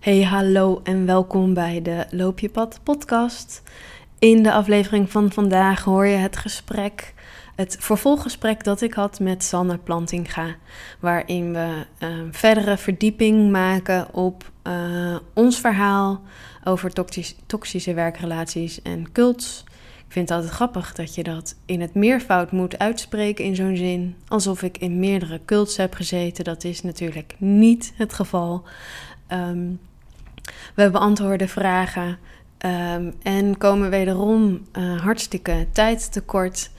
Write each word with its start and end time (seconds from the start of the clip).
Hey, 0.00 0.22
hallo 0.22 0.80
en 0.82 1.06
welkom 1.06 1.54
bij 1.54 1.82
de 1.82 2.06
Loop 2.10 2.38
je 2.38 2.48
pad 2.48 2.80
podcast. 2.82 3.62
In 4.18 4.42
de 4.42 4.52
aflevering 4.52 5.10
van 5.10 5.32
vandaag 5.32 5.84
hoor 5.84 6.06
je 6.06 6.16
het 6.16 6.36
gesprek, 6.36 7.14
het 7.56 7.76
vervolggesprek 7.80 8.64
dat 8.64 8.80
ik 8.80 8.94
had 8.94 9.20
met 9.20 9.44
Sanne 9.44 9.78
Plantinga, 9.78 10.56
waarin 11.00 11.52
we 11.52 11.86
uh, 11.98 12.08
verdere 12.30 12.76
verdieping 12.76 13.50
maken 13.50 14.14
op 14.14 14.50
uh, 14.66 15.16
ons 15.34 15.60
verhaal 15.60 16.20
over 16.64 16.92
toxisch, 16.92 17.36
toxische 17.46 17.94
werkrelaties 17.94 18.82
en 18.82 19.12
cults. 19.12 19.64
Ik 20.06 20.12
vind 20.12 20.28
het 20.28 20.38
altijd 20.38 20.54
grappig 20.54 20.92
dat 20.92 21.14
je 21.14 21.22
dat 21.22 21.56
in 21.66 21.80
het 21.80 21.94
meervoud 21.94 22.52
moet 22.52 22.78
uitspreken 22.78 23.44
in 23.44 23.56
zo'n 23.56 23.76
zin, 23.76 24.16
alsof 24.28 24.62
ik 24.62 24.78
in 24.78 24.98
meerdere 24.98 25.40
cults 25.44 25.76
heb 25.76 25.94
gezeten. 25.94 26.44
Dat 26.44 26.64
is 26.64 26.82
natuurlijk 26.82 27.34
niet 27.38 27.92
het 27.96 28.12
geval. 28.12 28.64
Um, 29.32 29.80
we 30.74 30.90
beantwoorden 30.90 31.48
vragen 31.48 32.18
um, 32.66 33.14
en 33.22 33.58
komen 33.58 33.90
wederom 33.90 34.66
uh, 34.78 35.00
hartstikke 35.00 35.66
tijd 35.72 36.12
tekort. 36.12 36.70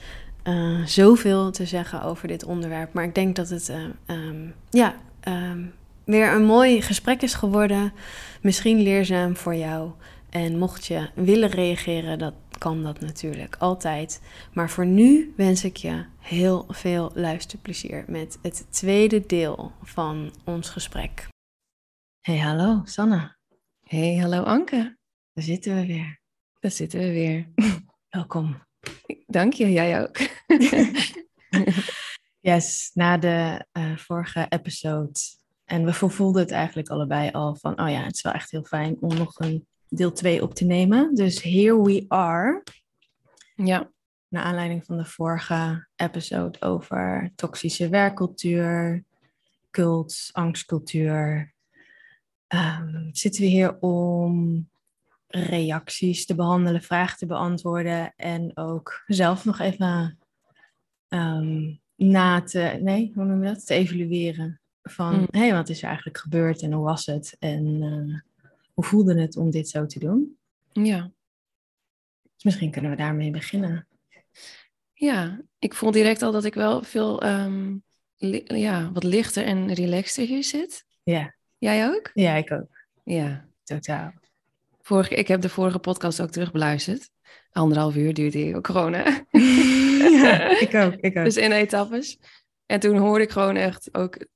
Uh, 0.44 0.86
zoveel 0.86 1.50
te 1.50 1.66
zeggen 1.66 2.02
over 2.02 2.28
dit 2.28 2.44
onderwerp. 2.44 2.92
Maar 2.92 3.04
ik 3.04 3.14
denk 3.14 3.36
dat 3.36 3.48
het 3.48 3.68
uh, 3.68 4.16
um, 4.16 4.54
ja, 4.70 4.94
um, 5.28 5.72
weer 6.04 6.32
een 6.32 6.44
mooi 6.44 6.82
gesprek 6.82 7.22
is 7.22 7.34
geworden. 7.34 7.92
Misschien 8.40 8.80
leerzaam 8.80 9.36
voor 9.36 9.54
jou. 9.54 9.90
En 10.30 10.58
mocht 10.58 10.86
je 10.86 11.10
willen 11.14 11.48
reageren, 11.48 12.18
dat 12.18 12.34
kan 12.58 12.82
dat 12.82 13.00
natuurlijk 13.00 13.56
altijd. 13.58 14.22
Maar 14.52 14.70
voor 14.70 14.86
nu 14.86 15.32
wens 15.36 15.64
ik 15.64 15.76
je 15.76 16.04
heel 16.18 16.66
veel 16.68 17.10
luisterplezier 17.14 18.04
met 18.06 18.38
het 18.42 18.66
tweede 18.70 19.26
deel 19.26 19.72
van 19.82 20.32
ons 20.44 20.70
gesprek. 20.70 21.28
Hey, 22.20 22.38
hallo, 22.38 22.82
Sanne. 22.84 23.41
Hey, 23.92 24.16
hallo 24.16 24.42
Anke. 24.42 24.96
Daar 25.32 25.44
zitten 25.44 25.74
we 25.74 25.86
weer. 25.86 26.20
Daar 26.60 26.70
zitten 26.70 27.00
we 27.00 27.12
weer. 27.12 27.48
Welkom. 28.08 28.62
Dank 29.26 29.52
je, 29.52 29.72
jij 29.72 30.02
ook. 30.02 30.16
yes, 32.50 32.90
na 32.94 33.18
de 33.18 33.66
uh, 33.72 33.96
vorige 33.96 34.46
episode. 34.48 35.12
En 35.64 35.84
we 35.84 35.92
voelden 35.92 36.42
het 36.42 36.50
eigenlijk 36.50 36.88
allebei 36.88 37.30
al 37.30 37.56
van, 37.56 37.80
oh 37.80 37.90
ja, 37.90 38.02
het 38.02 38.14
is 38.14 38.22
wel 38.22 38.32
echt 38.32 38.50
heel 38.50 38.64
fijn 38.64 38.96
om 39.00 39.16
nog 39.16 39.38
een 39.38 39.66
deel 39.88 40.12
2 40.12 40.42
op 40.42 40.54
te 40.54 40.64
nemen. 40.64 41.14
Dus 41.14 41.42
here 41.42 41.82
we 41.82 42.04
are. 42.08 42.62
Ja. 43.54 43.90
Naar 44.28 44.44
aanleiding 44.44 44.84
van 44.84 44.96
de 44.96 45.04
vorige 45.04 45.88
episode 45.96 46.60
over 46.60 47.32
toxische 47.34 47.88
werkcultuur, 47.88 49.04
cult, 49.70 50.28
angstcultuur. 50.32 51.51
Um, 52.54 53.08
zitten 53.12 53.40
we 53.40 53.46
hier 53.46 53.78
om 53.80 54.68
reacties 55.26 56.26
te 56.26 56.34
behandelen, 56.34 56.82
vragen 56.82 57.18
te 57.18 57.26
beantwoorden 57.26 58.12
en 58.16 58.56
ook 58.56 59.02
zelf 59.06 59.44
nog 59.44 59.58
even 59.58 60.18
um, 61.08 61.80
na 61.96 62.42
te, 62.42 62.78
nee, 62.82 63.12
hoe 63.14 63.24
noem 63.24 63.44
je 63.44 63.48
dat? 63.48 63.66
Te 63.66 63.74
evalueren 63.74 64.60
van, 64.82 65.12
hé, 65.14 65.20
mm. 65.20 65.26
hey, 65.30 65.52
wat 65.52 65.68
is 65.68 65.78
er 65.78 65.86
eigenlijk 65.86 66.18
gebeurd 66.18 66.62
en 66.62 66.72
hoe 66.72 66.84
was 66.84 67.06
het 67.06 67.36
en 67.38 67.82
uh, 67.82 68.18
hoe 68.74 68.84
voelde 68.84 69.20
het 69.20 69.36
om 69.36 69.50
dit 69.50 69.68
zo 69.68 69.86
te 69.86 69.98
doen? 69.98 70.36
Ja. 70.72 71.10
Dus 72.34 72.44
misschien 72.44 72.70
kunnen 72.70 72.90
we 72.90 72.96
daarmee 72.96 73.30
beginnen. 73.30 73.86
Ja, 74.92 75.40
ik 75.58 75.74
voel 75.74 75.90
direct 75.90 76.22
al 76.22 76.32
dat 76.32 76.44
ik 76.44 76.54
wel 76.54 76.82
veel, 76.82 77.26
um, 77.26 77.82
ja, 78.44 78.92
wat 78.92 79.04
lichter 79.04 79.44
en 79.44 79.72
relaxter 79.72 80.26
hier 80.26 80.44
zit. 80.44 80.84
Ja. 81.02 81.34
Jij 81.62 81.88
ook? 81.88 82.10
Ja, 82.14 82.34
ik 82.34 82.52
ook. 82.52 82.86
Ja. 83.04 83.44
Totaal. 83.64 84.12
Vorige, 84.80 85.14
ik 85.14 85.28
heb 85.28 85.40
de 85.40 85.48
vorige 85.48 85.78
podcast 85.78 86.20
ook 86.20 86.30
terugbeluisterd. 86.30 87.10
Anderhalf 87.52 87.96
uur 87.96 88.14
duurde 88.14 88.38
die 88.38 88.56
ook 88.56 88.66
gewoon, 88.66 88.92
hè? 88.92 89.02
ja, 90.22 90.60
ik 90.60 90.74
ook, 90.74 90.94
ik 90.94 91.16
ook. 91.16 91.24
Dus 91.24 91.36
in 91.36 91.52
etappes. 91.52 92.18
En 92.66 92.80
toen 92.80 92.96
hoorde 92.96 93.24
ik 93.24 93.30
gewoon 93.30 93.56
echt 93.56 93.88
ook 93.94 94.26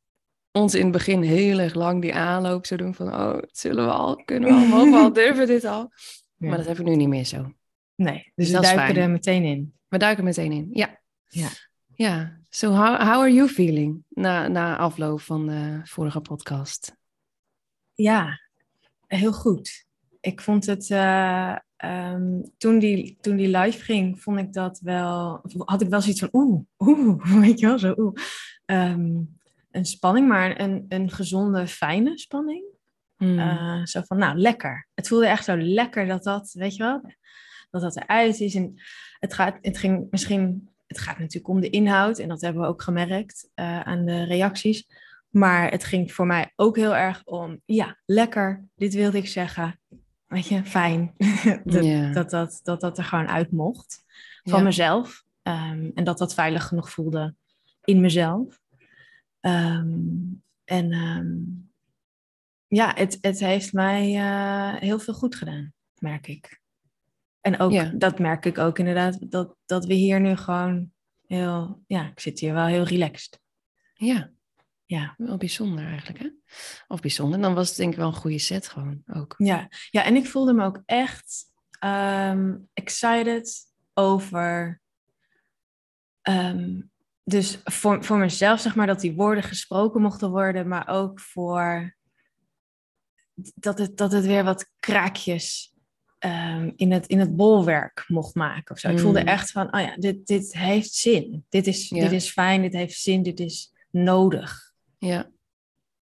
ons 0.53 0.75
in 0.75 0.83
het 0.83 0.93
begin 0.93 1.23
heel 1.23 1.59
erg 1.59 1.75
lang 1.75 2.03
die 2.03 2.15
aanloop 2.15 2.67
zo 2.67 2.77
doen 2.77 2.95
van... 2.95 3.15
Oh, 3.15 3.39
zullen 3.47 3.85
we 3.85 3.91
al, 3.91 4.23
kunnen 4.25 4.49
we 4.49 4.55
al, 4.55 4.67
mogen 4.67 4.91
we 4.91 4.97
al, 4.97 5.13
durven 5.23 5.47
dit 5.47 5.65
al? 5.65 5.93
Ja. 6.37 6.49
Maar 6.49 6.57
dat 6.57 6.67
heb 6.67 6.79
ik 6.79 6.85
nu 6.85 6.97
niet 6.97 7.09
meer 7.09 7.25
zo. 7.25 7.53
Nee, 7.95 8.33
dus, 8.35 8.51
dus 8.51 8.61
we 8.61 8.75
duiken 8.75 9.03
er 9.03 9.11
meteen 9.11 9.45
in. 9.45 9.75
We 9.89 9.99
duiken 9.99 10.25
meteen 10.25 10.53
in, 10.53 10.69
ja. 10.73 11.01
Ja. 11.27 11.49
Ja, 11.95 12.41
so 12.49 12.69
how, 12.71 13.01
how 13.01 13.21
are 13.21 13.33
you 13.33 13.49
feeling 13.49 14.05
na, 14.09 14.49
na 14.49 14.77
afloop 14.77 15.21
van 15.21 15.47
de 15.47 15.81
vorige 15.85 16.21
podcast? 16.21 16.95
Ja, 17.97 18.41
heel 19.07 19.33
goed. 19.33 19.87
Ik 20.21 20.41
vond 20.41 20.67
het, 20.67 20.91
uh, 20.91 21.57
um, 21.85 22.53
toen, 22.59 22.79
die, 22.79 23.17
toen 23.21 23.37
die 23.37 23.59
live 23.59 23.85
ging, 23.85 24.23
vond 24.23 24.39
ik 24.39 24.53
dat 24.53 24.81
wel, 24.81 25.41
had 25.59 25.83
ik 25.83 25.89
wel 25.89 26.01
zoiets 26.01 26.21
van 26.21 26.29
oeh, 26.33 26.63
oeh, 26.79 27.25
weet 27.45 27.61
je 27.61 27.67
wel, 27.67 27.79
zo 27.79 27.95
oeh. 27.97 28.15
Um, 28.67 29.39
een 29.71 29.85
spanning, 29.85 30.29
maar 30.29 30.61
een, 30.61 30.85
een 30.89 31.11
gezonde, 31.11 31.67
fijne 31.67 32.19
spanning. 32.19 32.65
Mm. 33.17 33.39
Uh, 33.39 33.85
zo 33.85 34.01
van, 34.07 34.19
nou, 34.19 34.39
lekker. 34.39 34.89
Het 34.95 35.09
voelde 35.09 35.27
echt 35.27 35.45
zo 35.45 35.57
lekker 35.57 36.07
dat 36.07 36.23
dat, 36.23 36.53
weet 36.53 36.77
je 36.77 36.83
wel, 36.83 37.01
dat 37.71 37.83
dat 37.83 37.97
eruit 37.97 38.41
is. 38.41 38.55
En 38.55 38.75
het, 39.19 39.35
gaat, 39.35 39.59
het 39.61 39.79
ging 39.79 40.07
misschien, 40.11 40.69
het 40.87 40.99
gaat 40.99 41.19
natuurlijk 41.19 41.49
om 41.49 41.61
de 41.61 41.71
inhoud 41.71 42.19
en 42.19 42.29
dat 42.29 42.41
hebben 42.41 42.63
we 42.63 42.69
ook 42.69 42.83
gemerkt 42.83 43.49
uh, 43.55 43.81
aan 43.81 44.05
de 44.05 44.25
reacties. 44.25 44.87
Maar 45.31 45.71
het 45.71 45.85
ging 45.85 46.13
voor 46.13 46.27
mij 46.27 46.53
ook 46.57 46.77
heel 46.77 46.97
erg 46.97 47.25
om, 47.25 47.61
ja, 47.65 47.99
lekker, 48.05 48.65
dit 48.75 48.95
wilde 48.95 49.19
ik 49.19 49.29
zeggen. 49.29 49.81
Weet 50.27 50.47
je, 50.47 50.65
fijn 50.65 51.15
dat, 51.65 51.85
yeah. 51.85 52.15
dat, 52.15 52.31
dat, 52.31 52.61
dat, 52.63 52.81
dat 52.81 52.99
er 52.99 53.05
gewoon 53.05 53.29
uit 53.29 53.51
mocht 53.51 54.05
van 54.43 54.59
ja. 54.59 54.65
mezelf. 54.65 55.25
Um, 55.43 55.91
en 55.95 56.05
dat 56.05 56.19
dat 56.19 56.35
veilig 56.35 56.65
genoeg 56.65 56.91
voelde 56.91 57.35
in 57.85 58.01
mezelf. 58.01 58.61
Um, 59.41 60.43
en 60.65 60.93
um, 60.93 61.71
ja, 62.67 62.93
het, 62.95 63.19
het 63.21 63.39
heeft 63.39 63.73
mij 63.73 64.15
uh, 64.15 64.81
heel 64.81 64.99
veel 64.99 65.15
goed 65.15 65.35
gedaan, 65.35 65.73
merk 65.99 66.27
ik. 66.27 66.61
En 67.41 67.59
ook, 67.59 67.73
ja. 67.73 67.93
dat 67.95 68.19
merk 68.19 68.45
ik 68.45 68.59
ook 68.59 68.79
inderdaad, 68.79 69.31
dat, 69.31 69.57
dat 69.67 69.85
we 69.85 69.95
hier 69.95 70.21
nu 70.21 70.37
gewoon 70.37 70.91
heel, 71.27 71.83
ja, 71.87 72.09
ik 72.09 72.21
zit 72.21 72.41
hier 72.41 72.55
wel 72.55 72.67
heel 72.67 72.85
relaxed. 72.85 73.41
Ja, 73.95 74.31
ja. 74.87 75.15
Wel 75.17 75.37
bijzonder 75.37 75.87
eigenlijk, 75.87 76.19
hè? 76.19 76.29
Of 76.89 77.01
bijzonder. 77.01 77.41
Dan 77.41 77.55
was 77.55 77.69
het 77.69 77.77
denk 77.77 77.93
ik 77.93 77.99
wel 77.99 78.07
een 78.07 78.15
goede 78.15 78.39
set 78.39 78.69
gewoon 78.69 79.03
ook. 79.07 79.35
Ja, 79.39 79.69
ja 79.91 80.05
en 80.05 80.17
ik 80.17 80.27
voelde 80.27 80.53
me 80.53 80.65
ook 80.65 80.83
echt 80.85 81.45
um, 81.85 82.69
excited 82.73 83.67
over... 83.95 84.81
Um, 86.29 86.91
dus 87.25 87.61
voor, 87.65 88.05
voor 88.05 88.19
mezelf, 88.19 88.61
zeg 88.61 88.75
maar, 88.75 88.87
dat 88.87 89.01
die 89.01 89.15
woorden 89.15 89.45
gesproken 89.45 90.01
mochten 90.01 90.31
worden, 90.31 90.69
maar 90.69 90.89
ook 90.89 91.21
voor 91.21 91.97
dat 93.35 93.79
het, 93.79 93.97
dat 93.97 94.13
het 94.13 94.27
weer 94.27 94.45
wat 94.45 94.71
kraakjes 94.81 95.75
um, 96.19 96.73
in, 96.77 96.93
het, 96.93 97.07
in 97.07 97.19
het 97.19 97.37
bolwerk 97.37 98.05
mocht 98.09 98.35
maken. 98.35 98.75
Of 98.75 98.81
zo. 98.81 98.89
Mm. 98.89 98.95
Ik 98.95 99.01
voelde 99.01 99.21
echt 99.21 99.51
van, 99.51 99.75
oh 99.75 99.81
ja, 99.81 99.97
dit, 99.97 100.27
dit 100.27 100.53
heeft 100.53 100.93
zin. 100.93 101.45
Dit 101.49 101.67
is, 101.67 101.89
ja. 101.89 102.03
dit 102.03 102.13
is 102.13 102.31
fijn, 102.31 102.63
dit 102.63 102.73
heeft 102.73 102.99
zin, 102.99 103.23
dit 103.23 103.41
is 103.41 103.73
nodig. 103.91 104.66
Ja, 105.07 105.31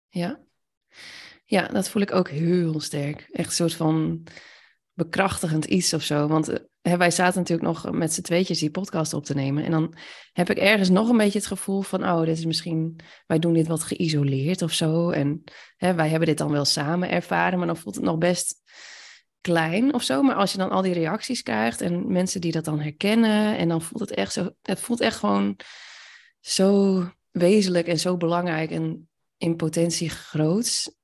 ja. 0.09 0.41
Ja, 1.45 1.69
dat 1.69 1.89
voel 1.89 2.03
ik 2.03 2.13
ook 2.13 2.29
heel 2.29 2.81
sterk. 2.81 3.29
Echt 3.31 3.49
een 3.49 3.55
soort 3.55 3.75
van 3.75 4.23
bekrachtigend 4.93 5.65
iets 5.65 5.95
of 5.95 6.03
zo. 6.03 6.27
Want 6.27 6.53
hè, 6.81 6.97
wij 6.97 7.11
zaten 7.11 7.39
natuurlijk 7.39 7.69
nog 7.69 7.91
met 7.91 8.13
z'n 8.13 8.23
tweetjes 8.23 8.59
die 8.59 8.71
podcast 8.71 9.15
op 9.15 9.25
te 9.25 9.35
nemen. 9.35 9.65
En 9.65 9.71
dan 9.71 9.95
heb 10.33 10.51
ik 10.51 10.59
ergens 10.59 10.89
nog 10.89 11.09
een 11.09 11.17
beetje 11.17 11.39
het 11.39 11.47
gevoel 11.47 11.83
van... 11.83 12.05
oh, 12.05 12.21
dit 12.21 12.39
is 12.39 12.45
misschien... 12.45 13.01
wij 13.27 13.39
doen 13.39 13.53
dit 13.53 13.67
wat 13.67 13.83
geïsoleerd 13.83 14.63
of 14.63 14.73
zo. 14.73 15.11
En 15.11 15.45
hè, 15.77 15.95
wij 15.95 16.09
hebben 16.09 16.29
dit 16.29 16.39
dan 16.39 16.51
wel 16.51 16.65
samen 16.65 17.11
ervaren... 17.11 17.59
maar 17.59 17.67
dan 17.67 17.77
voelt 17.77 17.95
het 17.95 18.05
nog 18.05 18.19
best 18.19 18.55
klein 19.41 19.95
of 19.95 20.03
zo. 20.03 20.23
Maar 20.23 20.35
als 20.35 20.53
je 20.53 20.59
dan 20.59 20.71
al 20.71 20.83
die 20.83 20.95
reacties 20.95 21.43
krijgt... 21.43 21.81
en 21.81 22.13
mensen 22.13 22.41
die 22.41 22.53
dat 22.53 22.65
dan 22.65 22.81
herkennen... 22.81 23.57
en 23.57 23.69
dan 23.69 23.83
voelt 23.83 24.01
het 24.01 24.15
echt 24.15 24.33
zo... 24.33 24.51
het 24.63 24.81
voelt 24.81 25.01
echt 25.01 25.17
gewoon 25.17 25.57
zo 26.41 27.03
wezenlijk 27.33 27.87
en 27.87 27.99
zo 27.99 28.17
belangrijk 28.17 28.71
en 28.71 29.09
in 29.37 29.57
potentie 29.57 30.11
groot. 30.11 30.97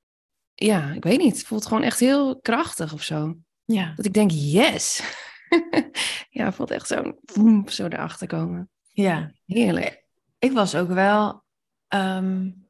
Ja, 0.55 0.91
ik 0.91 1.05
weet 1.05 1.19
niet. 1.19 1.37
Het 1.37 1.47
voelt 1.47 1.67
gewoon 1.67 1.83
echt 1.83 2.01
heel 2.01 2.41
krachtig 2.41 2.93
of 2.93 3.03
zo. 3.03 3.37
Ja. 3.65 3.93
Dat 3.97 4.05
ik 4.05 4.13
denk, 4.13 4.31
yes. 4.31 5.03
ja, 6.31 6.45
het 6.45 6.55
voelt 6.55 6.71
echt 6.71 6.87
zo, 6.87 7.19
zo 7.67 7.87
erachter 7.87 8.27
komen. 8.27 8.71
Ja. 8.93 9.33
Heerlijk. 9.47 10.05
Ik 10.39 10.53
was 10.53 10.75
ook 10.75 10.89
wel, 10.89 11.45
um, 11.89 12.67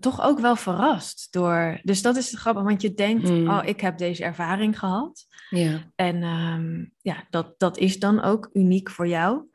toch 0.00 0.22
ook 0.22 0.38
wel 0.38 0.56
verrast 0.56 1.32
door... 1.32 1.80
Dus 1.82 2.02
dat 2.02 2.16
is 2.16 2.30
het 2.30 2.40
grappig, 2.40 2.62
want 2.62 2.82
je 2.82 2.94
denkt, 2.94 3.28
mm. 3.28 3.50
oh, 3.50 3.62
ik 3.64 3.80
heb 3.80 3.98
deze 3.98 4.24
ervaring 4.24 4.78
gehad. 4.78 5.26
Ja. 5.50 5.92
En 5.94 6.22
um, 6.22 6.92
ja, 7.00 7.26
dat, 7.30 7.58
dat 7.58 7.78
is 7.78 7.98
dan 7.98 8.22
ook 8.22 8.50
uniek 8.52 8.90
voor 8.90 9.08
jou. 9.08 9.48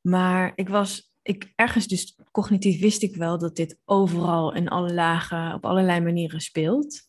Maar 0.00 0.52
ik 0.54 0.68
was 0.68 1.12
ik 1.22 1.52
ergens 1.54 1.86
dus 1.86 2.18
cognitief 2.32 2.80
wist 2.80 3.02
ik 3.02 3.16
wel 3.16 3.38
dat 3.38 3.56
dit 3.56 3.78
overal 3.84 4.54
in 4.54 4.68
alle 4.68 4.94
lagen 4.94 5.54
op 5.54 5.64
allerlei 5.64 6.00
manieren 6.00 6.40
speelt. 6.40 7.02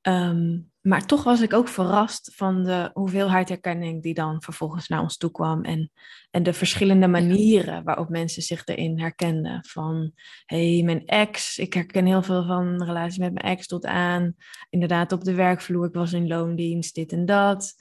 Ehm, 0.00 0.58
maar 0.80 1.06
toch 1.06 1.24
was 1.24 1.40
ik 1.40 1.52
ook 1.52 1.68
verrast 1.68 2.32
van 2.34 2.64
de 2.64 2.90
hoeveelheid 2.92 3.48
herkenning 3.48 4.02
die 4.02 4.14
dan 4.14 4.42
vervolgens 4.42 4.88
naar 4.88 5.00
ons 5.00 5.16
toe 5.16 5.30
kwam. 5.30 5.64
En, 5.64 5.90
en 6.30 6.42
de 6.42 6.52
verschillende 6.52 7.08
manieren 7.08 7.84
waarop 7.84 8.08
mensen 8.08 8.42
zich 8.42 8.66
erin 8.66 9.00
herkenden. 9.00 9.64
Van, 9.68 10.12
hé, 10.46 10.74
hey, 10.74 10.84
mijn 10.84 11.06
ex, 11.06 11.58
ik 11.58 11.74
herken 11.74 12.06
heel 12.06 12.22
veel 12.22 12.46
van 12.46 12.84
relaties 12.84 13.18
met 13.18 13.32
mijn 13.32 13.46
ex 13.46 13.66
tot 13.66 13.86
aan, 13.86 14.34
inderdaad 14.70 15.12
op 15.12 15.24
de 15.24 15.34
werkvloer, 15.34 15.86
ik 15.86 15.94
was 15.94 16.12
in 16.12 16.28
loondienst, 16.28 16.94
dit 16.94 17.12
en 17.12 17.26
dat. 17.26 17.74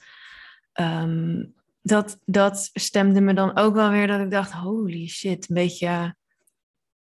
Ehm, 0.73 1.43
dat, 1.81 2.19
dat 2.25 2.69
stemde 2.73 3.21
me 3.21 3.33
dan 3.33 3.57
ook 3.57 3.73
wel 3.73 3.89
weer 3.89 4.07
dat 4.07 4.19
ik 4.19 4.31
dacht, 4.31 4.51
holy 4.51 5.07
shit, 5.07 5.49
een 5.49 5.55
beetje... 5.55 6.15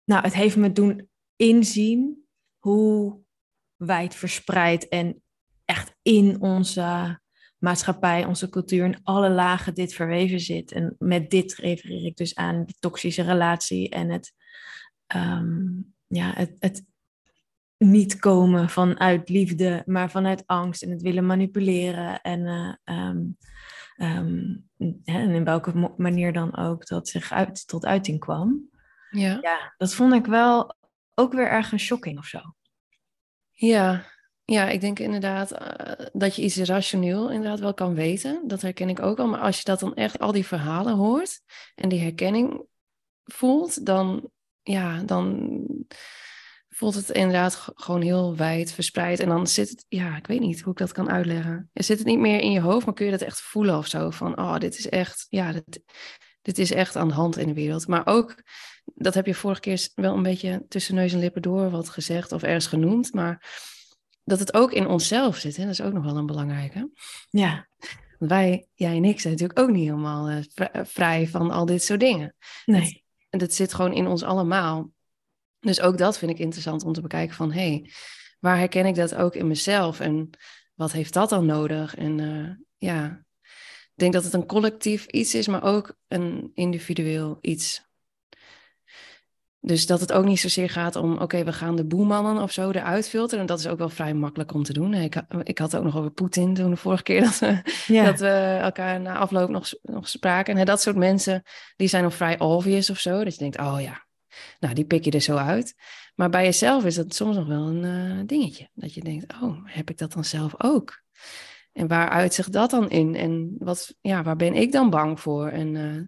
Nou, 0.04 0.22
het 0.22 0.34
heeft 0.34 0.56
me 0.56 0.72
doen 0.72 1.08
inzien 1.37 2.26
hoe 2.58 3.20
wijd 3.76 4.14
verspreid 4.14 4.88
en 4.88 5.22
echt 5.64 5.94
in 6.02 6.40
onze 6.40 7.20
maatschappij, 7.58 8.25
onze 8.25 8.49
cultuur, 8.49 8.84
in 8.84 9.00
alle 9.02 9.31
lagen 9.31 9.75
dit 9.75 9.94
verweven 9.94 10.40
zit. 10.40 10.72
En 10.72 10.94
met 10.99 11.31
dit 11.31 11.54
refereer 11.54 12.04
ik 12.04 12.16
dus 12.16 12.34
aan 12.34 12.64
de 12.66 12.75
toxische 12.78 13.22
relatie 13.22 13.88
en 13.88 14.10
het, 14.10 14.32
um, 15.14 15.94
ja, 16.06 16.32
het, 16.34 16.56
het 16.58 16.84
niet 17.78 18.19
komen 18.19 18.69
vanuit 18.69 19.28
liefde, 19.28 19.82
maar 19.87 20.10
vanuit 20.10 20.43
angst 20.46 20.82
en 20.82 20.90
het 20.90 21.02
willen 21.02 21.26
manipuleren. 21.26 22.20
En, 22.20 22.46
um, 22.84 23.37
um, 23.96 24.69
en 25.04 25.31
in 25.31 25.44
welke 25.44 25.94
manier 25.96 26.32
dan 26.32 26.56
ook 26.56 26.87
dat 26.87 27.08
zich 27.08 27.32
tot 27.66 27.84
uiting 27.84 28.19
kwam. 28.19 28.70
Ja. 29.12 29.38
ja, 29.41 29.75
dat 29.76 29.94
vond 29.94 30.14
ik 30.14 30.26
wel 30.26 30.76
ook 31.14 31.32
weer 31.32 31.49
erg 31.49 31.73
een 31.73 31.81
shocking 31.81 32.19
of 32.19 32.26
zo. 32.26 32.41
Ja, 33.50 34.05
ja, 34.44 34.69
ik 34.69 34.81
denk 34.81 34.99
inderdaad 34.99 35.53
uh, 35.53 36.06
dat 36.12 36.37
je 36.37 36.43
iets 36.43 36.56
rationeel 36.56 37.31
inderdaad 37.31 37.61
wel 37.61 37.75
kan 37.75 37.94
weten. 37.94 38.43
Dat 38.47 38.62
herken 38.62 38.88
ik 38.88 39.00
ook 39.00 39.19
al. 39.19 39.26
Maar 39.26 39.41
als 39.41 39.56
je 39.56 39.64
dat 39.64 39.81
dan 39.81 39.94
echt 39.94 40.19
al 40.19 40.32
die 40.32 40.47
verhalen 40.47 40.94
hoort 40.94 41.41
en 41.75 41.88
die 41.88 42.00
herkenning 42.00 42.62
voelt, 43.25 43.87
dan, 43.87 44.31
ja, 44.62 45.03
dan 45.03 45.59
voelt 46.69 46.94
het 46.94 47.11
inderdaad 47.11 47.69
gewoon 47.75 48.03
heel 48.03 48.37
wijd 48.37 48.73
verspreid. 48.73 49.20
En 49.20 49.29
dan 49.29 49.47
zit 49.47 49.69
het, 49.70 49.85
ja, 49.88 50.17
ik 50.17 50.26
weet 50.26 50.41
niet 50.41 50.61
hoe 50.61 50.73
ik 50.73 50.79
dat 50.79 50.93
kan 50.93 51.11
uitleggen. 51.11 51.70
Je 51.73 51.82
zit 51.82 51.99
het 51.99 52.06
niet 52.06 52.19
meer 52.19 52.41
in 52.41 52.53
je 52.53 52.61
hoofd, 52.61 52.85
maar 52.85 52.94
kun 52.94 53.05
je 53.05 53.11
dat 53.11 53.20
echt 53.20 53.41
voelen 53.41 53.79
of 53.79 53.87
zo. 53.87 54.11
Van, 54.11 54.38
oh, 54.38 54.59
dit 54.59 54.79
is 54.79 54.88
echt, 54.88 55.26
ja, 55.29 55.53
dit, 55.53 55.82
dit 56.43 56.59
is 56.59 56.70
echt 56.73 56.97
aan 56.97 57.09
de 57.09 57.14
hand 57.14 57.37
in 57.37 57.47
de 57.47 57.55
wereld. 57.55 57.87
Maar 57.87 58.06
ook, 58.06 58.35
dat 58.84 59.14
heb 59.14 59.26
je 59.26 59.34
vorige 59.34 59.61
keer 59.61 59.88
wel 59.94 60.14
een 60.14 60.23
beetje 60.23 60.64
tussen 60.69 60.94
neus 60.94 61.12
en 61.12 61.19
lippen 61.19 61.43
door 61.43 61.70
wat 61.70 61.88
gezegd 61.88 62.32
of 62.32 62.43
ergens 62.43 62.67
genoemd. 62.67 63.12
Maar 63.12 63.61
dat 64.25 64.38
het 64.38 64.55
ook 64.55 64.73
in 64.73 64.87
onszelf 64.87 65.37
zit, 65.37 65.56
hè? 65.56 65.62
dat 65.62 65.73
is 65.73 65.81
ook 65.81 65.93
nog 65.93 66.05
wel 66.05 66.17
een 66.17 66.26
belangrijke. 66.26 66.90
Ja. 67.31 67.69
wij, 68.19 68.67
jij 68.75 68.96
en 68.96 69.05
ik, 69.05 69.20
zijn 69.20 69.32
natuurlijk 69.32 69.58
ook 69.58 69.70
niet 69.70 69.88
helemaal 69.88 70.31
uh, 70.31 70.38
vrij 70.82 71.29
van 71.29 71.50
al 71.50 71.67
dit 71.67 71.82
soort 71.82 72.00
dingen. 72.00 72.34
Nee. 72.64 73.05
En 73.31 73.38
dat 73.38 73.55
zit 73.55 73.75
gewoon 73.75 73.93
in 73.93 74.06
ons 74.06 74.23
allemaal. 74.23 74.90
Dus 75.61 75.81
ook 75.81 75.99
dat 75.99 76.19
vind 76.19 76.31
ik 76.31 76.38
interessant 76.38 76.85
om 76.85 76.93
te 76.93 77.00
bekijken 77.00 77.37
van, 77.37 77.52
hé, 77.52 77.69
hey, 77.69 77.90
waar 78.40 78.58
herken 78.58 78.87
ik 78.87 78.94
dat 78.94 79.14
ook 79.14 79.35
in 79.35 79.46
mezelf? 79.46 80.00
En 80.00 80.31
wat 80.75 80.93
heeft 80.93 81.12
dat 81.12 81.28
dan 81.28 81.46
nodig? 81.46 81.94
En 81.94 82.19
uh, 82.19 82.50
ja, 82.78 83.25
ik 83.85 83.93
denk 83.94 84.12
dat 84.12 84.25
het 84.25 84.32
een 84.32 84.46
collectief 84.46 85.06
iets 85.06 85.35
is, 85.35 85.46
maar 85.46 85.62
ook 85.62 85.96
een 86.08 86.50
individueel 86.55 87.38
iets. 87.40 87.90
Dus 89.64 89.87
dat 89.87 90.00
het 90.00 90.12
ook 90.12 90.25
niet 90.25 90.41
zozeer 90.41 90.70
gaat 90.70 90.97
om, 90.97 91.19
oké, 91.19 91.44
we 91.44 91.53
gaan 91.53 91.76
de 91.76 91.85
boemannen 91.85 92.43
of 92.43 92.53
zo 92.53 92.70
eruit 92.70 93.09
filteren. 93.09 93.41
En 93.41 93.47
dat 93.47 93.59
is 93.59 93.67
ook 93.67 93.79
wel 93.79 93.88
vrij 93.88 94.14
makkelijk 94.14 94.55
om 94.55 94.62
te 94.62 94.73
doen. 94.73 94.94
Ik, 94.94 95.23
ik 95.43 95.59
had 95.59 95.73
het 95.73 95.81
ook 95.81 95.87
nog 95.87 95.97
over 95.97 96.11
Poetin 96.11 96.55
toen 96.55 96.70
de 96.70 96.76
vorige 96.76 97.03
keer 97.03 97.20
dat 97.25 97.38
we, 97.38 97.62
dat 97.87 98.20
we 98.20 98.59
elkaar 98.62 99.00
na 99.00 99.17
afloop 99.17 99.49
nog, 99.49 99.73
nog 99.82 100.09
spraken. 100.09 100.56
En 100.56 100.67
dat 100.67 100.82
soort 100.82 100.97
mensen, 100.97 101.43
die 101.76 101.88
zijn 101.88 102.03
nog 102.03 102.14
vrij 102.14 102.38
obvious 102.38 102.91
of 102.91 102.99
zo. 102.99 103.25
Dat 103.25 103.32
je 103.32 103.38
denkt, 103.38 103.59
oh 103.59 103.81
ja, 103.81 104.06
nou 104.61 104.75
die 104.75 104.85
pik 104.85 105.05
je 105.05 105.11
er 105.11 105.20
zo 105.20 105.37
uit. 105.37 105.75
Maar 106.14 106.31
bij 106.31 106.44
jezelf 106.44 106.85
is 106.85 106.94
dat 106.94 107.14
soms 107.14 107.37
nog 107.37 107.47
wel 107.47 107.67
een 107.67 107.85
uh, 107.85 108.23
dingetje. 108.26 108.69
Dat 108.75 108.94
je 108.94 109.00
denkt, 109.05 109.35
oh, 109.43 109.59
heb 109.64 109.91
ik 109.91 109.99
dat 109.99 110.12
dan 110.12 110.25
zelf 110.25 110.55
ook? 110.59 111.03
En 111.73 111.87
waar 111.87 112.09
uitzicht 112.09 112.53
dat 112.53 112.70
dan 112.70 112.91
in? 112.91 113.14
En 113.14 113.55
wat, 113.59 113.94
ja, 114.00 114.23
waar 114.23 114.37
ben 114.37 114.55
ik 114.55 114.73
dan 114.73 114.91
bang 114.91 115.20
voor? 115.20 115.49
En 115.49 115.75
uh, 115.75 116.03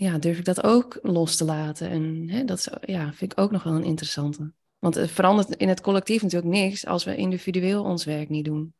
ja, 0.00 0.18
durf 0.18 0.38
ik 0.38 0.44
dat 0.44 0.62
ook 0.62 0.98
los 1.02 1.36
te 1.36 1.44
laten? 1.44 1.90
En 1.90 2.28
hè, 2.28 2.44
dat 2.44 2.58
is, 2.58 2.68
ja, 2.80 3.12
vind 3.12 3.32
ik 3.32 3.38
ook 3.38 3.50
nog 3.50 3.62
wel 3.62 3.74
een 3.74 3.84
interessante. 3.84 4.52
Want 4.78 4.94
het 4.94 5.10
verandert 5.10 5.56
in 5.56 5.68
het 5.68 5.80
collectief 5.80 6.22
natuurlijk 6.22 6.52
niks 6.52 6.86
als 6.86 7.04
we 7.04 7.16
individueel 7.16 7.84
ons 7.84 8.04
werk 8.04 8.28
niet 8.28 8.44
doen. 8.44 8.74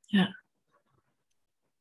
Ja. 0.00 0.42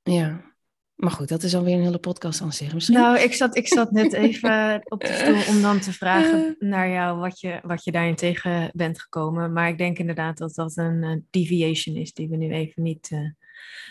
Ja. 0.03 0.53
Maar 0.95 1.11
goed, 1.11 1.29
dat 1.29 1.43
is 1.43 1.55
alweer 1.55 1.75
een 1.75 1.83
hele 1.83 1.97
podcast 1.97 2.41
aan 2.41 2.53
zich 2.53 2.73
misschien. 2.73 2.95
Nou, 2.95 3.19
ik 3.19 3.33
zat, 3.33 3.55
ik 3.55 3.67
zat 3.67 3.91
net 3.91 4.13
even 4.13 4.81
op 4.83 5.01
de 5.01 5.13
stoel 5.13 5.55
om 5.55 5.61
dan 5.61 5.79
te 5.79 5.93
vragen 5.93 6.55
naar 6.59 6.89
jou 6.89 7.19
wat 7.19 7.39
je, 7.39 7.59
wat 7.63 7.83
je 7.83 7.91
daarin 7.91 8.15
tegen 8.15 8.71
bent 8.73 9.01
gekomen. 9.01 9.53
Maar 9.53 9.69
ik 9.69 9.77
denk 9.77 9.97
inderdaad 9.97 10.37
dat 10.37 10.55
dat 10.55 10.77
een 10.77 11.27
deviation 11.29 11.95
is 11.95 12.13
die 12.13 12.29
we 12.29 12.35
nu 12.35 12.51
even 12.51 12.83
niet 12.83 13.09
uh, 13.11 13.29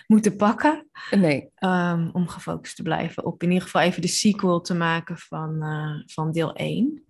moeten 0.07 0.37
pakken. 0.37 0.91
Nee. 1.11 1.51
Um, 1.59 2.11
om 2.13 2.29
gefocust 2.29 2.77
te 2.77 2.83
blijven 2.83 3.25
op 3.25 3.43
in 3.43 3.49
ieder 3.49 3.65
geval 3.65 3.83
even 3.83 4.03
de 4.03 4.09
sequel 4.09 4.61
te 4.61 4.75
maken 4.75 5.19
van, 5.19 5.63
uh, 5.63 6.03
van 6.07 6.33
deel 6.33 6.55
1. 6.55 7.05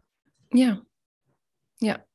Ja. 0.48 0.84
Ja. 1.76 2.06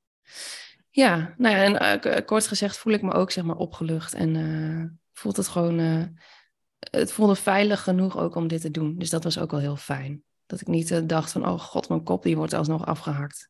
Ja, 0.89 1.33
nou 1.37 1.55
ja, 1.55 1.99
en 1.99 2.25
kort 2.25 2.47
gezegd 2.47 2.77
voel 2.77 2.93
ik 2.93 3.01
me 3.01 3.11
ook 3.11 3.31
zeg 3.31 3.43
maar 3.43 3.55
opgelucht 3.55 4.13
en 4.13 4.99
voelt 5.13 5.37
het 5.37 5.47
gewoon 5.47 5.79
het 6.79 7.11
voelde 7.11 7.35
veilig 7.35 7.83
genoeg 7.83 8.17
ook 8.17 8.35
om 8.35 8.47
dit 8.47 8.61
te 8.61 8.71
doen. 8.71 8.97
Dus 8.97 9.09
dat 9.09 9.23
was 9.23 9.39
ook 9.39 9.51
wel 9.51 9.59
heel 9.59 9.75
fijn. 9.75 10.23
Dat 10.45 10.61
ik 10.61 10.67
niet 10.67 10.91
uh, 10.91 10.99
dacht 11.03 11.31
van, 11.31 11.47
oh 11.47 11.59
god, 11.59 11.89
mijn 11.89 12.03
kop 12.03 12.23
die 12.23 12.35
wordt 12.35 12.53
alsnog 12.53 12.85
afgehakt. 12.85 13.49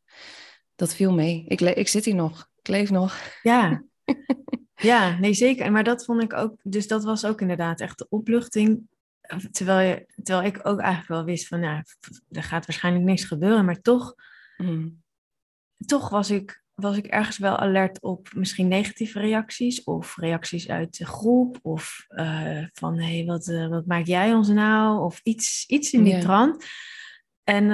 Dat 0.75 0.93
viel 0.93 1.13
mee. 1.13 1.45
Ik, 1.47 1.61
ik 1.61 1.87
zit 1.87 2.05
hier 2.05 2.15
nog. 2.15 2.49
Ik 2.55 2.67
leef 2.67 2.89
nog. 2.89 3.17
Ja. 3.41 3.83
ja, 4.81 5.17
nee 5.19 5.33
zeker. 5.33 5.71
Maar 5.71 5.83
dat 5.83 6.05
vond 6.05 6.23
ik 6.23 6.33
ook, 6.33 6.55
dus 6.63 6.87
dat 6.87 7.03
was 7.03 7.25
ook 7.25 7.41
inderdaad 7.41 7.81
echt 7.81 7.97
de 7.97 8.05
opluchting. 8.09 8.87
Terwijl, 9.51 9.89
je, 9.89 10.05
terwijl 10.23 10.47
ik 10.47 10.59
ook 10.63 10.79
eigenlijk 10.79 11.09
wel 11.09 11.23
wist 11.23 11.47
van, 11.47 11.61
ja, 11.61 11.83
er 12.31 12.43
gaat 12.43 12.65
waarschijnlijk 12.65 13.05
niks 13.05 13.23
gebeuren. 13.23 13.65
Maar 13.65 13.81
toch, 13.81 14.15
mm. 14.57 15.01
toch 15.85 16.09
was 16.09 16.29
ik 16.29 16.63
was 16.79 16.97
ik 16.97 17.05
ergens 17.05 17.37
wel 17.37 17.57
alert 17.57 18.01
op 18.01 18.29
misschien 18.33 18.67
negatieve 18.67 19.19
reacties 19.19 19.83
of 19.83 20.17
reacties 20.17 20.69
uit 20.69 20.97
de 20.97 21.05
groep 21.05 21.59
of 21.61 22.05
uh, 22.09 22.65
van 22.73 22.99
hé, 22.99 23.15
hey, 23.15 23.25
wat, 23.25 23.47
uh, 23.47 23.67
wat 23.67 23.85
maak 23.85 24.05
jij 24.05 24.33
ons 24.33 24.47
nou? 24.47 25.03
Of 25.03 25.19
iets, 25.23 25.65
iets 25.67 25.93
in 25.93 26.03
die 26.03 26.11
yeah. 26.11 26.23
trant. 26.23 26.65
En 27.43 27.63
uh, 27.63 27.69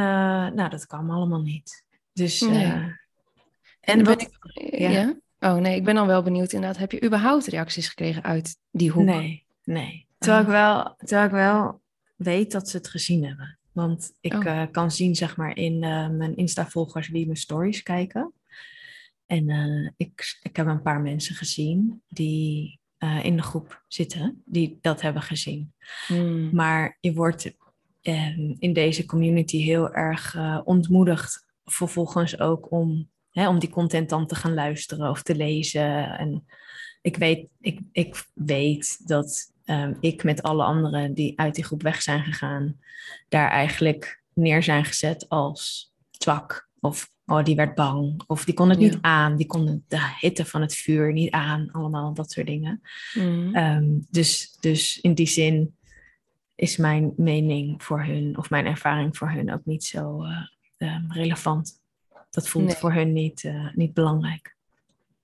nou, 0.50 0.70
dat 0.70 0.86
kwam 0.86 1.12
allemaal 1.12 1.42
niet. 1.42 1.84
Dus. 2.14 2.42
Nee. 2.42 2.96
en 3.80 4.04
wat. 4.04 4.22
Ik, 4.22 4.38
ja. 4.80 4.90
ja. 4.90 5.16
Oh 5.46 5.56
nee, 5.56 5.76
ik 5.76 5.84
ben 5.84 5.96
dan 5.96 6.08
wel 6.08 6.24
benieuwd 6.24 6.52
inderdaad. 6.52 6.78
Heb 6.78 6.92
je 6.92 7.04
überhaupt 7.04 7.46
reacties 7.46 7.88
gekregen 7.88 8.24
uit 8.24 8.58
die 8.72 8.92
hoek? 8.92 9.06
Nee, 9.06 9.46
nee. 9.64 10.08
Terwijl, 10.18 10.42
ik, 10.42 10.48
wel, 10.48 10.96
terwijl 10.98 11.26
ik 11.26 11.32
wel 11.32 11.82
weet 12.16 12.52
dat 12.52 12.70
ze 12.70 12.78
het 12.78 12.88
gezien 12.88 13.26
hebben. 13.26 13.60
Want 13.72 14.12
ik 14.22 14.34
oh. 14.34 14.64
kan 14.72 14.92
zien, 14.92 15.16
zeg 15.16 15.38
maar, 15.38 15.56
in 15.58 15.80
mijn 16.18 16.36
Insta-volgers 16.36 17.10
wie 17.10 17.26
mijn 17.26 17.38
stories 17.38 17.84
kijken. 17.84 18.34
En 19.26 19.50
uh, 19.50 19.90
ik, 19.98 20.40
ik 20.42 20.56
heb 20.56 20.68
een 20.68 20.82
paar 20.82 21.02
mensen 21.02 21.36
gezien 21.36 22.02
die 22.08 22.80
in 23.24 23.36
de 23.36 23.42
groep 23.42 23.84
zitten, 23.88 24.42
die 24.46 24.78
dat 24.82 25.02
hebben 25.02 25.22
gezien. 25.22 25.74
Hmm. 26.08 26.50
Maar 26.54 26.98
je 27.00 27.14
wordt 27.14 27.54
in 28.60 28.74
deze 28.74 29.06
community 29.06 29.58
heel 29.58 29.94
erg 29.94 30.38
ontmoedigd, 30.64 31.46
vervolgens 31.66 32.40
ook 32.40 32.72
om, 32.72 33.10
hè, 33.36 33.48
om 33.48 33.60
die 33.60 33.70
content 33.70 34.10
dan 34.10 34.28
te 34.28 34.36
gaan 34.36 34.54
luisteren 34.54 35.10
of 35.10 35.22
te 35.22 35.36
lezen. 35.36 36.18
En 36.18 36.46
ik 37.02 37.18
weet, 37.18 37.48
ik, 37.60 37.80
ik 37.92 38.26
weet 38.34 39.08
dat 39.08 39.54
um, 39.66 39.98
ik 40.00 40.24
met 40.24 40.42
alle 40.42 40.64
anderen 40.64 41.14
die 41.14 41.40
uit 41.40 41.56
die 41.56 41.64
groep 41.64 41.82
weg 41.82 42.02
zijn 42.02 42.24
gegaan, 42.24 42.80
daar 43.30 43.50
eigenlijk 43.50 44.24
neer 44.34 44.64
zijn 44.64 44.86
gezet 44.86 45.30
als 45.30 45.94
zwak 46.12 46.70
of 46.80 47.12
oh, 47.26 47.44
die 47.44 47.56
werd 47.56 47.76
bang. 47.76 48.22
Of 48.28 48.46
die 48.46 48.54
kon 48.54 48.70
het 48.70 48.80
niet 48.80 48.98
aan. 49.02 49.36
Die 49.36 49.46
kon 49.46 49.84
de 49.88 50.16
hitte 50.20 50.46
van 50.46 50.62
het 50.62 50.76
vuur 50.76 51.14
niet 51.14 51.32
aan. 51.32 51.72
Allemaal 51.72 52.14
dat 52.14 52.32
soort 52.32 52.48
dingen. 52.48 52.82
Mm. 53.14 53.56
Um, 53.56 54.06
dus, 54.10 54.58
dus 54.60 55.00
in 55.02 55.14
die 55.14 55.28
zin 55.28 55.76
is 56.56 56.78
mijn 56.78 57.14
mening 57.18 57.84
voor 57.84 58.04
hun, 58.04 58.38
of 58.38 58.50
mijn 58.50 58.66
ervaring 58.66 59.18
voor 59.18 59.32
hun 59.32 59.54
ook 59.54 59.66
niet 59.66 59.84
zo 59.84 60.24
uh, 60.24 60.48
um, 60.78 61.12
relevant. 61.12 61.84
Dat 62.36 62.48
voelt 62.48 62.66
nee. 62.66 62.76
voor 62.76 62.94
hun 62.94 63.14
niet, 63.14 63.44
uh, 63.44 63.68
niet 63.74 63.94
belangrijk. 63.94 64.56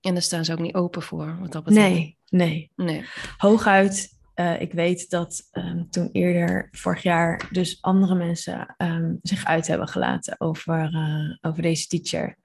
En 0.00 0.12
daar 0.12 0.22
staan 0.22 0.44
ze 0.44 0.52
ook 0.52 0.58
niet 0.58 0.74
open 0.74 1.02
voor, 1.02 1.38
wat 1.40 1.52
dat 1.52 1.64
betreft. 1.64 1.88
Nee, 1.88 2.16
nee. 2.28 2.70
nee. 2.76 3.04
Hooguit 3.36 4.20
eh, 4.34 4.60
ik 4.60 4.72
weet 4.72 5.10
dat 5.10 5.48
um, 5.52 5.90
toen 5.90 6.08
eerder 6.12 6.68
vorig 6.70 7.02
jaar 7.02 7.48
dus 7.50 7.78
andere 7.80 8.14
mensen 8.14 8.74
um, 8.78 9.18
zich 9.22 9.44
uit 9.44 9.66
hebben 9.66 9.88
gelaten 9.88 10.40
over, 10.40 10.92
uh, 10.92 11.36
over 11.40 11.62
deze 11.62 11.86
teacher. 11.86 12.36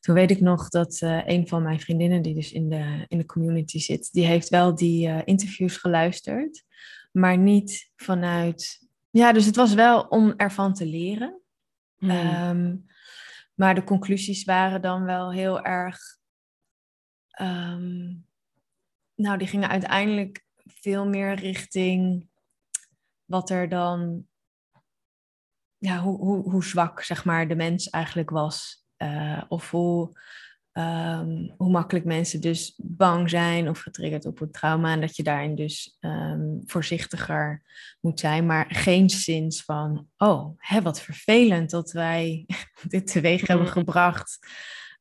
Toen 0.00 0.14
weet 0.14 0.30
ik 0.30 0.40
nog 0.40 0.68
dat 0.68 1.00
uh, 1.00 1.26
een 1.26 1.48
van 1.48 1.62
mijn 1.62 1.80
vriendinnen 1.80 2.22
die 2.22 2.34
dus 2.34 2.52
in 2.52 2.68
de, 2.68 3.04
in 3.08 3.18
de 3.18 3.26
community 3.26 3.78
zit, 3.78 4.12
die 4.12 4.26
heeft 4.26 4.48
wel 4.48 4.74
die 4.74 5.24
interviews 5.24 5.76
geluisterd, 5.76 6.64
maar 7.12 7.38
niet 7.38 7.90
vanuit... 7.96 8.86
Ja, 9.10 9.32
dus 9.32 9.44
het 9.44 9.56
was 9.56 9.74
wel 9.74 10.00
om 10.00 10.34
ervan 10.36 10.74
te 10.74 10.86
leren. 10.86 11.40
Um, 11.98 12.86
maar 13.58 13.74
de 13.74 13.84
conclusies 13.84 14.44
waren 14.44 14.82
dan 14.82 15.04
wel 15.04 15.32
heel 15.32 15.62
erg... 15.62 15.98
nou, 19.14 19.38
die 19.38 19.46
gingen 19.46 19.68
uiteindelijk 19.68 20.44
veel 20.64 21.06
meer 21.06 21.34
richting 21.34 22.28
wat 23.24 23.50
er 23.50 23.68
dan, 23.68 24.26
ja, 25.78 25.98
hoe, 25.98 26.18
hoe, 26.18 26.50
hoe 26.50 26.64
zwak 26.64 27.02
zeg 27.02 27.24
maar 27.24 27.48
de 27.48 27.56
mens 27.56 27.90
eigenlijk 27.90 28.30
was. 28.30 28.86
Uh, 28.98 29.42
of 29.48 29.70
hoe, 29.70 30.20
um, 30.78 31.54
hoe 31.56 31.70
makkelijk 31.70 32.04
mensen 32.04 32.40
dus 32.40 32.74
bang 32.82 33.30
zijn 33.30 33.68
of 33.68 33.78
getriggerd 33.78 34.26
op 34.26 34.38
het 34.38 34.52
trauma. 34.52 34.92
En 34.92 35.00
dat 35.00 35.16
je 35.16 35.22
daarin 35.22 35.54
dus 35.54 35.96
um, 36.00 36.62
voorzichtiger 36.66 37.62
moet 38.00 38.20
zijn. 38.20 38.46
Maar 38.46 38.66
geen 38.68 39.10
zins 39.10 39.62
van, 39.62 40.08
oh, 40.16 40.54
hè, 40.56 40.82
wat 40.82 41.00
vervelend 41.00 41.70
dat 41.70 41.92
wij 41.92 42.46
dit 42.88 43.12
teweeg 43.12 43.46
hebben 43.46 43.66
mm. 43.66 43.72
gebracht. 43.72 44.38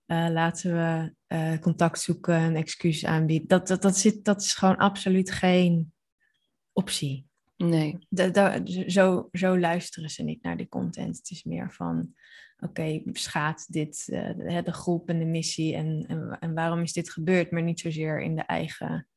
Uh, 0.08 0.28
laten 0.30 0.74
we 0.74 1.14
uh, 1.36 1.60
contact 1.60 2.02
zoeken, 2.02 2.42
een 2.42 2.56
excuus 2.56 3.06
aanbieden. 3.06 3.48
Dat, 3.48 3.68
dat, 3.68 3.82
dat, 3.82 3.98
zit, 3.98 4.26
dat 4.26 4.42
is 4.42 4.54
gewoon 4.54 4.78
absoluut 4.78 5.32
geen 5.32 5.94
optie. 6.74 7.26
Nee. 7.58 7.98
Zo, 8.88 9.30
zo 9.32 9.60
luisteren 9.60 10.10
ze 10.10 10.24
niet 10.24 10.44
naar 10.44 10.58
die 10.58 10.68
content. 10.68 11.18
Het 11.18 11.30
is 11.30 11.44
meer 11.44 11.72
van, 11.74 12.14
oké, 12.60 12.66
okay, 12.66 13.04
schaadt 13.12 13.74
dit 13.74 14.08
uh, 14.08 14.64
de 14.64 14.74
groep 14.74 15.10
en 15.10 15.20
de 15.20 15.26
missie 15.26 15.76
en, 15.76 16.06
en, 16.08 16.38
en, 16.40 16.54
waarom 16.54 16.82
is 16.82 16.94
dit 16.94 17.10
gebeurd? 17.10 17.52
Maar 17.52 17.64
niet 17.64 17.80
zozeer 17.80 18.22
in 18.22 18.36
de 18.36 18.42
eigen 18.42 19.08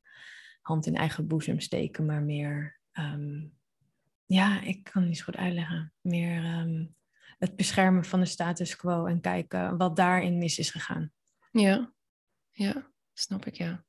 hand 0.61 0.87
in 0.87 0.97
eigen 0.97 1.27
boezem 1.27 1.61
steken, 1.61 2.07
maar 2.07 2.23
meer, 2.23 2.81
um, 2.93 3.53
ja, 4.27 4.61
ik 4.61 4.85
kan 4.85 5.01
het 5.03 5.11
niet 5.11 5.19
zo 5.19 5.25
goed 5.25 5.37
uitleggen. 5.37 5.93
Meer 6.01 6.45
um, 6.45 6.95
het 7.39 7.57
beschermen 7.57 8.05
van 8.05 8.21
de 8.21 8.27
status 8.27 8.77
quo 8.77 9.07
en 9.07 9.21
kijken 9.21 9.77
wat 9.77 9.97
daarin 9.97 10.39
mis 10.39 10.59
is 10.59 10.71
gegaan. 10.71 11.13
Ja, 11.51 11.93
ja, 12.51 12.91
snap 13.13 13.47
ik, 13.47 13.55
ja. 13.55 13.85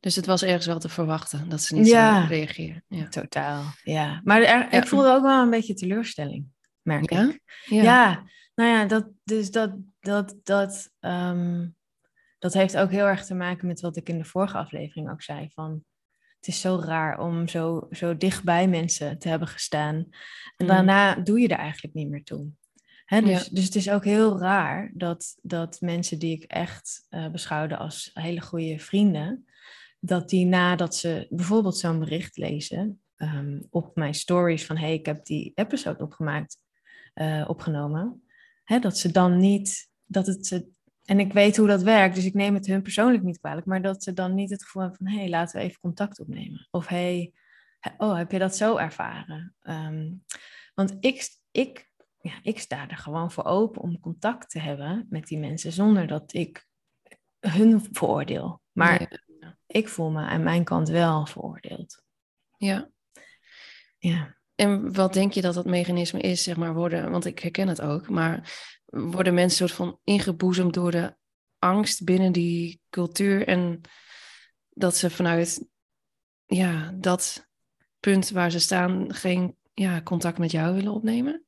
Dus 0.00 0.16
het 0.16 0.26
was 0.26 0.42
ergens 0.42 0.66
wel 0.66 0.78
te 0.78 0.88
verwachten 0.88 1.48
dat 1.48 1.62
ze 1.62 1.74
niet 1.74 1.86
ja, 1.86 2.22
zo 2.22 2.28
reageren. 2.28 2.84
Ja, 2.88 3.08
totaal. 3.08 3.64
Ja, 3.82 4.20
maar 4.24 4.42
er, 4.42 4.72
ik 4.72 4.86
voelde 4.86 5.12
ook 5.12 5.22
wel 5.22 5.42
een 5.42 5.50
beetje 5.50 5.74
teleurstelling, 5.74 6.46
merk 6.82 7.10
ja? 7.10 7.28
ik. 7.28 7.40
Ja. 7.64 7.82
ja, 7.82 8.24
nou 8.54 8.70
ja, 8.70 8.84
dat, 8.84 9.06
dus 9.24 9.50
dat, 9.50 9.74
dat, 10.00 10.36
dat, 10.42 10.90
um, 11.00 11.76
dat 12.38 12.52
heeft 12.52 12.76
ook 12.76 12.90
heel 12.90 13.06
erg 13.06 13.24
te 13.24 13.34
maken 13.34 13.66
met 13.66 13.80
wat 13.80 13.96
ik 13.96 14.08
in 14.08 14.18
de 14.18 14.24
vorige 14.24 14.56
aflevering 14.56 15.10
ook 15.10 15.22
zei. 15.22 15.50
Van, 15.50 15.84
het 16.36 16.48
is 16.48 16.60
zo 16.60 16.80
raar 16.84 17.18
om 17.18 17.48
zo, 17.48 17.86
zo 17.90 18.16
dicht 18.16 18.44
bij 18.44 18.68
mensen 18.68 19.18
te 19.18 19.28
hebben 19.28 19.48
gestaan. 19.48 19.94
En 19.94 20.10
mm. 20.56 20.66
daarna 20.66 21.14
doe 21.14 21.40
je 21.40 21.48
er 21.48 21.58
eigenlijk 21.58 21.94
niet 21.94 22.08
meer 22.08 22.24
toe. 22.24 22.50
Hè, 23.04 23.20
dus, 23.20 23.48
dus 23.48 23.64
het 23.64 23.74
is 23.74 23.90
ook 23.90 24.04
heel 24.04 24.38
raar 24.38 24.90
dat, 24.94 25.38
dat 25.42 25.80
mensen 25.80 26.18
die 26.18 26.36
ik 26.36 26.42
echt 26.42 27.06
uh, 27.10 27.28
beschouwde 27.28 27.76
als 27.76 28.10
hele 28.14 28.40
goede 28.40 28.78
vrienden, 28.78 29.44
dat 30.00 30.28
die 30.28 30.46
nadat 30.46 30.96
ze 30.96 31.26
bijvoorbeeld 31.30 31.78
zo'n 31.78 31.98
bericht 31.98 32.36
lezen 32.36 33.02
um, 33.16 33.66
op 33.70 33.96
mijn 33.96 34.14
stories 34.14 34.66
van 34.66 34.76
hey, 34.76 34.92
ik 34.92 35.06
heb 35.06 35.24
die 35.24 35.52
episode 35.54 36.02
opgemaakt, 36.02 36.58
uh, 37.14 37.44
opgenomen, 37.46 38.23
hè, 38.64 38.78
dat 38.78 38.98
ze 38.98 39.10
dan 39.10 39.36
niet, 39.36 39.88
dat 40.04 40.26
het 40.26 40.46
ze, 40.46 40.66
en 41.04 41.20
ik 41.20 41.32
weet 41.32 41.56
hoe 41.56 41.66
dat 41.66 41.82
werkt, 41.82 42.14
dus 42.14 42.24
ik 42.24 42.34
neem 42.34 42.54
het 42.54 42.66
hun 42.66 42.82
persoonlijk 42.82 43.22
niet 43.22 43.38
kwalijk, 43.38 43.66
maar 43.66 43.82
dat 43.82 44.02
ze 44.02 44.12
dan 44.12 44.34
niet 44.34 44.50
het 44.50 44.64
gevoel 44.64 44.82
hebben 44.82 45.00
van 45.00 45.16
hey, 45.18 45.28
laten 45.28 45.58
we 45.58 45.64
even 45.64 45.80
contact 45.80 46.20
opnemen. 46.20 46.68
Of 46.70 46.86
hey, 46.86 47.32
oh, 47.96 48.16
heb 48.16 48.30
je 48.30 48.38
dat 48.38 48.56
zo 48.56 48.76
ervaren? 48.76 49.54
Um, 49.62 50.24
want 50.74 50.96
ik, 51.00 51.38
ik 51.50 51.92
ja, 52.24 52.38
ik 52.42 52.58
sta 52.58 52.88
er 52.88 52.96
gewoon 52.96 53.30
voor 53.30 53.44
open 53.44 53.82
om 53.82 54.00
contact 54.00 54.50
te 54.50 54.58
hebben 54.58 55.06
met 55.08 55.26
die 55.26 55.38
mensen 55.38 55.72
zonder 55.72 56.06
dat 56.06 56.32
ik 56.32 56.66
hun 57.40 57.86
veroordeel. 57.92 58.62
Maar 58.72 59.22
ik 59.66 59.88
voel 59.88 60.10
me 60.10 60.20
aan 60.20 60.42
mijn 60.42 60.64
kant 60.64 60.88
wel 60.88 61.26
veroordeeld. 61.26 62.02
Ja. 62.56 62.90
Ja. 63.98 64.36
En 64.54 64.92
wat 64.92 65.12
denk 65.12 65.32
je 65.32 65.40
dat 65.40 65.54
dat 65.54 65.64
mechanisme 65.64 66.20
is, 66.20 66.42
zeg 66.42 66.56
maar, 66.56 66.74
worden, 66.74 67.10
want 67.10 67.24
ik 67.24 67.38
herken 67.38 67.68
het 67.68 67.80
ook, 67.80 68.08
maar 68.08 68.52
worden 68.84 69.34
mensen 69.34 69.68
soort 69.68 69.78
van 69.78 69.98
ingeboezemd 70.04 70.74
door 70.74 70.90
de 70.90 71.14
angst 71.58 72.04
binnen 72.04 72.32
die 72.32 72.80
cultuur 72.90 73.48
en 73.48 73.80
dat 74.70 74.96
ze 74.96 75.10
vanuit 75.10 75.68
ja, 76.46 76.94
dat 76.94 77.48
punt 78.00 78.30
waar 78.30 78.50
ze 78.50 78.58
staan 78.58 79.14
geen 79.14 79.56
ja, 79.74 80.02
contact 80.02 80.38
met 80.38 80.50
jou 80.50 80.74
willen 80.74 80.92
opnemen? 80.92 81.44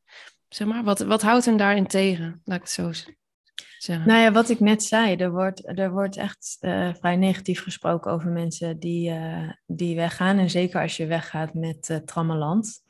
Zeg 0.49 0.67
maar, 0.67 0.85
wat, 0.85 0.99
wat 0.99 1.23
houdt 1.23 1.45
hen 1.45 1.57
daarin 1.57 1.87
tegen? 1.87 2.41
Laat 2.45 2.57
ik 2.57 2.63
het 2.63 2.73
zo 2.73 2.93
zeggen. 2.93 4.07
Nou 4.07 4.21
ja, 4.21 4.33
wat 4.33 4.49
ik 4.49 4.61
net 4.61 4.83
zei, 4.83 5.17
er 5.17 5.31
wordt, 5.31 5.79
er 5.79 5.91
wordt 5.91 6.17
echt 6.17 6.57
uh, 6.61 6.95
vrij 6.95 7.17
negatief 7.17 7.63
gesproken 7.63 8.11
over 8.11 8.31
mensen 8.31 8.79
die, 8.79 9.11
uh, 9.11 9.51
die 9.67 9.97
weggaan. 9.97 10.39
En 10.39 10.51
zeker 10.51 10.81
als 10.81 10.97
je 10.97 11.07
weggaat 11.07 11.55
met 11.55 11.89
uh, 11.89 11.97
Trammeland. 11.97 12.85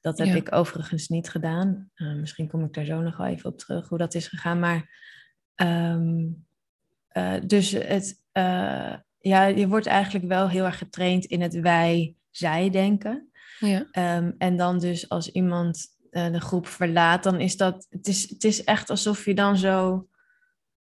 Dat 0.00 0.18
heb 0.18 0.26
ja. 0.26 0.34
ik 0.34 0.54
overigens 0.54 1.08
niet 1.08 1.28
gedaan. 1.28 1.90
misschien 1.96 2.48
kom 2.48 2.64
ik 2.64 2.72
daar 2.74 2.84
zo 2.84 3.00
nog 3.00 3.16
wel 3.16 3.26
even 3.26 3.50
op 3.50 3.58
terug 3.58 3.88
hoe 3.88 3.98
dat 3.98 4.14
is 4.14 4.28
gegaan. 4.28 4.58
Maar 4.58 4.88
um, 5.56 6.46
dus 7.46 7.70
het, 7.70 8.22
ja, 9.18 9.46
je 9.46 9.68
wordt 9.68 9.86
eigenlijk 9.86 10.26
wel 10.26 10.48
heel 10.48 10.64
erg 10.64 10.78
getraind 10.78 11.24
in 11.24 11.40
het 11.40 11.60
wij-zij 11.60 12.70
denken. 12.70 13.30
Ja. 13.58 14.16
Um, 14.16 14.34
en 14.38 14.56
dan 14.56 14.78
dus 14.78 15.08
als 15.08 15.30
iemand 15.30 15.86
de 16.10 16.40
groep 16.40 16.66
verlaat, 16.66 17.22
dan 17.22 17.40
is 17.40 17.56
dat, 17.56 17.86
het 17.90 18.06
is, 18.06 18.30
het 18.30 18.44
is 18.44 18.64
echt 18.64 18.90
alsof 18.90 19.24
je 19.24 19.34
dan 19.34 19.56
zo 19.56 20.08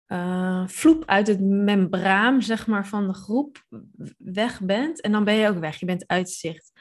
uh, 0.07 0.67
vloep 0.67 1.05
uit 1.05 1.27
het 1.27 1.39
membraan, 1.41 2.41
zeg 2.41 2.67
maar, 2.67 2.87
van 2.87 3.07
de 3.07 3.13
groep 3.13 3.65
weg 4.17 4.61
bent. 4.61 5.01
En 5.01 5.11
dan 5.11 5.23
ben 5.23 5.33
je 5.33 5.47
ook 5.47 5.59
weg, 5.59 5.79
je 5.79 5.85
bent 5.85 6.07
uitzicht. 6.07 6.71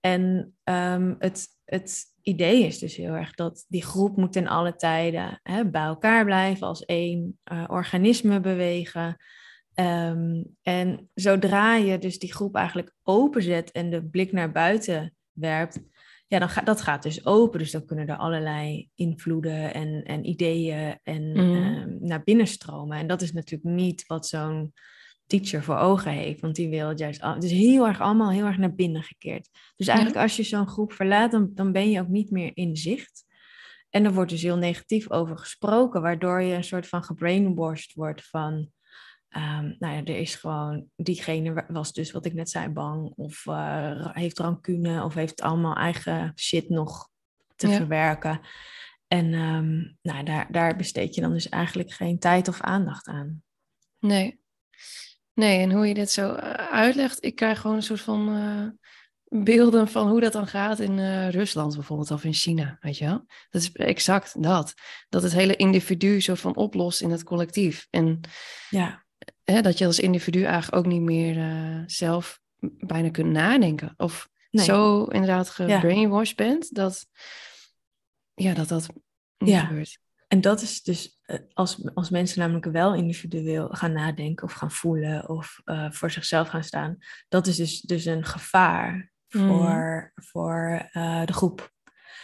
En 0.00 0.54
um, 0.64 1.16
het, 1.18 1.46
het 1.70 2.04
idee 2.22 2.64
is 2.64 2.78
dus 2.78 2.96
heel 2.96 3.12
erg 3.12 3.34
dat 3.34 3.64
die 3.68 3.82
groep 3.82 4.16
moet 4.16 4.36
in 4.36 4.48
alle 4.48 4.76
tijden 4.76 5.40
hè, 5.42 5.70
bij 5.70 5.82
elkaar 5.82 6.24
blijven, 6.24 6.66
als 6.66 6.84
één 6.84 7.38
uh, 7.52 7.64
organisme 7.68 8.40
bewegen. 8.40 9.16
Um, 9.74 10.56
en 10.62 11.10
zodra 11.14 11.76
je 11.76 11.98
dus 11.98 12.18
die 12.18 12.32
groep 12.32 12.54
eigenlijk 12.54 12.94
openzet 13.02 13.70
en 13.70 13.90
de 13.90 14.04
blik 14.04 14.32
naar 14.32 14.52
buiten 14.52 15.14
werpt, 15.32 15.80
ja, 16.26 16.38
dan 16.38 16.48
gaat 16.48 16.66
dat 16.66 16.80
gaat 16.80 17.02
dus 17.02 17.26
open. 17.26 17.58
Dus 17.58 17.70
dan 17.70 17.84
kunnen 17.84 18.08
er 18.08 18.16
allerlei 18.16 18.88
invloeden 18.94 19.74
en, 19.74 20.02
en 20.02 20.26
ideeën 20.26 20.98
en, 21.02 21.32
mm. 21.32 21.98
naar 22.00 22.22
binnen 22.22 22.46
stromen. 22.46 22.98
En 22.98 23.06
dat 23.06 23.22
is 23.22 23.32
natuurlijk 23.32 23.74
niet 23.74 24.06
wat 24.06 24.26
zo'n 24.26 24.72
teacher 25.30 25.62
voor 25.62 25.76
ogen 25.76 26.12
heeft. 26.12 26.40
Want 26.40 26.54
die 26.54 26.68
wil 26.68 26.88
het 26.88 26.98
juist... 26.98 27.20
Al, 27.22 27.40
dus 27.40 27.50
heel 27.50 27.86
erg 27.86 28.00
allemaal 28.00 28.30
heel 28.30 28.46
erg 28.46 28.58
naar 28.58 28.74
binnen 28.74 29.02
gekeerd. 29.02 29.48
Dus 29.76 29.86
eigenlijk 29.86 30.18
als 30.18 30.36
je 30.36 30.42
zo'n 30.42 30.68
groep 30.68 30.92
verlaat, 30.92 31.30
dan, 31.30 31.50
dan 31.54 31.72
ben 31.72 31.90
je 31.90 32.00
ook 32.00 32.08
niet 32.08 32.30
meer 32.30 32.50
in 32.54 32.76
zicht. 32.76 33.24
En 33.90 34.04
er 34.04 34.12
wordt 34.12 34.30
dus 34.30 34.42
heel 34.42 34.56
negatief 34.56 35.10
over 35.10 35.38
gesproken, 35.38 36.02
waardoor 36.02 36.42
je 36.42 36.54
een 36.54 36.64
soort 36.64 36.88
van 36.88 37.04
gebrainwashed 37.04 37.94
wordt 37.94 38.28
van 38.28 38.70
Um, 39.36 39.76
nou 39.78 39.94
ja, 39.94 40.04
er 40.04 40.16
is 40.16 40.34
gewoon, 40.34 40.86
diegene 40.96 41.64
was 41.68 41.92
dus 41.92 42.10
wat 42.10 42.24
ik 42.24 42.34
net 42.34 42.50
zei, 42.50 42.68
bang 42.68 43.12
of 43.16 43.46
uh, 43.46 44.08
heeft 44.12 44.38
rancune 44.38 45.04
of 45.04 45.14
heeft 45.14 45.42
allemaal 45.42 45.74
eigen 45.74 46.32
shit 46.36 46.68
nog 46.68 47.08
te 47.56 47.68
ja. 47.68 47.76
verwerken. 47.76 48.40
En 49.06 49.32
um, 49.34 49.98
nou, 50.02 50.24
daar, 50.24 50.52
daar 50.52 50.76
besteed 50.76 51.14
je 51.14 51.20
dan 51.20 51.32
dus 51.32 51.48
eigenlijk 51.48 51.92
geen 51.92 52.18
tijd 52.18 52.48
of 52.48 52.60
aandacht 52.60 53.06
aan. 53.06 53.42
Nee. 53.98 54.40
Nee, 55.40 55.60
en 55.60 55.72
hoe 55.72 55.86
je 55.86 55.94
dit 55.94 56.10
zo 56.10 56.34
uh, 56.34 56.52
uitlegt, 56.70 57.24
ik 57.24 57.34
krijg 57.34 57.60
gewoon 57.60 57.76
een 57.76 57.82
soort 57.82 58.00
van 58.00 58.36
uh, 58.36 58.66
beelden 59.44 59.88
van 59.88 60.08
hoe 60.08 60.20
dat 60.20 60.32
dan 60.32 60.46
gaat 60.46 60.78
in 60.78 60.98
uh, 60.98 61.28
Rusland 61.28 61.74
bijvoorbeeld 61.74 62.10
of 62.10 62.24
in 62.24 62.32
China, 62.32 62.78
weet 62.80 62.98
je 62.98 63.04
wel? 63.04 63.24
Dat 63.50 63.62
is 63.62 63.72
exact 63.72 64.42
dat. 64.42 64.74
Dat 65.08 65.22
het 65.22 65.32
hele 65.32 65.56
individu 65.56 66.20
soort 66.20 66.40
van 66.40 66.56
oplost 66.56 67.00
in 67.00 67.10
het 67.10 67.22
collectief. 67.22 67.86
En 67.90 68.20
ja 68.70 69.04
hè, 69.44 69.60
dat 69.62 69.78
je 69.78 69.86
als 69.86 69.98
individu 69.98 70.42
eigenlijk 70.42 70.76
ook 70.76 70.92
niet 70.92 71.00
meer 71.00 71.36
uh, 71.36 71.82
zelf 71.86 72.40
bijna 72.60 73.10
kunt 73.10 73.32
nadenken. 73.32 73.94
Of 73.96 74.28
nee. 74.50 74.64
zo 74.64 75.04
inderdaad 75.04 75.50
gebrainwashed 75.50 76.38
ja. 76.38 76.44
bent, 76.44 76.74
dat 76.74 77.06
ja, 78.34 78.54
dat, 78.54 78.68
dat 78.68 78.88
niet 79.38 79.50
ja. 79.50 79.60
gebeurt. 79.60 79.98
En 80.30 80.40
dat 80.40 80.60
is 80.62 80.82
dus 80.82 81.18
eh, 81.22 81.38
als, 81.52 81.88
als 81.94 82.10
mensen 82.10 82.38
namelijk 82.40 82.64
wel 82.66 82.94
individueel 82.94 83.68
gaan 83.68 83.92
nadenken 83.92 84.44
of 84.46 84.52
gaan 84.52 84.70
voelen 84.70 85.28
of 85.28 85.60
uh, 85.64 85.90
voor 85.90 86.10
zichzelf 86.10 86.48
gaan 86.48 86.64
staan, 86.64 86.96
dat 87.28 87.46
is 87.46 87.56
dus, 87.56 87.80
dus 87.80 88.04
een 88.04 88.24
gevaar 88.24 89.10
voor, 89.28 90.12
voor 90.14 90.88
uh, 90.92 91.24
de 91.24 91.32
groep. 91.32 91.72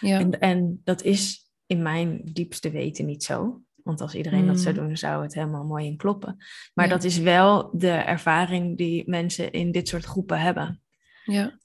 Ja. 0.01 0.19
En, 0.19 0.41
en 0.41 0.81
dat 0.85 1.03
is 1.03 1.51
in 1.67 1.83
mijn 1.83 2.21
diepste 2.25 2.71
weten 2.71 3.07
niet 3.07 3.25
zo. 3.25 3.61
Want 3.83 4.01
als 4.01 4.15
iedereen 4.15 4.47
dat 4.47 4.61
zou 4.61 4.75
Mm. 4.75 4.87
doen, 4.87 4.97
zou 4.97 5.23
het 5.23 5.35
helemaal 5.35 5.65
mooi 5.65 5.87
in 5.87 5.97
kloppen. 5.97 6.37
Maar 6.75 6.85
Ja. 6.87 6.91
dat 6.91 7.05
is 7.05 7.19
wel 7.19 7.71
de 7.79 7.91
ervaring 7.91 8.77
die 8.77 9.11
mensen 9.11 9.53
in 9.53 9.73
dit 9.73 9.89
soort 9.89 10.05
groepen 10.05 10.41
hebben. 10.41 10.81
ja. 11.25 11.59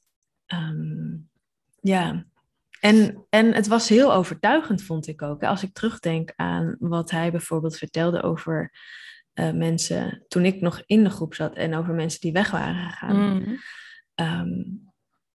Ehm, 0.45 1.17
ja, 1.81 2.25
en, 2.81 3.25
en 3.29 3.53
het 3.53 3.67
was 3.67 3.89
heel 3.89 4.13
overtuigend, 4.13 4.83
vond 4.83 5.07
ik 5.07 5.21
ook. 5.21 5.43
Als 5.43 5.63
ik 5.63 5.73
terugdenk 5.73 6.33
aan 6.35 6.75
wat 6.79 7.11
hij 7.11 7.31
bijvoorbeeld 7.31 7.77
vertelde 7.77 8.21
over 8.21 8.71
eh, 9.33 9.51
mensen 9.51 10.25
toen 10.27 10.45
ik 10.45 10.61
nog 10.61 10.83
in 10.85 11.03
de 11.03 11.09
groep 11.09 11.33
zat 11.33 11.55
en 11.55 11.75
over 11.75 11.93
mensen 11.93 12.19
die 12.21 12.31
weg 12.31 12.51
waren 12.51 12.89
gegaan. 12.89 13.33
Mm. 13.33 13.57
Ehm, 14.15 14.63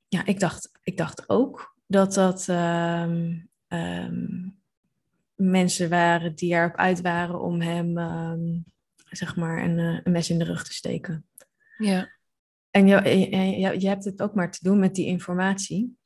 ja, 0.09 0.25
ik 0.25 0.41
dacht, 0.41 0.71
ik 0.83 0.97
dacht 0.97 1.29
ook 1.29 1.75
dat 1.87 2.15
dat 2.15 2.49
ehm, 2.49 3.39
ehm, 3.69 4.49
mensen 5.35 5.89
waren 5.89 6.35
die 6.35 6.55
erop 6.55 6.77
uit 6.77 7.01
waren 7.01 7.41
om 7.41 7.61
hem, 7.61 7.95
zeg 9.11 9.37
maar, 9.37 9.63
een, 9.65 9.79
eh, 9.79 10.01
een 10.03 10.13
mes 10.13 10.31
in 10.31 10.39
de 10.39 10.45
rug 10.45 10.65
te 10.65 10.73
steken. 10.75 11.27
ja. 11.79 12.15
En 12.71 12.87
je, 12.87 13.03
je, 13.09 13.37
je- 13.61 13.81
je 13.81 13.89
hebt 13.89 14.05
het 14.05 14.23
ook 14.23 14.35
maar 14.35 14.51
te 14.51 14.59
doen 14.63 14.79
met 14.79 14.95
die 14.95 15.07
informatie. 15.07 15.97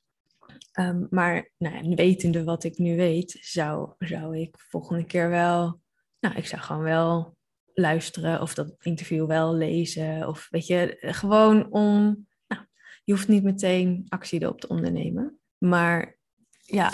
Ehm, 0.73 1.07
maar 1.11 1.51
nou, 1.59 1.95
wetende 1.95 2.45
wat 2.45 2.65
ik 2.65 2.79
nu 2.79 2.97
weet, 2.97 3.39
zou, 3.41 3.93
zou 3.99 4.39
ik 4.39 4.59
volgende 4.59 5.05
keer 5.05 5.29
wel, 5.29 5.81
nou, 6.21 6.35
ik 6.37 6.47
zou 6.47 6.63
gewoon 6.63 6.83
wel 6.83 7.37
luisteren 7.75 8.41
of 8.41 8.55
dat 8.55 8.75
interview 8.81 9.27
wel 9.27 9.55
lezen. 9.55 10.29
Of 10.29 10.49
weet 10.51 10.67
je, 10.67 10.97
gewoon 11.01 11.71
om, 11.71 12.27
nou, 12.49 12.63
je 13.05 13.13
hoeft 13.13 13.29
niet 13.29 13.43
meteen 13.43 14.05
actie 14.09 14.43
erop 14.43 14.61
te 14.61 14.69
ondernemen. 14.69 15.39
Maar 15.59 16.19
ja, 16.61 16.93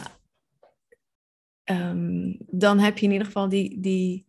ehm, 1.64 2.34
dan 2.38 2.78
heb 2.78 2.98
je 2.98 3.06
in 3.06 3.12
ieder 3.12 3.26
geval 3.26 3.48
die, 3.48 3.80
die 3.80 4.25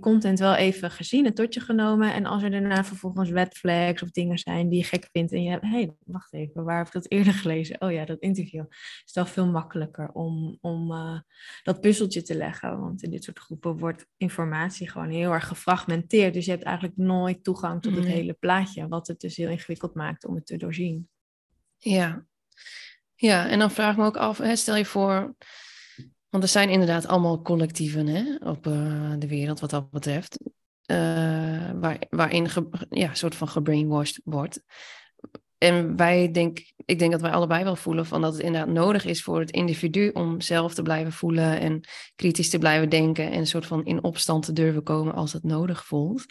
content 0.00 0.38
wel 0.38 0.54
even 0.54 0.90
gezien 0.90 1.26
en 1.26 1.34
tot 1.34 1.54
je 1.54 1.60
genomen. 1.60 2.14
En 2.14 2.26
als 2.26 2.42
er 2.42 2.50
daarna 2.50 2.84
vervolgens 2.84 3.30
red 3.30 3.56
flags 3.56 4.02
of 4.02 4.10
dingen 4.10 4.38
zijn 4.38 4.68
die 4.68 4.78
je 4.78 4.84
gek 4.84 5.08
vindt 5.12 5.32
en 5.32 5.42
je 5.42 5.50
hebt, 5.50 5.62
hé, 5.62 5.68
hey, 5.68 5.94
wacht 6.04 6.32
even, 6.32 6.64
waar 6.64 6.76
heb 6.76 6.86
ik 6.86 6.92
dat 6.92 7.10
eerder 7.10 7.32
gelezen? 7.32 7.80
Oh 7.80 7.92
ja, 7.92 8.04
dat 8.04 8.20
interview. 8.20 8.64
is 8.70 9.02
het 9.04 9.14
wel 9.14 9.26
veel 9.26 9.46
makkelijker 9.46 10.10
om, 10.12 10.58
om 10.60 10.92
eh, 10.92 11.18
dat 11.62 11.80
puzzeltje 11.80 12.22
te 12.22 12.34
leggen. 12.34 12.80
Want 12.80 13.02
in 13.02 13.10
dit 13.10 13.24
soort 13.24 13.38
groepen 13.38 13.78
wordt 13.78 14.06
informatie 14.16 14.90
gewoon 14.90 15.10
heel 15.10 15.32
erg 15.32 15.48
gefragmenteerd. 15.48 16.34
Dus 16.34 16.44
je 16.44 16.50
hebt 16.50 16.64
eigenlijk 16.64 16.96
nooit 16.96 17.44
toegang 17.44 17.82
tot 17.82 17.96
het 17.96 18.06
hele 18.06 18.32
plaatje, 18.32 18.88
wat 18.88 19.06
het 19.06 19.20
dus 19.20 19.36
heel 19.36 19.48
ingewikkeld 19.50 19.94
maakt 19.94 20.24
om 20.24 20.34
het 20.34 20.46
te 20.46 20.56
doorzien. 20.56 21.08
Ja. 21.78 22.26
ja, 23.14 23.48
en 23.48 23.58
dan 23.58 23.70
vraag 23.70 23.92
ik 23.92 23.98
me 23.98 24.04
ook 24.04 24.16
af, 24.16 24.38
hè, 24.38 24.56
stel 24.56 24.76
je 24.76 24.84
voor, 24.84 25.34
want 26.34 26.46
er 26.46 26.52
zijn 26.52 26.70
inderdaad 26.70 27.06
allemaal 27.06 27.42
collectieven 27.42 28.06
hè, 28.06 28.36
op 28.50 28.66
eh, 28.66 29.12
de 29.18 29.28
wereld 29.28 29.60
wat 29.60 29.70
dat 29.70 29.90
betreft, 29.90 30.38
eh, 30.84 31.70
waar, 31.74 31.98
waarin 32.10 32.48
ja, 32.90 33.14
soort 33.14 33.34
van 33.34 33.48
gebrainwashed 33.48 34.20
wordt. 34.24 34.62
En 35.58 35.96
wij 35.96 36.30
denk, 36.30 36.72
ik 36.84 36.98
denk 36.98 37.12
dat 37.12 37.20
wij 37.20 37.30
allebei 37.30 37.64
wel 37.64 37.76
voelen 37.76 38.06
van 38.06 38.20
dat 38.20 38.32
het 38.32 38.42
inderdaad 38.42 38.74
nodig 38.74 39.04
is 39.04 39.22
voor 39.22 39.40
het 39.40 39.50
individu 39.50 40.08
om 40.08 40.40
zelf 40.40 40.74
te 40.74 40.82
blijven 40.82 41.12
voelen 41.12 41.60
en 41.60 41.80
kritisch 42.16 42.50
te 42.50 42.58
blijven 42.58 42.88
denken 42.88 43.30
en 43.30 43.38
een 43.38 43.46
soort 43.46 43.66
van 43.66 43.84
in 43.84 44.04
opstand 44.04 44.44
te 44.44 44.52
durven 44.52 44.82
komen 44.82 45.14
als 45.14 45.32
het 45.32 45.42
nodig 45.42 45.86
voelt. 45.86 46.24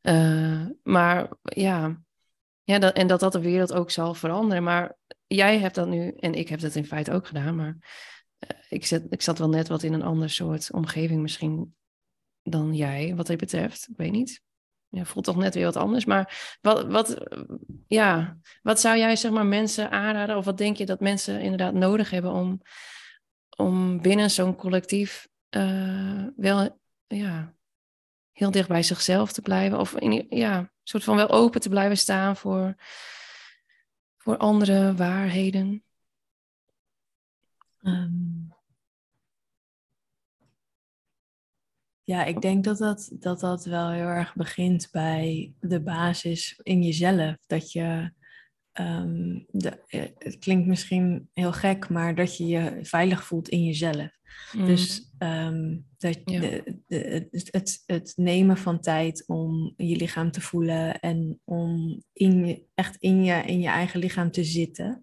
Eh, 0.00 0.66
maar 0.82 1.28
ja, 1.42 2.02
ja 2.64 2.92
en 2.92 3.06
dat 3.06 3.20
dat 3.20 3.32
de 3.32 3.40
wereld 3.40 3.72
ook 3.72 3.90
zal 3.90 4.14
veranderen. 4.14 4.62
Maar 4.62 4.96
jij 5.26 5.58
hebt 5.58 5.74
dat 5.74 5.88
nu, 5.88 6.08
en 6.18 6.34
ik 6.34 6.48
heb 6.48 6.60
dat 6.60 6.74
in 6.74 6.86
feite 6.86 7.12
ook 7.12 7.26
gedaan, 7.26 7.56
maar 7.56 7.76
ik, 8.68 8.86
zat, 8.86 9.02
ik 9.08 9.22
zat 9.22 9.38
wel 9.38 9.48
net 9.48 9.68
wat 9.68 9.82
in 9.82 9.92
een 9.92 10.02
ander 10.02 10.30
soort 10.30 10.72
omgeving 10.72 11.22
misschien 11.22 11.74
dan 12.42 12.74
jij, 12.74 13.14
wat 13.16 13.26
dit 13.26 13.38
betreft. 13.38 13.88
Ik 13.88 13.96
weet 13.96 14.12
niet. 14.12 14.42
Ja, 14.88 15.04
voelt 15.04 15.24
toch 15.24 15.36
net 15.36 15.54
weer 15.54 15.64
wat 15.64 15.76
anders. 15.76 16.04
Maar 16.04 16.56
wat, 16.60 16.86
wat, 16.86 17.14
eh, 17.14 17.42
ja, 17.86 18.38
wat 18.62 18.80
zou 18.80 18.98
jij 18.98 19.16
zeg 19.16 19.30
maar 19.30 19.46
mensen 19.46 19.90
aanraden? 19.90 20.36
Of 20.36 20.44
wat 20.44 20.58
denk 20.58 20.76
je 20.76 20.86
dat 20.86 21.00
mensen 21.00 21.40
inderdaad 21.40 21.74
nodig 21.74 22.10
hebben 22.10 22.32
om, 22.32 22.62
om 23.56 24.00
binnen 24.00 24.30
zo'n 24.30 24.56
collectief 24.56 25.28
eh, 25.48 26.24
wel 26.36 26.80
ja, 27.06 27.54
heel 28.32 28.50
dicht 28.50 28.68
bij 28.68 28.82
zichzelf 28.82 29.32
te 29.32 29.42
blijven? 29.42 29.78
Of 29.78 29.94
in, 29.94 30.26
ja, 30.28 30.72
soort 30.82 31.04
van 31.04 31.16
wel 31.16 31.30
open 31.30 31.60
te 31.60 31.68
blijven 31.68 31.98
staan 31.98 32.36
voor, 32.36 32.74
voor 34.16 34.36
andere 34.36 34.94
waarheden? 34.94 35.84
Ehm, 37.82 38.50
ja, 42.02 42.24
ik 42.24 42.40
denk 42.40 42.64
dat 42.64 42.78
dat, 42.78 43.10
dat 43.12 43.40
dat 43.40 43.64
wel 43.64 43.90
heel 43.90 44.06
erg 44.06 44.34
begint 44.34 44.88
bij 44.90 45.52
de 45.60 45.80
basis 45.82 46.60
in 46.62 46.82
jezelf. 46.82 47.36
Dat 47.46 47.72
je, 47.72 48.12
ehm, 48.72 49.40
de, 49.48 49.82
eh, 49.86 50.02
het 50.18 50.38
klinkt 50.38 50.66
misschien 50.66 51.28
heel 51.32 51.52
gek, 51.52 51.88
maar 51.88 52.14
dat 52.14 52.36
je 52.36 52.46
je 52.46 52.78
veilig 52.82 53.24
voelt 53.24 53.48
in 53.48 53.64
jezelf. 53.64 54.20
Dus 54.52 55.12
ehm, 55.18 55.78
dat, 55.98 56.20
Ja. 56.24 56.40
de, 56.40 56.78
de, 56.86 57.28
het, 57.30 57.48
het, 57.50 57.82
het 57.86 58.12
nemen 58.16 58.56
van 58.56 58.80
tijd 58.80 59.24
om 59.26 59.74
je 59.76 59.96
lichaam 59.96 60.30
te 60.30 60.40
voelen 60.40 61.00
en 61.00 61.40
om 61.44 62.02
in 62.12 62.46
je, 62.46 62.64
echt 62.74 62.96
in 62.96 63.24
je, 63.24 63.42
in 63.42 63.60
je 63.60 63.68
eigen 63.68 64.00
lichaam 64.00 64.30
te 64.30 64.44
zitten. 64.44 65.02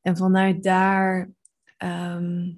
En 0.00 0.16
vanuit 0.16 0.62
daar 0.62 1.30
ehm, 1.76 2.52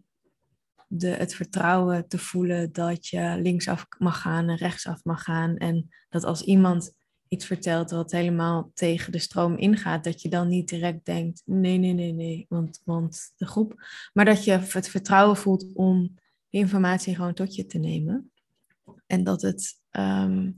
de, 0.88 1.08
het 1.08 1.34
vertrouwen 1.34 2.08
te 2.08 2.18
voelen 2.18 2.72
dat 2.72 3.06
je 3.06 3.38
linksaf 3.42 3.86
mag 3.98 4.20
gaan 4.20 4.48
en 4.48 4.56
rechtsaf 4.56 5.04
mag 5.04 5.22
gaan. 5.22 5.56
En 5.56 5.88
dat 6.08 6.24
als 6.24 6.42
iemand 6.42 6.94
iets 7.28 7.46
vertelt 7.46 7.90
wat 7.90 8.10
helemaal 8.10 8.70
tegen 8.74 9.12
de 9.12 9.18
stroom 9.18 9.56
ingaat, 9.56 10.04
dat 10.04 10.22
je 10.22 10.28
dan 10.28 10.48
niet 10.48 10.68
direct 10.68 11.04
denkt, 11.04 11.42
nee, 11.44 11.78
nee, 11.78 11.92
nee, 11.92 12.12
nee, 12.12 12.46
want, 12.48 12.80
want 12.84 13.32
de 13.36 13.46
groep. 13.46 13.74
Maar 14.12 14.24
dat 14.24 14.44
je 14.44 14.50
het 14.50 14.88
vertrouwen 14.88 15.36
voelt 15.36 15.74
om 15.74 16.14
die 16.50 16.60
informatie 16.60 17.14
gewoon 17.14 17.34
tot 17.34 17.54
je 17.54 17.66
te 17.66 17.78
nemen. 17.78 18.30
En 19.06 19.24
dat 19.24 19.42
het, 19.42 19.80
ehm, 19.90 20.50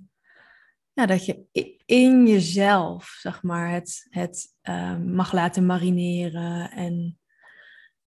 ja, 0.93 1.07
dat 1.07 1.27
je 1.27 1.45
in 1.85 2.27
jezelf, 2.27 3.17
zeg 3.21 3.43
maar, 3.43 3.73
het, 3.73 4.07
het 4.11 4.55
ehm, 4.61 5.15
mag 5.15 5.33
laten 5.33 5.67
marineren 5.67 6.71
en 6.71 7.19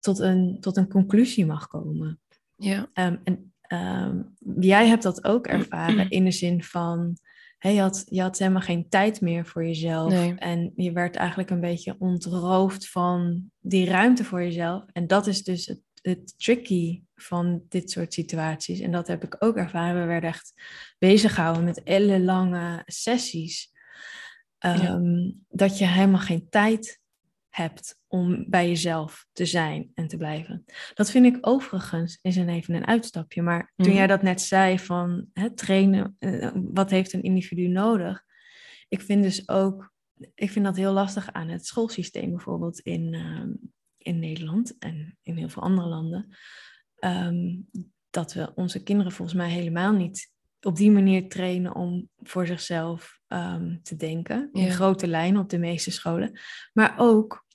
tot 0.06 0.18
een, 0.18 0.56
tot 0.60 0.76
een 0.76 0.88
conclusie 0.88 1.46
mag 1.46 1.66
komen. 1.68 2.20
ja, 2.56 2.90
Ehm, 2.92 3.16
en 3.24 3.52
ehm, 3.60 4.22
jij 4.60 4.86
hebt 4.86 5.02
dat 5.02 5.24
ook 5.24 5.46
ervaren 5.46 6.10
in 6.10 6.24
de 6.24 6.30
zin 6.30 6.62
van, 6.62 7.16
hey, 7.58 7.74
je, 7.74 7.80
had, 7.80 8.04
je 8.08 8.20
had 8.22 8.38
helemaal 8.38 8.60
geen 8.60 8.88
tijd 8.88 9.20
meer 9.20 9.46
voor 9.46 9.64
jezelf. 9.64 10.12
Nee. 10.12 10.34
En 10.34 10.72
je 10.76 10.92
werd 10.92 11.16
eigenlijk 11.16 11.50
een 11.50 11.60
beetje 11.60 11.96
ontroofd 11.98 12.88
van 12.88 13.50
die 13.60 13.86
ruimte 13.86 14.24
voor 14.24 14.42
jezelf. 14.42 14.84
En 14.92 15.06
dat 15.06 15.26
is 15.26 15.42
dus 15.42 15.66
het, 15.66 15.80
het 16.02 16.34
tricky 16.38 17.02
van 17.14 17.62
dit 17.68 17.90
soort 17.90 18.12
situaties. 18.12 18.80
En 18.80 18.90
dat 18.90 19.06
heb 19.06 19.24
ik 19.24 19.36
ook 19.38 19.56
ervaren. 19.56 20.00
We 20.00 20.06
werden 20.06 20.30
echt 20.30 20.52
bezig 20.98 21.34
gehouden 21.34 21.64
met 21.64 21.82
ellenlange 21.82 22.82
sessies. 22.86 23.70
Ehm, 24.58 25.30
Dat 25.48 25.78
je 25.78 25.86
helemaal 25.86 26.20
geen 26.20 26.46
tijd 26.50 27.00
hebt 27.56 27.98
om 28.06 28.44
bij 28.48 28.68
jezelf 28.68 29.26
te 29.32 29.44
zijn 29.44 29.90
en 29.94 30.06
te 30.08 30.16
blijven. 30.16 30.64
Dat 30.94 31.10
vind 31.10 31.26
ik 31.26 31.38
overigens, 31.40 32.18
is 32.22 32.36
een 32.36 32.48
even 32.48 32.74
een 32.74 32.86
uitstapje. 32.86 33.42
Maar 33.42 33.72
toen 33.76 33.86
Mhm. 33.86 33.96
jij 33.96 34.06
dat 34.06 34.22
net 34.22 34.40
zei 34.40 34.78
van 34.78 35.26
hè, 35.32 35.54
trainen, 35.54 36.16
eh, 36.18 36.50
wat 36.54 36.90
heeft 36.90 37.12
een 37.12 37.22
individu 37.22 37.68
nodig? 37.68 38.24
Ik 38.88 39.00
vind 39.00 39.22
dus 39.22 39.48
ook, 39.48 39.92
ik 40.34 40.50
vind 40.50 40.64
dat 40.64 40.76
heel 40.76 40.92
lastig 40.92 41.32
aan 41.32 41.48
het 41.48 41.66
schoolsysteem 41.66 42.30
bijvoorbeeld 42.30 42.80
in, 42.80 43.14
ehm, 43.14 43.50
in 43.98 44.18
Nederland 44.18 44.78
en 44.78 45.18
in 45.22 45.36
heel 45.36 45.48
veel 45.48 45.62
andere 45.62 45.88
landen. 45.88 46.36
ehm, 46.96 47.56
dat 48.10 48.32
we 48.32 48.52
onze 48.54 48.82
kinderen 48.82 49.12
volgens 49.12 49.36
mij 49.36 49.50
helemaal 49.50 49.92
niet 49.92 50.32
op 50.60 50.76
die 50.76 50.90
manier 50.90 51.28
trainen 51.28 51.74
om 51.74 52.08
voor 52.16 52.46
zichzelf 52.46 53.20
ehm, 53.26 53.76
te 53.82 53.96
denken. 53.96 54.48
In 54.52 54.62
Ja. 54.62 54.70
grote 54.70 55.06
lijnen 55.06 55.40
op 55.40 55.48
de 55.48 55.58
meeste 55.58 55.90
scholen. 55.90 56.38
Maar 56.72 56.94
ook 56.98 57.45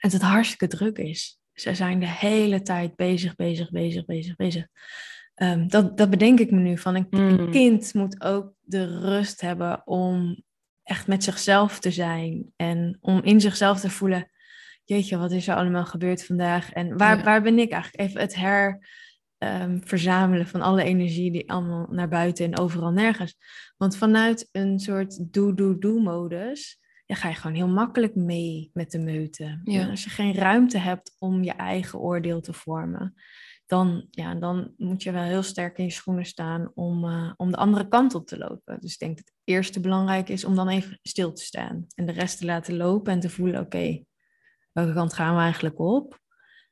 dat 0.00 0.12
het 0.12 0.22
hartstikke 0.22 0.66
druk 0.76 0.98
is. 0.98 1.38
Ze 1.52 1.74
zijn 1.74 2.00
de 2.00 2.08
hele 2.08 2.62
tijd 2.62 2.96
bezig, 2.96 3.34
bezig, 3.34 3.70
bezig, 3.70 4.04
bezig, 4.04 4.36
bezig. 4.36 4.66
Ehm, 5.34 5.68
dat, 5.68 5.96
dat 5.96 6.10
bedenk 6.10 6.40
ik 6.40 6.50
me 6.50 6.58
nu 6.60 6.78
van. 6.78 6.94
Een, 6.96 7.06
een 7.10 7.40
Mm. 7.44 7.50
kind 7.50 7.94
moet 7.94 8.22
ook 8.24 8.52
de 8.60 8.98
rust 9.00 9.40
hebben 9.40 9.86
om 9.86 10.42
echt 10.82 11.06
met 11.06 11.24
zichzelf 11.24 11.78
te 11.80 11.90
zijn. 11.90 12.52
En 12.56 12.98
om 13.00 13.20
in 13.22 13.40
zichzelf 13.40 13.80
te 13.80 13.90
voelen, 13.90 14.30
jeetje, 14.84 15.18
wat 15.18 15.32
is 15.32 15.48
er 15.48 15.54
allemaal 15.54 15.84
gebeurd 15.84 16.24
vandaag? 16.24 16.72
En 16.72 16.96
waar, 16.96 17.16
Ja. 17.18 17.24
waar 17.24 17.42
ben 17.42 17.58
ik 17.58 17.70
eigenlijk? 17.72 18.08
Even 18.08 18.20
het 18.20 18.34
her 18.34 18.88
ehm, 19.38 19.78
verzamelen 19.80 20.46
van 20.46 20.60
alle 20.60 20.82
energie 20.82 21.30
die 21.32 21.50
allemaal 21.50 21.86
naar 21.90 22.08
buiten 22.08 22.44
en 22.44 22.58
overal 22.58 22.90
nergens. 22.90 23.36
Want 23.76 23.96
vanuit 23.96 24.48
een 24.52 24.78
soort 24.78 25.32
doe-doe-doe-modus 25.32 26.78
ja, 27.10 27.16
ga 27.16 27.28
je 27.28 27.34
gewoon 27.34 27.56
heel 27.56 27.68
makkelijk 27.68 28.14
mee 28.14 28.70
met 28.72 28.90
de 28.90 28.98
meute. 28.98 29.60
Ja. 29.64 29.80
En 29.80 29.90
als 29.90 30.04
je 30.04 30.10
geen 30.10 30.34
ruimte 30.34 30.78
hebt 30.78 31.14
om 31.18 31.42
je 31.42 31.52
eigen 31.52 31.98
oordeel 31.98 32.40
te 32.40 32.52
vormen, 32.52 33.14
dan, 33.66 34.06
ja, 34.10 34.34
dan 34.34 34.74
moet 34.76 35.02
je 35.02 35.12
wel 35.12 35.22
heel 35.22 35.42
sterk 35.42 35.78
in 35.78 35.84
je 35.84 35.90
schoenen 35.90 36.24
staan 36.24 36.70
om, 36.74 37.04
eh, 37.04 37.32
om 37.36 37.50
de 37.50 37.56
andere 37.56 37.88
kant 37.88 38.14
op 38.14 38.26
te 38.26 38.38
lopen. 38.38 38.80
Dus 38.80 38.92
ik 38.92 38.98
denk 38.98 39.16
dat 39.16 39.24
het 39.24 39.34
eerste 39.44 39.80
belangrijk 39.80 40.28
is 40.28 40.44
om 40.44 40.54
dan 40.54 40.68
even 40.68 40.98
stil 41.02 41.32
te 41.32 41.44
staan 41.44 41.86
en 41.94 42.06
de 42.06 42.12
rest 42.12 42.38
te 42.38 42.44
laten 42.44 42.76
lopen 42.76 43.12
en 43.12 43.20
te 43.20 43.30
voelen, 43.30 43.60
oké, 43.60 44.04
welke 44.72 44.92
kant 44.92 45.12
gaan 45.12 45.34
we 45.34 45.40
eigenlijk 45.40 45.78
op? 45.78 46.18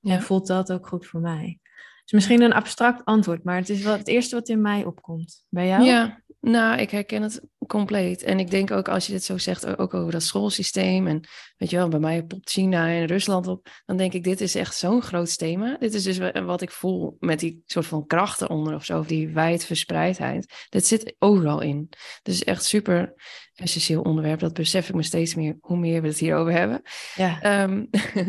Ja. 0.01 0.14
En 0.14 0.22
voelt 0.22 0.46
dat 0.46 0.72
ook 0.72 0.88
goed 0.88 1.07
voor 1.07 1.20
mij? 1.20 1.59
Het 1.62 2.07
is 2.07 2.12
misschien 2.12 2.42
een 2.42 2.53
abstract 2.53 3.05
antwoord, 3.05 3.44
maar 3.44 3.57
het 3.57 3.68
is 3.68 3.83
wel 3.83 3.96
het 3.96 4.09
eerste 4.09 4.35
wat 4.35 4.48
in 4.48 4.61
mij 4.61 4.85
opkomt. 4.85 5.44
Bij 5.48 5.66
jou? 5.66 5.85
Ja, 5.85 6.22
nou, 6.40 6.79
ik 6.79 6.90
herken 6.90 7.22
het 7.22 7.42
compleet. 7.68 8.22
En 8.22 8.38
ik 8.38 8.50
denk 8.50 8.70
ook 8.70 8.88
als 8.88 9.07
je 9.07 9.12
dit 9.12 9.24
zo 9.24 9.38
zegt, 9.38 9.78
ook 9.78 9.94
over 9.94 10.12
dat 10.12 10.22
schoolsysteem. 10.22 11.07
En 11.07 11.28
weet 11.57 11.70
je 11.70 11.76
wel, 11.76 11.88
bij 11.88 11.98
mij 11.98 12.22
popt 12.22 12.50
China 12.50 12.88
en 12.88 13.07
Rusland 13.07 13.46
op. 13.46 13.68
Dan 13.87 13.96
denk 13.96 14.12
ik, 14.12 14.24
dit 14.24 14.40
is 14.40 14.54
echt 14.54 14.76
zo'n 14.76 15.02
groot 15.02 15.38
thema. 15.38 15.76
Dit 15.78 15.94
is 15.94 16.02
dus 16.02 16.18
wat 16.33 16.62
ik 16.62 16.70
voel 16.70 17.16
met 17.20 17.40
die 17.40 17.62
soort 17.66 17.87
van 17.87 18.07
krachten 18.07 18.50
onder 18.50 18.74
of 18.74 18.85
zo. 18.85 18.98
Of 18.98 19.07
die 19.07 19.28
wijdverspreidheid. 19.28 20.66
Dit 20.68 20.87
zit 20.87 21.14
overal 21.18 21.61
in. 21.61 21.88
Dus 22.22 22.44
echt 22.44 22.64
super 22.64 23.14
essentieel 23.54 24.02
onderwerp. 24.02 24.40
Dat 24.40 24.54
besef 24.54 24.88
ik 24.88 24.94
me 24.94 25.02
steeds 25.02 25.35
meer, 25.35 25.57
hoe 25.61 25.78
meer 25.78 26.02
we 26.02 26.09
het 26.09 26.18
hierover 26.18 26.52
hebben. 26.52 26.83
Ja. 27.14 27.40
Ehm, 27.40 27.85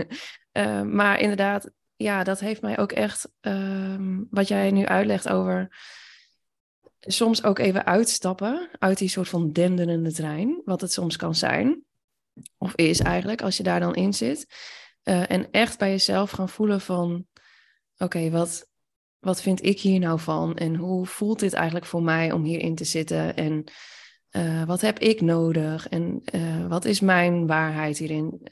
eh, 0.52 0.82
maar 0.82 1.19
inderdaad, 1.19 1.71
ja, 1.95 2.23
dat 2.23 2.39
heeft 2.39 2.62
mij 2.62 2.78
ook 2.78 2.91
echt, 2.91 3.32
ehm, 3.39 4.23
wat 4.30 4.47
jij 4.47 4.71
nu 4.71 4.86
uitlegt 4.86 5.30
over 5.30 5.69
soms 7.00 7.44
ook 7.44 7.60
even 7.60 7.86
uitstappen 7.86 8.70
uit 8.80 8.98
die 8.98 9.10
soort 9.10 9.30
van 9.30 9.52
denderende 9.52 10.12
trein, 10.12 10.62
wat 10.66 10.82
het 10.82 10.92
soms 10.92 11.16
kan 11.16 11.36
zijn, 11.36 11.84
of 12.58 12.76
is 12.76 13.00
eigenlijk, 13.00 13.42
als 13.42 13.58
je 13.58 13.64
daar 13.64 13.80
dan 13.80 13.96
in 13.96 14.14
zit. 14.14 14.46
Uh, 15.04 15.32
en 15.32 15.52
echt 15.52 15.78
bij 15.78 15.90
jezelf 15.90 16.32
gaan 16.32 16.50
voelen 16.50 16.82
van, 16.82 17.26
oké, 17.98 18.30
wat, 18.30 18.70
wat 19.20 19.42
vind 19.42 19.66
ik 19.66 19.80
hier 19.80 20.00
nou 20.00 20.20
van? 20.20 20.58
En 20.58 20.76
hoe 20.76 21.06
voelt 21.06 21.40
dit 21.40 21.54
eigenlijk 21.54 21.86
voor 21.86 22.04
mij 22.04 22.32
om 22.32 22.44
hierin 22.44 22.76
te 22.76 22.84
zitten? 22.84 23.36
En 23.36 23.64
uh, 24.32 24.64
wat 24.64 24.82
heb 24.82 25.00
ik 25.00 25.22
nodig? 25.22 25.88
En 25.88 26.22
uh, 26.36 26.68
wat 26.68 26.86
is 26.86 27.00
mijn 27.00 27.48
waarheid 27.48 27.98
hierin? 27.98 28.48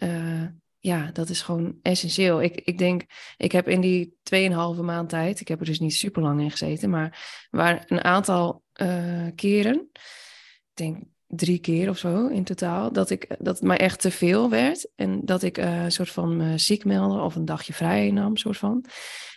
Ja, 0.88 1.10
dat 1.14 1.30
is 1.30 1.42
gewoon 1.42 1.80
essentieel. 1.82 2.42
Ik, 2.42 2.56
ik 2.56 2.78
denk, 2.78 3.06
ik 3.38 3.52
heb 3.52 3.68
in 3.68 3.82
die 3.82 4.18
2,5 4.34 4.82
maand 4.82 5.10
tijd, 5.10 5.40
ik 5.40 5.48
heb 5.48 5.60
er 5.60 5.66
dus 5.66 5.80
niet 5.80 5.94
super 5.94 6.22
lang 6.22 6.42
in 6.42 6.52
gezeten, 6.52 6.90
maar 6.90 7.48
waar 7.50 7.84
een 7.88 8.04
aantal 8.04 8.64
uh, 8.82 9.28
keren, 9.36 9.90
ik 9.94 10.74
denk 10.74 11.04
drie 11.28 11.60
keer 11.60 11.90
of 11.90 11.98
zo 11.98 12.28
in 12.28 12.44
totaal, 12.44 12.92
dat, 12.92 13.10
ik, 13.10 13.28
dat 13.40 13.56
het 13.56 13.68
mij 13.68 13.78
echt 13.78 14.02
te 14.02 14.12
veel 14.12 14.50
werd. 14.50 14.90
En 14.96 15.22
dat 15.26 15.44
ik 15.44 15.58
uh, 15.58 15.84
een 15.84 15.92
soort 15.92 16.10
van 16.10 16.38
me 16.38 16.58
ziek 16.58 16.86
meldde 16.86 17.22
of 17.22 17.36
een 17.36 17.46
dagje 17.46 17.74
vrij 17.74 18.12
nam, 18.12 18.38
soort 18.38 18.58
van. 18.58 18.86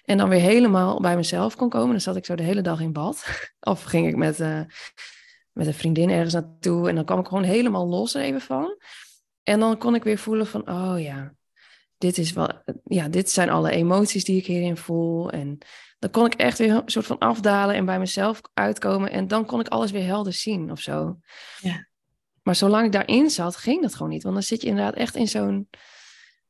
En 0.04 0.18
dan 0.18 0.28
weer 0.28 0.40
helemaal 0.40 1.00
bij 1.00 1.16
mezelf 1.16 1.56
kon 1.56 1.68
komen. 1.68 1.90
Dan 1.90 2.00
zat 2.00 2.16
ik 2.16 2.24
zo 2.24 2.34
de 2.34 2.42
hele 2.42 2.60
dag 2.60 2.80
in 2.80 2.92
bad. 2.92 3.24
of 3.60 3.82
ging 3.82 4.08
ik 4.08 4.16
met, 4.16 4.40
uh, 4.40 4.60
met 5.52 5.66
een 5.66 5.74
vriendin 5.74 6.10
ergens 6.10 6.34
naartoe. 6.34 6.88
En 6.88 6.94
dan 6.94 7.04
kwam 7.04 7.18
ik 7.18 7.26
gewoon 7.26 7.42
helemaal 7.42 7.88
los 7.88 8.14
er 8.14 8.22
even 8.22 8.40
van. 8.40 8.76
En 9.42 9.60
dan 9.60 9.78
kon 9.78 9.94
ik 9.94 10.04
weer 10.04 10.18
voelen 10.18 10.46
van, 10.46 10.68
oh 10.70 11.00
ja, 11.00 11.34
dit, 12.00 12.18
is 12.18 12.32
wel, 12.32 12.48
ja, 12.84 13.08
dit 13.08 13.30
zijn 13.30 13.50
alle 13.50 13.70
emoties 13.70 14.24
die 14.24 14.36
ik 14.36 14.46
hierin 14.46 14.76
voel. 14.76 15.30
En 15.30 15.58
dan 15.98 16.10
kon 16.10 16.26
ik 16.26 16.34
echt 16.34 16.58
weer 16.58 16.70
een 16.70 16.82
soort 16.86 17.06
van 17.06 17.18
afdalen 17.18 17.74
en 17.74 17.84
bij 17.84 17.98
mezelf 17.98 18.40
uitkomen. 18.54 19.10
En 19.10 19.28
dan 19.28 19.46
kon 19.46 19.60
ik 19.60 19.68
alles 19.68 19.90
weer 19.90 20.04
helder 20.04 20.32
zien 20.32 20.70
of 20.70 20.80
zo. 20.80 21.18
Ja. 21.58 21.88
Maar 22.42 22.54
zolang 22.54 22.86
ik 22.86 22.92
daarin 22.92 23.30
zat, 23.30 23.56
ging 23.56 23.82
dat 23.82 23.94
gewoon 23.94 24.10
niet. 24.10 24.22
Want 24.22 24.34
dan 24.34 24.44
zit 24.44 24.62
je 24.62 24.68
inderdaad 24.68 24.94
echt 24.94 25.16
in 25.16 25.28
zo'n, 25.28 25.68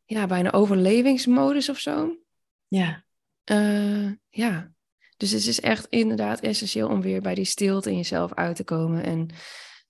ja, 0.04 0.26
bijna 0.26 0.52
overlevingsmodus 0.52 1.68
of 1.68 1.78
zo. 1.78 2.16
Ja. 2.68 3.04
Uh, 3.44 4.12
ja. 4.28 4.72
Dus 5.16 5.30
het 5.30 5.46
is 5.46 5.60
echt 5.60 5.86
inderdaad 5.86 6.40
essentieel 6.40 6.88
om 6.88 7.00
weer 7.00 7.20
bij 7.20 7.34
die 7.34 7.44
stilte 7.44 7.90
in 7.90 7.96
jezelf 7.96 8.34
uit 8.34 8.56
te 8.56 8.64
komen. 8.64 9.04
En 9.04 9.28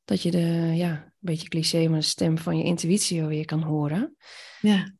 dat 0.04 0.22
je 0.22 0.30
de, 0.30 0.72
ja, 0.74 0.90
een 0.90 1.12
beetje 1.18 1.48
cliché, 1.48 1.88
maar 1.88 1.98
de 1.98 2.04
stem 2.04 2.38
van 2.38 2.58
je 2.58 2.64
intuïtie 2.64 3.24
weer 3.24 3.44
kan 3.44 3.62
horen. 3.62 4.16
Ja. 4.60 4.98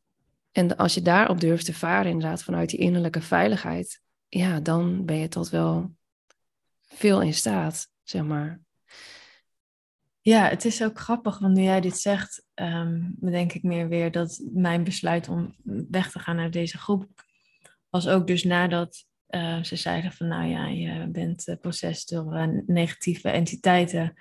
En 0.53 0.77
als 0.77 0.95
je 0.95 1.03
daarop 1.03 1.41
durft 1.41 1.65
te 1.65 1.75
varen, 1.75 2.11
inderdaad, 2.11 2.43
vanuit 2.43 2.71
die 2.71 2.79
innerlijke 2.79 3.21
veiligheid, 3.21 4.01
ja, 4.29 4.61
dan 4.61 5.05
ben 5.05 5.17
je 5.17 5.29
tot 5.29 5.49
wel 5.49 5.95
veel 6.83 7.23
in 7.23 7.35
staat, 7.35 7.89
zeg 8.03 8.23
maar. 8.23 8.61
Ja, 10.21 10.49
het 10.49 10.65
is 10.65 10.83
ook 10.83 10.99
grappig, 10.99 11.39
want 11.39 11.57
nu 11.57 11.63
jij 11.63 11.81
dit 11.81 11.99
zegt, 11.99 12.45
um, 12.55 13.15
bedenk 13.19 13.53
ik 13.53 13.63
meer 13.63 13.89
weer 13.89 14.11
dat 14.11 14.41
mijn 14.53 14.85
besluit 14.85 15.29
om 15.29 15.55
weg 15.91 16.11
te 16.11 16.19
gaan 16.19 16.39
uit 16.39 16.53
deze 16.53 16.79
groep 16.79 17.09
was 17.91 18.09
ook 18.09 18.27
dus 18.27 18.45
nadat 18.45 19.05
uh, 19.29 19.63
ze 19.63 19.77
zeiden 19.77 20.13
van, 20.13 20.29
nou 20.29 20.49
ja, 20.49 20.67
je 20.67 21.09
bent 21.09 21.49
uh, 21.49 21.57
door 22.05 22.37
uh, 22.37 22.47
negatieve 22.67 23.29
entiteiten. 23.29 24.15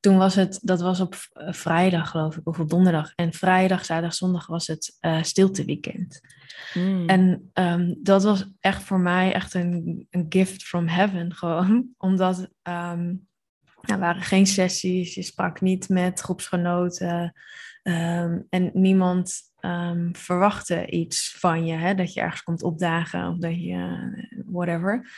Toen 0.00 0.16
was 0.16 0.34
het, 0.34 0.58
dat 0.62 0.80
was 0.80 1.00
op 1.00 1.14
vrijdag 1.50 2.10
geloof 2.10 2.36
ik, 2.36 2.48
of 2.48 2.58
op 2.58 2.68
donderdag. 2.68 3.12
En 3.14 3.32
vrijdag, 3.32 3.84
zaterdag, 3.84 4.14
zondag 4.14 4.46
was 4.46 4.66
het 4.66 4.98
stilteweekend. 5.22 6.20
Mm. 6.74 7.08
En 7.08 7.50
um, 7.54 7.98
dat 8.02 8.22
was 8.22 8.50
echt 8.60 8.82
voor 8.82 9.00
mij 9.00 9.32
echt 9.32 9.54
een, 9.54 10.06
een 10.10 10.26
gift 10.28 10.62
from 10.62 10.88
heaven 10.88 11.34
gewoon. 11.40 11.88
Omdat 11.98 12.48
um, 12.62 13.28
er 13.80 13.98
waren 13.98 14.22
geen 14.22 14.46
sessies, 14.46 15.14
je 15.14 15.22
sprak 15.22 15.60
niet 15.60 15.88
met 15.88 16.20
groepsgenoten. 16.20 17.32
Um, 17.82 18.46
en 18.48 18.70
niemand 18.72 19.34
um, 19.60 20.16
verwachtte 20.16 20.86
iets 20.86 21.36
van 21.38 21.66
je, 21.66 21.74
hè? 21.74 21.94
dat 21.94 22.12
je 22.12 22.20
ergens 22.20 22.42
komt 22.42 22.62
opdagen 22.62 23.28
of 23.28 23.38
dat 23.38 23.62
je 23.62 24.42
whatever. 24.46 25.10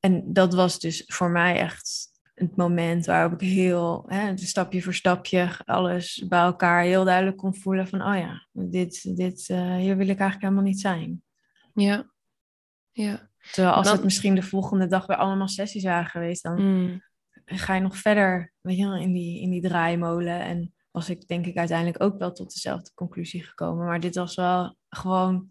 En 0.00 0.32
dat 0.32 0.54
was 0.54 0.78
dus 0.78 1.02
voor 1.06 1.30
mij 1.30 1.58
echt 1.58 2.10
het 2.38 2.56
moment 2.56 3.06
waarop 3.06 3.32
ik 3.32 3.48
heel, 3.48 4.04
hè, 4.06 4.36
stapje 4.36 4.82
voor 4.82 4.94
stapje, 4.94 5.50
alles 5.64 6.24
bij 6.28 6.40
elkaar 6.40 6.82
heel 6.82 7.04
duidelijk 7.04 7.36
kon 7.36 7.54
voelen 7.54 7.88
van, 7.88 8.02
oh 8.02 8.16
ja, 8.16 8.46
dit, 8.52 9.16
dit, 9.16 9.48
uh, 9.48 9.76
hier 9.76 9.96
wil 9.96 10.08
ik 10.08 10.18
eigenlijk 10.18 10.42
helemaal 10.42 10.62
niet 10.62 10.80
zijn. 10.80 11.22
Ja, 11.74 12.10
ja. 12.90 13.28
Terwijl 13.52 13.74
als 13.74 13.86
Dan- 13.86 13.94
het 13.94 14.04
misschien 14.04 14.34
de 14.34 14.42
volgende 14.42 14.86
dag 14.86 15.06
weer 15.06 15.16
allemaal 15.16 15.48
sessies 15.48 15.84
waren 15.84 16.10
geweest, 16.10 16.42
dan 16.42 16.62
Mm. 16.62 17.02
ga 17.44 17.74
je 17.74 17.80
nog 17.80 17.96
verder 17.96 18.52
weet 18.60 18.76
je, 18.76 19.00
in, 19.00 19.12
die, 19.12 19.40
in 19.40 19.50
die 19.50 19.60
draaimolen. 19.62 20.40
En 20.40 20.74
was 20.90 21.10
ik 21.10 21.28
denk 21.28 21.46
ik 21.46 21.56
uiteindelijk 21.56 22.02
ook 22.02 22.18
wel 22.18 22.32
tot 22.32 22.52
dezelfde 22.52 22.90
conclusie 22.94 23.42
gekomen. 23.44 23.86
Maar 23.86 24.00
dit 24.00 24.14
was 24.14 24.34
wel 24.34 24.76
gewoon 24.88 25.50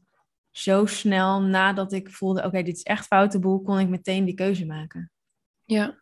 zo 0.52 0.86
snel 0.86 1.42
nadat 1.42 1.94
ik 1.94 2.10
voelde, 2.12 2.44
oké, 2.44 2.64
dit 2.64 2.76
is 2.76 2.84
echt 2.84 3.06
foute 3.06 3.40
boel, 3.40 3.62
kon 3.62 3.80
ik 3.80 3.88
meteen 3.90 4.26
die 4.26 4.34
keuze 4.34 4.66
maken. 4.66 5.12
Ja. 5.64 6.02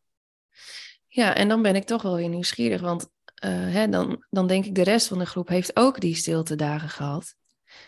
Ja, 1.08 1.36
en 1.36 1.48
dan 1.48 1.62
ben 1.62 1.76
ik 1.76 1.84
toch 1.84 2.02
wel 2.02 2.15
weer 2.15 2.30
nieuwsgierig, 2.30 2.82
want 2.82 3.10
eh, 3.36 3.52
hè, 3.52 3.89
dan, 3.89 4.26
dan 4.30 4.48
denk 4.48 4.65
ik 4.65 4.76
de 4.76 4.84
rest 4.84 5.08
van 5.08 5.20
de 5.20 5.26
groep 5.26 5.48
heeft 5.48 5.76
ook 5.76 6.00
die 6.00 6.15
stilte 6.15 6.56
dagen 6.56 6.89
gehad. 6.89 7.36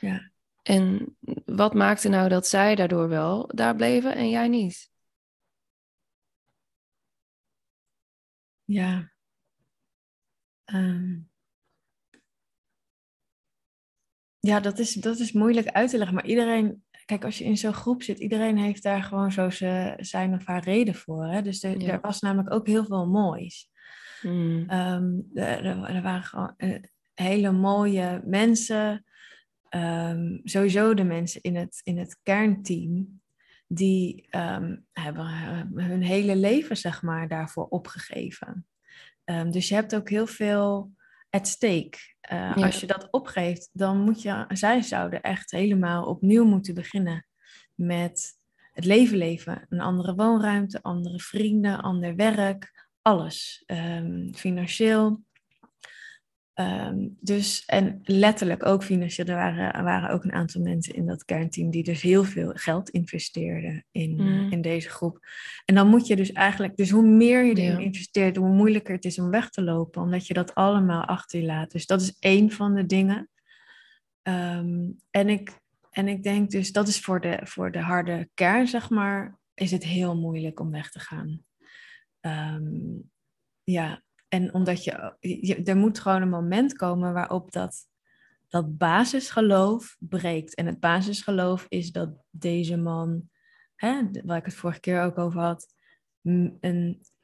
Ja. 0.02 0.32
En 0.64 1.16
wat 1.46 1.74
maakte 1.74 2.10
nou 2.10 2.30
dat 2.30 2.48
zij 2.48 2.76
daardoor 2.76 3.10
wel 3.10 3.52
daar 3.54 3.76
bleven 3.76 4.16
en 4.16 4.30
jij 4.30 4.48
niet? 4.48 4.90
Ja. 8.66 9.12
Ehm. 10.66 11.20
Ja, 14.40 14.60
dat 14.60 14.80
is, 14.80 14.94
dat 14.94 15.20
is 15.20 15.32
moeilijk 15.32 15.68
uit 15.68 15.90
te 15.90 15.98
leggen. 15.98 16.16
Maar 16.16 16.26
iedereen, 16.26 16.84
kijk, 17.08 17.24
als 17.26 17.38
je 17.38 17.44
in 17.44 17.58
zo'n 17.58 17.74
groep 17.74 18.04
zit, 18.04 18.20
iedereen 18.20 18.58
heeft 18.58 18.84
daar 18.84 19.04
gewoon 19.04 19.32
zo 19.32 19.50
ze- 19.50 19.94
zijn 19.98 20.34
of 20.34 20.46
haar 20.46 20.64
reden 20.64 20.96
voor. 20.96 21.26
Hè? 21.26 21.42
Dus 21.42 21.64
er, 21.64 21.82
Ja. 21.82 21.92
er 21.92 22.00
was 22.02 22.20
namelijk 22.22 22.54
ook 22.54 22.68
heel 22.68 22.86
veel 22.86 23.08
moois. 23.08 23.70
Mm. 24.22 24.64
Ehm, 24.70 25.14
er, 25.34 26.02
waren 26.02 26.24
gewoon 26.24 26.54
eh, 26.58 26.84
hele 27.14 27.52
mooie 27.52 28.22
mensen. 28.26 29.06
Ehm, 29.70 30.38
sowieso 30.44 30.94
de 30.94 31.04
mensen 31.04 31.42
in 31.42 31.56
het, 31.56 31.80
in 31.84 31.98
het 31.98 32.20
kernteam. 32.24 33.22
Die 33.68 34.28
ehm, 34.30 34.76
hebben 34.94 35.26
hun 35.76 36.02
hele 36.02 36.36
leven, 36.36 36.78
zeg 36.78 37.02
maar, 37.02 37.28
daarvoor 37.28 37.68
opgegeven. 37.68 38.68
Dus 39.50 39.68
je 39.70 39.76
hebt 39.76 39.96
ook 39.96 40.10
heel 40.10 40.28
veel 40.28 40.92
at 41.30 41.48
stake. 41.48 41.98
Eh, 42.22 42.52
Ja. 42.56 42.66
Als 42.66 42.80
je 42.80 42.88
dat 42.88 43.08
opgeeft, 43.12 43.70
dan 43.74 44.00
moet 44.02 44.22
je, 44.22 44.46
zij 44.48 44.82
zouden 44.82 45.22
echt 45.22 45.52
helemaal 45.52 46.06
opnieuw 46.06 46.46
moeten 46.46 46.74
beginnen 46.74 47.26
met 47.76 48.36
het 48.72 48.86
leven 48.86 49.18
leven. 49.18 49.66
Een 49.70 49.80
andere 49.82 50.16
woonruimte, 50.16 50.82
andere 50.82 51.20
vrienden, 51.20 51.82
ander 51.82 52.16
werk, 52.16 52.88
alles. 53.02 53.64
Ehm, 53.66 54.34
financieel. 54.34 55.22
Ehm, 56.58 57.08
dus, 57.20 57.66
en 57.66 58.00
letterlijk 58.04 58.66
ook 58.66 58.84
financieel, 58.84 59.28
er 59.28 59.36
waren, 59.36 59.84
waren 59.84 60.10
ook 60.10 60.24
een 60.24 60.34
aantal 60.34 60.62
mensen 60.62 60.94
in 60.96 61.06
dat 61.06 61.26
kernteam 61.26 61.70
die 61.70 61.84
dus 61.84 62.02
heel 62.02 62.24
veel 62.24 62.52
geld 62.54 62.90
investeerden 62.90 63.86
in, 63.92 64.16
Mm. 64.16 64.52
in 64.52 64.62
deze 64.62 64.90
groep. 64.90 65.20
En 65.66 65.76
dan 65.76 65.88
moet 65.88 66.08
je 66.08 66.16
dus 66.16 66.32
eigenlijk, 66.32 66.76
dus 66.76 66.90
hoe 66.90 67.08
meer 67.08 67.44
je 67.44 67.54
erin 67.56 67.72
Ja. 67.72 67.86
investeert, 67.86 68.36
hoe 68.36 68.50
moeilijker 68.50 68.96
het 68.96 69.06
is 69.06 69.20
om 69.20 69.30
weg 69.30 69.50
te 69.50 69.62
lopen, 69.64 70.02
omdat 70.02 70.28
je 70.28 70.34
dat 70.34 70.56
allemaal 70.56 71.04
achter 71.04 71.40
je 71.40 71.46
laat. 71.46 71.72
Dus 71.72 71.86
dat 71.86 72.02
is 72.02 72.16
één 72.20 72.52
van 72.52 72.74
de 72.76 72.86
dingen. 72.86 73.30
Ehm, 74.22 74.90
en, 75.10 75.30
ik, 75.30 75.60
en 75.90 76.08
ik 76.08 76.24
denk 76.24 76.50
dus, 76.50 76.72
dat 76.72 76.88
is 76.88 77.00
voor 77.02 77.22
de, 77.22 77.40
voor 77.44 77.72
de 77.72 77.80
harde 77.82 78.30
kern, 78.34 78.68
zeg 78.68 78.90
maar, 78.90 79.40
is 79.54 79.72
het 79.72 79.84
heel 79.84 80.18
moeilijk 80.18 80.60
om 80.60 80.72
weg 80.72 80.90
te 80.92 81.00
gaan. 81.00 81.44
Ehm, 82.20 82.66
ja, 83.64 84.02
en 84.28 84.54
omdat 84.54 84.84
je, 84.84 85.16
je, 85.20 85.64
er 85.64 85.78
moet 85.78 86.00
gewoon 86.00 86.22
een 86.22 86.30
moment 86.30 86.74
komen 86.74 87.14
waarop 87.14 87.52
dat, 87.52 87.88
dat 88.48 88.78
basisgeloof 88.78 89.96
breekt. 90.00 90.56
En 90.56 90.66
het 90.66 90.80
basisgeloof 90.80 91.66
is 91.70 91.92
dat 91.92 92.10
deze 92.30 92.78
man, 92.78 93.30
hè, 93.76 94.02
waar 94.24 94.38
ik 94.38 94.46
het 94.46 94.56
vorige 94.56 94.80
keer 94.80 95.02
ook 95.02 95.18
over 95.18 95.42
had, 95.42 95.74
een, 96.22 96.58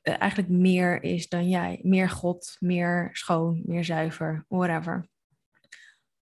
eh, 0.01 0.19
eigenlijk 0.19 0.51
meer 0.51 1.03
is 1.03 1.29
dan 1.29 1.49
jij. 1.49 1.79
Meer 1.83 2.09
God, 2.09 2.55
meer 2.59 3.09
schoon, 3.11 3.61
meer 3.65 3.85
zuiver, 3.85 4.45
whatever. 4.47 5.07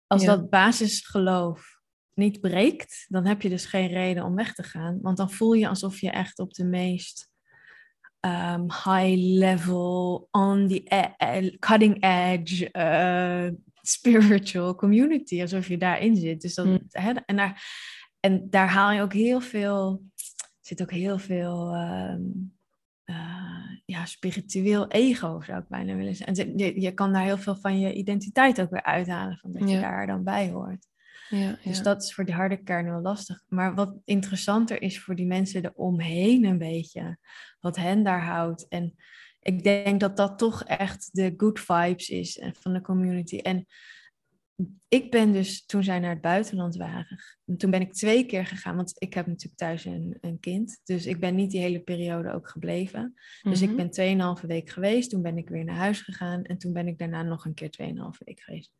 Als 0.06 0.22
Ja. 0.22 0.36
dat 0.36 0.50
basisgeloof 0.50 1.80
niet 2.14 2.40
breekt, 2.40 3.06
dan 3.08 3.26
heb 3.26 3.42
je 3.42 3.48
dus 3.48 3.66
geen 3.66 3.88
reden 3.88 4.24
om 4.24 4.34
weg 4.34 4.54
te 4.54 4.62
gaan. 4.62 5.00
Want 5.00 5.16
dan 5.16 5.30
voel 5.30 5.52
je 5.52 5.68
alsof 5.68 6.00
je 6.00 6.10
echt 6.10 6.38
op 6.38 6.52
de 6.52 6.64
meest 6.64 7.31
um, 8.26 8.70
high 8.70 9.16
level, 9.16 10.28
on 10.30 10.68
the 10.68 10.82
e- 10.84 11.14
e- 11.18 11.56
cutting 11.58 12.02
edge 12.02 12.68
uh, 12.72 13.50
spiritual 13.82 14.74
community, 14.74 15.40
alsof 15.40 15.68
je 15.68 15.78
daarin 15.78 16.16
zit. 16.16 16.40
Dus 16.40 16.54
dat, 16.54 16.66
Mm. 16.66 16.80
hè, 16.88 17.12
en, 17.26 17.36
daar, 17.36 17.64
en 18.20 18.46
daar 18.50 18.68
haal 18.68 18.92
je 18.92 19.02
ook 19.02 19.12
heel 19.12 19.40
veel, 19.40 20.02
zit 20.60 20.82
ook 20.82 20.90
heel 20.90 21.18
veel 21.18 21.74
ehm, 21.74 22.20
eh, 23.04 23.76
ja, 23.84 24.04
spiritueel 24.04 24.88
ego, 24.88 25.40
zou 25.40 25.58
ik 25.60 25.68
bijna 25.68 25.94
willen 25.94 26.14
zeggen. 26.16 26.36
En 26.36 26.58
je, 26.58 26.80
je 26.80 26.92
kan 26.92 27.12
daar 27.12 27.24
heel 27.24 27.38
veel 27.38 27.56
van 27.56 27.80
je 27.80 27.92
identiteit 27.92 28.60
ook 28.60 28.70
weer 28.70 28.82
uithalen, 28.82 29.38
van 29.38 29.52
dat 29.52 29.70
je 29.70 29.80
daar 29.80 30.06
dan 30.06 30.24
bij 30.24 30.50
hoort. 30.50 30.88
Ja, 31.36 31.58
Dus 31.64 31.76
ja. 31.76 31.82
dat 31.82 32.02
is 32.02 32.14
voor 32.14 32.24
die 32.24 32.34
harde 32.34 32.62
kern 32.62 32.90
wel 32.90 33.00
lastig. 33.00 33.42
Maar 33.48 33.74
wat 33.74 33.94
interessanter 34.04 34.82
is 34.82 35.00
voor 35.00 35.14
die 35.14 35.26
mensen 35.26 35.64
eromheen 35.64 36.44
een 36.44 36.58
beetje. 36.58 37.18
Wat 37.60 37.76
hen 37.76 38.02
daar 38.02 38.24
houdt. 38.24 38.68
En 38.68 38.94
ik 39.40 39.62
denk 39.62 40.00
dat 40.00 40.16
dat 40.16 40.38
toch 40.38 40.64
echt 40.64 41.08
de 41.12 41.34
good 41.36 41.60
vibes 41.60 42.08
is 42.08 42.38
eh, 42.38 42.50
van 42.52 42.72
de 42.72 42.80
community. 42.80 43.36
En 43.36 43.66
ik 44.88 45.10
ben 45.10 45.32
dus, 45.32 45.64
toen 45.66 45.84
zij 45.84 45.98
naar 45.98 46.10
het 46.10 46.20
buitenland 46.20 46.76
waren, 46.76 47.22
toen 47.56 47.70
ben 47.70 47.80
ik 47.80 47.92
twee 47.92 48.26
keer 48.26 48.46
gegaan. 48.46 48.76
Want 48.76 48.94
ik 48.98 49.14
heb 49.14 49.26
natuurlijk 49.26 49.56
thuis 49.56 49.84
een, 49.84 50.18
een 50.20 50.40
kind. 50.40 50.80
Dus 50.84 51.06
ik 51.06 51.20
ben 51.20 51.34
niet 51.34 51.50
die 51.50 51.60
hele 51.60 51.80
periode 51.80 52.32
ook 52.32 52.48
gebleven. 52.48 53.14
Dus 53.42 53.60
Mhm. 53.60 53.70
ik 53.70 53.76
ben 53.76 53.90
2,5 53.90 54.46
week 54.46 54.70
geweest. 54.70 55.10
Toen 55.10 55.22
ben 55.22 55.38
ik 55.38 55.48
weer 55.48 55.64
naar 55.64 55.76
huis 55.76 56.00
gegaan. 56.00 56.42
En 56.42 56.58
toen 56.58 56.72
ben 56.72 56.86
ik 56.88 56.98
daarna 56.98 57.22
nog 57.22 57.44
een 57.44 57.54
keer 57.54 57.70
2,5 57.70 58.18
week 58.24 58.40
geweest. 58.40 58.72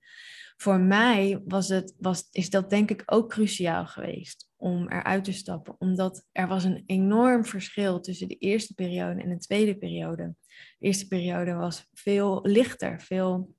Voor 0.57 0.81
mij 0.81 1.41
was 1.45 1.69
het, 1.69 1.95
was, 1.99 2.29
is 2.31 2.51
dat 2.51 2.71
denk 2.71 2.91
ik 2.91 3.03
ook 3.07 3.31
cruciaal 3.31 3.87
geweest 3.87 4.51
om 4.57 4.89
eruit 4.89 5.25
te 5.25 5.33
stappen. 5.33 5.75
Omdat 5.79 6.27
er 6.33 6.49
was 6.49 6.65
een 6.65 6.83
enorm 6.87 7.45
verschil 7.45 8.01
tussen 8.01 8.29
de 8.29 8.37
eerste 8.37 8.75
periode 8.75 9.23
en 9.23 9.29
de 9.29 9.39
tweede 9.39 9.77
periode. 9.79 10.35
De 10.79 10.87
eerste 10.87 11.07
periode 11.09 11.53
was 11.53 11.89
veel 11.93 12.41
lichter, 12.43 13.01
veel 13.01 13.55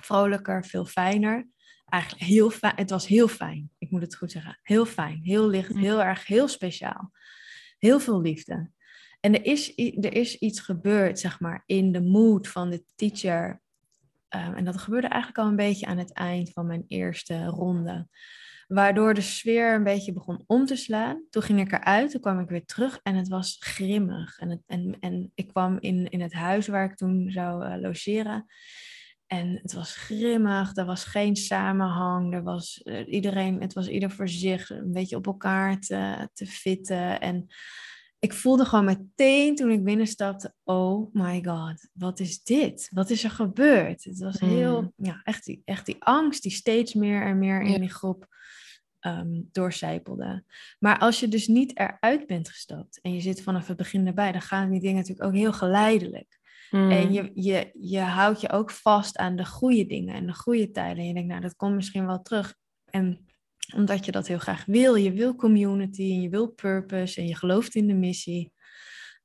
vrolijker, 0.00 0.64
veel 0.64 0.84
fijner. 0.84 1.48
Eigenlijk 1.94 2.22
heel 2.22 2.50
fijn. 2.50 2.72
Het 2.76 2.90
was 2.90 3.06
heel 3.06 3.28
fijn. 3.28 3.70
Ik 3.78 3.90
moet 3.90 4.02
het 4.02 4.16
goed 4.16 4.30
zeggen. 4.30 4.58
Heel 4.62 4.86
fijn, 4.86 5.20
heel 5.22 5.48
licht, 5.48 5.72
Mm. 5.72 5.80
heel 5.80 6.02
erg, 6.02 6.26
heel 6.26 6.48
speciaal. 6.48 7.12
Heel 7.78 8.00
veel 8.00 8.20
liefde. 8.20 8.70
En 9.20 9.34
er 9.34 9.44
is, 9.44 9.72
er 9.76 10.12
is 10.14 10.38
iets 10.38 10.60
gebeurd, 10.60 11.18
zeg 11.18 11.40
maar, 11.40 11.62
in 11.66 11.92
de 11.92 12.00
mood 12.00 12.48
van 12.48 12.70
de 12.70 12.84
teacher. 12.94 13.62
Um, 14.28 14.54
en 14.54 14.64
dat 14.64 14.76
gebeurde 14.76 15.06
eigenlijk 15.06 15.42
al 15.42 15.48
een 15.48 15.56
beetje 15.56 15.86
aan 15.86 15.98
het 15.98 16.12
eind 16.12 16.50
van 16.52 16.66
mijn 16.66 16.84
eerste 16.88 17.44
ronde. 17.44 18.08
Waardoor 18.66 19.14
de 19.14 19.20
sfeer 19.20 19.74
een 19.74 19.84
beetje 19.84 20.12
begon 20.12 20.44
om 20.46 20.66
te 20.66 20.76
slaan. 20.76 21.24
Toen 21.30 21.42
ging 21.42 21.60
ik 21.60 21.72
eruit, 21.72 22.10
toen 22.10 22.20
kwam 22.20 22.40
ik 22.40 22.48
weer 22.48 22.64
terug 22.64 22.98
en 23.02 23.14
het 23.14 23.28
was 23.28 23.56
grimmig. 23.60 24.38
En, 24.38 24.50
het, 24.50 24.62
en, 24.66 24.96
en 25.00 25.32
ik 25.34 25.48
kwam 25.48 25.76
in, 25.80 26.08
in 26.08 26.20
het 26.20 26.32
huis 26.32 26.66
waar 26.66 26.84
ik 26.84 26.96
toen 26.96 27.30
zou 27.30 27.66
uh, 27.66 27.80
logeren. 27.80 28.46
En 29.38 29.58
het 29.62 29.72
was 29.72 29.96
grimmig, 29.96 30.76
er 30.76 30.84
was 30.84 31.04
geen 31.04 31.36
samenhang, 31.36 32.34
er 32.34 32.42
was 32.42 32.80
uh, 32.84 33.12
iedereen, 33.12 33.60
het 33.60 33.72
was 33.72 33.88
ieder 33.88 34.10
voor 34.10 34.28
zich 34.28 34.70
een 34.70 34.92
beetje 34.92 35.16
op 35.16 35.26
elkaar 35.26 35.80
te, 35.80 36.28
te 36.32 36.46
fitten. 36.46 37.20
En 37.20 37.46
ik 38.18 38.32
voelde 38.32 38.64
gewoon 38.64 38.84
meteen 38.84 39.54
toen 39.54 39.70
ik 39.70 39.84
binnenstapte, 39.84 40.54
oh 40.64 41.14
my 41.14 41.44
god, 41.44 41.88
wat 41.92 42.20
is 42.20 42.42
dit? 42.42 42.88
Wat 42.92 43.10
is 43.10 43.24
er 43.24 43.30
gebeurd? 43.30 44.04
Het 44.04 44.18
was 44.18 44.40
heel, 44.40 44.80
mm. 44.82 44.92
ja, 44.96 45.20
echt 45.24 45.44
die, 45.44 45.62
echt 45.64 45.86
die 45.86 45.96
angst 45.98 46.42
die 46.42 46.52
steeds 46.52 46.94
meer 46.94 47.22
en 47.22 47.38
meer 47.38 47.62
in 47.62 47.80
die 47.80 47.92
groep 47.92 48.26
um, 49.00 49.48
doorcijpelde. 49.52 50.44
Maar 50.78 50.98
als 50.98 51.20
je 51.20 51.28
dus 51.28 51.46
niet 51.46 51.78
eruit 51.78 52.26
bent 52.26 52.48
gestapt 52.48 53.00
en 53.00 53.14
je 53.14 53.20
zit 53.20 53.42
vanaf 53.42 53.66
het 53.66 53.76
begin 53.76 54.06
erbij, 54.06 54.32
dan 54.32 54.42
gaan 54.42 54.70
die 54.70 54.80
dingen 54.80 54.96
natuurlijk 54.96 55.28
ook 55.28 55.34
heel 55.34 55.52
geleidelijk. 55.52 56.38
Mm. 56.70 56.90
En 56.90 57.12
je, 57.12 57.30
je, 57.34 57.70
je 57.80 58.00
houdt 58.00 58.40
je 58.40 58.50
ook 58.50 58.70
vast 58.70 59.16
aan 59.16 59.36
de 59.36 59.44
goede 59.44 59.86
dingen 59.86 60.14
en 60.14 60.26
de 60.26 60.34
goede 60.34 60.70
tijden. 60.70 60.98
En 60.98 61.06
je 61.06 61.14
denkt, 61.14 61.28
nou, 61.28 61.40
dat 61.40 61.56
komt 61.56 61.74
misschien 61.74 62.06
wel 62.06 62.22
terug. 62.22 62.54
En 62.84 63.26
omdat 63.74 64.04
je 64.04 64.12
dat 64.12 64.26
heel 64.26 64.38
graag 64.38 64.64
wil, 64.64 64.94
je 64.94 65.12
wil 65.12 65.34
community 65.34 66.02
en 66.02 66.20
je 66.20 66.28
wil 66.28 66.48
purpose 66.48 67.20
en 67.20 67.26
je 67.26 67.36
gelooft 67.36 67.74
in 67.74 67.86
de 67.86 67.94
missie, 67.94 68.52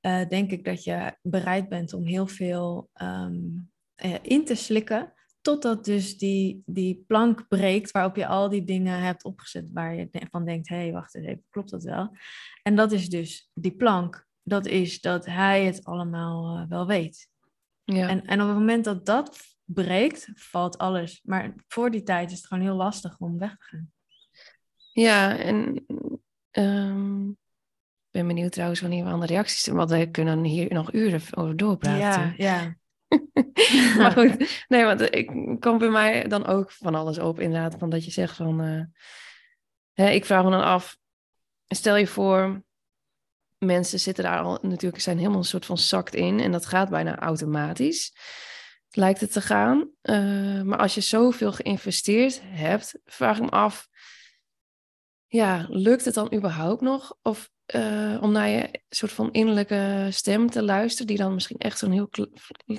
uh, 0.01 0.27
denk 0.27 0.51
ik 0.51 0.63
dat 0.63 0.83
je 0.83 1.17
bereid 1.21 1.69
bent 1.69 1.93
om 1.93 2.05
heel 2.05 2.27
veel 2.27 2.89
um, 3.01 3.71
uh, 4.05 4.15
in 4.21 4.45
te 4.45 4.55
slikken. 4.55 5.13
Totdat 5.41 5.85
dus 5.85 6.17
die, 6.17 6.61
die 6.65 7.03
plank 7.07 7.47
breekt 7.47 7.91
waarop 7.91 8.15
je 8.15 8.27
al 8.27 8.49
die 8.49 8.63
dingen 8.63 8.99
hebt 8.99 9.23
opgezet 9.23 9.71
waar 9.71 9.95
je 9.95 10.09
van 10.31 10.45
denkt, 10.45 10.69
hé, 10.69 10.75
hey, 10.75 10.91
wacht 10.91 11.15
eens 11.15 11.25
even, 11.25 11.45
klopt 11.49 11.69
dat 11.69 11.83
wel? 11.83 12.17
En 12.63 12.75
dat 12.75 12.91
is 12.91 13.09
dus 13.09 13.49
die 13.53 13.75
plank, 13.75 14.27
dat 14.49 14.65
is 14.65 15.01
dat 15.01 15.25
hij 15.25 15.65
het 15.65 15.83
allemaal 15.83 16.57
uh, 16.57 16.65
wel 16.69 16.87
weet. 16.87 17.29
Ja. 17.83 18.07
En, 18.07 18.25
en 18.25 18.41
op 18.41 18.47
het 18.47 18.57
moment 18.57 18.83
dat 18.83 19.05
dat 19.05 19.57
breekt, 19.63 20.29
valt 20.35 20.77
alles. 20.77 21.21
Maar 21.23 21.53
voor 21.67 21.91
die 21.91 22.03
tijd 22.03 22.31
is 22.31 22.37
het 22.37 22.47
gewoon 22.47 22.63
heel 22.63 22.75
lastig 22.75 23.19
om 23.19 23.37
weg 23.37 23.57
te 23.57 23.65
gaan. 23.65 23.91
Ja, 24.91 25.37
en 25.37 25.85
um, 26.51 27.29
ik 28.09 28.11
ben 28.11 28.27
benieuwd 28.27 28.51
trouwens 28.51 28.81
wanneer 28.81 29.03
we 29.03 29.09
aan 29.09 29.19
de 29.19 29.25
reacties 29.25 29.63
doen, 29.63 29.75
want 29.75 29.89
we 29.89 30.11
kunnen 30.11 30.43
hier 30.43 30.73
nog 30.73 30.93
uren 30.93 31.21
over 31.31 31.57
doorpraten. 31.57 32.33
Ja, 32.37 32.55
ja. 32.57 32.75
maar 33.97 34.11
goed, 34.11 34.65
nee, 34.67 34.83
want 34.83 35.15
ik 35.15 35.57
kom 35.59 35.77
bij 35.77 35.89
mij 35.89 36.27
dan 36.27 36.45
ook 36.45 36.71
van 36.71 36.95
alles 36.95 37.19
op, 37.19 37.39
inderdaad, 37.39 37.75
van 37.77 37.89
dat 37.89 38.05
je 38.05 38.11
zegt 38.11 38.35
van, 38.35 38.65
uh, 38.65 38.83
hè, 39.93 40.09
ik 40.09 40.25
vraag 40.25 40.43
me 40.43 40.49
dan 40.49 40.63
af, 40.63 40.97
stel 41.67 41.95
je 41.95 42.07
voor, 42.07 42.63
mensen 43.59 43.99
zitten 43.99 44.23
daar 44.23 44.39
al 44.39 44.59
natuurlijk, 44.61 45.01
zijn 45.01 45.17
helemaal 45.17 45.37
een 45.37 45.43
soort 45.43 45.65
van 45.65 45.77
zakt 45.77 46.15
in 46.15 46.39
en 46.39 46.51
dat 46.51 46.65
gaat 46.65 46.89
bijna 46.89 47.19
automatisch, 47.19 48.13
lijkt 48.89 49.21
het 49.21 49.31
te 49.31 49.41
gaan. 49.41 49.89
Uh, 50.01 50.61
maar 50.61 50.77
als 50.77 50.95
je 50.95 51.01
zoveel 51.01 51.51
geïnvesteerd 51.51 52.41
hebt, 52.43 52.99
vraag 53.05 53.37
ik 53.37 53.43
me 53.43 53.49
af, 53.49 53.87
ja, 55.27 55.65
lukt 55.69 56.05
het 56.05 56.13
dan 56.13 56.33
überhaupt 56.33 56.81
nog? 56.81 57.17
Of 57.21 57.49
uh, 57.75 58.17
om 58.21 58.31
naar 58.31 58.49
je 58.49 58.81
soort 58.89 59.11
van 59.11 59.31
innerlijke 59.31 60.07
stem 60.09 60.49
te 60.49 60.63
luisteren, 60.63 61.07
die 61.07 61.17
dan 61.17 61.33
misschien 61.33 61.57
echt 61.57 61.77
zo'n 61.77 61.91
heel 61.91 62.07
kle 62.07 62.29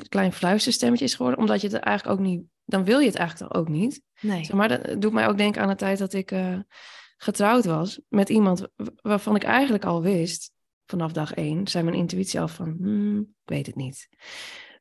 klein 0.08 0.32
fluisterstemmetje 0.32 1.04
is 1.04 1.14
geworden, 1.14 1.40
omdat 1.40 1.60
je 1.60 1.68
het 1.68 1.76
eigenlijk 1.76 2.18
ook 2.18 2.26
niet, 2.26 2.42
dan 2.64 2.84
wil 2.84 2.98
je 2.98 3.06
het 3.06 3.16
eigenlijk 3.16 3.56
ook 3.56 3.68
niet. 3.68 4.02
Nee. 4.20 4.44
Zeg 4.44 4.56
maar 4.56 4.68
dat 4.68 5.00
doet 5.00 5.12
mij 5.12 5.28
ook 5.28 5.36
denken 5.36 5.62
aan 5.62 5.68
de 5.68 5.74
tijd 5.74 5.98
dat 5.98 6.12
ik 6.12 6.30
uh, 6.30 6.58
getrouwd 7.16 7.64
was 7.64 8.00
met 8.08 8.28
iemand 8.28 8.68
waarvan 9.02 9.36
ik 9.36 9.42
eigenlijk 9.42 9.84
al 9.84 10.02
wist, 10.02 10.52
vanaf 10.90 11.12
dag 11.12 11.34
één, 11.34 11.68
zei 11.68 11.84
mijn 11.84 11.96
intuïtie 11.96 12.40
al 12.40 12.48
van, 12.48 12.76
hmm, 12.78 13.18
ik 13.18 13.26
weet 13.44 13.66
het 13.66 13.76
niet. 13.76 14.08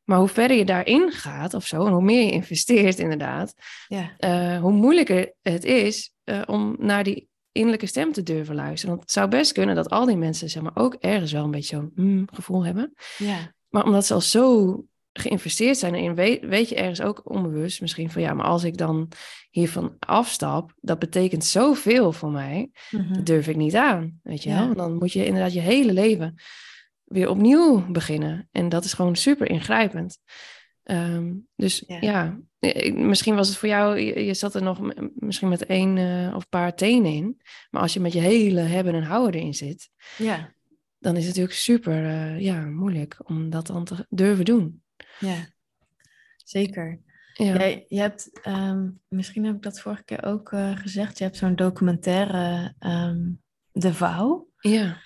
Maar 0.04 0.18
hoe 0.18 0.28
verder 0.28 0.58
je 0.58 0.66
daarin 0.66 1.12
gaat 1.12 1.54
of 1.54 1.66
zo, 1.66 1.86
en 1.86 1.92
hoe 1.92 2.04
meer 2.04 2.26
je 2.26 2.32
investeert 2.32 3.00
inderdaad, 3.00 3.54
ja. 3.88 4.16
uh, 4.20 4.62
hoe 4.62 4.72
moeilijker 4.72 5.34
het 5.42 5.64
is 5.64 6.14
om 6.46 6.76
naar 6.80 7.04
die 7.04 7.30
innerlijke 7.52 7.86
stem 7.86 8.12
te 8.12 8.24
durven 8.24 8.56
luisteren. 8.56 8.90
Want 8.90 9.02
het 9.02 9.12
zou 9.12 9.28
best 9.28 9.52
kunnen 9.52 9.76
dat 9.76 9.90
al 9.90 10.06
die 10.06 10.18
mensen 10.18 10.50
zeg 10.50 10.64
maar, 10.64 10.76
ook 10.76 10.94
ergens 10.94 11.32
wel 11.32 11.44
een 11.44 11.52
beetje 11.52 11.76
zo'n 11.76 11.92
mm, 11.96 12.28
gevoel 12.34 12.66
hebben. 12.66 12.94
Ja. 13.18 13.54
Maar 13.70 13.86
omdat 13.86 14.06
ze 14.06 14.14
al 14.14 14.22
zo 14.22 14.84
geïnvesteerd 15.20 15.78
zijn 15.78 15.96
erin, 15.96 16.16
weet, 16.16 16.46
weet 16.46 16.70
je 16.70 16.76
ergens 16.76 17.02
ook 17.02 17.22
onbewust 17.24 17.82
misschien 17.82 18.12
van 18.12 18.22
ja, 18.22 18.34
maar 18.34 18.46
als 18.46 18.64
ik 18.64 18.78
dan 18.78 19.12
hiervan 19.50 19.96
afstap, 20.00 20.74
dat 20.82 21.00
betekent 21.00 21.46
zoveel 21.46 22.12
voor 22.12 22.32
mij, 22.32 22.70
mm 22.92 23.00
-hmm. 23.00 23.14
dat 23.14 23.26
durf 23.26 23.48
ik 23.48 23.56
niet 23.56 23.76
aan. 23.76 24.20
Weet 24.24 24.44
je 24.44 24.50
ja. 24.50 24.66
wel? 24.66 24.76
Dan 24.76 24.94
moet 24.94 25.14
je 25.14 25.26
inderdaad 25.26 25.54
je 25.54 25.60
hele 25.60 25.94
leven 25.94 26.36
weer 27.04 27.30
opnieuw 27.30 27.92
beginnen. 27.92 28.48
En 28.52 28.70
dat 28.70 28.86
is 28.86 28.94
gewoon 28.94 29.16
super 29.16 29.50
ingrijpend. 29.50 30.20
Um, 30.84 31.48
dus 31.56 31.84
ja. 31.88 31.98
ja. 32.02 32.40
misschien 32.94 33.36
was 33.36 33.48
het 33.48 33.58
voor 33.58 33.70
jou, 33.70 34.00
je, 34.00 34.34
zat 34.34 34.56
er 34.56 34.64
nog 34.64 34.80
misschien 35.16 35.50
met 35.50 35.66
één 35.66 35.98
uh, 35.98 36.36
of 36.36 36.50
paar 36.50 36.76
tenen 36.76 37.14
in. 37.14 37.42
Maar 37.70 37.82
als 37.82 37.94
je 37.94 38.00
met 38.00 38.14
je 38.14 38.20
hele 38.20 38.62
hebben 38.62 38.94
en 38.94 39.04
houden 39.04 39.40
erin 39.40 39.54
zit, 39.54 39.90
ja. 40.18 40.54
dan 41.00 41.12
is 41.16 41.26
het 41.26 41.28
natuurlijk 41.28 41.56
super 41.56 42.04
uh, 42.04 42.40
ja, 42.40 42.66
moeilijk 42.66 43.18
om 43.24 43.50
dat 43.50 43.68
dan 43.68 43.86
te 43.86 44.06
durven 44.10 44.46
doen. 44.46 44.82
Ja, 45.20 45.48
zeker. 46.44 47.00
Ja. 47.34 47.54
Jij, 47.54 47.86
je 47.88 48.00
hebt, 48.00 48.48
um, 48.48 49.00
misschien 49.08 49.46
heb 49.46 49.56
ik 49.56 49.62
dat 49.62 49.80
vorige 49.80 50.04
keer 50.04 50.24
ook 50.24 50.52
uh, 50.52 50.78
gezegd, 50.78 51.18
je 51.18 51.24
hebt 51.24 51.38
zo'n 51.38 51.56
documentaire, 51.56 52.74
um, 52.80 53.42
De 53.72 53.94
Vouw. 53.94 54.50
Ja. 54.60 54.98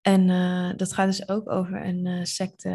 En 0.00 0.28
uh, 0.28 0.70
dat 0.76 0.92
gaat 0.92 1.06
dus 1.06 1.28
ook 1.28 1.50
over 1.50 1.84
een 1.84 2.06
uh, 2.06 2.24
secte 2.24 2.68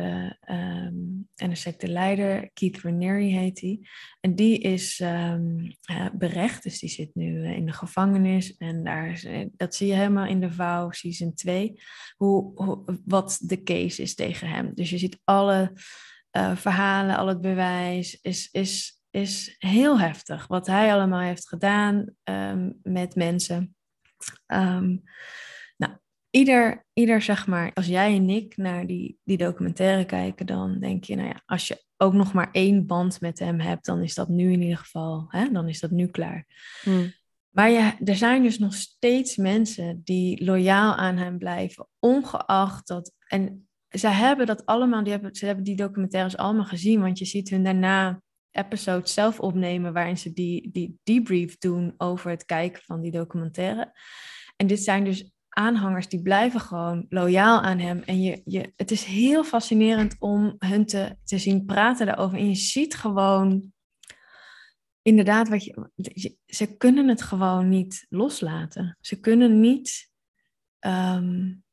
um, 0.49 1.27
en 1.35 1.49
een 1.49 1.57
secteleider, 1.57 2.49
Keith 2.53 2.81
Raniere 2.81 3.39
heet 3.39 3.61
hij. 3.61 3.79
En 4.21 4.35
die 4.35 4.59
is 4.59 4.99
um, 4.99 5.75
uh, 5.91 6.07
berecht, 6.13 6.63
dus 6.63 6.79
die 6.79 6.89
zit 6.89 7.15
nu 7.15 7.53
in 7.53 7.65
de 7.65 7.71
gevangenis. 7.71 8.57
En 8.57 8.83
daar, 8.83 9.23
dat 9.51 9.75
zie 9.75 9.87
je 9.87 9.93
helemaal 9.93 10.25
in 10.25 10.39
de 10.39 10.51
Vouw, 10.51 10.91
season 10.91 11.33
2, 11.33 11.79
hoe, 12.17 12.51
hoe, 12.55 12.99
wat 13.05 13.39
de 13.41 13.63
case 13.63 14.01
is 14.01 14.15
tegen 14.15 14.47
hem. 14.47 14.71
Dus 14.73 14.89
je 14.89 14.97
ziet 14.97 15.19
alle 15.23 15.71
verhalen, 16.55 17.17
al 17.17 17.27
het 17.27 17.41
bewijs, 17.41 18.19
is, 18.21 18.49
is, 18.51 19.01
is 19.09 19.55
heel 19.57 19.99
heftig. 19.99 20.47
Wat 20.47 20.67
hij 20.67 20.93
allemaal 20.93 21.19
heeft 21.19 21.47
gedaan 21.47 22.09
um, 22.23 22.79
met 22.83 23.15
mensen. 23.15 23.75
Um, 24.47 25.03
ieder, 26.29 26.85
ieder, 26.93 27.21
zeg 27.21 27.47
maar, 27.47 27.71
als 27.73 27.85
jij 27.85 28.15
en 28.15 28.29
ik 28.29 28.57
naar 28.57 28.87
die, 28.87 29.19
die 29.23 29.37
documentaire 29.37 30.05
kijken, 30.05 30.45
dan 30.45 30.79
denk 30.79 31.03
je, 31.03 31.15
nou 31.15 31.27
ja, 31.27 31.41
als 31.45 31.67
je 31.67 31.83
ook 31.97 32.13
nog 32.13 32.33
maar 32.33 32.49
één 32.51 32.85
band 32.85 33.21
met 33.21 33.39
hem 33.39 33.59
hebt, 33.59 33.85
dan 33.85 34.01
is 34.01 34.13
dat 34.13 34.29
nu 34.29 34.51
in 34.51 34.61
ieder 34.61 34.77
geval, 34.77 35.25
hè, 35.27 35.51
dan 35.51 35.67
is 35.67 35.79
dat 35.79 35.91
nu 35.91 36.07
klaar. 36.07 36.45
Hmm. 36.81 37.13
Maar 37.49 37.69
ja, 37.69 37.99
er 37.99 38.15
zijn 38.15 38.43
dus 38.43 38.59
nog 38.59 38.73
steeds 38.73 39.35
mensen 39.35 40.01
die 40.03 40.45
loyaal 40.45 40.95
aan 40.95 41.17
hem 41.17 41.37
blijven, 41.37 41.87
ongeacht 41.99 42.87
dat. 42.87 43.11
En 43.27 43.67
zij 43.99 44.11
hebben 44.11 44.45
dat 44.45 44.65
allemaal, 44.65 45.03
die 45.03 45.11
hebben, 45.11 45.35
ze 45.35 45.45
hebben 45.45 45.63
die 45.63 45.75
documentaires 45.75 46.37
allemaal 46.37 46.65
gezien, 46.65 47.01
want 47.01 47.19
je 47.19 47.25
ziet 47.25 47.49
hun 47.49 47.63
daarna 47.63 48.21
episodes 48.51 49.13
zelf 49.13 49.39
opnemen 49.39 49.93
waarin 49.93 50.17
ze 50.17 50.33
die, 50.33 50.71
die 50.71 50.99
debrief 51.03 51.57
doen 51.57 51.93
over 51.97 52.29
het 52.29 52.45
kijken 52.45 52.81
van 52.83 53.01
die 53.01 53.11
documentaire. 53.11 53.93
En 54.55 54.67
dit 54.67 54.83
zijn 54.83 55.03
dus 55.03 55.31
aanhangers 55.49 56.07
die 56.07 56.21
blijven 56.21 56.59
gewoon 56.59 57.05
loyaal 57.09 57.61
aan 57.61 57.79
hem. 57.79 58.01
En 58.01 58.21
je, 58.21 58.41
je, 58.45 58.73
het 58.75 58.91
is 58.91 59.03
heel 59.03 59.43
fascinerend 59.43 60.15
om 60.19 60.55
hun 60.57 60.85
te, 60.85 61.17
zien 61.23 61.65
praten 61.65 62.05
daarover. 62.05 62.37
En 62.37 62.47
je 62.47 62.55
ziet 62.55 62.95
gewoon, 62.95 63.73
inderdaad, 65.01 65.49
wat 65.49 65.63
je, 65.63 66.37
ze 66.45 66.77
kunnen 66.77 67.07
het 67.07 67.21
gewoon 67.21 67.69
niet 67.69 68.05
loslaten. 68.09 68.97
Ze 69.01 69.19
kunnen 69.19 69.59
niet, 69.59 70.11
ik, 70.79 71.64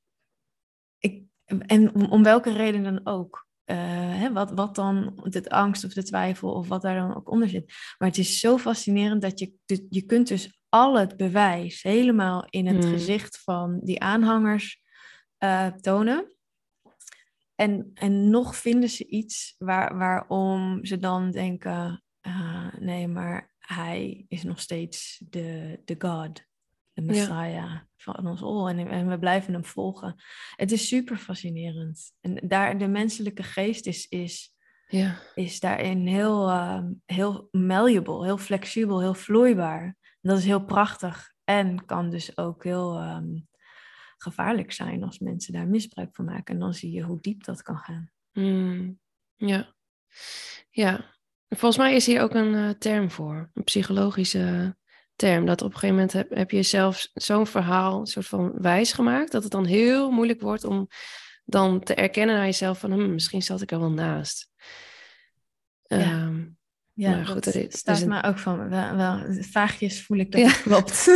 en 1.61 2.11
om, 2.11 2.23
welke 2.23 2.53
reden 2.53 2.83
dan 2.83 3.01
ook. 3.07 3.47
Uh, 3.67 3.77
hè, 4.19 4.33
wat, 4.33 4.51
wat 4.51 4.75
dan 4.75 5.21
de 5.25 5.51
angst 5.51 5.85
of 5.85 5.93
de 5.93 6.03
twijfel 6.03 6.53
of 6.53 6.69
wat 6.69 6.83
daar 6.83 6.97
dan 6.97 7.17
ook 7.17 7.31
onder 7.31 7.49
zit. 7.49 7.73
Maar 7.99 8.09
het 8.09 8.19
is 8.19 8.39
zo 8.39 8.59
fascinerend 8.59 9.23
dat 9.23 9.39
je, 9.39 9.55
je 9.89 10.03
kunt 10.03 10.29
dus 10.29 10.61
al 10.69 10.99
het 10.99 11.17
bewijs 11.17 11.83
helemaal 11.83 12.47
in 12.51 12.67
het 12.67 12.85
hmm. 12.85 12.93
gezicht 12.93 13.43
van 13.43 13.81
die 13.83 14.01
aanhangers 14.01 14.83
uh, 15.39 15.67
tonen. 15.67 16.37
En, 17.55 17.91
en 17.95 18.31
nog 18.31 18.57
vinden 18.57 18.89
ze 18.89 19.07
iets 19.07 19.55
waar, 19.59 19.99
waarom 19.99 20.85
ze 20.85 20.99
dan 20.99 21.31
denken: 21.31 22.03
uh, 22.27 22.75
nee, 22.79 23.09
maar 23.09 23.55
hij 23.59 24.25
is 24.29 24.43
nog 24.43 24.61
steeds 24.61 25.23
de, 25.29 25.81
de 25.85 25.95
God, 25.99 26.45
de 26.93 27.03
Messiah 27.03 27.81
van 27.97 28.27
ons 28.27 28.43
al. 28.43 28.69
En, 28.69 28.89
en, 28.89 29.09
we 29.09 29.19
blijven 29.19 29.53
hem 29.53 29.65
volgen. 29.65 30.23
Het 30.57 30.73
is 30.73 30.89
super 30.89 31.17
fascinerend. 31.17 32.13
En 32.21 32.49
daar, 32.49 32.79
de 32.79 32.89
menselijke 32.89 33.43
geest 33.43 33.87
is, 33.87 34.07
is, 34.09 34.55
ja. 34.87 35.19
is 35.35 35.61
daarin 35.61 36.07
heel, 36.07 36.49
uh, 36.49 36.85
heel 37.05 37.49
malleable, 37.51 38.25
heel 38.25 38.39
flexibel, 38.39 39.01
heel 39.01 39.15
vloeibaar 39.15 39.97
dat 40.23 40.39
is 40.39 40.45
heel 40.45 40.65
prachtig 40.65 41.33
en 41.45 41.85
kan 41.85 42.11
dus 42.11 42.37
ook 42.37 42.65
heel 42.65 43.03
um, 43.03 43.49
gevaarlijk 44.17 44.73
zijn 44.73 45.05
als 45.05 45.19
mensen 45.19 45.53
daar 45.53 45.67
misbruik 45.67 46.15
van 46.15 46.25
maken. 46.25 46.55
En 46.55 46.61
dan 46.61 46.75
zie 46.75 46.91
je 46.91 47.03
hoe 47.03 47.21
diep 47.21 47.45
dat 47.45 47.63
kan 47.63 47.77
gaan. 47.77 48.11
Mm, 48.33 49.01
ja. 49.37 49.75
ja, 50.71 51.15
volgens 51.49 51.77
mij 51.77 51.95
is 51.95 52.07
hier 52.07 52.23
ook 52.23 52.35
een 52.35 52.55
uh, 52.55 52.71
term 52.71 53.11
voor, 53.11 53.51
een 53.55 53.65
psychologische 53.65 54.77
term. 55.17 55.47
Dat 55.47 55.63
op 55.63 55.67
een 55.67 55.79
gegeven 55.79 55.95
moment 55.95 56.13
heb, 56.13 56.31
heb 56.31 56.51
je 56.51 56.63
zelf 56.63 57.09
zo'n 57.15 57.47
verhaal 57.47 58.01
een 58.01 58.07
soort 58.07 58.27
van 58.27 58.53
wijs 58.61 58.93
gemaakt, 58.93 59.33
dat 59.33 59.43
het 59.43 59.53
dan 59.53 59.65
heel 59.65 60.11
moeilijk 60.11 60.41
wordt 60.41 60.65
om 60.65 60.89
dan 61.45 61.81
te 61.81 61.95
erkennen 61.95 62.37
naar 62.37 62.45
jezelf 62.45 62.79
van 62.79 62.93
hm, 62.93 63.13
misschien 63.13 63.43
zat 63.43 63.63
ik 63.63 63.71
er 63.71 63.81
wel 63.81 63.91
naast. 63.91 64.51
Ja. 65.83 66.23
Um, 66.23 66.57
ja, 66.93 67.11
maar 67.11 67.27
goed, 67.27 67.45
dat 67.45 67.55
er 67.55 67.67
staat 67.69 68.07
maar 68.07 68.27
ook 68.27 68.39
van, 68.39 68.69
wel, 68.69 68.97
wel, 68.97 69.25
vaagjes 69.41 70.03
voel 70.03 70.19
ik 70.19 70.33
dat 70.33 70.43
het 70.43 70.63
klopt. 70.63 71.07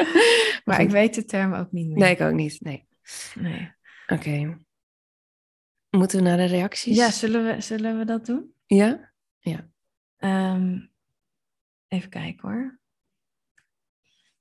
maar 0.64 0.80
ik 0.80 0.90
weet 0.90 1.14
de 1.14 1.24
term 1.24 1.54
ook 1.54 1.72
niet 1.72 1.88
meer. 1.88 1.98
Nee, 1.98 2.10
ik 2.10 2.20
ook 2.20 2.32
niet, 2.32 2.60
nee. 2.60 2.86
nee. 3.34 3.72
Oké. 4.06 4.58
Moeten 5.90 6.18
we 6.18 6.24
naar 6.24 6.36
de 6.36 6.44
reacties? 6.44 6.96
Ja, 6.96 7.10
zullen 7.10 7.44
we, 7.44 7.60
zullen 7.60 7.98
we 7.98 8.04
dat 8.04 8.26
doen? 8.26 8.54
Ja? 8.66 9.12
Ja. 9.38 9.68
Um, 10.18 10.91
even 11.92 12.10
kijken 12.10 12.48
hoor. 12.48 12.80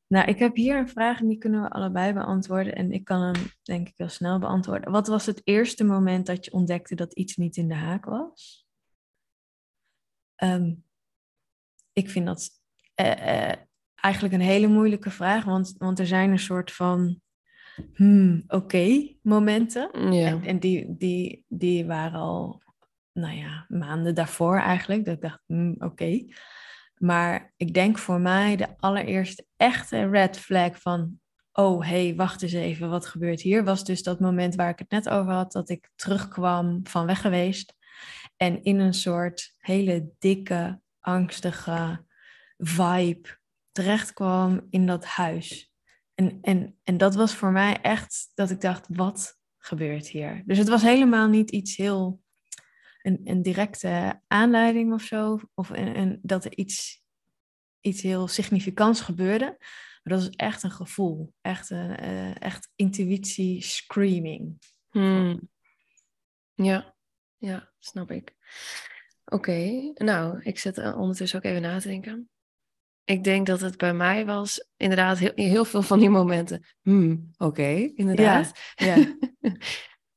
Nou, 0.08 0.28
ik 0.28 0.40
heb 0.40 0.56
hier 0.56 0.78
een 0.78 0.90
vraag 0.90 1.20
en 1.20 1.28
die 1.28 1.38
kunnen 1.38 1.62
we 1.62 1.70
allebei 1.70 2.14
beantwoorden. 2.14 2.76
En 2.76 2.92
ik 2.92 3.04
kan 3.04 3.22
hem 3.22 3.44
denk 3.62 3.88
ik 3.88 3.98
heel 3.98 4.10
snel 4.10 4.40
beantwoorden. 4.40 4.92
Wat 4.92 5.08
was 5.08 5.26
het 5.26 5.42
eerste 5.44 5.84
moment 5.84 6.26
dat 6.26 6.46
je 6.46 6.52
ontdekte 6.52 6.96
dat 6.96 7.14
iets 7.14 7.36
niet 7.36 7.58
in 7.58 7.68
de 7.68 7.76
haak 7.76 8.06
was? 8.06 8.68
Um, 10.44 10.84
ik 11.94 12.10
vind 12.10 12.26
dat 12.26 12.50
uh, 13.02 13.08
uh, 13.08 13.54
eigenlijk 13.96 14.34
een 14.34 14.42
hele 14.42 14.68
moeilijke 14.68 15.10
vraag, 15.10 15.44
want, 15.44 15.76
want 15.78 16.00
er 16.00 16.08
zijn 16.08 16.32
een 16.32 16.40
soort 16.40 16.72
van 16.72 17.22
hmm, 17.94 18.44
oké 18.48 18.56
okay 18.56 19.20
momenten. 19.22 20.12
Ja. 20.14 20.28
En, 20.28 20.44
en, 20.44 20.60
die, 20.60 20.98
die, 20.98 21.46
die 21.48 21.86
waren 21.86 22.20
al, 22.20 22.62
nou 23.12 23.36
ja, 23.36 23.66
maanden 23.68 24.16
daarvoor 24.16 24.58
eigenlijk. 24.58 25.06
Dat 25.06 25.16
ik 25.16 25.22
dacht, 25.22 25.44
hmm, 25.46 25.74
oké. 25.74 25.86
Okay. 25.86 26.34
Maar 27.02 27.54
ik 27.58 27.74
denk 27.74 27.98
voor 27.98 28.20
mij 28.20 28.56
de 28.56 28.68
allereerste 28.78 29.46
echte 29.58 30.10
red 30.10 30.40
flag 30.40 30.82
van, 30.82 31.20
oh 31.52 31.88
hey, 31.88 32.16
wacht 32.16 32.42
eens 32.42 32.54
even, 32.54 32.90
wat 32.90 33.06
gebeurt 33.06 33.42
hier? 33.42 33.64
Was 33.64 33.84
dus 33.84 34.04
dat 34.04 34.20
moment 34.20 34.56
waar 34.56 34.70
ik 34.70 34.80
het 34.80 34.90
net 34.90 35.10
over 35.10 35.34
had, 35.34 35.52
dat 35.52 35.70
ik 35.70 35.90
terugkwam 35.96 36.80
van 36.84 37.06
weg 37.06 37.22
geweest. 37.22 37.74
En 38.38 38.64
in 38.64 38.80
een 38.80 38.94
soort 38.94 39.54
hele 39.58 40.12
dikke, 40.20 40.82
angstige 41.00 42.06
vibe 42.58 43.40
terechtkwam 43.72 44.68
in 44.70 44.86
dat 44.86 45.06
huis. 45.06 45.72
En, 46.16 46.38
en, 46.42 46.78
en 46.84 46.98
dat 46.98 47.16
was 47.16 47.36
voor 47.36 47.52
mij 47.52 47.82
echt 47.82 48.32
dat 48.34 48.50
ik 48.50 48.62
dacht, 48.62 48.86
wat 48.90 49.40
gebeurt 49.58 50.08
hier? 50.08 50.44
Dus 50.46 50.58
het 50.58 50.68
was 50.68 50.82
helemaal 50.82 51.28
niet 51.28 51.52
iets 51.52 51.76
heel, 51.76 52.21
een, 53.02 53.22
een 53.24 53.42
directe 53.42 54.22
aanleiding 54.28 54.94
of 54.94 55.02
zo. 55.02 55.40
Of 55.54 55.70
een, 55.70 55.98
een, 55.98 56.20
dat 56.22 56.46
er 56.46 56.58
iets, 56.58 57.02
iets 57.80 58.02
heel 58.02 58.28
significants 58.28 59.02
gebeurde. 59.02 59.46
Maar 60.04 60.18
dat 60.18 60.20
was 60.24 60.30
echt 60.30 60.64
een 60.64 60.72
gevoel. 60.72 61.34
Echt, 61.42 61.70
een, 61.70 62.04
uh, 62.04 62.42
echt 62.42 62.70
intuïtie 62.76 63.62
screaming. 63.64 64.58
Hmm. 64.90 65.50
Ja. 66.54 66.96
Ja, 67.38 67.72
snap 67.80 68.12
ik. 68.12 68.36
Oké, 69.26 69.92
nou, 69.94 70.42
ik 70.42 70.60
zit 70.60 70.78
ondertussen 70.78 71.38
ook 71.38 71.46
even 71.46 71.62
na 71.62 71.80
te 71.80 71.88
denken. 71.88 72.30
Ik 73.04 73.24
denk 73.24 73.46
dat 73.46 73.62
het 73.62 73.78
bij 73.78 73.94
mij 73.94 74.26
was 74.26 74.68
inderdaad 74.78 75.18
heel, 75.18 75.32
heel 75.36 75.66
veel 75.66 75.82
van 75.82 76.00
die 76.00 76.10
momenten. 76.10 76.66
Hmm, 76.82 77.32
oké, 77.38 77.92
inderdaad. 77.96 78.52
Ja. 78.76 78.96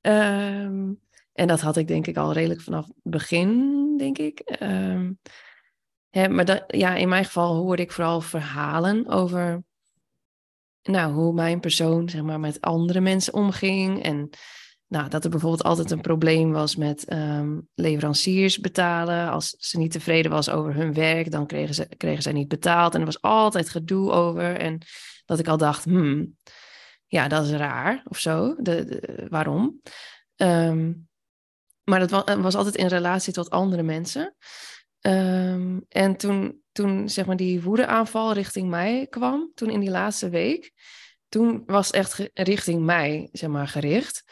ja. 0.01 0.63
um, 0.63 1.01
en 1.35 1.47
dat 1.47 1.61
had 1.61 1.77
ik 1.77 1.89
denk 1.89 2.07
ik 2.07 2.17
al 2.17 2.33
redelijk 2.33 2.61
vanaf 2.61 2.87
het 2.87 2.95
begin, 3.03 3.95
denk 3.97 4.19
ik. 4.19 4.57
Um, 4.63 5.19
hè, 6.11 6.29
maar 6.29 6.45
dat, 6.45 6.65
ja, 6.67 6.95
in 6.95 7.09
mijn 7.09 7.25
geval 7.25 7.57
hoorde 7.57 7.83
ik 7.83 7.93
vooral 7.93 8.21
verhalen 8.21 9.09
over 9.09 9.63
nou, 10.83 11.13
hoe 11.13 11.33
mijn 11.33 11.61
persoon 11.61 12.09
zeg 12.09 12.23
maar, 12.23 12.41
met 12.41 12.61
andere 12.61 13.01
mensen 13.01 13.35
omging. 13.35 14.03
En 14.03 14.31
nou, 14.87 15.09
dat 15.09 15.25
er 15.25 15.31
bijvoorbeeld 15.31 15.63
altijd 15.63 15.91
een 15.91 16.01
probleem 16.01 16.53
was 16.53 16.77
met 16.77 17.13
um, 17.13 17.69
leveranciers 17.75 18.59
betalen. 18.59 19.31
Als 19.31 19.55
ze 19.59 19.79
niet 19.79 19.93
tevreden 19.93 20.31
was 20.31 20.51
over 20.51 20.75
hun 20.75 20.95
werk, 20.95 21.31
dan 21.31 21.47
kregen, 21.47 21.75
ze, 21.75 21.89
kregen 21.97 22.23
zij 22.23 22.33
niet 22.33 22.49
betaald. 22.49 22.95
En 22.95 23.01
er 23.01 23.07
was 23.07 23.23
altijd 23.23 23.69
gedoe 23.69 24.11
over. 24.11 24.57
En 24.57 24.81
dat 25.25 25.39
ik 25.39 25.49
al 25.49 25.57
dacht, 25.57 25.85
hmm, 25.85 26.37
ja, 27.07 27.29
dat 27.29 27.45
is 27.45 27.51
raar 27.51 28.03
of 28.05 28.19
zo. 28.19 28.55
De, 28.59 29.27
waarom? 29.31 29.81
Um, 30.37 31.09
maar 31.85 32.01
dat 32.01 32.11
was, 32.11 32.37
was, 32.37 32.55
altijd 32.55 32.77
in 32.77 32.87
relatie 32.87 33.33
tot 33.33 33.51
andere 33.51 33.83
mensen. 33.83 34.35
Ehm, 35.01 35.79
en 35.89 36.17
toen, 36.17 36.63
toen 36.73 37.09
zeg 37.09 37.27
maar 37.27 37.37
die 37.37 37.63
woedeaanval 37.63 38.33
richting 38.33 38.69
mij 38.69 39.07
kwam, 39.11 39.51
toen 39.55 39.71
in 39.71 39.81
die 39.81 39.91
laatste 39.91 40.29
week, 40.29 40.73
toen 41.29 41.63
was 41.67 41.91
echt 41.91 42.31
richting 42.35 42.85
mij 42.85 43.29
zeg 43.33 43.51
maar, 43.51 43.69
gericht. 43.69 44.25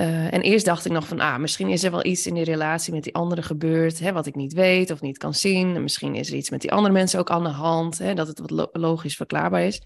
Uh, 0.00 0.32
en 0.32 0.40
eerst 0.40 0.64
dacht 0.64 0.84
ik 0.84 0.92
nog 0.92 1.06
van, 1.06 1.20
ah, 1.20 1.38
misschien 1.38 1.68
is 1.68 1.82
er 1.82 1.90
wel 1.90 2.04
iets 2.04 2.26
in 2.26 2.34
die 2.34 2.44
relatie 2.44 2.92
met 2.92 3.02
die 3.02 3.14
andere 3.14 3.42
gebeurd, 3.42 3.98
hè, 3.98 4.12
wat 4.12 4.26
ik 4.26 4.34
niet 4.34 4.52
weet 4.52 4.90
of 4.90 5.00
niet 5.00 5.18
kan 5.18 5.34
zien. 5.34 5.74
En 5.74 5.82
misschien 5.82 6.14
is 6.14 6.28
er 6.28 6.36
iets 6.36 6.50
met 6.50 6.60
die 6.60 6.72
andere 6.72 6.92
mensen 6.92 7.18
ook 7.18 7.30
aan 7.30 7.42
de 7.42 7.48
hand, 7.48 7.98
hè, 7.98 8.14
dat 8.14 8.26
het 8.26 8.38
wat 8.38 8.68
logisch 8.72 9.16
verklaarbaar 9.16 9.62
is. 9.62 9.82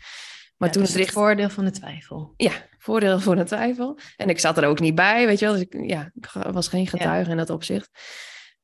Maar 0.57 0.71
toen 0.73 0.83
dus 0.83 0.91
het, 0.91 1.01
richt... 1.01 1.13
voordeel 1.13 1.49
van 1.49 1.65
de 1.65 1.71
twijfel. 1.71 2.35
Ja, 2.37 2.53
voordeel 2.79 3.21
van 3.21 3.37
de 3.37 3.45
twijfel. 3.45 3.99
En 4.17 4.29
ik 4.29 4.39
zat 4.39 4.57
er 4.59 4.67
ook 4.67 4.81
niet 4.81 4.95
bij, 4.95 5.27
weet 5.27 5.39
je 5.39 5.45
wel. 5.45 5.55
Dus 5.55 5.63
ik, 5.63 5.89
ja, 5.89 6.11
ik 6.15 6.27
was 6.51 6.69
geen 6.69 6.87
getuige 6.87 7.31
in 7.31 7.37
dat 7.37 7.51
opzicht. 7.51 7.91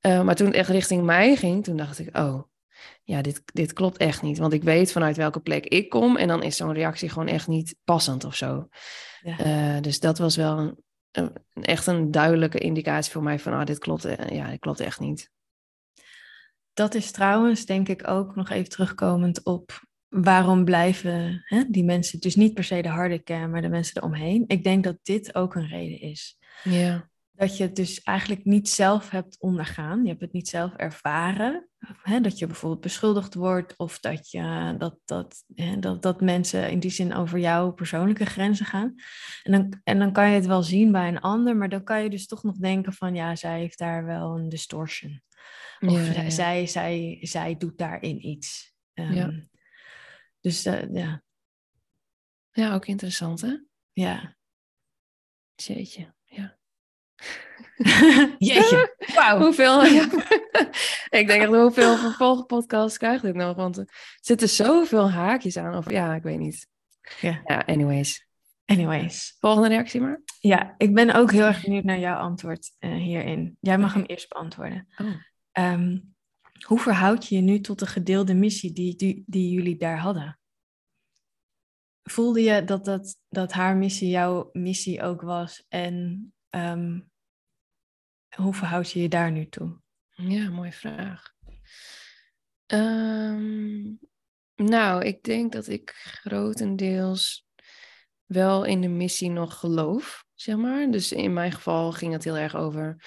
Uh, 0.07 0.23
maar 0.23 0.35
toen 0.35 0.47
het 0.47 0.57
echt 0.57 0.69
richting 0.69 1.05
mij 1.05 1.37
ging, 1.37 1.65
toen 1.65 1.77
dacht 1.77 1.99
ik, 1.99 2.17
oh, 2.17 2.43
ja, 3.03 3.23
dit, 3.23 3.43
dit 3.45 3.73
klopt 3.73 3.97
echt 3.97 4.23
niet. 4.23 4.39
Want 4.39 4.53
ik 4.53 4.63
weet 4.63 4.93
vanuit 4.93 5.17
welke 5.17 5.41
plek 5.41 5.67
ik 5.67 5.89
kom 5.89 6.17
en 6.17 6.29
dan 6.29 6.43
is 6.43 6.57
zo'n 6.57 6.73
reactie 6.73 7.09
gewoon 7.09 7.29
echt 7.29 7.49
niet 7.49 7.77
passend 7.85 8.25
of 8.25 8.37
zo. 8.37 8.69
Ja. 9.21 9.75
Uh, 9.75 9.81
dus 9.81 10.01
dat 10.01 10.19
was 10.19 10.37
wel 10.37 10.59
een, 10.59 10.85
een, 11.11 11.33
echt 11.63 11.87
een 11.87 12.11
duidelijke 12.11 12.59
indicatie 12.59 13.13
voor 13.13 13.23
mij 13.23 13.39
van, 13.39 13.53
ah, 13.53 13.67
dit 13.67 13.79
klopt, 13.79 14.07
uh, 14.07 14.29
ja, 14.29 14.51
dit 14.51 14.59
klopt 14.59 14.81
echt 14.81 15.01
niet. 15.01 15.31
Dat 16.73 16.95
is 16.95 17.11
trouwens, 17.11 17.67
denk 17.67 17.89
ik, 17.89 18.09
ook 18.09 18.35
nog 18.35 18.51
even 18.51 18.69
terugkomend 18.69 19.45
op 19.45 19.81
waarom 20.13 20.65
blijven 20.65 21.43
hè, 21.45 21.65
die 21.69 21.85
mensen, 21.85 22.21
dus 22.21 22.37
niet 22.37 22.55
per 22.55 22.65
se 22.65 22.83
de 22.83 22.89
harde 22.89 23.19
kern, 23.19 23.51
maar 23.51 23.63
de 23.63 23.69
mensen 23.69 23.97
eromheen. 23.97 24.45
Ik 24.47 24.65
denk 24.65 24.85
dat 24.85 24.99
dit 25.03 25.35
ook 25.35 25.55
een 25.55 25.69
reden 25.69 26.01
is. 26.01 26.39
Ja. 26.63 27.11
Dat 27.33 27.57
je 27.57 27.63
het 27.63 27.77
dus 27.77 28.03
eigenlijk 28.03 28.45
niet 28.45 28.69
zelf 28.69 29.11
hebt 29.11 29.41
ondergaan. 29.41 30.03
Je 30.03 30.09
hebt 30.09 30.21
het 30.21 30.33
niet 30.33 30.49
zelf 30.49 30.75
ervaren. 30.75 31.69
Hè, 32.03 32.21
dat 32.21 32.39
je 32.39 32.47
bijvoorbeeld 32.47 32.81
beschuldigd 32.81 33.35
wordt 33.35 33.77
of 33.77 34.01
dat, 34.01 34.31
je, 34.31 34.75
dat, 34.79 34.99
dat, 35.05 35.45
hè, 35.55 35.79
dat, 35.79 36.03
dat 36.03 36.21
mensen 36.21 36.71
in 36.71 36.79
die 36.79 36.91
zin 36.91 37.15
over 37.15 37.39
jouw 37.39 37.73
persoonlijke 37.73 38.27
grenzen 38.27 38.67
gaan. 38.67 38.95
En 39.43 39.53
dan, 39.53 39.81
en 39.85 39.99
dan 39.99 40.13
kan 40.13 40.29
je 40.29 40.35
het 40.35 40.47
wel 40.47 40.63
zien 40.63 40.93
bij 40.93 41.09
een 41.09 41.21
ander, 41.21 41.57
maar 41.57 41.69
dan 41.69 41.85
kan 41.85 42.03
je 42.03 42.11
dus 42.11 42.27
toch 42.27 42.43
nog 42.43 42.57
denken 42.57 42.93
van 42.93 43.15
ja, 43.15 43.37
zij 43.37 43.59
heeft 43.59 43.79
daar 43.79 44.05
wel 44.05 44.39
een 44.39 44.49
distortion. 44.49 45.23
Of 45.81 46.15
ja, 46.15 46.31
Zij, 46.31 46.67
zij, 46.67 47.19
zij 47.21 47.57
doet 47.57 47.79
daarin 47.79 48.27
iets. 48.27 48.75
Um, 48.95 49.13
ja. 49.13 49.51
Dus 50.43 50.67
uh, 50.67 50.95
ja. 50.95 51.23
Ja, 52.51 52.75
ook 52.75 52.87
interessant 52.87 53.41
hè? 53.41 53.57
Ja. 53.93 54.37
Jeetje, 55.55 56.15
ja. 56.25 56.59
Jeetje, 58.39 58.97
wauw. 59.15 59.39
Hoeveel, 59.39 59.85
ja. 59.99 60.05
ik 61.09 61.27
denk 61.27 61.43
echt, 61.43 61.47
hoeveel 61.47 61.97
vervolgpodcasts 61.97 62.99
krijgt 62.99 63.23
dit 63.23 63.35
nog? 63.35 63.57
Want 63.57 63.77
er 63.77 64.17
zitten 64.21 64.49
zoveel 64.49 65.11
haakjes 65.11 65.57
aan. 65.57 65.77
Of 65.77 65.91
ja, 65.91 66.15
ik 66.15 66.23
weet 66.23 66.39
niet. 66.39 66.67
Ja, 67.21 67.41
ja 67.45 67.63
anyways. 67.67 68.27
Anyways. 68.65 69.37
Volgende 69.41 69.69
reactie 69.69 70.01
maar. 70.01 70.21
Ja, 70.41 70.75
ik 70.79 70.95
ben 70.95 71.15
ook 71.15 71.33
heel 71.33 71.45
erg 71.47 71.63
benieuwd 71.63 71.85
naar 71.85 71.99
jouw 71.99 72.19
antwoord 72.19 72.73
uh, 72.81 72.95
hierin. 72.95 73.57
Jij 73.61 73.79
mag 73.79 73.95
hem 73.95 74.05
eerst 74.05 74.29
beantwoorden. 74.29 74.89
Oh. 74.97 75.73
Um, 75.73 76.12
hoe 76.61 76.79
verhoud 76.79 77.29
je 77.29 77.35
je 77.35 77.41
nu 77.41 77.61
tot 77.61 77.79
de 77.79 77.87
gedeelde 77.87 78.35
missie 78.35 78.73
die, 78.73 79.25
die, 79.27 79.51
jullie 79.51 79.77
daar 79.77 79.99
hadden? 79.99 80.39
Voelde 82.03 82.41
je 82.41 82.65
dat, 82.65 82.85
dat, 82.85 83.19
dat 83.29 83.53
haar 83.53 83.77
missie 83.77 84.09
jouw 84.09 84.49
missie 84.53 85.03
ook 85.03 85.21
was? 85.21 85.65
En 85.69 86.27
um, 86.51 87.11
hoe 88.37 88.55
verhoud 88.55 88.91
je 88.91 89.01
je 89.01 89.09
daar 89.09 89.33
nu 89.33 89.49
toe? 89.49 89.81
Ja, 90.11 90.51
mooie 90.51 90.73
vraag. 90.73 91.35
Um, 92.67 93.99
nou, 94.55 95.05
ik 95.05 95.23
denk 95.23 95.53
dat 95.53 95.69
ik 95.69 95.91
grotendeels 95.91 97.47
wel 98.25 98.65
in 98.65 98.81
de 98.81 98.89
missie 98.89 99.31
nog 99.31 99.59
geloof, 99.59 100.25
zeg 100.35 100.57
maar. 100.57 100.91
Dus 100.91 101.13
in 101.13 101.33
mijn 101.33 101.53
geval 101.53 101.93
ging 101.93 102.13
het 102.13 102.25
heel 102.25 102.37
erg 102.37 102.57
over 102.57 103.05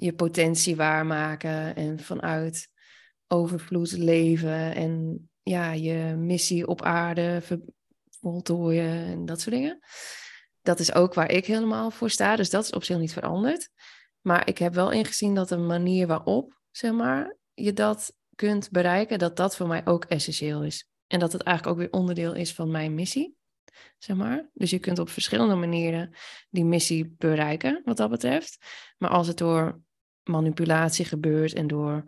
je 0.00 0.12
potentie 0.12 0.76
waarmaken 0.76 1.76
en 1.76 1.98
vanuit 1.98 2.68
overvloed 3.26 3.92
leven 3.92 4.74
en 4.74 5.22
ja, 5.42 5.72
je 5.72 6.14
missie 6.18 6.66
op 6.66 6.82
aarde 6.82 7.42
voltooien 8.20 9.04
en 9.04 9.24
dat 9.24 9.40
soort 9.40 9.54
dingen. 9.54 9.78
Dat 10.62 10.78
is 10.78 10.94
ook 10.94 11.14
waar 11.14 11.30
ik 11.30 11.46
helemaal 11.46 11.90
voor 11.90 12.10
sta, 12.10 12.36
dus 12.36 12.50
dat 12.50 12.64
is 12.64 12.72
op 12.72 12.84
zich 12.84 12.98
niet 12.98 13.12
veranderd. 13.12 13.70
Maar 14.20 14.48
ik 14.48 14.58
heb 14.58 14.74
wel 14.74 14.90
ingezien 14.90 15.34
dat 15.34 15.48
de 15.48 15.56
manier 15.56 16.06
waarop, 16.06 16.60
zeg 16.70 16.92
maar, 16.92 17.36
je 17.54 17.72
dat 17.72 18.12
kunt 18.34 18.70
bereiken, 18.70 19.18
dat 19.18 19.36
dat 19.36 19.56
voor 19.56 19.66
mij 19.66 19.86
ook 19.86 20.04
essentieel 20.04 20.64
is. 20.64 20.88
En 21.06 21.18
dat 21.18 21.32
het 21.32 21.42
eigenlijk 21.42 21.76
ook 21.76 21.82
weer 21.82 22.00
onderdeel 22.00 22.34
is 22.34 22.54
van 22.54 22.70
mijn 22.70 22.94
missie, 22.94 23.36
zeg 23.98 24.16
maar. 24.16 24.50
Dus 24.54 24.70
je 24.70 24.78
kunt 24.78 24.98
op 24.98 25.08
verschillende 25.08 25.54
manieren 25.54 26.14
die 26.50 26.64
missie 26.64 27.14
bereiken, 27.18 27.82
wat 27.84 27.96
dat 27.96 28.10
betreft. 28.10 28.58
Maar 28.98 29.10
als 29.10 29.26
het 29.26 29.38
door 29.38 29.80
manipulatie 30.28 31.04
gebeurt 31.04 31.52
en 31.52 31.66
door 31.66 32.04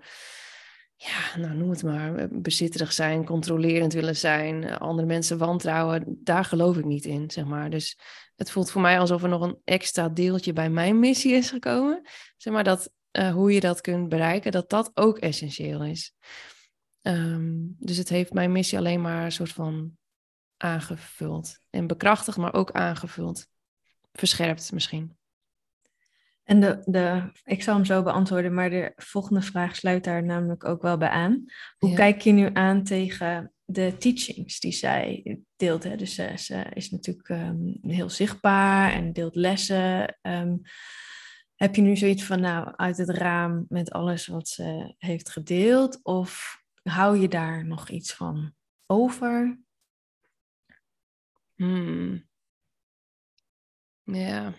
ja, 1.03 1.37
nou 1.39 1.55
noem 1.55 1.71
het 1.71 1.83
maar, 1.83 2.15
eh, 2.15 2.27
bezitterig 2.31 2.93
zijn, 2.93 3.25
controlerend 3.25 3.93
willen 3.93 4.17
zijn, 4.17 4.65
eh, 4.65 4.77
andere 4.77 5.07
mensen 5.07 5.39
wantrouwen, 5.39 6.19
daar 6.25 6.45
geloof 6.45 6.77
ik 6.77 6.85
niet 6.85 7.05
in, 7.05 7.31
zeg 7.31 7.45
maar. 7.45 7.71
Dus 7.71 7.99
het 8.37 8.51
voelt 8.51 8.71
voor 8.71 8.81
mij 8.81 8.99
alsof 8.99 9.23
er 9.23 9.29
nog 9.29 9.41
een 9.41 9.61
extra 9.65 10.09
deeltje 10.09 10.53
bij 10.53 10.71
mijn 10.71 10.99
missie 10.99 11.33
is 11.33 11.51
gekomen. 11.51 12.03
Zeg 12.37 12.53
maar 12.53 12.65
dat 12.65 12.91
uh, 13.13 13.33
hoe 13.33 13.53
je 13.53 13.61
dat 13.61 13.81
kunt 13.81 14.09
bereiken, 14.09 14.53
dat 14.53 14.71
dat 14.71 14.91
ook 14.95 15.19
essentieel 15.19 15.85
is. 15.85 16.15
Um, 17.03 17.77
dus 17.79 17.97
het 17.97 18.09
heeft 18.09 18.33
mijn 18.33 18.53
missie 18.53 18.79
alleen 18.79 19.01
maar 19.01 19.25
een 19.25 19.33
soort 19.33 19.53
van 19.53 19.97
aangevuld 20.57 21.59
en 21.71 21.87
bekrachtigd, 21.87 22.37
maar 22.37 22.55
ook 22.55 22.71
aangevuld. 22.71 23.47
Verscherpt 24.13 24.73
misschien. 24.73 25.19
En 26.51 26.61
de, 26.61 26.83
de, 26.85 27.33
ik 27.45 27.63
zal 27.63 27.75
hem 27.75 27.85
zo 27.85 28.03
beantwoorden, 28.03 28.55
maar 28.55 28.71
de 28.71 28.93
volgende 28.97 29.43
vraag 29.43 29.77
sluit 29.77 30.05
daar 30.05 30.25
namelijk 30.25 30.65
ook 30.65 30.83
wel 30.83 30.97
bij 30.97 31.09
aan. 31.09 31.45
Hoe 31.79 31.95
kijk 31.95 32.21
je 32.21 32.33
nu 32.33 32.51
aan 32.53 32.85
tegen 32.85 33.53
de 33.65 33.97
teachings 33.97 34.61
die 34.61 34.73
zij 34.73 35.39
deelt? 35.57 35.85
Hè? 35.85 35.97
Dus 35.97 36.15
ze, 36.15 36.33
ze 36.37 36.67
is 36.75 36.91
natuurlijk 36.91 37.29
um, 37.29 37.79
heel 37.81 38.11
zichtbaar 38.11 38.93
en 38.93 39.13
deelt 39.13 39.35
lessen. 39.35 40.19
Um, 40.23 40.61
heb 41.55 41.75
je 41.75 41.83
nu 41.83 41.97
zoiets 41.97 42.25
van, 42.25 42.41
nou, 42.41 42.73
uit 42.77 42.97
het 42.97 43.11
raam 43.11 43.65
met 43.69 43.91
alles 43.91 44.27
wat 44.27 44.49
ze 44.49 44.95
heeft 44.99 45.31
gedeeld? 45.31 46.01
Of 46.03 46.59
hou 46.83 47.19
je 47.19 47.29
daar 47.29 47.67
nog 47.67 47.89
iets 47.89 48.15
van 48.15 48.55
over? 48.87 49.61
Hmm. 51.55 52.29
Ja. 54.03 54.55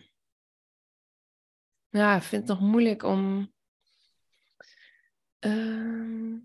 Ja, 1.92 2.16
ik 2.16 2.22
vind 2.22 2.48
het 2.48 2.60
nog 2.60 2.70
moeilijk 2.70 3.04
om. 3.04 3.52
Uh, 5.40 6.38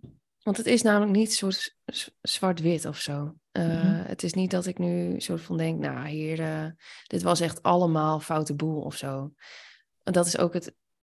want 0.42 0.56
het 0.56 0.66
is 0.66 0.82
namelijk 0.82 1.12
niet 1.12 1.32
soort 1.32 1.76
zwart-wit 2.22 2.84
of 2.84 2.98
zo. 2.98 3.36
Uh, 3.52 4.04
Het 4.06 4.22
is 4.22 4.32
niet 4.32 4.50
dat 4.50 4.66
ik 4.66 4.78
nu 4.78 5.20
soort 5.20 5.40
van 5.40 5.56
denk, 5.56 5.78
nou 5.78 6.08
hier, 6.08 6.40
uh, 6.40 6.66
dit 7.06 7.22
was 7.22 7.40
echt 7.40 7.62
allemaal 7.62 8.20
foute 8.20 8.54
boel 8.54 8.80
of 8.80 8.96
zo. 8.96 9.32
En 10.02 10.12
dat 10.12 10.26
is 10.26 10.38
ook 10.38 10.52
het 10.54 10.74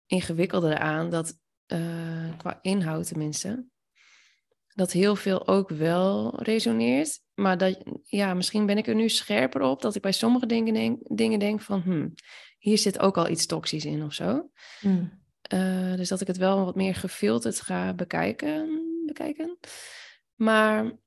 ingewikkelde 0.06 0.70
eraan, 0.70 1.10
dat 1.10 1.38
uh, 1.66 2.36
qua 2.36 2.58
inhoud 2.62 3.06
tenminste, 3.06 3.66
dat 4.74 4.92
heel 4.92 5.16
veel 5.16 5.46
ook 5.46 5.68
wel 5.68 6.42
resoneert. 6.42 7.20
Maar 7.34 7.58
dat, 7.58 7.82
ja, 8.04 8.34
misschien 8.34 8.66
ben 8.66 8.78
ik 8.78 8.86
er 8.86 8.94
nu 8.94 9.08
scherper 9.08 9.60
op 9.60 9.82
dat 9.82 9.94
ik 9.94 10.02
bij 10.02 10.12
sommige 10.12 10.46
dingen 10.46 10.74
denk, 10.74 11.16
dingen 11.16 11.38
denk 11.38 11.60
van, 11.60 11.80
hmm, 11.80 12.14
hier 12.58 12.78
zit 12.78 12.98
ook 12.98 13.16
al 13.16 13.28
iets 13.28 13.46
toxisch 13.46 13.84
in 13.84 14.02
of 14.02 14.12
zo. 14.12 14.50
Mm. 14.80 15.26
Uh, 15.52 15.94
dus 15.94 16.08
dat 16.08 16.20
ik 16.20 16.26
het 16.26 16.36
wel 16.36 16.64
wat 16.64 16.74
meer 16.74 16.94
gefilterd 16.94 17.60
ga 17.60 17.94
bekijken. 17.94 18.86
bekijken. 19.06 19.58
Maar 20.34 20.98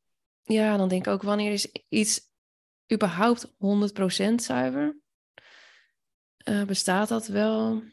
ja, 0.44 0.78
dan 0.78 0.90
denk 0.90 1.06
ik 1.06 1.14
ook, 1.14 1.22
wanneer 1.22 1.52
is 1.52 1.72
iets 1.90 2.22
überhaupt 2.94 3.48
100% 3.48 4.36
zuiver? 4.36 5.00
Uh, 6.50 6.64
bestaat 6.64 7.08
dat 7.08 7.28
wel? 7.28 7.84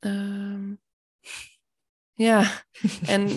Uh, 0.00 0.72
ja, 2.18 2.62
en 3.06 3.28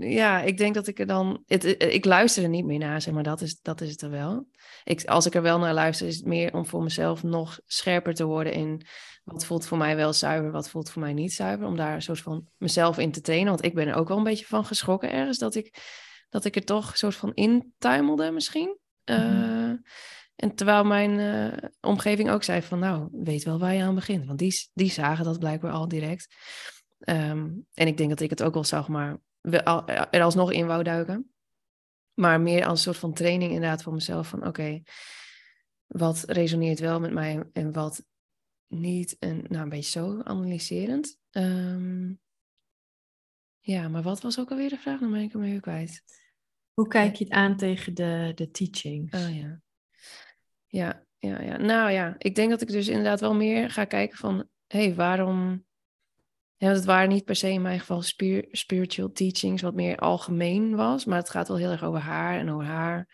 ja, 0.00 0.40
ik 0.40 0.58
denk 0.58 0.74
dat 0.74 0.86
ik 0.86 0.98
er 0.98 1.06
dan. 1.06 1.42
Het, 1.46 1.64
ik 1.64 2.04
luister 2.04 2.42
er 2.42 2.48
niet 2.48 2.64
meer 2.64 2.78
naar, 2.78 3.02
zeg 3.02 3.14
maar. 3.14 3.22
Dat 3.22 3.40
is, 3.40 3.60
dat 3.60 3.80
is 3.80 3.90
het 3.90 4.02
er 4.02 4.10
wel. 4.10 4.46
Ik, 4.84 5.04
als 5.04 5.26
ik 5.26 5.34
er 5.34 5.42
wel 5.42 5.58
naar 5.58 5.74
luister, 5.74 6.06
is 6.06 6.16
het 6.16 6.26
meer 6.26 6.54
om 6.54 6.66
voor 6.66 6.82
mezelf 6.82 7.22
nog 7.22 7.60
scherper 7.66 8.14
te 8.14 8.24
worden 8.24 8.52
in 8.52 8.86
wat 9.24 9.44
voelt 9.44 9.66
voor 9.66 9.78
mij 9.78 9.96
wel 9.96 10.12
zuiver, 10.12 10.50
wat 10.50 10.68
voelt 10.68 10.90
voor 10.90 11.02
mij 11.02 11.12
niet 11.12 11.32
zuiver. 11.32 11.66
Om 11.66 11.76
daar 11.76 11.94
een 11.94 12.02
soort 12.02 12.20
van 12.20 12.48
mezelf 12.56 12.98
in 12.98 13.12
te 13.12 13.20
trainen. 13.20 13.48
Want 13.48 13.64
ik 13.64 13.74
ben 13.74 13.88
er 13.88 13.94
ook 13.94 14.08
wel 14.08 14.16
een 14.16 14.24
beetje 14.24 14.46
van 14.46 14.64
geschrokken 14.64 15.12
ergens 15.12 15.38
dat 15.38 15.54
ik, 15.54 15.82
dat 16.28 16.44
ik 16.44 16.56
er 16.56 16.64
toch 16.64 16.90
een 16.90 16.96
soort 16.96 17.16
van 17.16 17.34
intuimelde 17.34 18.30
misschien. 18.30 18.78
Mhm. 19.04 19.20
Uh, 19.20 19.72
en 20.36 20.54
terwijl 20.54 20.84
mijn 20.84 21.18
uh, 21.18 21.68
omgeving 21.80 22.30
ook 22.30 22.42
zei 22.42 22.62
van 22.62 22.78
nou, 22.78 23.08
weet 23.12 23.44
wel 23.44 23.58
waar 23.58 23.74
je 23.74 23.82
aan 23.82 23.94
begint. 23.94 24.26
Want 24.26 24.38
die, 24.38 24.70
die 24.72 24.90
zagen 24.90 25.24
dat 25.24 25.38
blijkbaar 25.38 25.72
al 25.72 25.88
direct. 25.88 26.34
Um, 27.08 27.66
en 27.74 27.86
ik 27.86 27.96
denk 27.96 28.08
dat 28.08 28.20
ik 28.20 28.30
het 28.30 28.42
ook 28.42 28.54
wel 28.54 28.64
zeg 28.64 28.88
maar 28.88 29.18
er 30.10 30.22
alsnog 30.22 30.52
in 30.52 30.66
wou 30.66 30.82
duiken. 30.82 31.34
Maar 32.14 32.40
meer 32.40 32.64
als 32.64 32.78
een 32.78 32.84
soort 32.84 32.96
van 32.96 33.14
training 33.14 33.52
inderdaad 33.52 33.82
voor 33.82 33.92
mezelf. 33.92 34.28
Van 34.28 34.46
oké, 34.46 34.82
wat 35.86 36.24
resoneert 36.26 36.78
wel 36.78 37.00
met 37.00 37.12
mij 37.12 37.44
en 37.52 37.72
wat 37.72 38.04
niet. 38.66 39.16
En 39.18 39.44
nou, 39.48 39.62
een 39.62 39.68
beetje 39.68 40.00
zo 40.00 40.20
analyserend. 40.22 41.18
Ehm, 41.30 42.12
ja, 43.58 43.88
maar 43.88 44.02
wat 44.02 44.20
was 44.20 44.38
ook 44.38 44.50
alweer 44.50 44.68
de 44.68 44.78
vraag? 44.78 45.00
Dan 45.00 45.10
ben 45.10 45.20
ik 45.20 45.32
hem 45.32 45.42
even 45.42 45.60
kwijt. 45.60 46.02
Hoe 46.72 46.88
kijk 46.88 47.14
je 47.14 47.24
het 47.24 47.32
aan 47.32 47.56
tegen 47.56 47.94
de, 47.94 48.32
de 48.34 48.50
teachings? 48.50 49.14
Oh 49.14 49.36
ja. 49.36 49.62
Ja, 50.66 51.06
ja, 51.18 51.42
ja. 51.42 51.56
Nou 51.56 51.90
ja, 51.90 52.14
ik 52.18 52.34
denk 52.34 52.50
dat 52.50 52.60
ik 52.60 52.68
dus 52.68 52.88
inderdaad 52.88 53.20
wel 53.20 53.34
meer 53.34 53.70
ga 53.70 53.84
kijken 53.84 54.18
van... 54.18 54.48
hé, 54.66 54.84
hey, 54.84 54.94
waarom... 54.94 55.66
Ja, 56.56 56.68
het 56.68 56.84
waren 56.84 57.08
niet 57.08 57.24
per 57.24 57.36
se 57.36 57.50
in 57.50 57.62
mijn 57.62 57.80
geval 57.80 58.02
spiritual 58.50 59.12
teachings, 59.12 59.62
wat 59.62 59.74
meer 59.74 59.96
algemeen 59.96 60.76
was. 60.76 61.04
Maar 61.04 61.18
het 61.18 61.30
gaat 61.30 61.48
wel 61.48 61.56
heel 61.56 61.70
erg 61.70 61.82
over 61.82 62.00
haar 62.00 62.38
en 62.38 62.50
over 62.50 62.66
haar 62.66 63.08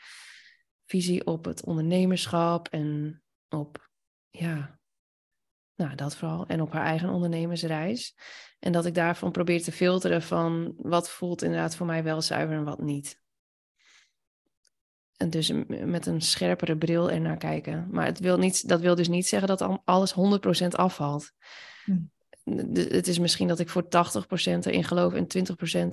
visie 0.87 1.27
op 1.27 1.45
het 1.45 1.65
ondernemerschap 1.65 2.69
en 2.69 3.23
op, 3.49 3.91
ja, 4.31 4.79
nou 5.75 5.95
dat 5.95 6.17
vooral. 6.17 6.47
En 6.47 6.61
op 6.61 6.73
haar 6.73 6.85
eigen 6.85 7.09
ondernemersreis. 7.09 8.15
En 8.59 8.73
dat 8.73 8.87
ik 8.87 8.95
daarvan 8.95 9.33
probeer 9.33 9.63
te 9.63 9.73
filteren 9.73 10.23
van 10.23 10.75
wat 10.77 11.11
voelt 11.11 11.43
inderdaad 11.43 11.77
voor 11.77 11.87
mij 11.87 12.03
wel 12.03 12.23
zuiver 12.23 12.57
en 12.57 12.65
wat 12.65 12.81
niet. 12.81 13.21
En 15.17 15.31
dus 15.31 15.53
met 15.67 16.07
een 16.07 16.21
scherpere 16.21 16.77
bril 16.77 17.11
ernaar 17.11 17.37
kijken. 17.37 17.89
Maar 17.91 18.07
het 18.07 18.19
wil 18.19 18.39
niet, 18.39 18.69
dat 18.69 18.81
wil 18.81 18.95
dus 18.95 19.09
niet 19.09 19.27
zeggen 19.27 19.49
dat 19.49 19.81
alles 19.85 20.15
100% 20.15 20.67
afvalt. 20.69 21.33
Hm. 21.85 21.97
Het 22.73 23.07
is 23.07 23.19
misschien 23.19 23.49
dat 23.49 23.59
ik 23.59 23.69
voor 23.69 23.85
80% 23.85 23.87
erin 23.87 24.85
geloof 24.85 25.15
en 25.15 25.27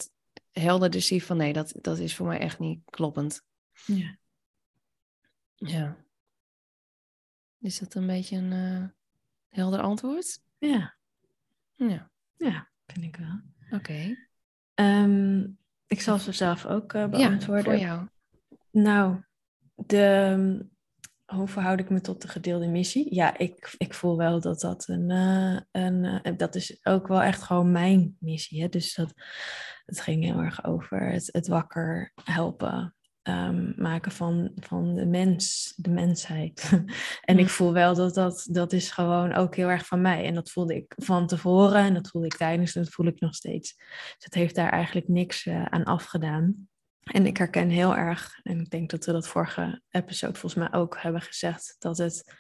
20% 0.06 0.12
helderder 0.52 1.02
zie 1.02 1.24
van 1.24 1.38
nee, 1.38 1.54
dat, 1.54 1.74
dat 1.82 1.98
is 1.98 2.16
voor 2.16 2.28
mij 2.28 2.40
echt 2.40 2.60
niet 2.60 2.82
kloppend. 2.86 3.42
Ja. 3.86 4.18
Ja. 5.56 5.98
Is 7.60 7.80
dat 7.80 7.94
een 7.94 8.08
beetje 8.08 8.38
een 8.38 8.52
uh, 8.52 8.86
helder 9.50 9.82
antwoord? 9.82 10.40
Ja. 10.58 10.96
Ja. 11.76 12.12
Ja, 12.38 12.70
vind 12.86 13.06
ik 13.06 13.16
wel. 13.16 13.42
Oké. 13.80 14.16
Ehm, 14.74 15.48
ik 15.88 16.02
zal 16.02 16.18
ze 16.18 16.32
zelf 16.32 16.66
ook 16.66 16.94
uh, 16.94 17.08
beantwoorden. 17.08 17.80
Ja, 17.80 17.80
voor 17.80 17.88
jou. 17.88 18.08
Nou, 18.72 19.24
de, 19.76 20.66
hoe 21.36 21.48
verhoud 21.48 21.80
ik 21.80 21.90
me 21.90 22.02
tot 22.02 22.22
de 22.22 22.28
gedeelde 22.28 22.68
missie? 22.68 23.16
Ja, 23.16 23.38
ik, 23.38 23.76
ik 23.78 23.94
voel 23.94 24.18
wel 24.18 24.40
dat 24.42 24.60
dat 24.60 24.88
een, 24.88 25.10
uh, 25.10 25.60
een 25.72 26.38
dat 26.38 26.56
is 26.56 26.80
ook 26.84 27.08
wel 27.08 27.22
echt 27.22 27.44
gewoon 27.44 27.72
mijn 27.72 28.16
missie. 28.20 28.62
Hè? 28.62 28.70
Dus 28.70 28.96
dat, 28.96 29.14
het 29.86 30.02
ging 30.02 30.24
heel 30.24 30.40
erg 30.40 30.66
over 30.66 31.12
het, 31.12 31.30
het 31.32 31.48
wakker 31.48 32.12
helpen 32.24 32.96
um, 33.24 33.74
maken 33.76 34.12
van, 34.12 34.52
van 34.56 34.96
de 34.96 35.06
mens, 35.06 35.74
de 35.76 35.90
mensheid. 35.90 36.84
en 37.22 37.40
ik 37.40 37.50
voel 37.50 37.74
wel 37.74 37.96
dat, 37.96 38.14
dat 38.14 38.48
dat 38.52 38.74
is 38.74 38.92
gewoon 38.92 39.34
ook 39.34 39.56
heel 39.56 39.70
erg 39.70 39.86
van 39.86 40.02
mij. 40.02 40.26
En 40.26 40.34
dat 40.34 40.52
voelde 40.52 40.76
ik 40.76 40.94
van 40.96 41.28
tevoren 41.28 41.82
en 41.82 41.94
dat 41.94 42.08
voelde 42.08 42.28
ik 42.28 42.38
tijdens 42.38 42.76
en 42.76 42.84
dat 42.84 42.94
voel 42.94 43.06
ik 43.06 43.20
nog 43.20 43.36
steeds. 43.36 43.76
Dus 43.76 44.16
het 44.20 44.34
heeft 44.34 44.56
daar 44.56 44.72
eigenlijk 44.72 45.08
niks 45.08 45.46
uh, 45.46 45.66
aan 45.66 45.84
afgedaan. 45.84 46.68
En 47.12 47.26
ik 47.26 47.38
herken 47.38 47.70
heel 47.70 47.96
erg, 47.96 48.40
en 48.44 48.60
ik 48.60 48.70
denk 48.70 48.90
dat 48.90 49.06
we 49.06 49.12
dat 49.12 49.28
vorige 49.28 49.82
episode 49.90 50.40
volgens 50.40 50.70
mij 50.70 50.80
ook 50.80 50.98
hebben 51.02 51.22
gezegd, 51.22 51.76
dat 51.80 51.98
het 51.98 52.34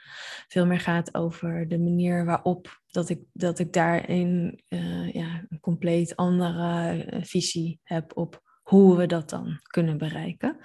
veel 0.48 0.66
meer 0.66 0.80
gaat 0.80 1.16
over 1.16 1.68
de 1.68 1.80
manier 1.80 2.26
waarop 2.26 2.82
dat 2.88 3.10
ik, 3.10 3.20
dat 3.34 3.60
ik 3.60 3.74
daarin 3.74 4.62
uh, 4.70 5.14
ja, 5.14 5.46
een 5.50 5.60
compleet 5.60 6.16
andere 6.16 6.94
uh, 7.14 7.24
visie 7.24 7.80
heb 7.84 8.18
op 8.18 8.42
hoe 8.62 8.98
we 8.98 9.06
dat 9.06 9.30
dan 9.30 9.60
kunnen 9.62 9.98
bereiken. 9.98 10.58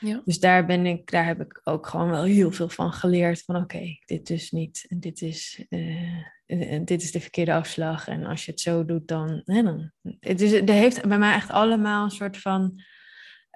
Ja. 0.00 0.22
Dus 0.24 0.40
daar 0.40 0.66
ben 0.66 0.86
ik, 0.86 1.10
daar 1.10 1.26
heb 1.26 1.40
ik 1.40 1.60
ook 1.64 1.86
gewoon 1.86 2.10
wel 2.10 2.22
heel 2.22 2.52
veel 2.52 2.68
van 2.68 2.92
geleerd. 2.92 3.42
Van 3.42 3.56
oké, 3.56 3.98
dit 4.04 4.26
dus 4.26 4.50
niet, 4.50 4.86
dit 4.88 5.22
is, 5.22 5.64
uh, 5.68 6.80
dit 6.84 7.02
is 7.02 7.12
de 7.12 7.20
verkeerde 7.20 7.52
afslag. 7.52 8.08
En 8.08 8.24
als 8.24 8.44
je 8.44 8.50
het 8.50 8.60
zo 8.60 8.84
doet, 8.84 9.08
dan. 9.08 9.42
Hè, 9.44 9.62
dan 9.62 9.90
het 10.20 10.40
is, 10.40 10.52
er 10.52 10.68
heeft 10.70 11.08
bij 11.08 11.18
mij 11.18 11.34
echt 11.34 11.50
allemaal 11.50 12.04
een 12.04 12.10
soort 12.10 12.38
van 12.38 12.82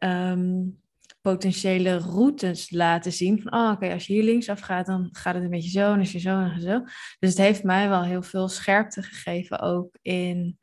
um, 0.04 0.80
potentiële 1.20 1.96
routes 1.96 2.70
laten 2.70 3.12
zien. 3.12 3.42
Van 3.42 3.54
oh, 3.54 3.70
oké, 3.70 3.92
als 3.92 4.06
je 4.06 4.12
hier 4.12 4.22
linksaf 4.22 4.60
gaat, 4.60 4.86
dan 4.86 5.08
gaat 5.12 5.34
het 5.34 5.44
een 5.44 5.50
beetje 5.50 5.70
zo. 5.70 5.92
En 5.92 5.98
als 5.98 6.12
je 6.12 6.18
zo 6.18 6.40
en 6.40 6.60
zo. 6.60 6.80
Dus 7.18 7.30
het 7.30 7.38
heeft 7.38 7.62
mij 7.62 7.88
wel 7.88 8.04
heel 8.04 8.22
veel 8.22 8.48
scherpte 8.48 9.02
gegeven 9.02 9.60
ook 9.60 9.98
in 10.02 10.60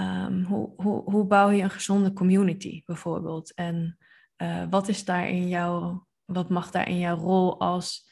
Um, 0.00 0.42
hoe, 0.42 0.72
hoe, 0.76 1.02
hoe 1.10 1.26
bouw 1.26 1.50
je 1.50 1.62
een 1.62 1.70
gezonde 1.70 2.12
community 2.12 2.82
bijvoorbeeld? 2.84 3.54
En 3.54 3.98
uh, 4.42 4.64
wat 4.70 4.88
is 4.88 5.04
daar 5.04 5.28
in 5.28 5.48
jouw, 5.48 6.06
wat 6.24 6.48
mag 6.48 6.70
daar 6.70 6.88
in 6.88 6.98
jouw 6.98 7.16
rol 7.16 7.60
als 7.60 8.10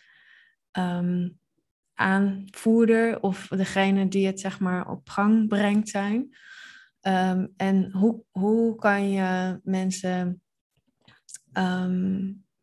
um, 0.79 1.39
aanvoerder 1.95 3.21
of 3.21 3.47
degene 3.49 4.09
die 4.09 4.27
het 4.27 4.41
zeg 4.41 4.61
maar 4.61 4.91
op 4.91 5.09
gang 5.09 5.49
brengt 5.49 5.89
zijn? 5.89 6.37
En 7.57 7.91
hoe, 7.93 8.23
hoe 8.31 8.75
kan 8.77 9.11
je 9.11 9.61
mensen. 9.63 10.43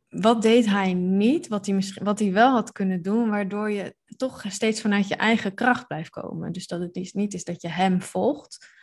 Wat 0.07 0.41
deed 0.41 0.65
hij 0.65 0.93
niet, 0.93 1.47
wat 1.47 1.65
hij, 1.65 1.75
misschien, 1.75 2.03
wat 2.03 2.19
hij 2.19 2.31
wel 2.31 2.51
had 2.51 2.71
kunnen 2.71 3.01
doen, 3.01 3.29
waardoor 3.29 3.71
je 3.71 3.95
toch 4.17 4.43
steeds 4.47 4.81
vanuit 4.81 5.07
je 5.07 5.15
eigen 5.15 5.53
kracht 5.53 5.87
blijft 5.87 6.09
komen? 6.09 6.51
Dus 6.51 6.67
dat 6.67 6.79
het 6.79 7.13
niet 7.13 7.33
is 7.33 7.43
dat 7.43 7.61
je 7.61 7.69
hem 7.69 8.01
volgt, 8.01 8.75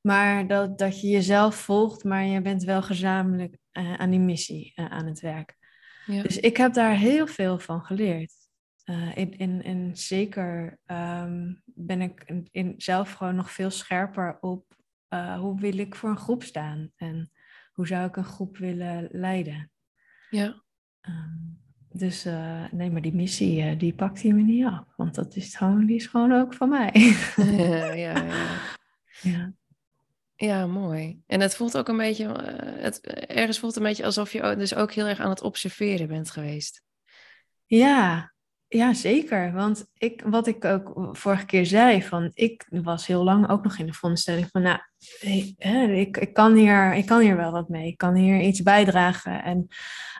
maar 0.00 0.46
dat, 0.46 0.78
dat 0.78 1.00
je 1.00 1.08
jezelf 1.08 1.54
volgt, 1.54 2.04
maar 2.04 2.24
je 2.24 2.40
bent 2.40 2.62
wel 2.62 2.82
gezamenlijk 2.82 3.58
uh, 3.72 3.94
aan 3.94 4.10
die 4.10 4.20
missie 4.20 4.72
uh, 4.76 4.86
aan 4.86 5.06
het 5.06 5.20
werk. 5.20 5.56
Ja. 6.06 6.22
Dus 6.22 6.38
ik 6.38 6.56
heb 6.56 6.72
daar 6.72 6.96
heel 6.96 7.26
veel 7.26 7.58
van 7.58 7.84
geleerd. 7.84 8.32
Uh, 8.84 9.16
in, 9.16 9.38
in, 9.38 9.62
in 9.62 9.96
zeker 9.96 10.78
um, 10.86 11.62
ben 11.64 12.00
ik 12.00 12.22
in, 12.24 12.48
in, 12.50 12.74
zelf 12.76 13.12
gewoon 13.12 13.34
nog 13.34 13.50
veel 13.50 13.70
scherper 13.70 14.38
op 14.40 14.78
hoe 15.38 15.60
wil 15.60 15.78
ik 15.78 15.94
voor 15.94 16.10
een 16.10 16.18
groep 16.18 16.42
staan 16.42 16.90
en 16.96 17.30
hoe 17.80 17.88
zou 17.88 18.08
ik 18.08 18.16
een 18.16 18.24
groep 18.24 18.56
willen 18.56 19.08
leiden. 19.10 19.70
Ja. 20.30 20.62
Um, 21.08 21.58
dus 21.92 22.24
nee, 22.70 22.90
maar 22.90 23.02
die 23.02 23.14
missie, 23.14 23.76
die 23.76 23.94
pakt 23.94 24.22
hij 24.22 24.32
me 24.32 24.42
niet 24.42 24.64
af. 24.64 24.84
Want 24.96 25.14
dat 25.14 25.36
is 25.36 25.56
gewoon, 25.56 25.86
die 25.86 25.96
is 25.96 26.06
gewoon 26.06 26.32
ook 26.32 26.54
van 26.54 26.68
mij. 26.68 26.90
ja, 27.36 27.92
ja, 27.92 28.22
ja. 28.22 28.60
ja. 29.32 29.52
Ja, 30.36 30.66
mooi. 30.66 31.22
En 31.26 31.40
het 31.40 31.56
voelt 31.56 31.76
ook 31.76 31.88
een 31.88 31.96
beetje, 31.96 32.24
uh, 32.24 32.82
het, 32.82 33.00
ergens 33.26 33.58
voelt 33.58 33.74
het 33.74 33.82
een 33.82 33.88
beetje 33.88 34.04
alsof 34.04 34.32
je 34.32 34.56
dus 34.56 34.74
ook 34.74 34.92
heel 34.92 35.06
erg 35.06 35.20
aan 35.20 35.30
het 35.30 35.42
observeren 35.42 36.08
bent 36.08 36.30
geweest. 36.30 36.82
Ja, 37.66 38.32
ja, 38.72 38.94
zeker. 38.94 39.52
Want 39.52 39.86
ik, 39.94 40.22
wat 40.24 40.46
ik 40.46 40.64
ook 40.64 41.08
vorige 41.12 41.46
keer 41.46 41.66
zei, 41.66 42.02
van 42.02 42.30
ik 42.34 42.66
was 42.68 43.06
heel 43.06 43.24
lang 43.24 43.48
ook 43.48 43.62
nog 43.62 43.78
in 43.78 43.86
de 43.86 43.92
vondstelling 43.92 44.48
van, 44.50 44.62
nou, 44.62 44.78
ik, 45.20 45.54
ik, 45.90 46.16
ik, 46.16 46.34
kan 46.34 46.54
hier, 46.54 46.94
ik 46.94 47.06
kan 47.06 47.20
hier 47.20 47.36
wel 47.36 47.52
wat 47.52 47.68
mee. 47.68 47.86
Ik 47.86 47.98
kan 47.98 48.14
hier 48.14 48.40
iets 48.40 48.62
bijdragen. 48.62 49.42
En 49.42 49.66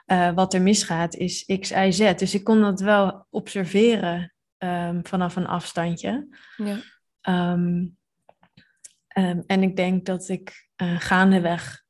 uh, 0.07 0.33
wat 0.33 0.53
er 0.53 0.61
misgaat 0.61 1.15
is 1.15 1.45
X, 1.59 1.71
Y, 1.71 1.91
Z. 1.91 2.15
Dus 2.15 2.33
ik 2.33 2.43
kon 2.43 2.61
dat 2.61 2.79
wel 2.79 3.25
observeren 3.29 4.33
um, 4.57 5.05
vanaf 5.05 5.35
een 5.35 5.47
afstandje. 5.47 6.27
Ja. 6.57 7.51
Um, 7.53 7.99
Um, 9.17 9.43
en 9.47 9.63
ik 9.63 9.75
denk 9.75 10.05
dat 10.05 10.29
ik 10.29 10.69
uh, 10.77 10.99
gaandeweg 10.99 11.83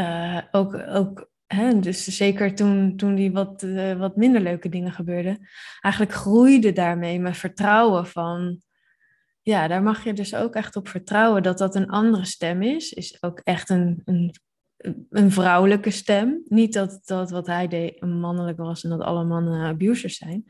uh, 0.00 0.40
ook, 0.50 0.74
ook 0.74 1.30
dus 1.80 2.04
zeker 2.04 2.54
toen, 2.54 2.96
toen 2.96 3.14
die 3.14 3.32
wat, 3.32 3.62
uh, 3.62 3.98
wat 3.98 4.16
minder 4.16 4.40
leuke 4.40 4.68
dingen 4.68 4.92
gebeurden, 4.92 5.48
eigenlijk 5.80 6.14
groeide 6.14 6.72
daarmee 6.72 7.20
mijn 7.20 7.34
vertrouwen 7.34 8.06
van, 8.06 8.60
ja, 9.42 9.68
daar 9.68 9.82
mag 9.82 10.04
je 10.04 10.12
dus 10.12 10.34
ook 10.34 10.54
echt 10.54 10.76
op 10.76 10.88
vertrouwen 10.88 11.42
dat 11.42 11.58
dat 11.58 11.74
een 11.74 11.90
andere 11.90 12.24
stem 12.24 12.62
is. 12.62 12.92
Is 12.92 13.22
ook 13.22 13.40
echt 13.42 13.70
een, 13.70 14.02
een, 14.04 14.34
een 15.10 15.30
vrouwelijke 15.30 15.90
stem. 15.90 16.42
Niet 16.44 16.72
dat, 16.72 17.00
dat 17.04 17.30
wat 17.30 17.46
hij 17.46 17.68
deed 17.68 18.02
een 18.02 18.20
mannelijke 18.20 18.62
was 18.62 18.84
en 18.84 18.90
dat 18.90 19.00
alle 19.00 19.24
mannen 19.24 19.66
abusers 19.66 20.16
zijn. 20.16 20.44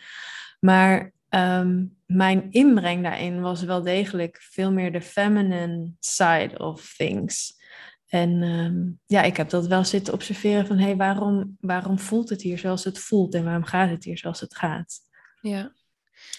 Maar 0.60 1.12
um, 1.28 1.96
mijn 2.06 2.50
inbreng 2.50 3.02
daarin 3.02 3.40
was 3.40 3.62
wel 3.62 3.82
degelijk 3.82 4.38
veel 4.40 4.72
meer 4.72 4.92
de 4.92 5.00
feminine 5.00 5.92
side 5.98 6.58
of 6.58 6.94
things. 6.96 7.62
En 8.08 8.42
um, 8.42 9.00
ja, 9.06 9.22
ik 9.22 9.36
heb 9.36 9.50
dat 9.50 9.66
wel 9.66 9.84
zitten 9.84 10.12
observeren 10.12 10.66
van, 10.66 10.76
hé, 10.76 10.84
hey, 10.84 10.96
waarom, 10.96 11.56
waarom 11.60 11.98
voelt 11.98 12.28
het 12.28 12.42
hier 12.42 12.58
zoals 12.58 12.84
het 12.84 12.98
voelt 12.98 13.34
en 13.34 13.44
waarom 13.44 13.64
gaat 13.64 13.90
het 13.90 14.04
hier 14.04 14.18
zoals 14.18 14.40
het 14.40 14.56
gaat? 14.56 14.98
Ja. 15.40 15.72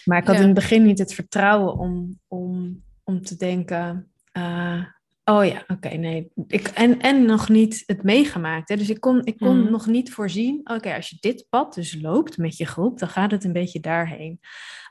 Maar 0.04 0.18
ik 0.18 0.26
had 0.26 0.34
ja. 0.34 0.40
in 0.40 0.46
het 0.46 0.54
begin 0.54 0.82
niet 0.82 0.98
het 0.98 1.14
vertrouwen 1.14 1.78
om, 1.78 2.20
om, 2.28 2.82
om 3.04 3.22
te 3.22 3.36
denken, 3.36 4.10
uh, 4.32 4.84
Oh 5.28 5.44
ja, 5.44 5.60
oké, 5.60 5.72
okay, 5.72 5.96
nee. 5.96 6.30
Ik, 6.46 6.68
en, 6.68 7.00
en 7.00 7.24
nog 7.24 7.48
niet 7.48 7.82
het 7.86 8.02
meegemaakt. 8.02 8.68
Hè? 8.68 8.76
Dus 8.76 8.90
ik 8.90 9.00
kon, 9.00 9.24
ik 9.24 9.38
kon 9.38 9.60
mm. 9.60 9.70
nog 9.70 9.86
niet 9.86 10.12
voorzien. 10.12 10.60
Oké, 10.60 10.74
okay, 10.74 10.96
als 10.96 11.08
je 11.08 11.16
dit 11.20 11.46
pad 11.48 11.74
dus 11.74 12.00
loopt 12.00 12.38
met 12.38 12.56
je 12.56 12.66
groep, 12.66 12.98
dan 12.98 13.08
gaat 13.08 13.30
het 13.30 13.44
een 13.44 13.52
beetje 13.52 13.80
daarheen. 13.80 14.40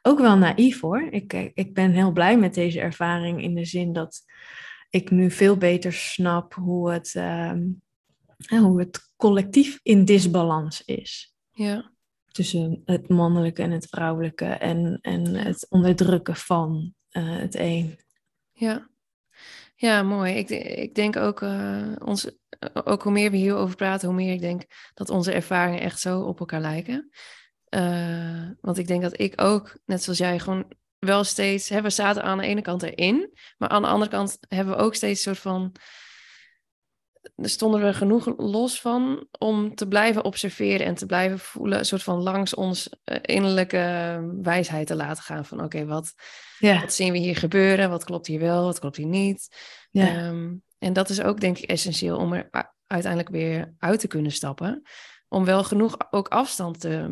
Ook 0.01 0.19
wel 0.19 0.37
naïef 0.37 0.81
hoor. 0.81 1.07
Ik, 1.09 1.33
ik 1.53 1.73
ben 1.73 1.91
heel 1.91 2.11
blij 2.11 2.37
met 2.37 2.53
deze 2.53 2.79
ervaring 2.79 3.41
in 3.41 3.55
de 3.55 3.65
zin 3.65 3.93
dat 3.93 4.23
ik 4.89 5.11
nu 5.11 5.31
veel 5.31 5.57
beter 5.57 5.93
snap 5.93 6.53
hoe 6.53 6.91
het, 6.91 7.15
ehm, 7.15 7.63
hoe 8.47 8.79
het 8.79 9.13
collectief 9.15 9.79
in 9.83 10.05
disbalans 10.05 10.83
is. 10.85 11.35
Ja. 11.51 11.91
Tussen 12.31 12.81
het 12.85 13.09
mannelijke 13.09 13.61
en 13.61 13.71
het 13.71 13.87
vrouwelijke 13.87 14.45
en, 14.45 14.99
en 15.01 15.25
het 15.35 15.65
onderdrukken 15.69 16.35
van 16.35 16.93
uh, 17.11 17.37
het 17.37 17.55
een. 17.55 17.99
Ja. 18.51 18.89
Ja, 19.75 20.03
mooi. 20.03 20.33
Ik, 20.33 20.49
ik 20.49 20.95
denk 20.95 21.15
ook, 21.15 21.41
uh, 21.41 21.91
ons, 21.99 22.31
ook 22.73 23.03
hoe 23.03 23.11
meer 23.11 23.31
we 23.31 23.37
hierover 23.37 23.75
praten, 23.75 24.07
hoe 24.07 24.17
meer 24.17 24.33
ik 24.33 24.41
denk 24.41 24.63
dat 24.93 25.09
onze 25.09 25.31
ervaringen 25.31 25.81
echt 25.81 25.99
zo 25.99 26.21
op 26.21 26.39
elkaar 26.39 26.61
lijken. 26.61 27.09
Uh, 27.69 28.49
want 28.61 28.77
ik 28.77 28.87
denk 28.87 29.01
dat 29.01 29.19
ik 29.19 29.41
ook, 29.41 29.77
net 29.85 30.03
zoals 30.03 30.19
jij, 30.19 30.39
gewoon 30.39 30.71
wel 31.05 31.23
steeds, 31.23 31.69
hè, 31.69 31.81
we 31.81 31.89
zaten 31.89 32.23
aan 32.23 32.37
de 32.37 32.45
ene 32.45 32.61
kant 32.61 32.83
erin, 32.83 33.33
maar 33.57 33.69
aan 33.69 33.81
de 33.81 33.87
andere 33.87 34.11
kant 34.11 34.37
hebben 34.47 34.75
we 34.75 34.81
ook 34.81 34.95
steeds 34.95 35.25
een 35.25 35.35
soort 35.35 35.43
van, 35.43 35.75
er 37.35 37.49
stonden 37.49 37.83
we 37.83 37.93
genoeg 37.93 38.33
los 38.37 38.81
van 38.81 39.27
om 39.39 39.75
te 39.75 39.87
blijven 39.87 40.23
observeren 40.23 40.85
en 40.85 40.95
te 40.95 41.05
blijven 41.05 41.39
voelen, 41.39 41.79
een 41.79 41.85
soort 41.85 42.03
van 42.03 42.21
langs 42.21 42.53
ons 42.53 42.89
uh, 43.05 43.17
innerlijke 43.21 44.19
wijsheid 44.41 44.87
te 44.87 44.95
laten 44.95 45.23
gaan 45.23 45.45
van 45.45 45.63
oké, 45.63 45.85
wat, 45.85 46.13
ja. 46.59 46.79
wat 46.79 46.93
zien 46.93 47.11
we 47.11 47.17
hier 47.17 47.35
gebeuren, 47.35 47.89
wat 47.89 48.03
klopt 48.03 48.27
hier 48.27 48.39
wel, 48.39 48.63
wat 48.63 48.79
klopt 48.79 48.97
hier 48.97 49.05
niet. 49.05 49.55
Ja. 49.91 50.27
Um, 50.27 50.63
en 50.77 50.93
dat 50.93 51.09
is 51.09 51.21
ook 51.21 51.39
denk 51.39 51.57
ik 51.57 51.69
essentieel 51.69 52.17
om 52.17 52.33
er 52.33 52.49
uiteindelijk 52.87 53.31
weer 53.31 53.73
uit 53.79 53.99
te 53.99 54.07
kunnen 54.07 54.31
stappen 54.31 54.83
om 55.27 55.45
wel 55.45 55.63
genoeg 55.63 55.97
ook 56.09 56.27
afstand 56.27 56.79
te 56.79 57.11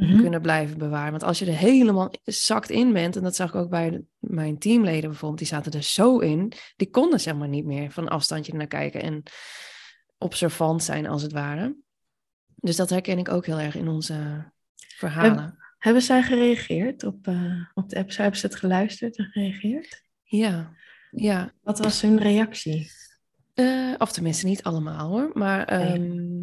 mhm. 0.00 0.20
kunnen 0.20 0.40
blijven 0.40 0.78
bewaren. 0.78 1.10
Want 1.10 1.22
als 1.22 1.38
je 1.38 1.46
er 1.46 1.56
helemaal 1.56 2.12
zakt 2.24 2.70
in 2.70 2.92
bent, 2.92 3.16
en 3.16 3.22
dat 3.22 3.36
zag 3.36 3.48
ik 3.48 3.54
ook 3.54 3.70
bij 3.70 4.02
mijn 4.18 4.58
teamleden 4.58 5.08
bijvoorbeeld, 5.10 5.38
die 5.38 5.48
zaten 5.48 5.72
er 5.72 5.82
zo 5.82 6.18
in, 6.18 6.52
die 6.76 6.90
konden 6.90 7.20
zeg 7.20 7.34
maar 7.34 7.48
niet 7.48 7.64
meer 7.64 7.90
van 7.90 8.08
afstandje 8.08 8.54
naar 8.54 8.66
kijken 8.66 9.02
en 9.02 9.22
observant 10.18 10.82
zijn 10.82 11.06
als 11.06 11.22
het 11.22 11.32
ware. 11.32 11.76
Dus 12.54 12.76
dat 12.76 12.90
herken 12.90 13.18
ik 13.18 13.28
ook 13.28 13.46
heel 13.46 13.60
erg 13.60 13.74
in 13.74 13.88
onze 13.88 14.50
verhalen. 14.76 15.58
hebben 15.78 16.02
zij 16.02 16.22
gereageerd 16.22 17.04
op, 17.04 17.26
uh, 17.26 17.64
op 17.74 17.88
de 17.88 17.96
app? 17.96 18.16
Hebben 18.16 18.40
ze 18.40 18.46
het 18.46 18.56
geluisterd 18.56 19.16
en 19.16 19.24
gereageerd? 19.24 20.02
Ja, 20.22 20.72
ja. 21.10 21.52
Wat 21.62 21.78
was 21.78 22.00
hun 22.00 22.18
reactie? 22.18 22.90
Uh, 23.54 23.94
of 23.98 24.12
tenminste 24.12 24.46
niet 24.46 24.62
allemaal 24.62 25.08
hoor, 25.08 25.30
maar 25.34 25.92
um, 25.94 26.39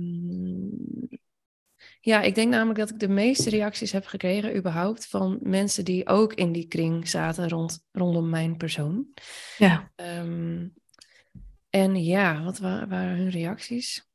ja, 2.08 2.22
ik 2.22 2.36
denk 2.36 2.52
namelijk 2.52 2.80
dat 2.80 2.90
ik 2.90 3.00
de 3.00 3.08
meeste 3.08 3.50
reacties 3.50 3.92
heb 3.92 4.06
gekregen 4.06 4.56
überhaupt 4.56 5.08
van 5.08 5.40
mensen 5.42 5.86
die 5.86 6.08
ook 6.08 6.34
in 6.34 6.52
die 6.52 6.68
kring 6.68 7.10
zaten 7.10 7.50
rond, 7.50 7.86
rondom 7.92 8.30
mijn 8.30 8.58
persoon. 8.58 9.08
Ja. 9.58 9.92
Um, 9.96 10.74
en 11.70 12.04
ja, 12.04 12.44
wat 12.44 12.58
wa 12.58 12.88
waren 12.88 13.18
hun 13.18 13.30
reacties? 13.30 14.10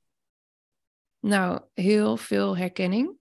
Nou, 1.20 1.62
heel 1.74 2.16
veel 2.16 2.57
herkenning. 2.57 3.12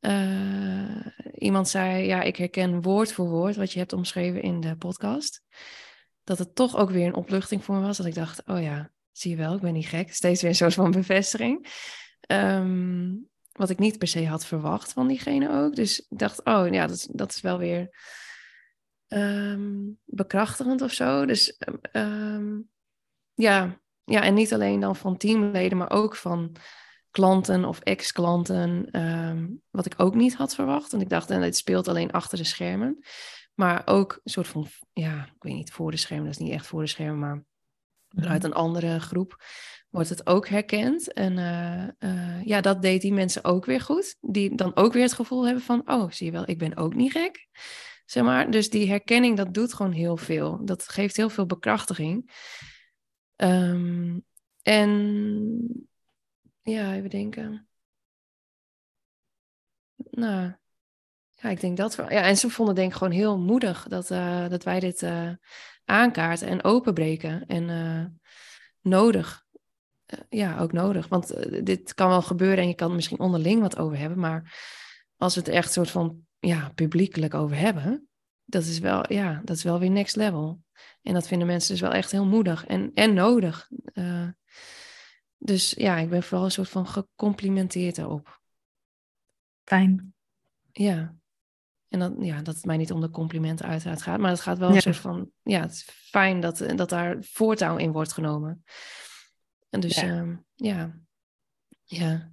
Uh, 0.00 1.06
iemand 1.34 1.68
zei, 1.68 2.06
ja, 2.06 2.22
ik 2.22 2.36
herken 2.36 2.82
woord 2.82 3.12
voor 3.12 3.28
woord 3.28 3.56
wat 3.56 3.72
je 3.72 3.78
hebt 3.78 3.92
omschreven 3.92 4.42
in 4.42 4.60
de 4.60 4.76
podcast. 4.76 5.42
Dat 6.24 6.38
het 6.38 6.54
toch 6.54 6.76
ook 6.76 6.90
weer 6.90 7.06
een 7.06 7.14
opluchting 7.14 7.64
voor 7.64 7.74
me 7.74 7.80
was. 7.80 7.96
Dat 7.96 8.06
ik 8.06 8.14
dacht, 8.14 8.46
oh 8.46 8.62
ja, 8.62 8.92
zie 9.12 9.30
je 9.30 9.36
wel, 9.36 9.54
ik 9.54 9.60
ben 9.60 9.72
niet 9.72 9.86
gek. 9.86 10.14
Steeds 10.14 10.40
weer 10.40 10.50
een 10.50 10.56
soort 10.56 10.74
van 10.74 10.90
bevestiging. 10.90 11.66
Um, 12.32 13.28
wat 13.56 13.70
ik 13.70 13.78
niet 13.78 13.98
per 13.98 14.08
se 14.08 14.26
had 14.26 14.46
verwacht 14.46 14.92
van 14.92 15.08
diegene 15.08 15.50
ook. 15.50 15.74
Dus 15.74 16.00
ik 16.08 16.18
dacht, 16.18 16.44
oh 16.44 16.68
ja, 16.70 16.86
dat, 16.86 17.08
dat 17.10 17.30
is 17.30 17.40
wel 17.40 17.58
weer 17.58 17.96
um, 19.08 19.98
bekrachtigend 20.04 20.82
of 20.82 20.92
zo. 20.92 21.26
Dus 21.26 21.58
um, 21.92 22.68
ja, 23.34 23.80
ja, 24.04 24.22
en 24.22 24.34
niet 24.34 24.52
alleen 24.54 24.80
dan 24.80 24.96
van 24.96 25.16
teamleden, 25.16 25.78
maar 25.78 25.90
ook 25.90 26.16
van 26.16 26.56
klanten 27.10 27.64
of 27.64 27.80
ex-klanten. 27.80 29.00
Um, 29.00 29.62
wat 29.70 29.86
ik 29.86 29.94
ook 29.96 30.14
niet 30.14 30.34
had 30.34 30.54
verwacht. 30.54 30.90
Want 30.90 31.02
ik 31.02 31.08
dacht, 31.08 31.30
en 31.30 31.42
het 31.42 31.56
speelt 31.56 31.88
alleen 31.88 32.10
achter 32.10 32.38
de 32.38 32.44
schermen. 32.44 33.04
Maar 33.54 33.82
ook 33.84 34.20
een 34.24 34.30
soort 34.30 34.48
van, 34.48 34.66
ja, 34.92 35.24
ik 35.24 35.42
weet 35.42 35.54
niet, 35.54 35.72
voor 35.72 35.90
de 35.90 35.96
schermen, 35.96 36.26
dat 36.26 36.34
is 36.34 36.40
niet 36.40 36.52
echt 36.52 36.66
voor 36.66 36.80
de 36.80 36.86
schermen, 36.86 37.18
maar 37.18 37.44
uit 38.28 38.44
een 38.44 38.52
andere 38.52 39.00
groep 39.00 39.44
wordt 39.96 40.10
het 40.10 40.26
ook 40.26 40.48
herkend. 40.48 41.12
En 41.12 41.36
uh, 41.38 42.10
uh, 42.10 42.44
ja, 42.44 42.60
dat 42.60 42.82
deed 42.82 43.00
die 43.00 43.12
mensen 43.12 43.44
ook 43.44 43.64
weer 43.64 43.80
goed. 43.80 44.16
Die 44.20 44.54
dan 44.54 44.76
ook 44.76 44.92
weer 44.92 45.02
het 45.02 45.12
gevoel 45.12 45.44
hebben 45.44 45.62
van, 45.62 45.82
oh, 45.90 46.10
zie 46.10 46.26
je 46.26 46.32
wel, 46.32 46.48
ik 46.48 46.58
ben 46.58 46.76
ook 46.76 46.94
niet 46.94 47.12
gek. 47.12 47.48
Zeg 48.04 48.24
maar, 48.24 48.50
dus 48.50 48.70
die 48.70 48.88
herkenning, 48.88 49.36
dat 49.36 49.54
doet 49.54 49.74
gewoon 49.74 49.92
heel 49.92 50.16
veel. 50.16 50.64
Dat 50.64 50.88
geeft 50.88 51.16
heel 51.16 51.28
veel 51.28 51.46
bekrachtiging. 51.46 52.30
Um, 53.36 54.24
en 54.62 55.90
ja, 56.62 56.94
even 56.94 57.10
denken. 57.10 57.68
Nou, 59.94 60.52
ja, 61.30 61.48
ik 61.48 61.60
denk 61.60 61.76
dat. 61.76 61.94
Ja, 61.94 62.08
en 62.08 62.36
ze 62.36 62.50
vonden 62.50 62.74
denk 62.74 62.90
ik 62.90 62.96
gewoon 62.96 63.12
heel 63.12 63.38
moedig 63.38 63.88
dat, 63.88 64.10
uh, 64.10 64.48
dat 64.48 64.64
wij 64.64 64.80
dit 64.80 65.06
aankaarten 65.84 66.48
en 66.48 66.64
openbreken. 66.64 67.46
En 67.46 68.20
nodig. 68.80 69.45
Eh, 70.06 70.18
ja, 70.28 70.58
ook 70.58 70.72
nodig. 70.72 71.08
Want 71.08 71.30
eh, 71.30 71.64
dit 71.64 71.94
kan 71.94 72.08
wel 72.08 72.22
gebeuren 72.22 72.58
en 72.58 72.68
je 72.68 72.74
kan 72.74 72.88
er 72.88 72.94
misschien 72.94 73.18
onderling 73.18 73.60
wat 73.60 73.78
over 73.78 73.98
hebben. 73.98 74.18
Maar 74.18 74.56
als 75.16 75.34
we 75.34 75.40
het 75.40 75.48
echt 75.48 75.72
soort 75.72 75.90
van 75.90 76.26
ja, 76.38 76.72
publiekelijk 76.74 77.34
over 77.34 77.56
hebben, 77.56 78.08
dat 78.44 78.62
is 78.62 78.78
wel, 78.78 79.12
ja, 79.12 79.40
dat 79.44 79.56
is 79.56 79.62
wel 79.62 79.78
weer 79.78 79.90
next 79.90 80.16
level. 80.16 80.62
En 81.02 81.14
dat 81.14 81.26
vinden 81.26 81.46
mensen 81.46 81.70
dus 81.70 81.80
wel 81.80 81.92
echt 81.92 82.10
heel 82.10 82.26
moedig 82.26 82.66
en, 82.66 82.90
en 82.94 83.14
nodig. 83.14 83.70
Uh, 83.94 84.28
dus 85.38 85.70
ja, 85.70 85.96
ik 85.96 86.08
ben 86.08 86.22
vooral 86.22 86.44
een 86.44 86.50
soort 86.50 86.68
van 86.68 86.86
gecomplimenteerd 86.86 87.96
daarop. 87.96 88.40
Fijn. 89.64 90.14
Ja. 90.72 91.14
En 91.88 91.98
dan, 91.98 92.16
ja, 92.20 92.42
dat 92.42 92.54
het 92.54 92.64
mij 92.64 92.76
niet 92.76 92.92
om 92.92 93.00
de 93.00 93.10
complimenten 93.10 93.66
uiteraard 93.66 94.02
gaat, 94.02 94.18
maar 94.18 94.30
het 94.30 94.40
gaat 94.40 94.58
wel 94.58 94.74
een 94.74 94.80
soort 94.80 94.96
van, 94.96 95.30
ja, 95.42 95.60
het 95.60 95.72
is 95.72 95.88
fijn 95.90 96.40
dat, 96.40 96.64
dat 96.76 96.88
daar 96.88 97.16
voortouw 97.20 97.76
in 97.76 97.92
wordt 97.92 98.12
genomen. 98.12 98.64
En 99.70 99.80
dus 99.80 99.94
ja. 99.94 100.02
Ehm, 100.02 100.36
ja. 100.54 100.98
ja. 101.84 102.32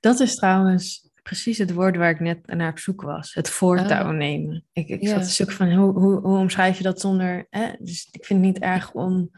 Dat 0.00 0.20
is 0.20 0.34
trouwens 0.34 1.10
precies 1.22 1.58
het 1.58 1.72
woord 1.72 1.96
waar 1.96 2.10
ik 2.10 2.20
net 2.20 2.46
naar 2.46 2.70
op 2.70 2.78
zoek 2.78 3.02
was. 3.02 3.34
Het 3.34 3.50
voortouw 3.50 4.04
ah. 4.04 4.16
nemen. 4.16 4.64
Ik, 4.72 4.88
ik 4.88 5.08
zat 5.08 5.22
te 5.22 5.30
zoeken 5.30 5.56
van 5.56 5.72
hoe, 5.72 5.92
hoe, 5.92 6.20
hoe 6.20 6.38
omschrijf 6.38 6.76
je 6.76 6.82
dat 6.82 7.00
zonder... 7.00 7.46
Hè? 7.50 7.72
Dus 7.78 8.08
ik 8.10 8.24
vind 8.24 8.44
het 8.44 8.54
niet 8.54 8.62
erg 8.62 8.92
om 8.92 9.30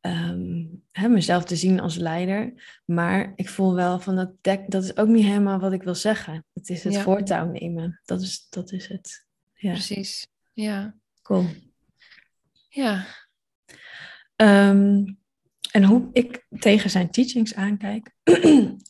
um, 0.00 0.82
hè, 0.92 1.08
mezelf 1.08 1.44
te 1.44 1.56
zien 1.56 1.80
als 1.80 1.96
leider. 1.96 2.52
Maar 2.84 3.32
ik 3.36 3.48
voel 3.48 3.74
wel 3.74 4.00
van 4.00 4.16
dat 4.16 4.32
dek, 4.40 4.70
dat 4.70 4.84
is 4.84 4.96
ook 4.96 5.08
niet 5.08 5.24
helemaal 5.24 5.58
wat 5.58 5.72
ik 5.72 5.82
wil 5.82 5.94
zeggen. 5.94 6.44
Het 6.52 6.68
is 6.68 6.84
het 6.84 6.98
voortouw 6.98 7.46
nemen. 7.46 8.00
Dat 8.04 8.20
is, 8.20 8.46
dat 8.50 8.72
is 8.72 8.88
het. 8.88 9.26
Ja. 9.54 9.72
Precies. 9.72 10.26
Ja. 10.52 10.94
Cool. 11.22 11.46
Ja. 12.68 13.06
Um, 14.36 15.18
en 15.74 15.84
hoe 15.84 16.08
ik 16.12 16.46
tegen 16.58 16.90
zijn 16.90 17.10
teachings 17.10 17.54
aankijk. 17.54 18.10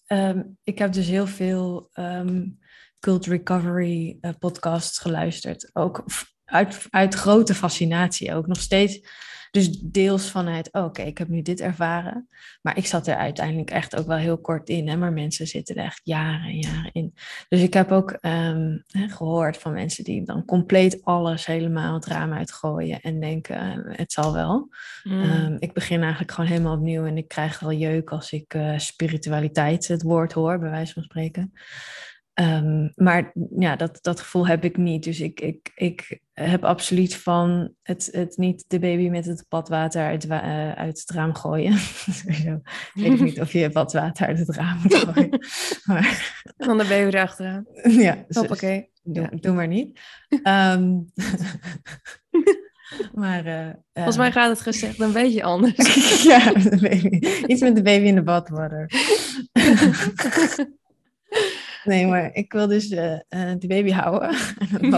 um, 0.07 0.57
ik 0.63 0.79
heb 0.79 0.93
dus 0.93 1.07
heel 1.07 1.27
veel 1.27 1.91
um, 1.95 2.59
cult 3.01 3.27
recovery 3.27 4.19
uh, 4.21 4.31
podcasts 4.39 4.99
geluisterd. 4.99 5.71
Ook 5.73 6.05
uit, 6.45 6.87
uit 6.91 7.15
grote 7.15 7.55
fascinatie 7.55 8.35
ook. 8.35 8.47
Nog 8.47 8.61
steeds 8.61 9.09
dus 9.55 9.79
deels 9.81 10.31
vanuit, 10.31 10.73
oké, 10.73 11.03
ik 11.03 11.19
heb 11.19 11.29
nu 11.29 11.43
dit 11.43 11.61
ervaren. 11.61 12.29
Maar 12.63 12.77
ik 12.77 12.87
zat 12.87 13.07
er 13.07 13.17
uiteindelijk 13.17 13.71
echt 13.71 13.97
ook 13.97 14.07
wel 14.07 14.17
heel 14.17 14.39
kort 14.39 14.69
in. 14.69 14.89
Hè? 14.89 14.97
Maar 14.97 15.13
mensen 15.13 15.47
zitten 15.47 15.77
er 15.77 15.85
echt 15.85 16.01
jaren 16.05 16.47
en 16.47 16.59
jaren 16.59 16.93
in. 16.93 17.15
Dus 17.49 17.61
ik 17.61 17.75
heb 17.75 17.93
ook 17.93 18.11
um, 18.11 18.83
hè, 18.87 19.09
gehoord 19.09 19.57
van 19.57 19.73
mensen 19.73 20.05
die 20.05 20.25
dan 20.25 20.45
compleet 20.45 21.05
alles 21.05 21.47
helemaal 21.47 21.95
het 21.95 22.07
raam 22.07 22.33
uitgooien. 22.33 23.01
En 23.01 23.21
denken, 23.21 23.79
uh, 23.79 23.97
het 23.97 24.13
zal 24.13 24.33
wel. 24.33 24.69
Mm. 25.03 25.23
Um, 25.23 25.57
ik 25.59 25.73
begin 25.73 26.01
eigenlijk 26.01 26.33
gewoon 26.33 26.51
helemaal 26.51 26.77
opnieuw. 26.77 27.05
En 27.05 27.17
ik 27.17 27.29
krijg 27.29 27.63
al 27.63 27.73
jeuk 27.73 28.11
als 28.11 28.33
ik 28.33 28.55
uh, 28.55 28.79
spiritualiteit 28.79 29.89
het 29.89 30.03
woord 30.03 30.33
hoor, 30.33 30.59
bij 30.59 30.71
wijze 30.71 30.93
van 30.93 31.03
spreken. 31.03 31.53
Um, 32.41 32.93
maar 32.95 33.33
ja, 33.59 33.77
dat, 33.77 33.99
dat 34.03 34.21
gevoel 34.21 34.47
heb 34.47 34.65
ik 34.65 34.77
niet. 34.77 35.05
Dus 35.05 35.21
ik, 35.21 35.41
ik, 35.41 35.73
ik 35.75 36.21
heb 36.35 36.65
absoluut 36.65 37.17
van 37.17 37.75
het, 37.83 38.09
het 38.13 38.37
niet 38.37 38.65
de 38.69 38.79
baby 38.79 39.09
met 39.09 39.25
het 39.25 39.47
badwater 39.49 40.03
uit, 40.07 40.25
uh, 40.25 40.73
uit 40.73 41.01
het 41.01 41.11
raam 41.11 41.35
gooien. 41.35 41.73
ik 42.25 42.61
weet 42.95 43.21
niet 43.21 43.41
of 43.41 43.53
je 43.53 43.71
badwater 43.71 44.27
uit 44.27 44.39
het 44.39 44.57
raam 44.57 44.79
moet 44.83 44.95
gooien. 44.95 45.41
maar... 45.85 46.43
Dan 46.57 46.79
de 46.79 46.85
baby 46.85 47.17
erachteraan. 47.17 47.67
Ja, 48.05 48.25
dus, 48.29 48.37
oké. 48.39 48.87
Doe, 49.03 49.29
ja. 49.31 49.39
doe 49.41 49.55
maar 49.55 49.69
niet. 49.69 50.01
Um, 50.29 51.13
maar, 53.15 53.47
uh, 53.47 53.69
Volgens 53.93 54.17
mij 54.17 54.33
gaat 54.33 54.49
het 54.49 54.61
gezegd 54.61 55.01
een 55.01 55.13
beetje 55.13 55.43
anders. 55.43 56.23
ja, 56.25 56.55
iets 57.47 57.61
met 57.61 57.77
de 57.77 57.83
baby 57.83 58.07
in 58.07 58.15
de 58.15 58.23
badwater. 58.23 58.91
Nee, 61.85 62.07
maar 62.07 62.31
ik 62.43 62.53
wil 62.53 62.67
dus 62.67 62.91
uh, 62.91 63.19
de 63.29 63.67
baby 63.67 63.91
houden 63.91 64.29
en 64.81 64.95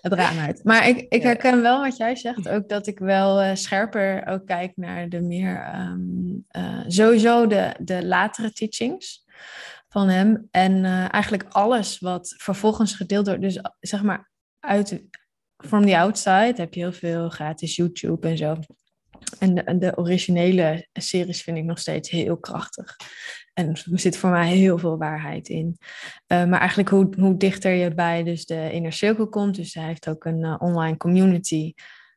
het 0.00 0.12
raam 0.12 0.38
uit. 0.38 0.64
Maar 0.64 0.88
ik, 0.88 1.06
ik 1.08 1.22
herken 1.22 1.62
wel 1.62 1.80
wat 1.80 1.96
jij 1.96 2.16
zegt, 2.16 2.48
ook 2.48 2.68
dat 2.68 2.86
ik 2.86 2.98
wel 2.98 3.56
scherper 3.56 4.26
ook 4.26 4.46
kijk 4.46 4.72
naar 4.76 5.08
de 5.08 5.20
meer, 5.20 5.74
um, 5.74 6.46
sowieso 6.86 7.46
de, 7.46 7.74
de 7.78 8.06
latere 8.06 8.52
teachings 8.52 9.24
van 9.88 10.08
hem. 10.08 10.48
En 10.50 10.84
eigenlijk 11.10 11.44
alles 11.48 11.98
wat 11.98 12.34
vervolgens 12.36 12.94
gedeeld 12.94 13.26
wordt, 13.26 13.42
dus 13.42 13.60
zeg 13.80 14.02
maar 14.02 14.30
uit, 14.60 15.04
from 15.56 15.86
the 15.86 15.98
outside 15.98 16.54
heb 16.56 16.74
je 16.74 16.80
heel 16.80 16.92
veel 16.92 17.28
gratis 17.28 17.76
YouTube 17.76 18.28
en 18.28 18.36
zo. 18.36 18.56
En 19.38 19.54
de, 19.54 19.78
de, 19.78 19.96
originele 19.96 20.88
series 20.92 21.42
vind 21.42 21.56
ik 21.56 21.64
nog 21.64 21.78
steeds 21.78 22.10
heel 22.10 22.38
krachtig. 22.38 22.96
En 23.60 23.92
er 23.92 23.98
zit 23.98 24.16
voor 24.16 24.30
mij 24.30 24.48
heel 24.48 24.78
veel 24.78 24.98
waarheid 24.98 25.48
in. 25.48 25.78
Uh, 26.28 26.44
maar 26.44 26.58
eigenlijk 26.60 26.88
hoe, 26.88 27.08
hoe 27.18 27.36
dichter 27.36 27.72
je 27.72 27.94
bij 27.94 28.22
dus 28.22 28.46
de 28.46 28.72
inner 28.72 28.92
cirkel 28.92 29.28
komt. 29.28 29.54
Dus 29.54 29.74
hij 29.74 29.84
heeft 29.84 30.08
ook 30.08 30.24
een 30.24 30.40
uh, 30.40 30.56
online 30.58 30.96
community 30.96 31.74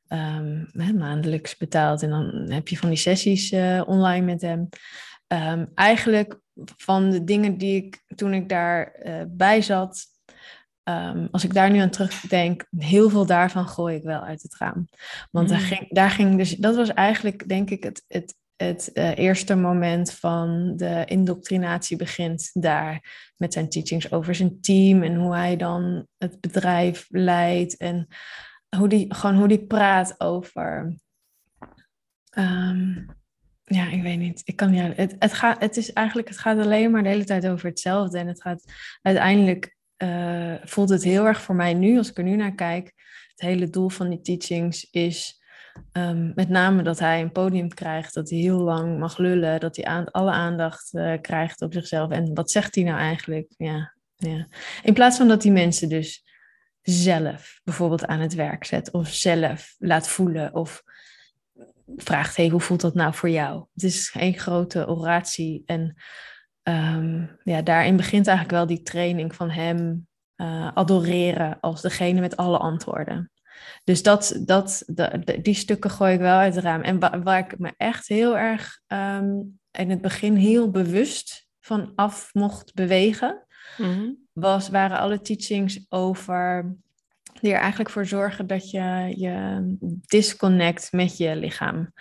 um, 0.07 0.69
maandelijks 0.73 1.57
betaald. 1.57 2.03
En 2.03 2.09
dan 2.09 2.45
heb 2.49 2.67
je 2.67 2.77
van 2.77 2.89
die 2.89 2.97
sessies 2.97 3.51
uh, 3.51 3.81
online 3.85 4.25
met 4.25 4.41
hem. 4.41 4.69
Um, 5.27 5.71
eigenlijk 5.75 6.39
van 6.77 7.09
de 7.09 7.23
dingen 7.23 7.57
die 7.57 7.75
ik 7.75 8.03
toen 8.15 8.33
ik 8.33 8.49
daarbij 8.49 9.27
bij 9.29 9.61
zat, 9.61 10.11
Um, 10.89 11.27
als 11.31 11.43
ik 11.43 11.53
daar 11.53 11.71
nu 11.71 11.79
aan 11.79 11.89
terugdenk, 11.89 12.65
heel 12.77 13.09
veel 13.09 13.25
daarvan 13.25 13.67
gooi 13.67 13.95
ik 13.95 14.03
wel 14.03 14.21
uit 14.21 14.41
het 14.41 14.57
raam. 14.57 14.87
Want 15.31 15.49
daar, 15.49 15.59
mm. 15.59 15.65
ging, 15.65 15.89
daar 15.89 16.09
ging 16.09 16.37
dus, 16.37 16.55
dat 16.55 16.75
was 16.75 16.93
eigenlijk 16.93 17.47
denk 17.49 17.69
ik 17.69 17.83
het, 17.83 18.03
het, 18.07 18.35
het 18.63 18.89
uh, 18.93 19.17
eerste 19.17 19.55
moment 19.55 20.13
van 20.13 20.73
de 20.75 21.03
indoctrinatie 21.05 21.97
begint 21.97 22.49
daar 22.53 23.01
met 23.37 23.53
zijn 23.53 23.69
teachings 23.69 24.11
over 24.11 24.35
zijn 24.35 24.61
team 24.61 25.03
en 25.03 25.15
hoe 25.15 25.35
hij 25.35 25.55
dan 25.55 26.07
het 26.17 26.41
bedrijf 26.41 27.05
leidt 27.09 27.77
en 27.77 28.07
hoe 28.77 28.87
die, 28.87 29.13
gewoon 29.13 29.35
hoe 29.35 29.47
die 29.47 29.65
praat 29.65 30.19
over. 30.19 30.95
Um, 32.37 33.05
ja, 33.63 33.89
ik 33.89 34.01
weet 34.01 34.19
niet. 34.19 34.41
Ik 34.43 34.55
kan 34.55 34.73
ja, 34.73 34.91
het, 34.95 35.15
het, 35.19 35.33
gaat, 35.33 35.59
het 35.59 35.77
is 35.77 35.93
eigenlijk, 35.93 36.27
het 36.27 36.37
gaat 36.37 36.59
alleen 36.59 36.91
maar 36.91 37.03
de 37.03 37.09
hele 37.09 37.23
tijd 37.23 37.47
over 37.47 37.67
hetzelfde. 37.67 38.17
En 38.17 38.27
het 38.27 38.41
gaat 38.41 38.63
uiteindelijk 39.01 39.75
uh, 39.97 40.55
voelt 40.63 40.89
het 40.89 41.03
heel 41.03 41.25
erg 41.25 41.41
voor 41.41 41.55
mij 41.55 41.73
nu, 41.73 41.97
als 41.97 42.09
ik 42.09 42.17
er 42.17 42.23
nu 42.23 42.35
naar 42.35 42.55
kijk, 42.55 42.93
het 43.29 43.41
hele 43.41 43.69
doel 43.69 43.89
van 43.89 44.09
die 44.09 44.21
teachings 44.21 44.89
is 44.91 45.42
um, 45.93 46.31
met 46.35 46.49
name 46.49 46.83
dat 46.83 46.99
hij 46.99 47.21
een 47.21 47.31
podium 47.31 47.73
krijgt, 47.73 48.13
dat 48.13 48.29
hij 48.29 48.39
heel 48.39 48.59
lang 48.59 48.99
mag 48.99 49.17
lullen, 49.17 49.59
dat 49.59 49.75
hij 49.75 49.85
aan, 49.85 50.11
alle 50.11 50.31
aandacht 50.31 50.93
uh, 50.93 51.13
krijgt 51.21 51.61
op 51.61 51.73
zichzelf. 51.73 52.11
En 52.11 52.33
wat 52.33 52.51
zegt 52.51 52.75
hij 52.75 52.83
nou 52.83 52.97
eigenlijk? 52.97 53.53
Ja, 53.57 53.93
ja. 54.15 54.47
In 54.83 54.93
plaats 54.93 55.17
van 55.17 55.27
dat 55.27 55.41
die 55.41 55.51
mensen 55.51 55.89
dus 55.89 56.23
zelf 56.81 57.59
bijvoorbeeld 57.63 58.05
aan 58.05 58.19
het 58.19 58.33
werk 58.33 58.63
zet 58.63 58.91
of 58.91 59.07
zelf 59.07 59.75
laat 59.77 60.07
voelen 60.07 60.53
of 60.53 60.83
vraagt, 61.95 62.37
hey, 62.37 62.47
hoe 62.47 62.59
voelt 62.59 62.81
dat 62.81 62.93
nou 62.93 63.13
voor 63.13 63.29
jou? 63.29 63.65
Het 63.73 63.83
is 63.83 64.09
geen 64.09 64.39
grote 64.39 64.87
oratie 64.87 65.63
en 65.65 65.95
um, 66.63 67.37
ja, 67.43 67.61
daarin 67.61 67.95
begint 67.95 68.27
eigenlijk 68.27 68.57
wel 68.57 68.67
die 68.67 68.81
training 68.81 69.35
van 69.35 69.49
hem 69.49 70.07
uh, 70.35 70.71
adoreren 70.73 71.59
als 71.59 71.81
degene 71.81 72.19
met 72.19 72.37
alle 72.37 72.57
antwoorden. 72.57 73.31
Dus 73.83 74.03
dat, 74.03 74.39
dat, 74.45 74.83
die 75.41 75.53
stukken 75.53 75.89
gooi 75.89 76.13
ik 76.13 76.19
wel 76.19 76.37
uit 76.37 76.55
het 76.55 76.63
raam. 76.63 76.81
En 76.81 77.23
waar, 77.23 77.39
ik 77.39 77.59
me 77.59 77.73
echt 77.77 78.07
heel 78.07 78.37
erg 78.37 78.79
um, 78.87 79.59
in 79.71 79.89
het 79.89 80.01
begin 80.01 80.35
heel 80.35 80.71
bewust 80.71 81.47
van 81.59 81.91
af 81.95 82.29
mocht 82.33 82.73
bewegen, 82.73 83.45
mm 83.77 84.21
was, 84.33 84.69
waren 84.69 84.99
alle 84.99 85.21
teachings 85.21 85.85
over 85.89 86.75
die 87.39 87.53
er 87.53 87.59
eigenlijk 87.59 87.89
voor 87.89 88.05
zorgen 88.05 88.47
dat 88.47 88.71
je 88.71 89.13
je 89.15 89.65
disconnect 90.05 90.91
met 90.91 91.17
je 91.17 91.35
lichaam. 91.35 91.93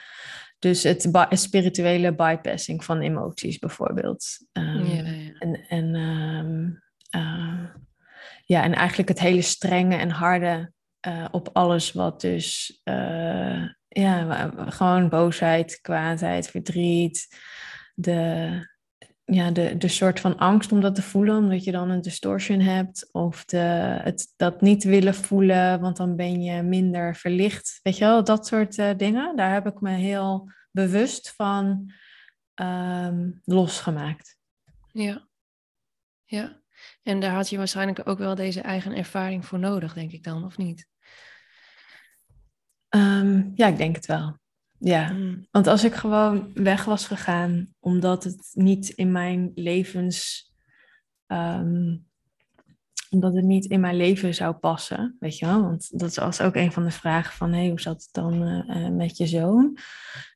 Dus 0.58 0.82
het 0.82 1.10
spirituele 1.30 2.14
bypassing 2.14 2.84
van 2.84 3.00
emoties 3.00 3.58
bijvoorbeeld. 3.58 4.38
Um, 4.52 4.84
ja, 4.84 5.02
ja. 5.02 5.32
En, 5.38 5.66
en, 5.68 5.94
um, 5.94 6.82
uh, 7.16 7.64
ja, 8.44 8.62
en 8.62 8.74
eigenlijk 8.74 9.08
het 9.08 9.20
hele 9.20 9.42
strenge 9.42 9.96
en 9.96 10.10
harde 10.10 10.72
uh, 11.06 11.24
op 11.30 11.50
alles 11.52 11.92
wat 11.92 12.20
dus... 12.20 12.80
Uh, 12.84 13.68
ja, 13.94 14.50
gewoon 14.68 15.08
boosheid, 15.08 15.80
kwaadheid, 15.80 16.50
verdriet. 16.50 17.28
De, 17.94 18.50
ja, 19.24 19.50
de, 19.50 19.76
de 19.76 19.88
soort 19.88 20.20
van 20.20 20.38
angst 20.38 20.72
om 20.72 20.80
dat 20.80 20.94
te 20.94 21.02
voelen, 21.02 21.36
omdat 21.36 21.64
je 21.64 21.72
dan 21.72 21.90
een 21.90 22.00
distortion 22.00 22.60
hebt. 22.60 23.08
Of 23.12 23.44
de, 23.44 23.56
het, 24.02 24.32
dat 24.36 24.60
niet 24.60 24.84
willen 24.84 25.14
voelen, 25.14 25.80
want 25.80 25.96
dan 25.96 26.16
ben 26.16 26.42
je 26.42 26.62
minder 26.62 27.16
verlicht. 27.16 27.80
Weet 27.82 27.96
je 27.98 28.04
wel, 28.04 28.24
dat 28.24 28.46
soort 28.46 28.78
uh, 28.78 28.90
dingen. 28.96 29.36
Daar 29.36 29.52
heb 29.52 29.66
ik 29.66 29.80
me 29.80 29.90
heel 29.90 30.50
bewust 30.70 31.34
van 31.34 31.92
um, 32.54 33.40
losgemaakt. 33.44 34.38
Ja, 34.92 35.28
ja. 36.24 36.60
En 37.02 37.20
daar 37.20 37.34
had 37.34 37.48
je 37.48 37.56
waarschijnlijk 37.56 38.08
ook 38.08 38.18
wel 38.18 38.34
deze 38.34 38.60
eigen 38.60 38.96
ervaring 38.96 39.46
voor 39.46 39.58
nodig, 39.58 39.94
denk 39.94 40.12
ik 40.12 40.22
dan, 40.22 40.44
of 40.44 40.56
niet? 40.56 40.90
Um, 42.94 43.52
ja, 43.54 43.66
ik 43.66 43.76
denk 43.76 43.96
het 43.96 44.06
wel. 44.06 44.40
Ja, 44.78 45.10
mm. 45.12 45.46
want 45.50 45.66
als 45.66 45.84
ik 45.84 45.94
gewoon 45.94 46.50
weg 46.54 46.84
was 46.84 47.06
gegaan 47.06 47.74
omdat 47.80 48.24
het 48.24 48.50
niet 48.52 48.88
in 48.88 49.12
mijn 49.12 49.52
levens, 49.54 50.46
um, 51.26 52.06
omdat 53.10 53.34
het 53.34 53.44
niet 53.44 53.64
in 53.64 53.80
mijn 53.80 53.96
leven 53.96 54.34
zou 54.34 54.54
passen, 54.54 55.16
weet 55.20 55.38
je 55.38 55.46
wel? 55.46 55.62
Want 55.62 55.98
dat 55.98 56.14
was 56.14 56.40
ook 56.40 56.54
een 56.54 56.72
van 56.72 56.84
de 56.84 56.90
vragen 56.90 57.34
van, 57.34 57.52
hey, 57.52 57.68
hoe 57.68 57.80
zat 57.80 58.02
het 58.02 58.12
dan 58.12 58.42
uh, 58.48 58.88
met 58.88 59.16
je 59.16 59.26
zoon? 59.26 59.78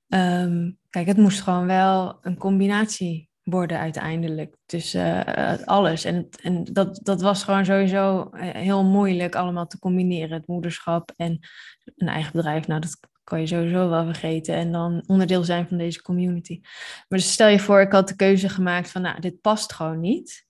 Um, 0.08 0.78
kijk, 0.90 1.06
het 1.06 1.16
moest 1.16 1.40
gewoon 1.40 1.66
wel 1.66 2.18
een 2.20 2.36
combinatie 2.38 3.30
worden 3.48 3.78
uiteindelijk 3.78 4.56
tussen 4.64 5.38
uh, 5.38 5.52
alles. 5.64 6.04
En, 6.04 6.28
en 6.42 6.64
dat, 6.64 7.00
dat 7.02 7.20
was 7.20 7.44
gewoon 7.44 7.64
sowieso 7.64 8.30
heel 8.36 8.84
moeilijk 8.84 9.34
allemaal 9.34 9.66
te 9.66 9.78
combineren. 9.78 10.36
Het 10.36 10.46
moederschap 10.46 11.12
en 11.16 11.38
een 11.96 12.08
eigen 12.08 12.32
bedrijf. 12.32 12.66
Nou, 12.66 12.80
dat 12.80 12.98
kan 13.24 13.40
je 13.40 13.46
sowieso 13.46 13.88
wel 13.88 14.04
vergeten. 14.04 14.54
En 14.54 14.72
dan 14.72 15.04
onderdeel 15.06 15.44
zijn 15.44 15.68
van 15.68 15.76
deze 15.76 16.02
community. 16.02 16.60
Maar 17.08 17.18
dus 17.18 17.32
stel 17.32 17.48
je 17.48 17.58
voor, 17.58 17.80
ik 17.80 17.92
had 17.92 18.08
de 18.08 18.16
keuze 18.16 18.48
gemaakt 18.48 18.90
van, 18.90 19.02
nou, 19.02 19.20
dit 19.20 19.40
past 19.40 19.72
gewoon 19.72 20.00
niet. 20.00 20.46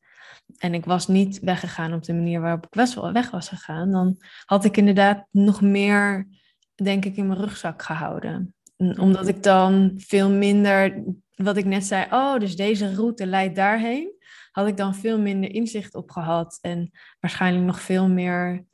En 0.58 0.74
ik 0.74 0.84
was 0.84 1.08
niet 1.08 1.40
weggegaan 1.40 1.92
op 1.92 2.04
de 2.04 2.14
manier 2.14 2.40
waarop 2.40 2.64
ik 2.64 2.70
best 2.70 2.94
wel 2.94 3.12
weg 3.12 3.30
was 3.30 3.48
gegaan. 3.48 3.90
Dan 3.90 4.16
had 4.44 4.64
ik 4.64 4.76
inderdaad 4.76 5.26
nog 5.30 5.60
meer, 5.60 6.28
denk 6.74 7.04
ik, 7.04 7.16
in 7.16 7.26
mijn 7.26 7.40
rugzak 7.40 7.82
gehouden. 7.82 8.54
Omdat 8.76 9.28
ik 9.28 9.42
dan 9.42 9.92
veel 9.96 10.30
minder, 10.30 11.02
wat 11.36 11.56
ik 11.56 11.64
net 11.64 11.84
zei, 11.84 12.06
oh, 12.10 12.38
dus 12.38 12.56
deze 12.56 12.94
route 12.94 13.26
leidt 13.26 13.56
daarheen. 13.56 14.14
Had 14.50 14.66
ik 14.66 14.76
dan 14.76 14.94
veel 14.94 15.20
minder 15.20 15.50
inzicht 15.50 15.94
op 15.94 16.10
gehad. 16.10 16.58
En 16.60 16.90
waarschijnlijk 17.20 17.64
nog 17.64 17.80
veel 17.80 18.08
meer 18.08 18.66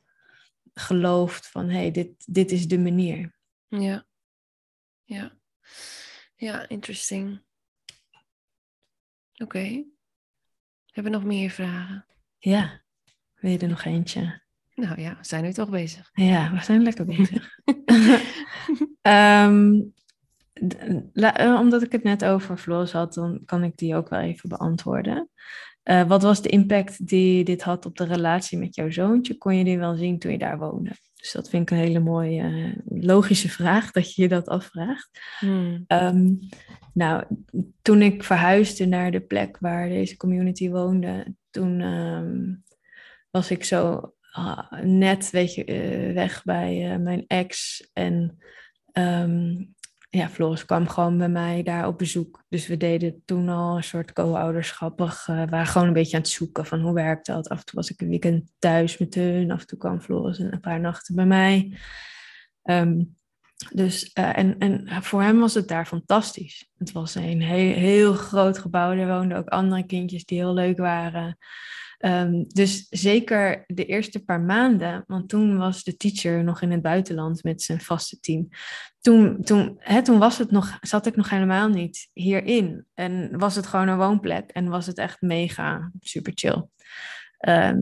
geloofd 0.73 1.47
van, 1.47 1.69
hé, 1.69 1.77
hey, 1.77 1.91
dit, 1.91 2.33
dit 2.33 2.51
is 2.51 2.67
de 2.67 2.79
manier. 2.79 3.35
Ja, 3.67 4.05
ja, 5.03 5.31
ja, 6.35 6.69
interesting. 6.69 7.41
Oké. 9.33 9.43
Okay. 9.43 9.85
Hebben 10.85 11.11
we 11.11 11.17
nog 11.17 11.27
meer 11.27 11.49
vragen? 11.49 12.05
Ja, 12.37 12.81
wil 13.33 13.51
je 13.51 13.57
er 13.57 13.67
nog 13.67 13.83
eentje? 13.83 14.41
Nou 14.73 15.01
ja, 15.01 15.17
we 15.17 15.25
zijn 15.25 15.43
nu 15.43 15.53
toch 15.53 15.69
bezig. 15.69 16.09
Ja, 16.13 16.51
we 16.53 16.63
zijn 16.63 16.83
lekker 16.83 17.05
bezig. 17.05 17.59
um, 19.01 19.93
omdat 21.59 21.83
ik 21.83 21.91
het 21.91 22.03
net 22.03 22.25
over 22.25 22.57
Floris 22.57 22.91
had, 22.91 23.13
dan 23.13 23.41
kan 23.45 23.63
ik 23.63 23.77
die 23.77 23.95
ook 23.95 24.09
wel 24.09 24.19
even 24.19 24.49
beantwoorden. 24.49 25.29
Uh, 25.83 26.07
wat 26.07 26.21
was 26.21 26.41
de 26.41 26.49
impact 26.49 27.07
die 27.07 27.43
dit 27.43 27.63
had 27.63 27.85
op 27.85 27.97
de 27.97 28.05
relatie 28.05 28.57
met 28.57 28.75
jouw 28.75 28.91
zoontje? 28.91 29.37
Kon 29.37 29.55
je 29.55 29.63
die 29.63 29.77
wel 29.77 29.95
zien 29.95 30.19
toen 30.19 30.31
je 30.31 30.37
daar 30.37 30.57
woonde? 30.57 30.91
Dus 31.15 31.31
dat 31.31 31.49
vind 31.49 31.71
ik 31.71 31.77
een 31.77 31.83
hele 31.83 31.99
mooie, 31.99 32.43
uh, 32.43 32.75
logische 32.85 33.49
vraag 33.49 33.91
dat 33.91 34.13
je 34.13 34.21
je 34.21 34.27
dat 34.27 34.47
afvraagt. 34.47 35.09
Hmm. 35.39 35.85
Um, 35.87 36.39
nou, 36.93 37.23
toen 37.81 38.01
ik 38.01 38.23
verhuisde 38.23 38.85
naar 38.85 39.11
de 39.11 39.21
plek 39.21 39.57
waar 39.59 39.89
deze 39.89 40.17
community 40.17 40.69
woonde, 40.69 41.35
toen 41.49 41.81
um, 41.81 42.63
was 43.31 43.51
ik 43.51 43.63
zo 43.63 44.13
uh, 44.37 44.71
net 44.81 45.29
weet 45.29 45.53
je, 45.53 45.63
weg 46.13 46.43
bij 46.43 46.99
mijn 46.99 47.23
ex. 47.27 47.81
En 47.93 48.37
um, 48.93 49.73
ja, 50.17 50.29
Floris 50.29 50.65
kwam 50.65 50.87
gewoon 50.87 51.17
bij 51.17 51.29
mij 51.29 51.63
daar 51.63 51.87
op 51.87 51.97
bezoek. 51.97 52.43
Dus 52.49 52.67
we 52.67 52.77
deden 52.77 53.21
toen 53.25 53.49
al 53.49 53.75
een 53.75 53.83
soort 53.83 54.13
co-ouderschappig. 54.13 55.27
Uh, 55.27 55.43
waren 55.49 55.67
gewoon 55.67 55.87
een 55.87 55.93
beetje 55.93 56.15
aan 56.15 56.21
het 56.21 56.31
zoeken 56.31 56.65
van 56.65 56.79
hoe 56.79 56.93
werkt 56.93 57.25
dat. 57.25 57.49
Af 57.49 57.59
en 57.59 57.65
toe 57.65 57.75
was 57.75 57.89
ik 57.89 58.01
een 58.01 58.09
weekend 58.09 58.51
thuis 58.59 58.97
met 58.97 59.15
hun. 59.15 59.51
Af 59.51 59.59
en 59.59 59.67
toe 59.67 59.77
kwam 59.77 60.01
Floris 60.01 60.39
een 60.39 60.59
paar 60.59 60.79
nachten 60.79 61.15
bij 61.15 61.25
mij. 61.25 61.77
Um, 62.63 63.15
dus, 63.71 64.11
uh, 64.19 64.37
en, 64.37 64.57
en 64.57 65.03
voor 65.03 65.21
hem 65.21 65.39
was 65.39 65.53
het 65.53 65.67
daar 65.67 65.85
fantastisch. 65.85 66.69
Het 66.77 66.91
was 66.91 67.15
een 67.15 67.41
heel 67.41 68.13
groot 68.13 68.57
gebouw. 68.57 68.91
Er 68.91 69.07
woonden 69.07 69.37
ook 69.37 69.47
andere 69.47 69.85
kindjes 69.85 70.25
die 70.25 70.37
heel 70.37 70.53
leuk 70.53 70.77
waren. 70.77 71.37
Ehm, 72.03 72.43
dus 72.47 72.87
zeker 72.89 73.63
de 73.67 73.85
eerste 73.85 74.23
paar 74.23 74.41
maanden, 74.41 75.03
want 75.07 75.29
toen 75.29 75.57
was 75.57 75.83
de 75.83 75.97
teacher 75.97 76.43
nog 76.43 76.61
in 76.61 76.71
het 76.71 76.81
buitenland 76.81 77.43
met 77.43 77.61
zijn 77.61 77.81
vaste 77.81 78.19
team. 78.19 78.49
Toen, 79.01 79.43
toen, 79.43 79.75
hè, 79.79 80.03
toen 80.03 80.19
was 80.19 80.37
het 80.37 80.51
nog, 80.51 80.77
zat 80.81 81.05
ik 81.05 81.15
nog 81.15 81.29
helemaal 81.29 81.69
niet 81.69 82.09
hierin. 82.13 82.85
En 82.93 83.37
was 83.37 83.55
het 83.55 83.67
gewoon 83.67 83.87
een 83.87 83.97
woonplek 83.97 84.49
en 84.49 84.69
was 84.69 84.85
het 84.85 84.97
echt 84.97 85.21
mega 85.21 85.91
super 85.99 86.31
chill. 86.35 86.67
Ehm, 87.37 87.81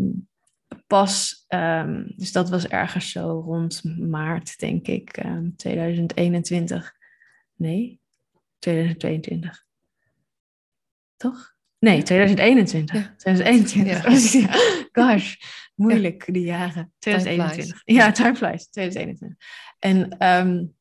pas, 0.87 1.45
ehm, 1.47 2.03
dus 2.15 2.31
dat 2.31 2.49
was 2.49 2.67
ergens 2.67 3.11
zo 3.11 3.43
rond 3.45 3.83
maart, 3.99 4.59
denk 4.59 4.87
ik, 4.87 5.25
2021. 5.55 6.93
Nee, 7.55 7.99
2022. 8.59 9.65
Toch? 11.17 11.59
Nee, 11.81 12.03
2021. 12.03 12.95
Ja. 12.95 13.13
2021. 13.17 14.31
Ja. 14.93 15.09
Gosh, 15.09 15.35
moeilijk 15.75 16.33
die 16.33 16.45
jaren. 16.45 16.93
2021. 16.99 17.81
ja, 17.85 18.11
time 18.11 18.35
flies. 18.35 18.67
2021. 18.69 19.37
En 19.79 20.27
um, 20.27 20.75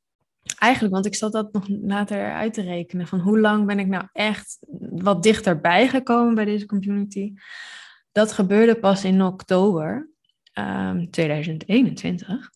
eigenlijk, 0.59 0.95
want 0.95 1.07
ik 1.07 1.15
zat 1.15 1.33
dat 1.33 1.53
nog 1.53 1.69
later 1.69 2.33
uit 2.33 2.55
te 2.55 2.63
rekenen, 2.63 3.07
van 3.07 3.21
hoe 3.21 3.41
lang 3.41 3.67
ben 3.67 3.79
ik 3.79 3.87
nou 3.87 4.05
echt 4.13 4.59
wat 4.91 5.23
dichterbij 5.23 5.89
gekomen 5.89 6.35
bij 6.35 6.45
deze 6.45 6.67
community. 6.67 7.33
Dat 8.13 8.33
gebeurde 8.33 8.75
pas 8.75 9.05
in 9.05 9.23
oktober 9.23 10.11
um, 10.55 11.11
2021. 11.11 12.51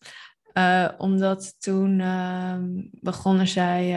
Uh, 0.53 0.89
omdat 0.97 1.55
toen 1.59 1.99
um, 1.99 2.89
begonnen 2.91 3.47
zij 3.47 3.93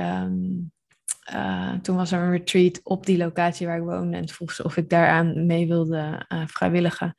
uh, 1.33 1.73
toen 1.73 1.97
was 1.97 2.13
er 2.13 2.21
een 2.21 2.31
retreat 2.31 2.81
op 2.83 3.07
die 3.07 3.17
locatie 3.19 3.67
waar 3.67 3.77
ik 3.77 3.83
woonde 3.83 4.17
en 4.17 4.29
vroeg 4.29 4.53
ze 4.53 4.65
of 4.65 4.77
ik 4.77 4.89
daaraan 4.89 5.47
mee 5.47 5.67
wilde 5.67 6.25
uh, 6.29 6.43
vrijwilligen. 6.47 7.15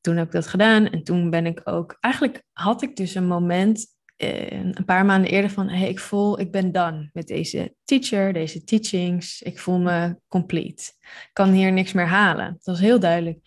Toen 0.00 0.16
heb 0.16 0.26
ik 0.26 0.32
dat 0.32 0.46
gedaan 0.46 0.88
en 0.88 1.02
toen 1.02 1.30
ben 1.30 1.46
ik 1.46 1.60
ook, 1.64 1.96
eigenlijk 2.00 2.42
had 2.52 2.82
ik 2.82 2.96
dus 2.96 3.14
een 3.14 3.26
moment 3.26 3.86
uh, 4.16 4.50
een 4.50 4.84
paar 4.84 5.04
maanden 5.04 5.30
eerder 5.30 5.50
van, 5.50 5.68
hey, 5.68 5.88
ik 5.88 5.98
voel, 5.98 6.40
ik 6.40 6.52
ben 6.52 6.72
done 6.72 7.10
met 7.12 7.26
deze 7.26 7.74
teacher, 7.84 8.32
deze 8.32 8.64
teachings, 8.64 9.42
ik 9.42 9.58
voel 9.58 9.78
me 9.78 10.16
complete. 10.28 10.82
Ik 11.00 11.30
kan 11.32 11.50
hier 11.50 11.72
niks 11.72 11.92
meer 11.92 12.06
halen. 12.06 12.52
Dat 12.52 12.64
was 12.64 12.80
heel 12.80 13.00
duidelijk. 13.00 13.38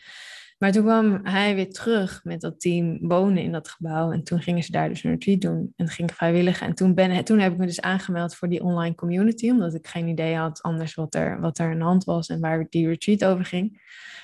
Maar 0.66 0.74
toen 0.74 0.84
kwam 0.84 1.20
hij 1.24 1.56
weer 1.56 1.72
terug 1.72 2.24
met 2.24 2.42
dat 2.42 2.60
team 2.60 2.98
wonen 3.02 3.44
in 3.44 3.52
dat 3.52 3.70
gebouw. 3.70 4.12
En 4.12 4.24
toen 4.24 4.42
gingen 4.42 4.64
ze 4.64 4.72
daar 4.72 4.90
dus 4.90 5.04
een 5.04 5.12
retreat 5.12 5.42
doen. 5.42 5.74
En 5.76 5.88
ging 5.88 6.10
ik 6.10 6.16
vrijwillig. 6.16 6.62
En 6.62 6.76
toen, 6.76 6.94
ben, 6.94 7.24
toen 7.24 7.40
heb 7.40 7.52
ik 7.52 7.58
me 7.58 7.66
dus 7.66 7.82
aangemeld 7.82 8.36
voor 8.36 8.50
die 8.50 8.64
online 8.64 8.96
community. 8.96 9.50
Omdat 9.50 9.74
ik 9.74 9.88
geen 9.88 10.08
idee 10.08 10.36
had 10.36 10.62
anders 10.62 10.94
wat 10.94 11.16
er, 11.16 11.40
wat 11.42 11.58
er 11.58 11.72
aan 11.72 11.78
de 11.78 11.84
hand 11.84 12.04
was. 12.04 12.28
En 12.28 12.40
waar 12.40 12.66
die 12.70 12.88
retreat 12.88 13.26
over 13.26 13.46
ging. 13.46 13.82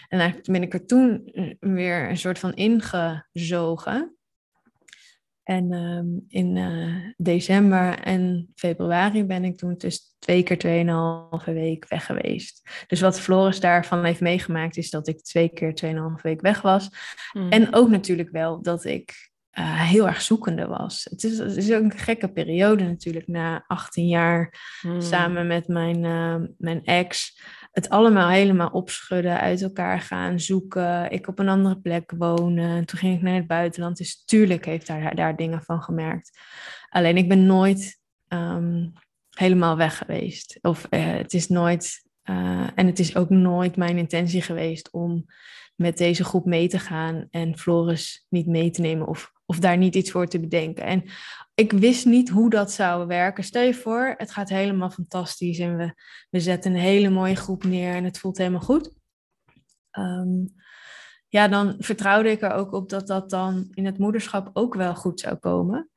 En 0.07 0.19
eigenlijk 0.19 0.51
ben 0.51 0.61
ik 0.61 0.73
er 0.73 0.85
toen 0.85 1.31
weer 1.59 2.09
een 2.09 2.17
soort 2.17 2.39
van 2.39 2.53
ingezogen. 2.53 4.15
En 5.51 5.71
um, 5.71 6.25
in 6.27 6.55
uh, 6.55 6.95
december 7.17 7.99
en 7.99 8.51
februari 8.55 9.23
ben 9.23 9.43
ik 9.43 9.57
toen 9.57 9.75
dus 9.77 10.15
twee 10.19 10.43
keer 10.43 10.57
tweeënhalve 10.57 11.53
week 11.53 11.87
weg 11.87 12.05
geweest. 12.05 12.69
Dus 12.87 13.01
wat 13.01 13.19
Floris 13.19 13.59
daarvan 13.59 14.05
heeft 14.05 14.21
meegemaakt 14.21 14.77
is 14.77 14.89
dat 14.89 15.07
ik 15.07 15.21
twee 15.21 15.49
keer 15.49 15.75
tweeënhalve 15.75 16.19
week 16.21 16.41
weg 16.41 16.61
was. 16.61 16.89
Mm. 17.33 17.49
En 17.49 17.73
ook 17.73 17.89
natuurlijk 17.89 18.29
wel 18.29 18.61
dat 18.61 18.85
ik 18.85 19.31
uh, 19.59 19.81
heel 19.81 20.07
erg 20.07 20.21
zoekende 20.21 20.67
was. 20.67 21.07
Het 21.09 21.23
is, 21.23 21.37
het 21.37 21.57
is 21.57 21.71
ook 21.71 21.83
een 21.83 21.97
gekke 21.97 22.31
periode 22.31 22.83
natuurlijk 22.83 23.27
na 23.27 23.63
18 23.67 24.07
jaar 24.07 24.59
mm. 24.81 25.01
samen 25.01 25.47
met 25.47 25.67
mijn, 25.67 26.03
uh, 26.03 26.47
mijn 26.57 26.83
ex 26.83 27.39
het 27.71 27.89
allemaal 27.89 28.29
helemaal 28.29 28.69
opschudden, 28.69 29.39
uit 29.39 29.61
elkaar 29.61 30.01
gaan, 30.01 30.39
zoeken. 30.39 31.11
Ik 31.11 31.27
op 31.27 31.39
een 31.39 31.49
andere 31.49 31.79
plek 31.79 32.13
wonen. 32.17 32.85
Toen 32.85 32.99
ging 32.99 33.15
ik 33.15 33.21
naar 33.21 33.35
het 33.35 33.47
buitenland. 33.47 33.97
Dus 33.97 34.25
tuurlijk 34.25 34.65
heeft 34.65 34.87
daar, 34.87 35.15
daar 35.15 35.35
dingen 35.35 35.61
van 35.61 35.81
gemerkt. 35.81 36.39
Alleen 36.89 37.17
ik 37.17 37.29
ben 37.29 37.45
nooit 37.45 37.99
um, 38.27 38.93
helemaal 39.29 39.77
weg 39.77 39.97
geweest. 39.97 40.59
Of 40.61 40.87
uh, 40.89 41.05
het 41.05 41.33
is 41.33 41.47
nooit. 41.47 42.09
Uh, 42.23 42.67
en 42.75 42.85
het 42.85 42.99
is 42.99 43.15
ook 43.15 43.29
nooit 43.29 43.75
mijn 43.75 43.97
intentie 43.97 44.41
geweest 44.41 44.91
om 44.91 45.25
met 45.75 45.97
deze 45.97 46.23
groep 46.23 46.45
mee 46.45 46.67
te 46.67 46.79
gaan 46.79 47.27
en 47.29 47.57
Floris 47.57 48.25
niet 48.29 48.47
mee 48.47 48.69
te 48.69 48.81
nemen 48.81 49.07
of, 49.07 49.31
of 49.51 49.59
daar 49.59 49.77
niet 49.77 49.95
iets 49.95 50.11
voor 50.11 50.27
te 50.27 50.39
bedenken. 50.39 50.83
En 50.83 51.03
ik 51.53 51.71
wist 51.71 52.05
niet 52.05 52.29
hoe 52.29 52.49
dat 52.49 52.71
zou 52.71 53.07
werken. 53.07 53.43
Stel 53.43 53.63
je 53.63 53.73
voor, 53.73 54.13
het 54.17 54.31
gaat 54.31 54.49
helemaal 54.49 54.89
fantastisch 54.89 55.59
en 55.59 55.77
we, 55.77 55.93
we 56.29 56.39
zetten 56.39 56.71
een 56.71 56.79
hele 56.79 57.09
mooie 57.09 57.35
groep 57.35 57.63
neer 57.63 57.95
en 57.95 58.03
het 58.03 58.19
voelt 58.19 58.37
helemaal 58.37 58.61
goed. 58.61 58.93
Um, 59.97 60.53
ja, 61.27 61.47
dan 61.47 61.75
vertrouwde 61.79 62.31
ik 62.31 62.41
er 62.41 62.51
ook 62.51 62.73
op 62.73 62.89
dat 62.89 63.07
dat 63.07 63.29
dan 63.29 63.67
in 63.73 63.85
het 63.85 63.97
moederschap 63.97 64.49
ook 64.53 64.75
wel 64.75 64.95
goed 64.95 65.19
zou 65.19 65.35
komen. 65.35 65.89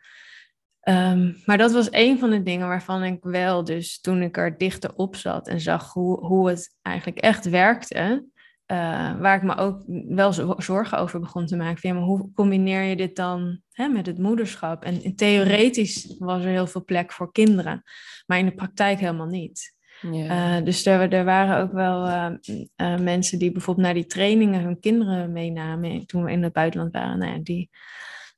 Um, 0.88 1.42
maar 1.44 1.58
dat 1.58 1.72
was 1.72 1.88
een 1.90 2.18
van 2.18 2.30
de 2.30 2.42
dingen 2.42 2.68
waarvan 2.68 3.02
ik 3.02 3.24
wel, 3.24 3.64
dus 3.64 4.00
toen 4.00 4.22
ik 4.22 4.36
er 4.36 4.58
dichter 4.58 4.94
op 4.94 5.16
zat 5.16 5.48
en 5.48 5.60
zag 5.60 5.92
hoe, 5.92 6.26
hoe 6.26 6.48
het 6.48 6.76
eigenlijk 6.82 7.18
echt 7.18 7.48
werkte, 7.48 8.26
uh, 8.66 9.20
waar 9.20 9.36
ik 9.36 9.42
me 9.42 9.56
ook 9.56 9.82
wel 10.08 10.32
zorgen 10.58 10.98
over 10.98 11.20
begon 11.20 11.46
te 11.46 11.56
maken. 11.56 11.78
Van, 11.80 11.90
ja, 11.90 11.96
maar 11.96 12.06
hoe 12.06 12.32
combineer 12.32 12.82
je 12.82 12.96
dit 12.96 13.16
dan 13.16 13.60
hè, 13.70 13.88
met 13.88 14.06
het 14.06 14.18
moederschap? 14.18 14.84
En 14.84 15.16
theoretisch 15.16 16.14
was 16.18 16.44
er 16.44 16.50
heel 16.50 16.66
veel 16.66 16.84
plek 16.84 17.12
voor 17.12 17.32
kinderen, 17.32 17.82
maar 18.26 18.38
in 18.38 18.44
de 18.44 18.54
praktijk 18.54 18.98
helemaal 18.98 19.26
niet. 19.26 19.74
Ja. 20.00 20.58
Uh, 20.58 20.64
dus 20.64 20.86
er, 20.86 21.12
er, 21.12 21.24
waren 21.24 21.62
ook 21.62 21.72
wel 21.72 22.08
uh, 22.08 22.98
mensen 22.98 23.38
die 23.38 23.52
bijvoorbeeld 23.52 23.86
naar 23.86 23.94
die 23.94 24.06
trainingen 24.06 24.62
hun 24.62 24.80
kinderen 24.80 25.32
meenamen 25.32 26.06
toen 26.06 26.24
we 26.24 26.30
in 26.30 26.42
het 26.42 26.52
buitenland 26.52 26.92
waren. 26.92 27.18
Nou 27.18 27.42
die, 27.42 27.70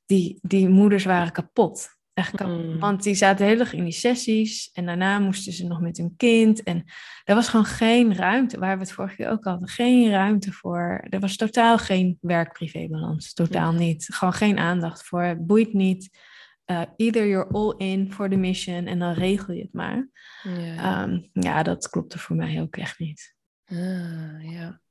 die, 0.05 0.39
die 0.41 0.69
moeders 0.69 1.03
waren 1.03 1.31
kapot. 1.31 1.96
Echt 2.17 2.39
mm. 2.39 2.79
Want 2.79 3.03
die 3.03 3.15
zaten 3.15 3.45
heel 3.45 3.59
erg 3.59 3.73
in 3.73 3.83
die 3.83 3.93
sessies 3.93 4.71
en 4.73 4.85
daarna 4.85 5.19
moesten 5.19 5.53
ze 5.53 5.67
nog 5.67 5.81
met 5.81 5.97
hun 5.97 6.13
kind. 6.17 6.63
En 6.63 6.83
er 7.23 7.35
was 7.35 7.47
gewoon 7.47 7.65
geen 7.65 8.15
ruimte, 8.15 8.59
waar 8.59 8.77
we 8.77 8.83
het 8.83 8.91
vorige 8.91 9.15
keer 9.15 9.29
ook 9.29 9.43
hadden, 9.43 9.67
geen 9.67 10.09
ruimte 10.09 10.51
voor. 10.51 11.05
Er 11.09 11.19
was 11.19 11.35
totaal 11.35 11.77
geen 11.77 12.17
werk-privé-balans, 12.21 13.33
totaal 13.33 13.71
niet. 13.71 14.07
Gewoon 14.13 14.33
geen 14.33 14.57
aandacht 14.57 15.03
voor, 15.03 15.21
het 15.21 15.45
boeit 15.45 15.73
niet. 15.73 16.17
Uh, 16.65 16.81
either 16.95 17.27
you're 17.27 17.49
all 17.51 17.87
in 17.87 18.11
for 18.11 18.29
the 18.29 18.35
mission 18.35 18.87
en 18.87 18.99
dan 18.99 19.13
regel 19.13 19.53
je 19.53 19.61
het 19.61 19.73
maar. 19.73 20.09
Ja, 20.43 21.03
um, 21.03 21.29
ja 21.33 21.63
dat 21.63 21.89
klopte 21.89 22.19
voor 22.19 22.35
mij 22.35 22.61
ook 22.61 22.75
echt 22.75 22.99
niet. 22.99 23.35
Ah, 23.65 24.51
ja. 24.51 24.81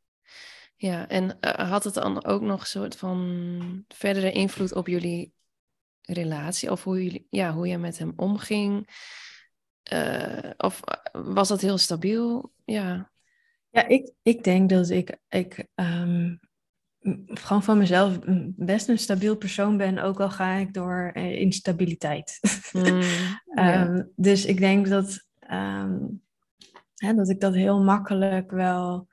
Ja, 0.76 1.08
en 1.08 1.38
uh, 1.40 1.70
had 1.70 1.84
het 1.84 1.94
dan 1.94 2.24
ook 2.24 2.42
nog 2.42 2.60
een 2.60 2.66
soort 2.66 2.96
van 2.96 3.84
verdere 3.88 4.32
invloed 4.32 4.74
op 4.74 4.86
jullie 4.86 5.34
relatie 6.06 6.70
of 6.70 6.84
hoe, 6.84 7.02
jullie, 7.02 7.26
ja, 7.30 7.52
hoe 7.52 7.68
je 7.68 7.78
met 7.78 7.98
hem 7.98 8.12
omging? 8.16 8.88
Uh, 9.92 10.50
of 10.56 10.80
was 11.12 11.48
dat 11.48 11.60
heel 11.60 11.78
stabiel? 11.78 12.52
Ja, 12.64 13.10
ja 13.70 13.86
ik, 13.86 14.12
ik 14.22 14.44
denk 14.44 14.70
dat 14.70 14.90
ik, 14.90 15.18
ik 15.28 15.66
um, 15.74 16.40
gewoon 17.26 17.62
van 17.62 17.78
mezelf 17.78 18.18
best 18.56 18.88
een 18.88 18.98
stabiel 18.98 19.36
persoon 19.36 19.76
ben, 19.76 19.98
ook 19.98 20.20
al 20.20 20.30
ga 20.30 20.52
ik 20.52 20.74
door 20.74 21.10
uh, 21.14 21.40
instabiliteit. 21.40 22.40
Mm, 22.72 22.84
um, 22.84 23.00
ja. 23.54 24.06
Dus 24.16 24.44
ik 24.44 24.58
denk 24.58 24.88
dat, 24.88 25.26
um, 25.50 26.22
hè, 26.94 27.14
dat 27.14 27.28
ik 27.28 27.40
dat 27.40 27.54
heel 27.54 27.82
makkelijk 27.82 28.50
wel, 28.50 29.08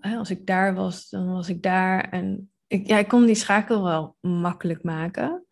hè, 0.00 0.16
als 0.16 0.30
ik 0.30 0.46
daar 0.46 0.74
was, 0.74 1.08
dan 1.08 1.32
was 1.32 1.48
ik 1.48 1.62
daar. 1.62 2.10
En 2.10 2.50
ik, 2.66 2.86
ja, 2.86 2.98
ik 2.98 3.08
kon 3.08 3.26
die 3.26 3.34
schakel 3.34 3.82
wel 3.82 4.16
makkelijk 4.20 4.82
maken. 4.82 5.43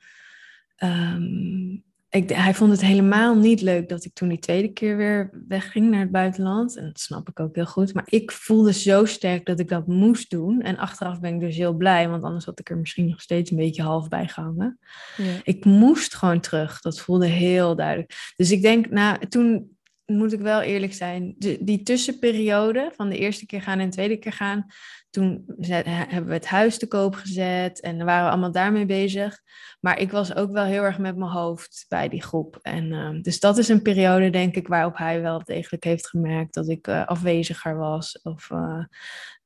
Um, 0.84 1.84
ik, 2.12 2.28
hij 2.28 2.54
vond 2.54 2.70
het 2.70 2.80
helemaal 2.80 3.36
niet 3.36 3.60
leuk 3.60 3.88
dat 3.88 4.04
ik 4.04 4.14
toen 4.14 4.28
die 4.28 4.38
tweede 4.38 4.72
keer 4.72 4.96
weer 4.96 5.30
wegging 5.48 5.90
naar 5.90 6.00
het 6.00 6.10
buitenland. 6.10 6.76
En 6.76 6.84
dat 6.84 7.00
snap 7.00 7.28
ik 7.28 7.40
ook 7.40 7.54
heel 7.54 7.66
goed. 7.66 7.94
Maar 7.94 8.06
ik 8.06 8.32
voelde 8.32 8.72
zo 8.72 9.04
sterk 9.04 9.46
dat 9.46 9.60
ik 9.60 9.68
dat 9.68 9.86
moest 9.86 10.30
doen. 10.30 10.60
En 10.60 10.76
achteraf 10.76 11.20
ben 11.20 11.34
ik 11.34 11.40
dus 11.40 11.56
heel 11.56 11.74
blij, 11.74 12.08
want 12.08 12.22
anders 12.22 12.44
had 12.44 12.58
ik 12.58 12.70
er 12.70 12.76
misschien 12.76 13.08
nog 13.08 13.20
steeds 13.20 13.50
een 13.50 13.56
beetje 13.56 13.82
half 13.82 14.08
bij 14.08 14.28
gehangen. 14.28 14.78
Ja. 15.16 15.40
Ik 15.42 15.64
moest 15.64 16.14
gewoon 16.14 16.40
terug. 16.40 16.80
Dat 16.80 17.00
voelde 17.00 17.26
heel 17.26 17.76
duidelijk. 17.76 18.32
Dus 18.36 18.50
ik 18.50 18.62
denk, 18.62 18.90
nou, 18.90 19.26
toen 19.26 19.76
moet 20.06 20.32
ik 20.32 20.40
wel 20.40 20.60
eerlijk 20.60 20.94
zijn, 20.94 21.34
de, 21.38 21.58
die 21.60 21.82
tussenperiode 21.82 22.92
van 22.94 23.08
de 23.08 23.18
eerste 23.18 23.46
keer 23.46 23.62
gaan 23.62 23.78
en 23.78 23.86
de 23.86 23.92
tweede 23.92 24.16
keer 24.16 24.32
gaan, 24.32 24.66
toen 25.10 25.44
hebben 25.58 26.26
we 26.26 26.34
het 26.34 26.46
huis 26.46 26.78
te 26.78 26.88
koop 26.88 27.14
gezet 27.14 27.80
en 27.80 28.04
waren 28.04 28.24
we 28.24 28.30
allemaal 28.30 28.52
daarmee 28.52 28.86
bezig. 28.86 29.40
Maar 29.80 29.98
ik 29.98 30.10
was 30.10 30.34
ook 30.34 30.52
wel 30.52 30.64
heel 30.64 30.82
erg 30.82 30.98
met 30.98 31.16
mijn 31.16 31.30
hoofd 31.30 31.84
bij 31.88 32.08
die 32.08 32.22
groep. 32.22 32.58
En, 32.62 32.92
uh, 32.92 33.22
dus 33.22 33.40
dat 33.40 33.58
is 33.58 33.68
een 33.68 33.82
periode, 33.82 34.30
denk 34.30 34.54
ik, 34.54 34.68
waarop 34.68 34.96
hij 34.96 35.22
wel 35.22 35.44
degelijk 35.44 35.84
heeft 35.84 36.08
gemerkt 36.08 36.54
dat 36.54 36.68
ik 36.68 36.86
uh, 36.86 37.06
afweziger 37.06 37.76
was. 37.76 38.22
Of 38.22 38.50
uh, 38.50 38.84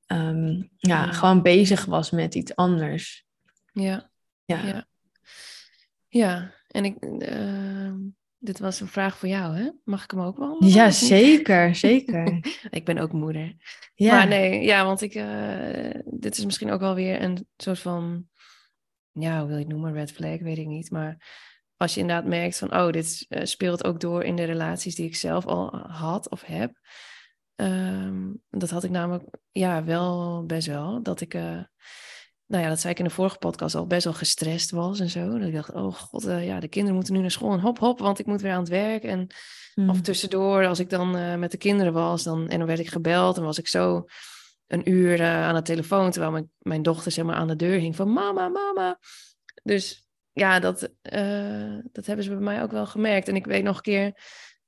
um, 0.07 0.71
ja, 0.77 1.05
ja, 1.05 1.13
gewoon 1.13 1.43
bezig 1.43 1.85
was 1.85 2.11
met 2.11 2.35
iets 2.35 2.55
anders. 2.55 3.27
Ja. 3.73 4.11
Ja. 4.45 4.65
Ja, 4.65 4.87
ja. 6.09 6.53
en 6.69 6.85
ik, 6.85 6.97
ehm, 7.19 7.97
dit 8.47 8.59
was 8.59 8.81
een 8.81 8.89
vraag 8.89 9.17
voor 9.19 9.29
jou, 9.29 9.57
hè? 9.57 9.71
Mag 9.85 10.05
ik 10.05 10.11
hem 10.11 10.21
ook 10.21 10.37
behandelen? 10.37 10.75
Ja, 10.75 10.91
zeker, 10.91 11.75
zeker. 11.87 12.39
ik 12.71 12.85
ben 12.85 12.99
ook 12.99 13.13
moeder. 13.13 13.57
Ja. 13.95 14.13
Maar 14.13 14.29
nee, 14.29 14.63
ja, 14.63 14.85
want 14.85 15.03
ik, 15.03 15.15
uh, 15.15 16.01
dit 16.05 16.37
is 16.37 16.45
misschien 16.45 16.71
ook 16.71 16.81
wel 16.81 16.95
weer 16.95 17.23
een 17.23 17.47
soort 17.57 17.79
van, 17.79 18.27
ja, 19.13 19.39
hoe 19.39 19.47
wil 19.47 19.57
je 19.57 19.63
het 19.63 19.73
noemen, 19.73 19.93
red 19.93 20.13
flag, 20.13 20.39
weet 20.39 20.59
ik 20.59 20.67
niet. 20.67 20.91
Maar 20.91 21.25
als 21.77 21.95
je 21.95 22.01
inderdaad 22.01 22.27
merkt 22.27 22.59
van, 22.59 22.75
oh, 22.75 22.91
dit 22.91 23.27
uh, 23.29 23.45
speelt 23.45 23.85
ook 23.85 24.01
door 24.01 24.23
in 24.23 24.37
de 24.37 24.45
relaties 24.45 24.95
die 24.95 25.07
ik 25.07 25.17
zelf 25.17 25.47
al 25.47 25.77
had 25.77 26.31
of 26.31 26.43
heb. 26.43 26.79
Um, 27.57 28.43
dat 28.51 28.71
had 28.71 28.85
ik 28.85 28.91
namelijk, 28.91 29.25
ja, 29.53 29.85
wel 29.85 30.45
best 30.47 30.67
wel. 30.67 31.03
Dat 31.03 31.21
ik, 31.21 31.35
uh, 31.35 31.63
nou 32.47 32.63
ja, 32.63 32.69
dat 32.69 32.81
zei 32.81 32.93
ik 32.93 32.99
in 32.99 33.05
de 33.05 33.11
vorige 33.11 33.39
podcast 33.39 33.75
al, 33.75 33.87
best 33.87 34.05
wel 34.05 34.13
gestrest 34.13 34.71
was 34.71 35.01
en 35.01 35.11
zo. 35.11 35.39
Dat 35.39 35.49
ik 35.49 35.55
dacht, 35.55 35.73
oh 35.73 35.95
god, 35.95 36.27
uh, 36.27 36.47
ja, 36.47 36.61
de 36.61 36.69
kinderen 36.69 36.97
moeten 36.97 37.15
nu 37.15 37.21
naar 37.21 37.31
school 37.31 37.53
en 37.53 37.61
hop, 37.61 37.79
hop, 37.79 37.99
want 37.99 38.19
ik 38.19 38.27
moet 38.27 38.41
weer 38.41 38.53
aan 38.53 38.61
het 38.61 38.69
werk. 38.69 39.03
En 39.03 39.27
mm. 39.75 39.91
of 39.91 40.01
tussendoor, 40.01 40.67
als 40.67 40.79
ik 40.79 40.91
dan 40.91 41.17
uh, 41.17 41.35
met 41.35 41.51
de 41.51 41.57
kinderen 41.57 41.93
was, 41.93 42.23
dan, 42.23 42.49
en 42.49 42.59
dan 42.59 42.67
werd 42.67 42.79
ik 42.79 42.89
gebeld 42.89 43.37
en 43.37 43.43
was 43.43 43.59
ik 43.59 43.69
zo 43.69 44.05
een 44.67 44.91
uur 44.91 45.23
aan 45.23 45.55
de 45.55 45.63
telefoon, 45.63 46.11
terwijl 46.11 46.33
mijn, 46.33 46.51
mijn 46.59 46.83
dochter 46.83 47.13
zeg 47.13 47.25
maar 47.25 47.35
aan 47.35 47.49
de 47.49 47.57
deur 47.57 47.79
hing 47.79 47.97
van 47.97 48.13
mama, 48.13 48.49
mama. 48.49 48.99
Dus 49.63 50.07
ja, 50.33 50.61
dat, 50.61 50.81
dat 51.93 52.07
hebben 52.07 52.25
ze 52.25 52.31
bij 52.31 52.39
mij 52.39 52.63
ook 52.63 52.71
wel 52.71 52.87
gemerkt. 52.87 53.29
En 53.29 53.37
ik 53.37 53.47
weet 53.47 53.63
nog 53.63 53.77
een 53.77 53.83
keer, 53.83 54.13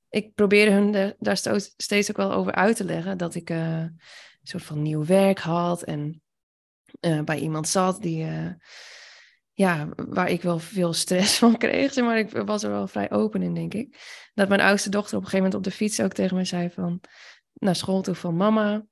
ik 0.09 0.33
probeerde 0.33 0.71
hun 0.71 0.91
de, 0.91 1.15
daar 1.19 1.37
steeds 1.77 2.09
ook 2.09 2.17
wel 2.17 2.31
over 2.31 2.53
uit 2.53 2.75
te 2.75 2.83
leggen, 2.83 3.17
dat 3.17 3.35
ik 3.35 3.49
een 3.49 3.99
soort 4.43 4.63
van 4.63 4.81
nieuw 4.81 5.05
werk 5.05 5.39
had 5.39 5.83
en 5.83 6.21
uh, 7.01 7.21
bij 7.21 7.39
iemand 7.39 7.67
zat 7.67 8.01
die, 8.01 8.25
uh, 8.25 8.49
ja, 9.51 9.89
waar 9.95 10.29
ik 10.29 10.41
wel 10.41 10.59
veel 10.59 10.93
stress 10.93 11.37
van 11.37 11.57
kreeg. 11.57 11.95
Maar 11.95 12.17
ik 12.17 12.29
was 12.31 12.63
er 12.63 12.69
wel 12.69 12.87
vrij 12.87 13.11
open 13.11 13.41
in, 13.41 13.53
denk 13.53 13.73
ik. 13.73 13.97
Dat 14.33 14.49
mijn 14.49 14.61
oudste 14.61 14.89
dochter 14.89 15.17
op 15.17 15.23
een 15.23 15.29
gegeven 15.29 15.45
moment 15.45 15.67
op 15.67 15.71
de 15.71 15.77
fiets 15.77 16.01
ook 16.01 16.13
tegen 16.13 16.37
me 16.37 16.45
zei 16.45 16.69
van, 16.69 17.01
naar 17.53 17.75
school 17.75 18.01
toe 18.01 18.15
van 18.15 18.35
mama. 18.35 18.85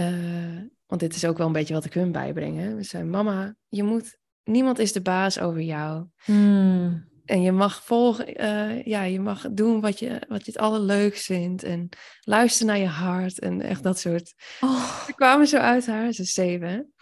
Uh, 0.00 0.60
want 0.86 1.00
dit 1.00 1.14
is 1.14 1.24
ook 1.24 1.38
wel 1.38 1.46
een 1.46 1.52
beetje 1.52 1.74
wat 1.74 1.84
ik 1.84 1.94
hun 1.94 2.12
bijbreng. 2.12 2.58
Hè? 2.58 2.74
We 2.74 2.82
zei, 2.82 3.04
mama, 3.04 3.54
je 3.68 3.82
moet, 3.82 4.18
niemand 4.44 4.78
is 4.78 4.92
de 4.92 5.02
baas 5.02 5.40
over 5.40 5.60
jou. 5.60 6.06
Hmm. 6.24 7.08
En 7.28 7.42
je 7.42 7.52
mag 7.52 7.84
volgen, 7.84 8.42
uh, 8.44 8.84
ja, 8.84 9.02
je 9.02 9.20
mag 9.20 9.46
doen 9.50 9.80
wat 9.80 9.98
je, 9.98 10.22
wat 10.28 10.44
je 10.44 10.50
het 10.52 10.60
allerleukst 10.60 11.24
vindt. 11.24 11.62
En 11.62 11.88
luister 12.20 12.66
naar 12.66 12.78
je 12.78 12.86
hart 12.86 13.38
en 13.38 13.60
echt 13.60 13.82
dat 13.82 13.98
soort. 13.98 14.34
Oh. 14.60 15.04
Ze 15.06 15.14
kwamen 15.14 15.46
zo 15.46 15.56
uit 15.56 15.86
haar, 15.86 16.12
ze 16.12 16.22
is 16.22 16.32
zeven. 16.32 16.92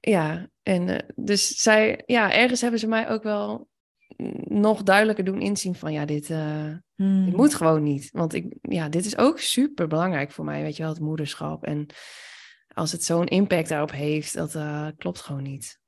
Ja, 0.00 0.48
en 0.62 0.88
uh, 0.88 0.98
dus 1.14 1.48
zij, 1.48 2.02
ja, 2.06 2.32
ergens 2.32 2.60
hebben 2.60 2.80
ze 2.80 2.86
mij 2.86 3.08
ook 3.08 3.22
wel 3.22 3.68
nog 4.44 4.82
duidelijker 4.82 5.24
doen 5.24 5.40
inzien 5.40 5.74
van, 5.74 5.92
ja, 5.92 6.04
dit, 6.04 6.28
uh, 6.28 6.74
hmm. 6.94 7.24
dit 7.24 7.36
moet 7.36 7.54
gewoon 7.54 7.82
niet. 7.82 8.10
Want 8.12 8.34
ik, 8.34 8.56
ja, 8.60 8.88
dit 8.88 9.04
is 9.04 9.16
ook 9.16 9.40
super 9.40 9.86
belangrijk 9.86 10.32
voor 10.32 10.44
mij, 10.44 10.62
weet 10.62 10.76
je 10.76 10.82
wel, 10.82 10.92
het 10.92 11.00
moederschap. 11.00 11.64
En 11.64 11.86
als 12.74 12.92
het 12.92 13.04
zo'n 13.04 13.26
impact 13.26 13.68
daarop 13.68 13.92
heeft, 13.92 14.34
dat 14.34 14.58
klopt 14.96 15.20
gewoon 15.20 15.42
niet. 15.42 15.80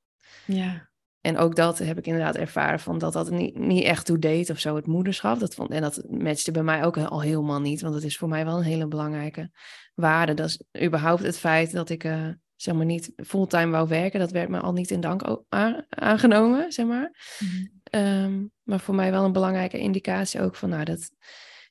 Ja. 0.45 0.89
En 1.25 1.37
ook 1.37 1.55
dat 1.55 1.77
heb 1.77 1.97
ik 1.97 2.05
inderdaad 2.05 2.35
ervaren 2.35 2.79
van 2.79 2.97
dat 2.97 3.13
dat 3.13 3.29
niet, 3.29 3.57
niet 3.57 3.83
echt 3.83 4.05
toe 4.05 4.19
deed 4.19 4.49
of 4.49 4.59
zo, 4.59 4.75
het 4.75 4.87
moederschap. 4.87 5.39
Dat 5.39 5.55
vond, 5.55 5.69
en 5.69 5.81
dat 5.81 6.03
matchte 6.09 6.51
bij 6.51 6.63
mij 6.63 6.83
ook 6.83 6.97
al 6.97 7.21
helemaal 7.21 7.61
niet, 7.61 7.81
want 7.81 7.95
het 7.95 8.03
is 8.03 8.17
voor 8.17 8.27
mij 8.27 8.45
wel 8.45 8.57
een 8.57 8.63
hele 8.63 8.87
belangrijke 8.87 9.51
waarde. 9.93 10.33
Dat 10.33 10.47
is 10.47 10.83
überhaupt 10.83 11.23
het 11.23 11.37
feit 11.37 11.71
dat 11.71 11.89
ik 11.89 12.03
uh, 12.03 12.27
zeg 12.55 12.75
maar 12.75 12.85
niet 12.85 13.11
fulltime 13.15 13.71
wou 13.71 13.87
werken, 13.87 14.19
dat 14.19 14.31
werd 14.31 14.49
me 14.49 14.59
al 14.59 14.73
niet 14.73 14.91
in 14.91 14.99
dank 14.99 15.43
aangenomen, 15.89 16.71
zeg 16.71 16.85
maar. 16.85 17.37
Mm-hmm. 17.39 17.73
Um, 17.91 18.51
maar 18.63 18.79
voor 18.79 18.95
mij 18.95 19.11
wel 19.11 19.23
een 19.23 19.31
belangrijke 19.31 19.79
indicatie 19.79 20.41
ook 20.41 20.55
van, 20.55 20.69
nou, 20.69 20.83
dat 20.83 21.11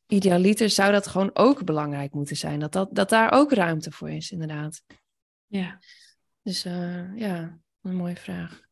idealiter 0.07 0.71
zou 0.71 0.93
dat 0.93 1.07
gewoon 1.07 1.31
ook 1.33 1.65
belangrijk 1.65 2.13
moeten 2.13 2.37
zijn. 2.37 2.61
Dat, 2.61 2.73
dat, 2.73 2.89
dat 2.93 3.09
daar 3.09 3.33
ook 3.33 3.53
ruimte 3.53 3.91
voor 3.91 4.11
is, 4.11 4.31
inderdaad. 4.31 4.83
Ja. 5.47 5.79
Dus 6.43 6.67
uh, 6.67 7.17
ja, 7.17 7.59
een 7.83 7.97
mooie 7.97 8.17
vraag. 8.17 8.64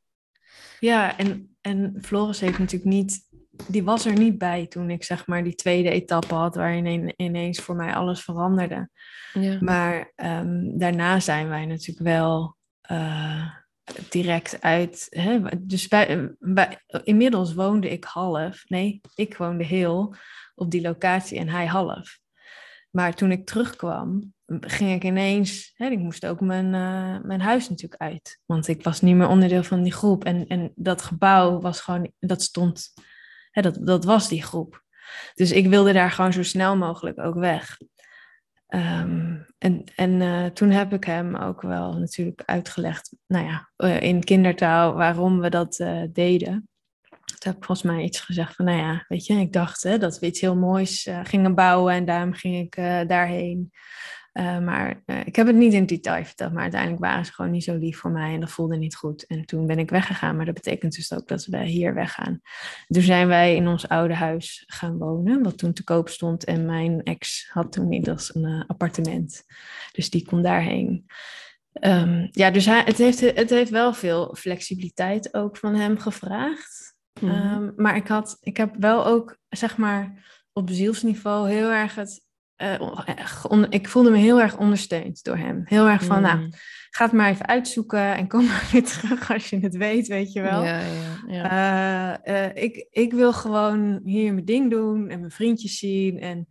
Ja, 0.80 1.18
en, 1.18 1.56
en 1.60 1.98
Floris 2.00 2.40
heeft 2.40 2.58
natuurlijk 2.58 2.90
niet, 2.90 3.28
die 3.68 3.84
was 3.84 4.06
er 4.06 4.18
niet 4.18 4.38
bij 4.38 4.66
toen 4.66 4.90
ik 4.90 5.04
zeg 5.04 5.26
maar 5.26 5.44
die 5.44 5.54
tweede 5.54 5.90
etappe 5.90 6.34
had, 6.34 6.54
waarin 6.54 7.12
ineens 7.16 7.58
voor 7.58 7.76
mij 7.76 7.94
alles 7.94 8.22
veranderde. 8.22 8.88
Ja. 9.32 9.58
Maar 9.60 10.12
um, 10.16 10.78
daarna 10.78 11.20
zijn 11.20 11.48
wij 11.48 11.66
natuurlijk 11.66 12.06
wel 12.06 12.56
uh, 12.90 13.50
direct 14.08 14.60
uit. 14.60 15.06
Hè? 15.10 15.40
Dus 15.60 15.88
bij, 15.88 16.34
bij, 16.38 16.78
inmiddels 17.04 17.54
woonde 17.54 17.90
ik 17.90 18.04
half, 18.04 18.62
nee, 18.68 19.00
ik 19.14 19.36
woonde 19.36 19.64
heel 19.64 20.14
op 20.54 20.70
die 20.70 20.82
locatie 20.82 21.38
en 21.38 21.48
hij 21.48 21.66
half. 21.66 22.18
Maar 22.90 23.14
toen 23.14 23.30
ik 23.30 23.46
terugkwam, 23.46 24.32
ging 24.60 24.92
ik 24.92 25.04
ineens, 25.04 25.72
hè, 25.74 25.88
ik 25.88 25.98
moest 25.98 26.26
ook 26.26 26.40
mijn, 26.40 26.66
uh, 26.66 27.22
mijn 27.22 27.40
huis 27.40 27.68
natuurlijk 27.68 28.02
uit. 28.02 28.40
Want 28.46 28.68
ik 28.68 28.82
was 28.82 29.00
niet 29.00 29.16
meer 29.16 29.28
onderdeel 29.28 29.62
van 29.64 29.82
die 29.82 29.92
groep. 29.92 30.24
En, 30.24 30.46
en 30.46 30.72
dat 30.74 31.02
gebouw 31.02 31.60
was 31.60 31.80
gewoon, 31.80 32.12
dat 32.18 32.42
stond, 32.42 32.92
hè, 33.50 33.62
dat, 33.62 33.78
dat 33.80 34.04
was 34.04 34.28
die 34.28 34.42
groep. 34.42 34.84
Dus 35.34 35.52
ik 35.52 35.66
wilde 35.66 35.92
daar 35.92 36.10
gewoon 36.10 36.32
zo 36.32 36.42
snel 36.42 36.76
mogelijk 36.76 37.18
ook 37.18 37.34
weg. 37.34 37.78
Um, 38.74 39.46
en 39.58 39.84
en 39.96 40.10
uh, 40.20 40.46
toen 40.46 40.70
heb 40.70 40.92
ik 40.92 41.04
hem 41.04 41.36
ook 41.36 41.62
wel 41.62 41.92
natuurlijk 41.98 42.42
uitgelegd, 42.44 43.16
nou 43.26 43.46
ja, 43.46 43.70
uh, 43.76 44.00
in 44.00 44.24
kindertaal 44.24 44.94
waarom 44.94 45.40
we 45.40 45.48
dat 45.48 45.76
deden. 46.12 46.68
Toen 47.08 47.52
heb 47.52 47.56
ik 47.56 47.64
volgens 47.64 47.82
mij 47.92 48.02
iets 48.02 48.20
gezegd 48.20 48.54
van, 48.54 48.64
nou 48.64 48.78
ja, 48.78 49.04
weet 49.08 49.26
je, 49.26 49.34
ik 49.34 49.52
dacht 49.52 49.82
hè, 49.82 49.98
dat 49.98 50.18
we 50.18 50.26
iets 50.26 50.40
heel 50.40 50.56
moois 50.56 51.10
gingen 51.22 51.54
bouwen 51.54 51.94
en 51.94 52.04
daarom 52.04 52.32
ging 52.32 52.56
ik 52.56 52.74
daarheen. 53.08 53.72
Uh, 54.32 54.58
maar 54.58 55.02
uh, 55.06 55.26
ik 55.26 55.36
heb 55.36 55.46
het 55.46 55.56
niet 55.56 55.72
in 55.72 55.86
detail 55.86 56.24
verteld, 56.24 56.52
maar 56.52 56.62
uiteindelijk 56.62 57.02
waren 57.02 57.24
ze 57.24 57.32
gewoon 57.32 57.50
niet 57.50 57.64
zo 57.64 57.76
lief 57.76 57.98
voor 57.98 58.10
mij 58.10 58.34
en 58.34 58.40
dat 58.40 58.50
voelde 58.50 58.76
niet 58.76 58.96
goed. 58.96 59.26
En 59.26 59.44
toen 59.44 59.66
ben 59.66 59.78
ik 59.78 59.90
weggegaan, 59.90 60.36
maar 60.36 60.44
dat 60.44 60.54
betekent 60.54 60.94
dus 60.94 61.12
ook 61.12 61.28
dat 61.28 61.44
we 61.44 61.64
hier 61.64 61.94
weggaan. 61.94 62.40
Toen 62.88 63.02
zijn 63.02 63.28
wij 63.28 63.54
in 63.56 63.68
ons 63.68 63.88
oude 63.88 64.14
huis 64.14 64.64
gaan 64.66 64.98
wonen, 64.98 65.42
wat 65.42 65.58
toen 65.58 65.72
te 65.72 65.84
koop 65.84 66.08
stond. 66.08 66.44
En 66.44 66.66
mijn 66.66 67.02
ex 67.02 67.48
had 67.50 67.72
toen 67.72 67.84
inmiddels 67.84 68.34
een 68.34 68.44
uh, 68.44 68.64
appartement, 68.66 69.44
dus 69.92 70.10
die 70.10 70.24
kon 70.24 70.42
daarheen. 70.42 71.06
Um, 71.80 72.28
ja, 72.30 72.50
dus 72.50 72.66
hij, 72.66 72.82
het, 72.84 72.98
heeft, 72.98 73.20
het 73.20 73.50
heeft 73.50 73.70
wel 73.70 73.94
veel 73.94 74.34
flexibiliteit 74.38 75.34
ook 75.34 75.56
van 75.56 75.74
hem 75.74 75.98
gevraagd. 75.98 76.94
Mm 77.20 77.28
-hmm. 77.28 77.62
um, 77.62 77.72
maar 77.76 77.96
ik, 77.96 78.08
had, 78.08 78.36
ik 78.40 78.56
heb 78.56 78.74
wel 78.78 79.06
ook, 79.06 79.38
zeg 79.48 79.76
maar, 79.76 80.24
op 80.52 80.70
zielsniveau 80.70 81.50
heel 81.50 81.70
erg 81.70 81.94
het 81.94 82.30
uh, 82.62 83.62
ik 83.68 83.88
voelde 83.88 84.10
me 84.10 84.16
heel 84.16 84.40
erg 84.40 84.56
ondersteund 84.56 85.24
door 85.24 85.36
hem. 85.36 85.62
Heel 85.64 85.88
erg 85.88 86.04
van, 86.04 86.16
mm. 86.16 86.22
nou, 86.22 86.50
ga 86.90 87.04
het 87.04 87.12
maar 87.12 87.30
even 87.30 87.46
uitzoeken 87.46 88.16
en 88.16 88.28
kom 88.28 88.46
maar 88.48 88.68
weer 88.72 88.84
terug 88.84 89.32
als 89.32 89.50
je 89.50 89.58
het 89.58 89.76
weet, 89.76 90.06
weet 90.06 90.32
je 90.32 90.40
wel. 90.40 90.64
Ja, 90.64 90.80
ja, 90.80 90.88
ja. 91.26 92.18
Uh, 92.26 92.34
uh, 92.34 92.62
ik, 92.62 92.86
ik 92.90 93.12
wil 93.12 93.32
gewoon 93.32 94.00
hier 94.04 94.32
mijn 94.32 94.44
ding 94.44 94.70
doen 94.70 95.08
en 95.08 95.18
mijn 95.18 95.30
vriendjes 95.30 95.78
zien. 95.78 96.20
En 96.20 96.48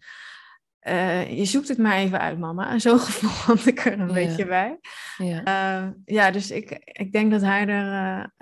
je 1.36 1.46
zoekt 1.46 1.68
het 1.68 1.78
maar 1.78 1.96
even 1.98 2.20
uit, 2.20 2.40
mama. 2.40 2.80
Zo'n 2.80 3.00
gevoel 3.00 3.30
had 3.56 3.66
ik 3.66 3.86
er 3.86 4.00
een 4.00 4.08
Ja. 4.08 4.14
beetje 4.14 4.46
bij. 4.46 4.80
Ja. 5.18 5.94
ja, 6.06 6.32
dus 6.32 6.52
ik, 6.52 6.72
ik 6.84 7.12
denk 7.12 7.32
dat 7.32 7.42
hij 7.42 7.68
er 7.68 8.34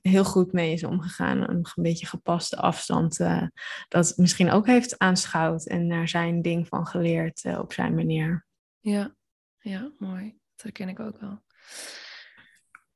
heel 0.00 0.24
goed 0.24 0.52
mee 0.52 0.72
is 0.72 0.84
omgegaan. 0.84 1.48
Een 1.50 1.64
beetje 1.74 2.06
gepaste 2.06 2.56
afstand. 2.56 3.18
dat 3.88 4.12
misschien 4.16 4.50
ook 4.50 4.66
heeft 4.66 4.98
aanschouwd 4.98 5.66
en 5.66 5.86
naar 5.86 6.08
zijn 6.08 6.42
ding 6.42 6.68
van 6.68 6.86
geleerd 6.86 7.42
op 7.58 7.72
zijn 7.72 7.94
manier. 7.94 8.46
Ja, 8.80 9.14
ja, 9.58 9.92
mooi. 9.98 10.24
Dat 10.54 10.62
herken 10.64 10.88
ik 10.88 11.00
ook 11.00 11.20
wel. 11.20 11.42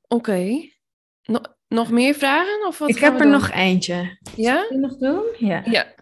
Oké. 0.08 0.68
No 1.22 1.40
nog 1.68 1.90
meer 1.90 2.14
vragen? 2.14 2.66
Of 2.66 2.78
wat 2.78 2.88
ik 2.88 2.98
heb 2.98 3.12
er 3.14 3.22
doen? 3.22 3.30
nog 3.30 3.50
eentje. 3.50 4.18
Ja? 4.36 4.66
Nog 4.70 4.96
doen? 4.96 5.22
Ja. 5.38 5.62
Ja. 5.64 5.94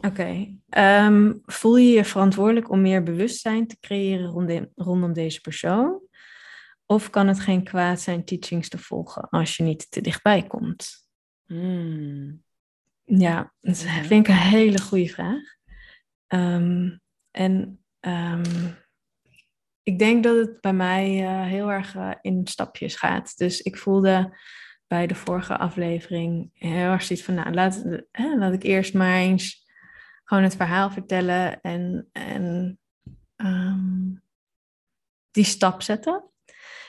Oké. 0.00 0.56
Ehm, 0.68 1.32
voel 1.44 1.76
je 1.76 1.90
je 1.90 2.04
verantwoordelijk 2.04 2.70
om 2.70 2.80
meer 2.80 3.02
bewustzijn 3.02 3.66
te 3.66 3.78
creëren 3.80 4.26
rondom, 4.26 4.68
rondom 4.74 5.12
deze 5.12 5.40
persoon? 5.40 6.00
Of 6.86 7.10
kan 7.10 7.28
het 7.28 7.40
geen 7.40 7.64
kwaad 7.64 8.00
zijn 8.00 8.24
teachings 8.24 8.68
te 8.68 8.78
volgen 8.78 9.28
als 9.28 9.56
je 9.56 9.62
niet 9.62 9.90
te 9.90 10.00
dichtbij 10.00 10.42
komt? 10.42 11.08
Hmm. 11.46 12.42
Ja, 13.04 13.52
dat 13.60 13.76
vind 13.78 14.10
ik 14.10 14.28
een 14.28 14.40
hele 14.40 14.80
goede 14.80 15.08
vraag. 15.08 15.42
Ehm, 16.26 16.96
en 17.30 17.84
ehm, 18.00 18.68
ik 19.82 19.98
denk 19.98 20.24
dat 20.24 20.36
het 20.36 20.60
bij 20.60 20.72
mij 20.72 21.24
eh, 21.24 21.46
heel 21.46 21.72
erg 21.72 21.94
eh, 21.94 22.10
in 22.20 22.46
stapjes 22.46 22.96
gaat. 22.96 23.36
Dus 23.36 23.60
ik 23.60 23.76
voelde 23.76 24.38
bij 24.86 25.06
de 25.06 25.14
vorige 25.14 25.56
aflevering 25.56 26.50
heel 26.54 26.90
erg 26.90 27.02
zoiets 27.02 27.24
van, 27.24 27.34
nou, 27.34 27.52
laat, 27.52 27.84
hè, 28.10 28.36
laat 28.36 28.52
ik 28.52 28.62
eerst 28.62 28.94
maar 28.94 29.16
eens 29.16 29.59
gewoon 30.30 30.44
het 30.44 30.56
verhaal 30.56 30.90
vertellen 30.90 31.60
en, 31.60 32.08
en 32.12 32.78
ehm, 33.36 34.14
die 35.30 35.44
stap 35.44 35.82
zetten. 35.82 36.30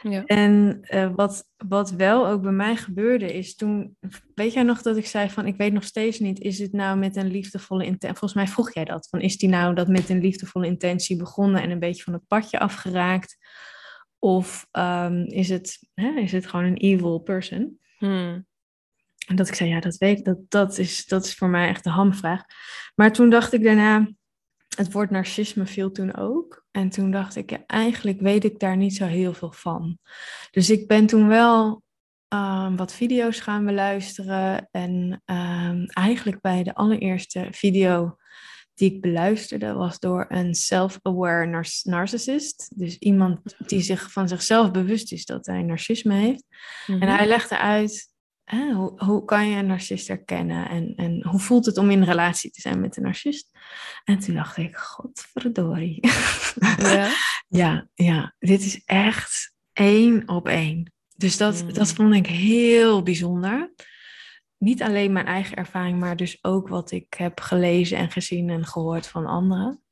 Ja. 0.02 0.24
En 0.26 0.80
uh, 0.82 1.12
wat, 1.16 1.50
wat 1.68 1.92
wel 1.92 2.28
ook 2.28 2.42
bij 2.42 2.52
mij 2.52 2.76
gebeurde 2.76 3.34
is 3.34 3.56
toen, 3.56 3.98
weet 4.36 4.54
jij 4.54 4.64
nog 4.64 4.82
dat 4.82 4.98
ik 4.98 5.06
zei 5.06 5.30
van, 5.30 5.46
ik 5.46 5.58
weet 5.58 5.74
nog 5.74 5.84
steeds 5.84 6.20
niet, 6.20 6.39
is 6.39 6.60
het 6.60 6.72
nou 6.72 6.98
met 6.98 7.16
een 7.16 7.32
liefdevolle 7.32 7.86
intentie, 7.86 8.18
volgens 8.18 8.34
mij 8.34 8.48
vroeg 8.48 8.74
jij 8.74 8.86
dat, 8.86 9.08
van 9.10 9.22
is 9.22 9.38
die 9.38 9.50
nou 9.50 9.76
dat 9.76 9.88
met 9.88 10.10
een 10.10 10.22
liefdevolle 10.22 10.66
intentie 10.66 11.18
begonnen 11.18 11.62
en 11.62 11.70
een 11.70 11.80
beetje 11.80 12.04
van 12.04 12.14
het 12.14 12.28
padje 12.28 12.60
afgeraakt? 12.60 13.38
Of 14.20 14.68
um, 14.72 15.24
is, 15.24 15.50
het, 15.50 15.88
hè, 15.94 16.20
is 16.20 16.32
het 16.32 16.48
gewoon 16.48 16.66
een 16.66 16.78
evil 16.78 17.20
person? 17.20 17.80
Hmm. 17.98 18.46
En 19.32 19.38
dat 19.38 19.48
ik 19.48 19.56
zei, 19.56 19.70
ja, 19.70 19.80
dat 19.80 19.98
weet 19.98 20.18
ik, 20.18 20.26
dat, 20.26 20.38
dat, 20.50 20.78
is, 20.78 21.06
dat 21.06 21.26
is 21.26 21.36
voor 21.36 21.48
mij 21.48 21.68
echt 21.68 21.84
de 21.84 21.90
hamvraag. 21.90 22.44
Maar 22.96 23.14
toen 23.14 23.30
dacht 23.30 23.54
ik 23.54 23.64
daarna, 23.64 24.12
het 24.76 24.92
woord 24.92 25.10
narcisme 25.10 25.66
viel 25.66 25.92
toen 25.92 26.16
ook. 26.16 26.66
En 26.72 26.90
toen 26.90 27.12
dacht 27.12 27.36
ik, 27.36 27.50
ja, 27.50 27.64
eigenlijk 27.68 28.22
weet 28.22 28.44
ik 28.44 28.60
daar 28.60 28.78
niet 28.78 28.96
zo 28.96 29.06
heel 29.06 29.34
veel 29.34 29.52
van. 29.52 29.98
Dus 30.52 30.70
ik 30.70 30.88
ben 30.88 31.06
toen 31.06 31.28
wel 31.28 31.84
um, 32.28 32.76
wat 32.76 32.94
video's 32.94 33.40
gaan 33.40 33.66
beluisteren. 33.66 34.68
En 34.72 35.22
um, 35.26 35.86
eigenlijk 35.86 36.42
bij 36.42 36.64
de 36.64 36.76
allereerste 36.76 37.48
video 37.52 38.16
die 38.74 38.94
ik 38.94 39.02
beluisterde 39.02 39.74
was 39.74 40.00
door 40.00 40.26
een 40.30 40.56
self-aware 40.56 41.46
nar 41.46 41.66
narcissist. 41.84 42.72
Dus 42.76 42.98
iemand 42.98 43.40
die 43.58 43.82
zich 43.82 44.12
van 44.12 44.28
zichzelf 44.28 44.72
bewust 44.72 45.12
is 45.12 45.26
dat 45.26 45.46
hij 45.46 45.62
narcisme 45.62 46.14
heeft. 46.14 46.44
Mm 46.50 46.94
-hmm. 46.96 47.02
En 47.02 47.16
hij 47.16 47.28
legde 47.28 47.58
uit 47.58 48.11
hoe, 48.46 48.94
hoe 48.96 49.26
kan 49.26 49.50
je 49.50 49.58
een 49.58 49.66
narcist 49.66 50.08
herkennen 50.08 50.70
en, 50.70 50.94
en 50.96 51.28
hoe 51.28 51.39
voelt 51.39 51.66
het 51.66 51.78
om 51.78 51.89
in 51.89 52.04
relatie 52.04 52.52
te 52.52 52.62
zijn 52.62 52.80
met 52.80 52.98
een 52.98 53.04
narcist? 53.04 53.50
En 54.04 54.20
toen 54.20 54.36
dacht 54.36 54.58
ik, 54.58 54.76
godverdorie. 54.76 56.08
Ja, 56.78 57.10
ja, 57.62 57.88
ja, 57.94 58.36
dit 58.39 58.62
is 58.62 58.82
echt 58.86 59.54
één 59.74 60.28
op 60.30 60.48
één. 60.48 60.94
Dus 61.16 61.38
dat, 61.38 61.64
Mm. 61.64 61.74
dat 61.74 61.94
vond 61.94 62.14
ik 62.14 62.28
heel 62.28 63.04
bijzonder. 63.04 63.74
Niet 64.58 64.82
alleen 64.84 65.12
mijn 65.12 65.26
eigen 65.26 65.58
ervaring, 65.58 66.00
maar 66.00 66.16
dus 66.16 66.44
ook 66.44 66.68
wat 66.68 66.92
ik 66.92 67.14
heb 67.14 67.39
gelezen 67.39 67.98
en 67.98 68.12
gezien 68.12 68.50
en 68.50 68.66
gehoord 68.66 69.08
van 69.08 69.26
anderen. 69.26 69.84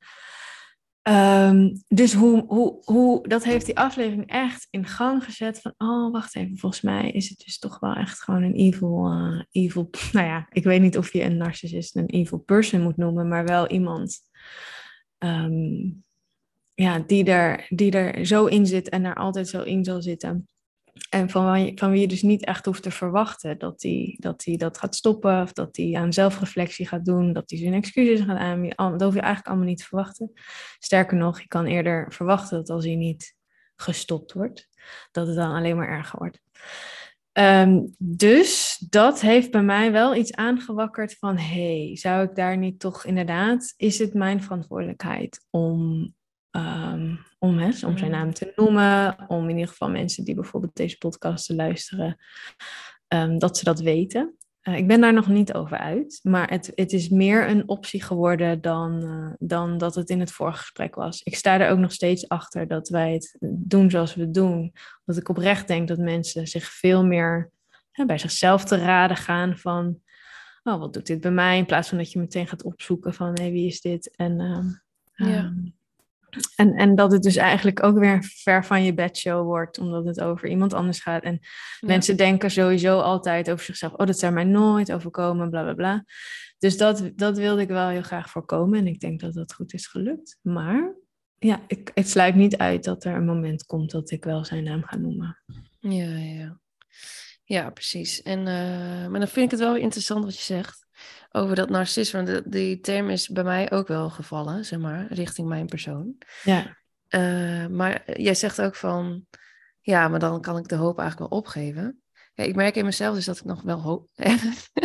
Ehm, 1.02 1.74
dus 1.88 2.12
hoe, 2.14 2.44
hoe, 2.46 2.82
hoe, 2.84 3.28
dat 3.28 3.44
heeft 3.44 3.66
die 3.66 3.78
aflevering 3.78 4.26
echt 4.26 4.66
in 4.70 4.86
gang 4.86 5.24
gezet 5.24 5.60
van, 5.60 5.74
oh, 5.78 6.12
wacht 6.12 6.36
even, 6.36 6.58
volgens 6.58 6.82
mij 6.82 7.10
is 7.10 7.28
het 7.28 7.42
dus 7.44 7.58
toch 7.58 7.78
wel 7.78 7.94
echt 7.94 8.22
gewoon 8.22 8.42
een 8.42 8.54
evil, 8.54 9.06
eh, 9.06 9.42
evil, 9.50 9.90
nou 10.12 10.26
ja, 10.26 10.46
ik 10.50 10.64
weet 10.64 10.80
niet 10.80 10.98
of 10.98 11.12
je 11.12 11.22
een 11.22 11.36
narcissist 11.36 11.96
een 11.96 12.06
evil 12.06 12.38
person 12.38 12.82
moet 12.82 12.96
noemen, 12.96 13.28
maar 13.28 13.44
wel 13.44 13.68
iemand 13.68 14.18
ehm, 15.18 15.90
ja, 16.74 16.98
die, 16.98 17.24
er, 17.24 17.66
die 17.68 17.90
er 17.90 18.26
zo 18.26 18.46
in 18.46 18.66
zit 18.66 18.88
en 18.88 19.04
er 19.04 19.14
altijd 19.14 19.48
zo 19.48 19.62
in 19.62 19.84
zal 19.84 20.02
zitten. 20.02 20.48
En 21.10 21.30
van, 21.30 21.72
van 21.74 21.90
wie 21.90 22.00
je 22.00 22.08
dus 22.08 22.22
niet 22.22 22.44
echt 22.44 22.64
hoeft 22.64 22.82
te 22.82 22.90
verwachten 22.90 23.58
dat 23.58 23.82
hij 23.82 24.16
dat, 24.18 24.40
die 24.40 24.58
dat 24.58 24.78
gaat 24.78 24.94
stoppen, 24.94 25.42
of 25.42 25.52
dat 25.52 25.76
hij 25.76 25.94
aan 25.94 26.12
zelfreflectie 26.12 26.86
gaat 26.86 27.04
doen, 27.04 27.32
dat 27.32 27.50
hij 27.50 27.58
zijn 27.58 27.74
excuses 27.74 28.20
gaat 28.20 28.38
aanbieden. 28.38 28.76
Dat 28.76 29.02
hoef 29.02 29.14
je 29.14 29.20
eigenlijk 29.20 29.46
allemaal 29.46 29.66
niet 29.66 29.78
te 29.78 29.84
verwachten. 29.84 30.32
Sterker 30.78 31.16
nog, 31.16 31.40
je 31.40 31.48
kan 31.48 31.66
eerder 31.66 32.12
verwachten 32.12 32.56
dat 32.56 32.70
als 32.70 32.84
hij 32.84 32.94
niet 32.94 33.34
gestopt 33.76 34.32
wordt, 34.32 34.68
dat 35.10 35.26
het 35.26 35.36
dan 35.36 35.54
alleen 35.54 35.76
maar 35.76 35.88
erger 35.88 36.18
wordt. 36.18 36.40
Ehm, 37.32 37.86
dus 37.98 38.84
dat 38.90 39.20
heeft 39.20 39.50
bij 39.50 39.62
mij 39.62 39.92
wel 39.92 40.14
iets 40.14 40.34
aangewakkerd 40.34 41.18
van, 41.18 41.38
hey, 41.38 41.96
zou 41.96 42.24
ik 42.24 42.34
daar 42.34 42.56
niet 42.56 42.80
toch 42.80 43.04
inderdaad, 43.04 43.74
is 43.76 43.98
het 43.98 44.14
mijn 44.14 44.42
verantwoordelijkheid 44.42 45.46
om, 45.50 46.14
ehm, 46.50 47.16
om, 47.38 47.58
hè, 47.58 47.66
om 47.66 47.98
zijn 47.98 48.10
Mm. 48.10 48.10
naam 48.10 48.32
te 48.32 48.52
noemen, 48.56 49.16
om 49.28 49.44
in 49.44 49.54
ieder 49.54 49.68
geval 49.68 49.90
mensen 49.90 50.24
die 50.24 50.34
bijvoorbeeld 50.34 50.76
deze 50.76 50.98
podcast 50.98 51.46
te 51.46 51.54
luisteren, 51.54 52.16
ehm, 53.08 53.38
dat 53.38 53.58
ze 53.58 53.64
dat 53.64 53.80
weten. 53.80 54.34
Eh, 54.60 54.76
ik 54.76 54.86
ben 54.86 55.00
daar 55.00 55.12
nog 55.12 55.28
niet 55.28 55.52
over 55.52 55.78
uit, 55.78 56.20
maar 56.22 56.50
het, 56.50 56.72
het 56.74 56.92
is 56.92 57.08
meer 57.08 57.48
een 57.48 57.68
optie 57.68 58.02
geworden 58.02 58.60
dan, 58.60 59.02
eh, 59.02 59.32
dan 59.38 59.78
dat 59.78 59.94
het 59.94 60.10
in 60.10 60.20
het 60.20 60.32
vorige 60.32 60.58
gesprek 60.58 60.94
was. 60.94 61.22
Ik 61.22 61.36
sta 61.36 61.60
er 61.60 61.70
ook 61.70 61.78
nog 61.78 61.92
steeds 61.92 62.28
achter 62.28 62.68
dat 62.68 62.88
wij 62.88 63.12
het 63.12 63.36
doen 63.40 63.90
zoals 63.90 64.14
we 64.14 64.20
het 64.20 64.34
doen. 64.34 64.72
Dat 65.04 65.16
ik 65.16 65.28
oprecht 65.28 65.68
denk 65.68 65.88
dat 65.88 65.98
mensen 65.98 66.46
zich 66.46 66.64
veel 66.64 67.04
meer 67.04 67.50
hè, 67.90 68.04
bij 68.06 68.18
zichzelf 68.18 68.64
te 68.64 68.76
raden 68.76 69.16
gaan 69.16 69.58
van, 69.58 70.00
oh, 70.62 70.78
wat 70.78 70.92
doet 70.92 71.06
dit 71.06 71.20
bij 71.20 71.30
mij? 71.30 71.58
In 71.58 71.66
plaats 71.66 71.88
van 71.88 71.98
dat 71.98 72.12
je 72.12 72.18
meteen 72.18 72.46
gaat 72.46 72.62
opzoeken 72.62 73.14
van, 73.14 73.38
hé, 73.40 73.50
wie 73.50 73.66
is 73.66 73.80
dit? 73.80 74.16
En, 74.16 74.40
ehm, 74.40 74.68
Ja. 75.30 75.52
En, 76.56 76.74
en 76.74 76.94
dat 76.94 77.12
het 77.12 77.22
dus 77.22 77.36
eigenlijk 77.36 77.82
ook 77.82 77.98
weer 77.98 78.24
ver 78.24 78.64
van 78.64 78.82
je 78.84 78.94
bedshow 78.94 79.44
wordt, 79.44 79.78
omdat 79.78 80.04
het 80.04 80.20
over 80.20 80.48
iemand 80.48 80.72
anders 80.72 81.00
gaat. 81.00 81.22
En 81.22 81.38
Ja. 81.40 81.86
Mensen 81.88 82.16
denken 82.16 82.50
sowieso 82.50 82.98
altijd 82.98 83.50
over 83.50 83.64
zichzelf, 83.64 83.92
oh, 83.92 84.06
dat 84.06 84.18
zou 84.18 84.32
mij 84.32 84.44
nooit 84.44 84.92
overkomen, 84.92 85.50
bla 85.50 85.62
bla 85.62 85.74
bla. 85.74 86.04
Dus 86.58 86.76
dat, 86.76 87.10
dat 87.14 87.38
wilde 87.38 87.62
ik 87.62 87.68
wel 87.68 87.88
heel 87.88 88.02
graag 88.02 88.30
voorkomen 88.30 88.78
en 88.78 88.86
ik 88.86 89.00
denk 89.00 89.20
dat 89.20 89.34
dat 89.34 89.54
goed 89.54 89.72
is 89.72 89.86
gelukt. 89.86 90.38
Maar 90.42 90.94
ja, 91.38 91.60
ik, 91.66 91.90
het 91.94 92.08
sluit 92.08 92.34
niet 92.34 92.56
uit 92.56 92.84
dat 92.84 93.04
er 93.04 93.14
een 93.14 93.24
moment 93.24 93.64
komt 93.64 93.90
dat 93.90 94.10
ik 94.10 94.24
wel 94.24 94.44
zijn 94.44 94.64
naam 94.64 94.82
ga 94.84 94.96
noemen. 94.96 95.42
Ja, 95.78 96.16
ja, 96.16 96.60
ja. 97.44 97.70
Precies. 97.70 98.22
En, 98.22 98.38
eh, 98.38 99.08
maar 99.08 99.20
dan 99.20 99.28
vind 99.28 99.44
ik 99.44 99.50
het 99.50 99.60
wel 99.60 99.76
interessant 99.76 100.24
wat 100.24 100.36
je 100.36 100.42
zegt 100.42 100.86
over 101.32 101.56
dat 101.56 101.68
narcisme. 101.70 102.24
Want 102.24 102.52
die 102.52 102.80
term 102.80 103.10
is 103.10 103.28
bij 103.28 103.44
mij 103.44 103.70
ook 103.70 103.88
wel 103.88 104.10
gevallen, 104.10 104.64
zeg 104.64 104.78
maar, 104.78 105.06
richting 105.12 105.48
mijn 105.48 105.66
persoon. 105.66 106.16
Ja, 106.42 106.78
Eh, 107.08 107.66
maar 107.66 108.20
jij 108.20 108.34
zegt 108.34 108.60
ook 108.60 108.74
van, 108.76 109.26
ja, 109.80 110.08
maar 110.08 110.18
dan 110.20 110.40
kan 110.40 110.56
ik 110.58 110.68
de 110.68 110.74
hoop 110.74 110.98
eigenlijk 110.98 111.30
wel 111.30 111.38
opgeven. 111.40 112.00
Ja, 112.34 112.44
ik 112.44 112.54
merk 112.54 112.76
in 112.76 112.84
mezelf 112.84 113.14
dus 113.14 113.24
dat 113.24 113.36
ik 113.36 113.44
nog 113.44 113.62
wel 113.62 113.80
hoop, 113.80 114.08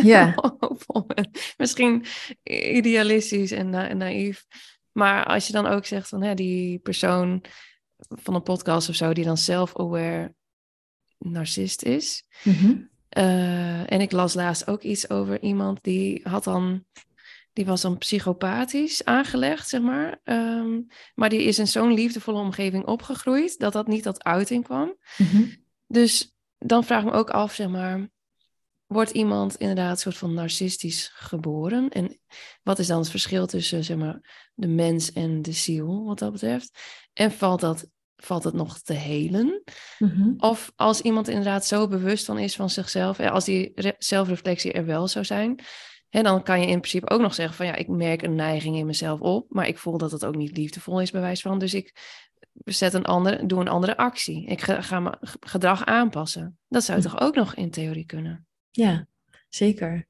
Ja. 0.03 0.33
hoopvol 0.59 1.05
ben. 1.05 1.31
Misschien 1.57 2.05
idealistisch 2.43 3.51
en, 3.51 3.69
na- 3.69 3.87
en 3.87 3.97
naïef. 3.97 4.45
Maar 4.91 5.25
als 5.25 5.47
je 5.47 5.53
dan 5.53 5.65
ook 5.67 5.85
zegt 5.85 6.09
van, 6.09 6.23
hè, 6.23 6.33
die 6.33 6.79
persoon 6.79 7.43
van 7.97 8.35
een 8.35 8.43
podcast 8.43 8.89
of 8.89 8.95
zo, 8.95 9.13
die 9.13 9.25
dan 9.25 9.37
self-aware 9.37 10.33
narcist 11.17 11.81
is. 11.83 12.23
Mhm. 12.43 12.77
Eh, 13.15 13.91
en 13.91 14.01
ik 14.01 14.11
las 14.11 14.33
laatst 14.33 14.67
ook 14.67 14.81
iets 14.81 15.09
over 15.09 15.41
iemand 15.41 15.79
die 15.81 16.21
had 16.23 16.43
dan, 16.43 16.85
die 17.53 17.65
was 17.65 17.81
dan 17.81 17.97
psychopathisch 17.97 19.05
aangelegd, 19.05 19.69
zeg 19.69 19.81
maar. 19.81 20.19
Ehm, 20.23 20.81
maar 21.13 21.29
die 21.29 21.43
is 21.43 21.59
in 21.59 21.67
zo'n 21.67 21.93
liefdevolle 21.93 22.39
omgeving 22.39 22.85
opgegroeid 22.85 23.59
dat 23.59 23.73
dat 23.73 23.87
niet 23.87 24.03
tot 24.03 24.23
uiting 24.23 24.63
kwam. 24.63 24.95
Mhm. 25.17 25.43
Dus 25.87 26.35
dan 26.57 26.83
vraag 26.83 27.03
ik 27.03 27.11
me 27.11 27.17
ook 27.17 27.29
af, 27.29 27.53
zeg 27.53 27.67
maar, 27.67 28.09
wordt 28.85 29.11
iemand 29.11 29.55
inderdaad 29.55 29.91
een 29.91 29.97
soort 29.97 30.17
van 30.17 30.33
narcistisch 30.33 31.11
geboren? 31.13 31.89
En 31.89 32.19
wat 32.63 32.79
is 32.79 32.87
dan 32.87 32.99
het 32.99 33.09
verschil 33.09 33.45
tussen, 33.47 33.83
zeg 33.83 33.97
maar, 33.97 34.49
de 34.53 34.67
mens 34.67 35.11
en 35.11 35.41
de 35.41 35.51
ziel, 35.51 36.03
wat 36.03 36.19
dat 36.19 36.31
betreft? 36.31 36.79
En 37.13 37.31
valt 37.31 37.59
dat, 37.59 37.87
valt 38.17 38.43
het 38.43 38.53
nog 38.53 38.79
te 38.79 38.93
helen? 38.93 39.63
Mhm. 39.99 40.33
Of 40.37 40.71
als 40.75 41.01
iemand 41.01 41.27
inderdaad 41.27 41.65
zo 41.65 41.87
bewust 41.87 42.25
van 42.25 42.37
is 42.37 42.55
van 42.55 42.69
zichzelf, 42.69 43.19
en 43.19 43.31
als 43.31 43.45
die 43.45 43.71
re- 43.75 43.95
zelfreflectie 43.97 44.71
er 44.71 44.85
wel 44.85 45.07
zou 45.07 45.25
zijn, 45.25 45.59
hè, 46.09 46.21
dan 46.21 46.43
kan 46.43 46.59
je 46.59 46.67
in 46.67 46.79
principe 46.79 47.09
ook 47.09 47.21
nog 47.21 47.33
zeggen 47.33 47.55
van 47.55 47.65
ja, 47.65 47.75
ik 47.75 47.87
merk 47.87 48.21
een 48.21 48.35
neiging 48.35 48.75
in 48.75 48.85
mezelf 48.85 49.19
op, 49.19 49.45
maar 49.49 49.67
ik 49.67 49.77
voel 49.77 49.97
dat 49.97 50.11
het 50.11 50.25
ook 50.25 50.35
niet 50.35 50.57
liefdevol 50.57 51.01
is 51.01 51.11
bij 51.11 51.21
wijze 51.21 51.41
van, 51.41 51.59
dus 51.59 51.73
ik 51.73 51.93
zet 52.63 52.93
een 52.93 53.05
andere, 53.05 53.45
doe 53.45 53.59
een 53.59 53.67
andere 53.67 53.97
actie. 53.97 54.45
Ik 54.45 54.61
ga, 54.61 54.81
ga 54.81 54.99
mijn 54.99 55.17
gedrag 55.39 55.85
aanpassen. 55.85 56.57
Dat 56.67 56.83
zou 56.83 57.01
toch 57.01 57.19
ook 57.19 57.35
nog 57.35 57.55
in 57.55 57.71
theorie 57.71 58.05
kunnen? 58.05 58.47
Ja, 58.71 59.07
zeker. 59.49 60.07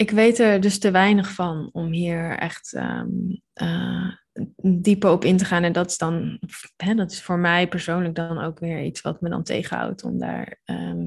Ik 0.00 0.10
weet 0.10 0.38
er 0.38 0.60
dus 0.60 0.78
te 0.78 0.90
weinig 0.90 1.32
van 1.32 1.68
om 1.72 1.92
hier 1.92 2.38
echt 2.38 2.72
ehm, 2.74 3.08
eh, 3.52 4.08
dieper 4.56 5.10
op 5.10 5.24
in 5.24 5.36
te 5.36 5.44
gaan. 5.44 5.62
En 5.64 5.72
dat 5.72 5.90
is 5.90 5.98
dan, 5.98 6.38
hè, 6.76 6.94
dat 6.94 7.10
is 7.12 7.22
voor 7.22 7.38
mij 7.38 7.68
persoonlijk 7.68 8.14
dan 8.14 8.38
ook 8.38 8.58
weer 8.58 8.82
iets 8.82 9.00
wat 9.00 9.20
me 9.20 9.28
dan 9.28 9.42
tegenhoudt 9.42 10.04
om 10.04 10.18
daar 10.18 10.60
ehm, 10.64 11.06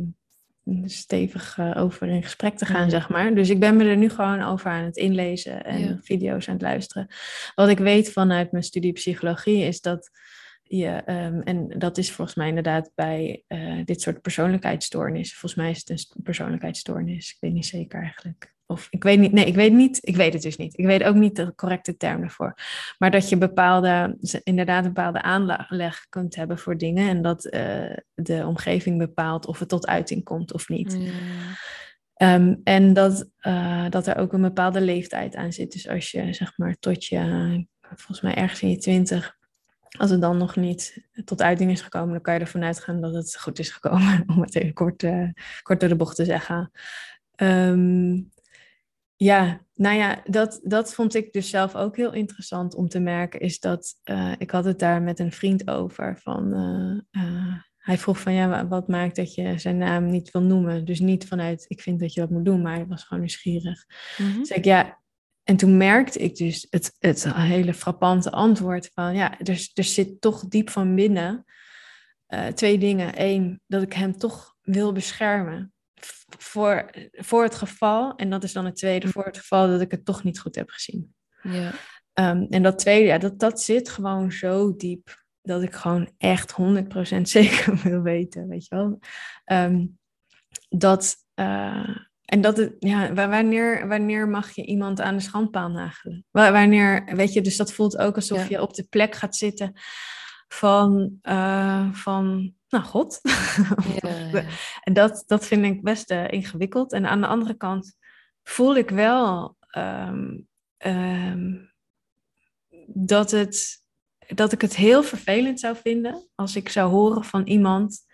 stevig 0.86 1.58
eh, 1.58 1.72
over 1.78 2.08
in 2.08 2.24
gesprek 2.24 2.58
te 2.58 2.66
gaan, 2.66 2.90
zeg 2.90 3.10
maar. 3.10 3.36
Dus 3.36 3.50
ik 3.50 3.60
ben 3.60 3.76
me 3.76 3.84
er 3.84 3.98
nu 3.98 4.10
gewoon 4.10 4.42
over 4.42 4.70
aan 4.72 4.84
het 4.84 4.98
inlezen 4.98 5.64
en 5.66 5.80
Ja. 5.80 5.98
video's 6.02 6.48
aan 6.48 6.54
het 6.54 6.64
luisteren. 6.64 7.08
Wat 7.56 7.70
ik 7.70 7.78
weet 7.78 8.12
vanuit 8.12 8.52
mijn 8.52 8.64
studie 8.64 8.94
psychologie 8.94 9.64
is 9.64 9.82
dat 9.82 10.10
je, 10.64 10.88
ehm, 10.88 11.40
en 11.40 11.68
dat 11.80 11.98
is 11.98 12.12
volgens 12.12 12.38
mij 12.38 12.48
inderdaad 12.48 12.92
bij 12.96 13.44
eh, 13.48 13.86
dit 13.86 14.02
soort 14.02 14.22
persoonlijkheidsstoornissen. 14.22 15.38
Volgens 15.38 15.62
mij 15.62 15.72
is 15.72 15.78
het 15.80 15.90
een 15.90 15.98
st- 15.98 16.16
persoonlijkheidsstoornis. 16.24 17.30
Ik 17.30 17.38
weet 17.40 17.54
niet 17.54 17.66
zeker 17.66 18.02
eigenlijk. 18.02 18.54
Of 18.72 18.88
ik 18.90 19.04
weet 19.04 19.20
niet, 19.20 19.32
nee, 19.32 19.46
ik 19.46 19.56
weet 19.56 19.74
niet, 19.74 20.00
ik 20.02 20.16
weet 20.16 20.34
het 20.34 20.42
dus 20.42 20.58
niet. 20.58 20.78
Ik 20.78 20.86
weet 20.86 21.04
ook 21.04 21.16
niet 21.16 21.36
de 21.36 21.56
correcte 21.56 21.98
term 21.98 22.24
ervoor. 22.24 22.54
Maar 22.98 23.12
dat 23.12 23.30
je 23.30 23.38
bepaalde, 23.38 24.18
inderdaad 24.44 24.86
een 24.86 24.94
bepaalde 24.94 25.22
aanleg 25.22 26.06
kunt 26.10 26.36
hebben 26.36 26.58
voor 26.58 26.78
dingen. 26.78 27.10
En 27.10 27.22
dat 27.22 27.46
eh, 27.46 27.98
de 28.14 28.46
omgeving 28.46 28.98
bepaalt 28.98 29.46
of 29.46 29.60
het 29.60 29.70
tot 29.70 29.88
uiting 29.88 30.24
komt 30.24 30.54
of 30.54 30.70
niet. 30.70 30.98
Ja. 31.00 31.12
Ehm, 32.14 32.56
en 32.64 32.94
dat, 32.94 33.30
eh, 33.38 33.86
dat 33.90 34.08
er 34.08 34.18
ook 34.18 34.34
een 34.34 34.42
bepaalde 34.42 34.82
leeftijd 34.82 35.36
aan 35.36 35.54
zit. 35.54 35.72
Dus 35.72 35.88
als 35.88 36.12
je 36.12 36.34
zeg 36.34 36.58
maar 36.58 36.76
tot 36.80 37.06
je, 37.06 37.66
volgens 37.82 38.22
mij 38.22 38.36
ergens 38.36 38.62
in 38.62 38.70
je 38.70 38.78
twintig, 38.78 39.40
als 39.98 40.10
het 40.10 40.22
dan 40.22 40.38
nog 40.38 40.56
niet 40.56 41.08
tot 41.26 41.42
uiting 41.42 41.72
is 41.72 41.82
gekomen, 41.82 42.12
dan 42.14 42.22
kan 42.22 42.34
je 42.34 42.40
ervan 42.40 42.64
uitgaan 42.64 43.02
dat 43.02 43.14
het 43.14 43.40
goed 43.40 43.60
is 43.60 43.70
gekomen, 43.70 44.24
om 44.36 44.42
het 44.42 44.56
even 44.56 44.74
kort, 44.74 45.04
uh, 45.04 45.30
kort 45.62 45.80
door 45.80 45.90
de 45.90 45.96
bocht 45.96 46.16
te 46.16 46.26
zeggen. 46.26 46.72
Um, 47.36 48.31
ja, 49.24 49.66
nou 49.74 49.96
ja, 49.96 50.22
dat, 50.24 50.60
dat 50.64 50.94
vond 50.94 51.16
ik 51.16 51.32
dus 51.34 51.50
zelf 51.50 51.76
ook 51.76 51.96
heel 51.96 52.14
interessant 52.14 52.76
om 52.76 52.88
te 52.88 53.00
merken, 53.00 53.40
is 53.40 53.60
dat 53.60 53.94
uh, 54.04 54.32
ik 54.38 54.52
had 54.52 54.66
het 54.66 54.80
daar 54.80 55.02
met 55.02 55.20
een 55.20 55.32
vriend 55.32 55.70
over 55.70 56.20
van. 56.20 56.54
Uh, 57.12 57.54
hij 57.78 57.98
vroeg 57.98 58.20
van 58.20 58.34
ja, 58.34 58.68
wat 58.68 58.88
maakt 58.88 59.16
dat 59.16 59.34
je 59.34 59.60
zijn 59.60 59.78
naam 59.78 60.06
niet 60.06 60.32
wil 60.32 60.42
noemen? 60.42 60.86
Dus 60.86 61.00
niet 61.00 61.28
vanuit 61.28 61.66
ik 61.68 61.82
vind 61.82 62.00
dat 62.00 62.14
je 62.14 62.20
dat 62.20 62.30
moet 62.30 62.46
doen, 62.46 62.62
maar 62.62 62.76
hij 62.76 62.88
was 62.88 63.04
gewoon 63.04 63.20
nieuwsgierig. 63.20 63.86
Mm 64.18 64.32
-hmm. 64.32 64.40
Dus 64.40 64.50
ik 64.50 64.66
ja, 64.66 65.00
en 65.44 65.56
toen 65.56 65.78
merkte 65.78 66.20
ik 66.20 66.36
dus 66.36 66.68
het, 66.70 66.96
het 67.00 67.34
hele 67.34 67.74
frappante 67.74 68.32
antwoord 68.32 68.92
van 68.94 69.16
ja, 69.16 69.40
er, 69.40 69.70
er 69.74 69.84
zit 69.84 70.22
toch 70.22 70.48
diep 70.48 70.70
van 70.70 70.96
binnen 70.96 71.46
twee 72.54 72.78
dingen. 72.78 73.12
Eén, 73.16 73.62
dat 73.68 73.82
ik 73.82 73.94
hem 73.94 74.18
toch 74.18 74.56
wil 74.62 74.92
beschermen 74.92 75.74
voor, 76.38 76.90
voor 77.12 77.44
het 77.44 77.56
geval, 77.56 78.16
en 78.16 78.30
dat 78.30 78.44
is 78.44 78.54
dan 78.54 78.66
het 78.66 78.76
tweede, 78.76 79.08
voor 79.08 79.26
het 79.26 79.38
geval 79.38 79.68
dat 79.68 79.82
ik 79.82 79.92
het 79.92 80.06
toch 80.06 80.24
niet 80.24 80.40
goed 80.40 80.56
heb 80.56 80.70
gezien. 80.70 81.14
Ja. 81.42 81.72
Um, 82.14 82.48
en 82.50 82.64
dat 82.64 82.80
tweede, 82.80 83.06
ja, 83.06 83.18
dat, 83.18 83.40
dat 83.40 83.62
zit 83.62 83.90
gewoon 83.90 84.32
zo 84.32 84.76
diep 84.76 85.20
dat 85.42 85.62
ik 85.62 85.74
gewoon 85.74 86.12
echt 86.18 86.52
100% 86.52 86.56
zeker 87.22 87.82
wil 87.84 88.02
weten, 88.02 88.48
weet 88.48 88.68
je 88.68 88.76
wel. 88.76 89.00
Um, 89.46 90.00
dat, 90.70 91.16
uh, 91.36 91.98
en 92.26 92.42
dat 92.42 92.58
het, 92.58 92.76
ja, 92.80 93.14
wanneer, 93.14 93.88
wanneer 93.88 94.28
mag 94.28 94.52
je 94.52 94.66
iemand 94.66 95.02
aan 95.02 95.16
de 95.16 95.22
schandpaal 95.22 95.70
nagelen? 95.70 96.26
Wanneer, 96.32 97.16
weet 97.16 97.34
je, 97.34 97.42
dus 97.42 97.58
dat 97.58 97.74
voelt 97.74 97.98
ook 97.98 98.16
alsof 98.16 98.38
ja. 98.38 98.46
je 98.50 98.62
op 98.62 98.74
de 98.74 98.84
plek 98.84 99.16
gaat 99.16 99.36
zitten 99.36 99.74
van, 100.48 101.20
uh, 101.24 101.94
van 101.94 102.54
nou, 102.72 102.84
God. 102.84 103.20
Ja, 104.02 104.44
en 104.82 104.94
dat, 104.94 105.24
dat 105.28 105.48
vind 105.48 105.66
ik 105.66 105.84
best 105.84 106.12
uh, 106.12 106.32
ingewikkeld. 106.32 106.94
En 106.94 107.06
aan 107.06 107.22
de 107.22 107.28
andere 107.28 107.54
kant 107.54 107.98
voel 108.44 108.76
ik 108.76 108.90
wel 108.90 109.58
um, 109.78 110.48
um, 110.86 111.74
dat, 112.86 113.32
het, 113.32 113.84
dat 114.28 114.52
ik 114.52 114.62
het 114.62 114.76
heel 114.76 115.04
vervelend 115.04 115.60
zou 115.60 115.76
vinden 115.76 116.30
als 116.36 116.56
ik 116.56 116.70
zou 116.70 116.92
horen 116.92 117.24
van 117.24 117.44
iemand 117.48 118.06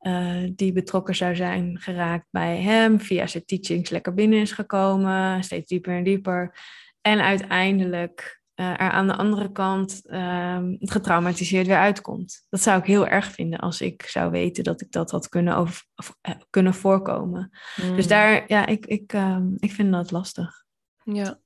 uh, 0.00 0.50
die 0.54 0.72
betrokken 0.72 1.14
zou 1.14 1.36
zijn 1.36 1.78
geraakt 1.80 2.26
bij 2.30 2.60
hem, 2.60 3.00
via 3.00 3.26
zijn 3.26 3.44
teachings 3.44 3.90
lekker 3.90 4.14
binnen 4.14 4.40
is 4.40 4.52
gekomen, 4.52 5.44
steeds 5.44 5.68
dieper 5.68 5.96
en 5.96 6.04
dieper. 6.04 6.58
En 7.00 7.20
uiteindelijk 7.20 8.42
uh, 8.56 8.70
er 8.70 8.90
aan 8.90 9.06
de 9.06 9.16
andere 9.16 9.52
kant 9.52 10.02
uh, 10.04 10.58
getraumatiseerd 10.78 11.66
weer 11.66 11.76
uitkomt. 11.76 12.46
Dat 12.48 12.60
zou 12.60 12.80
ik 12.80 12.86
heel 12.86 13.06
erg 13.06 13.32
vinden 13.32 13.58
als 13.58 13.80
ik 13.80 14.02
zou 14.02 14.30
weten 14.30 14.64
dat 14.64 14.80
ik 14.80 14.92
dat 14.92 15.10
had 15.10 15.28
kunnen, 15.28 15.56
over, 15.56 15.84
of, 15.96 16.16
uh, 16.28 16.34
kunnen 16.50 16.74
voorkomen. 16.74 17.50
Mm. 17.82 17.96
Dus 17.96 18.06
daar, 18.06 18.44
ja, 18.46 18.66
ik, 18.66 18.86
ik, 18.86 19.12
uh, 19.12 19.38
ik 19.56 19.72
vind 19.72 19.92
dat 19.92 20.10
lastig. 20.10 20.64
Ja, 21.04 21.40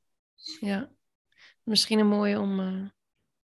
ja. 0.60 0.90
Misschien 1.62 1.98
een 1.98 2.08
mooie 2.08 2.40
om 2.40 2.60
eh, 2.60 2.66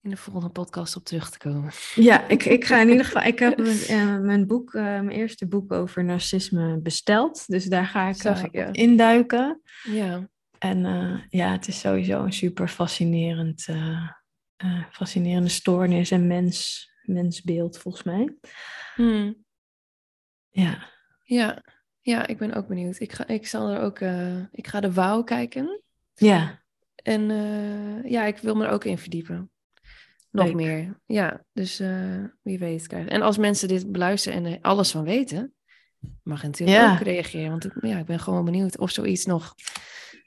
in 0.02 0.10
de 0.10 0.18
volgende 0.18 0.50
podcast 0.50 0.96
op 0.96 1.04
terug 1.04 1.30
te 1.30 1.38
komen. 1.38 1.72
Ja, 1.96 2.28
ik, 2.28 2.46
ik 2.46 2.66
ga 2.66 2.82
in 2.82 2.90
ieder 2.90 3.06
geval. 3.06 3.22
Ik 3.22 3.40
heb 3.40 3.58
mijn, 3.88 4.26
mijn 4.26 4.48
boek, 4.48 4.74
mijn 4.74 5.10
eerste 5.10 5.48
boek 5.48 5.72
over 5.72 6.04
narcisme 6.04 6.80
besteld. 6.80 7.48
Dus 7.48 7.66
daar 7.66 7.86
ga 7.86 8.08
ik, 8.08 8.24
ik 8.24 8.56
ja. 8.56 8.74
induiken. 8.74 9.62
Ja. 9.84 10.30
En 10.62 10.86
uh, 10.86 11.22
ja, 11.30 11.52
het 11.52 11.68
is 11.68 11.80
sowieso 11.80 12.24
een 12.24 12.34
super 12.34 12.68
fascinerend, 12.68 13.68
uh, 13.70 14.10
uh, 14.66 14.84
fascinerende 14.92 15.50
stoornis 15.50 16.12
en 16.12 16.28
mens, 16.28 16.90
mensbeeld, 17.02 17.78
volgens 17.78 18.04
mij. 18.04 18.36
Hmm. 18.96 19.44
Ja. 20.50 20.90
Ja. 21.24 21.64
Ja, 22.00 22.28
ik 22.28 22.38
ben 22.38 22.54
ook 22.54 22.68
benieuwd. 22.68 23.00
Ik 23.00 23.12
ga, 23.12 23.28
ik 23.28 23.48
zal 23.48 23.70
er 23.70 23.82
ook, 23.82 24.00
ik 24.52 24.68
ga 24.68 24.80
de 24.80 24.94
wauw 24.94 25.24
kijken. 25.24 25.82
Ja. 26.14 26.64
En 26.96 27.22
ja, 28.06 28.26
ik 28.26 28.38
wil 28.38 28.56
me 28.56 28.66
er 28.66 28.72
ook 28.72 28.86
in 28.86 28.98
verdiepen. 28.98 29.52
Nog 30.32 30.46
Leuk. 30.46 30.56
meer. 30.56 31.00
Ja, 31.06 31.44
dus 31.54 31.78
wie 32.42 32.60
weet. 32.60 32.88
En 32.88 33.22
als 33.22 33.38
mensen 33.38 33.68
dit 33.68 33.92
beluisteren 33.92 34.46
en 34.46 34.52
er 34.52 34.62
alles 34.62 34.92
van 34.92 35.04
weten, 35.04 35.54
mag 36.24 36.42
je 36.42 36.48
natuurlijk 36.48 36.80
ja. 36.80 36.94
ook 36.94 37.00
reageren. 37.00 37.50
Want 37.50 37.66
ik, 37.66 37.74
ja, 37.82 37.98
ik 37.98 38.06
ben 38.06 38.20
gewoon 38.20 38.46
benieuwd 38.46 38.78
of 38.78 38.92
zoiets 38.92 39.26
nog 39.26 39.56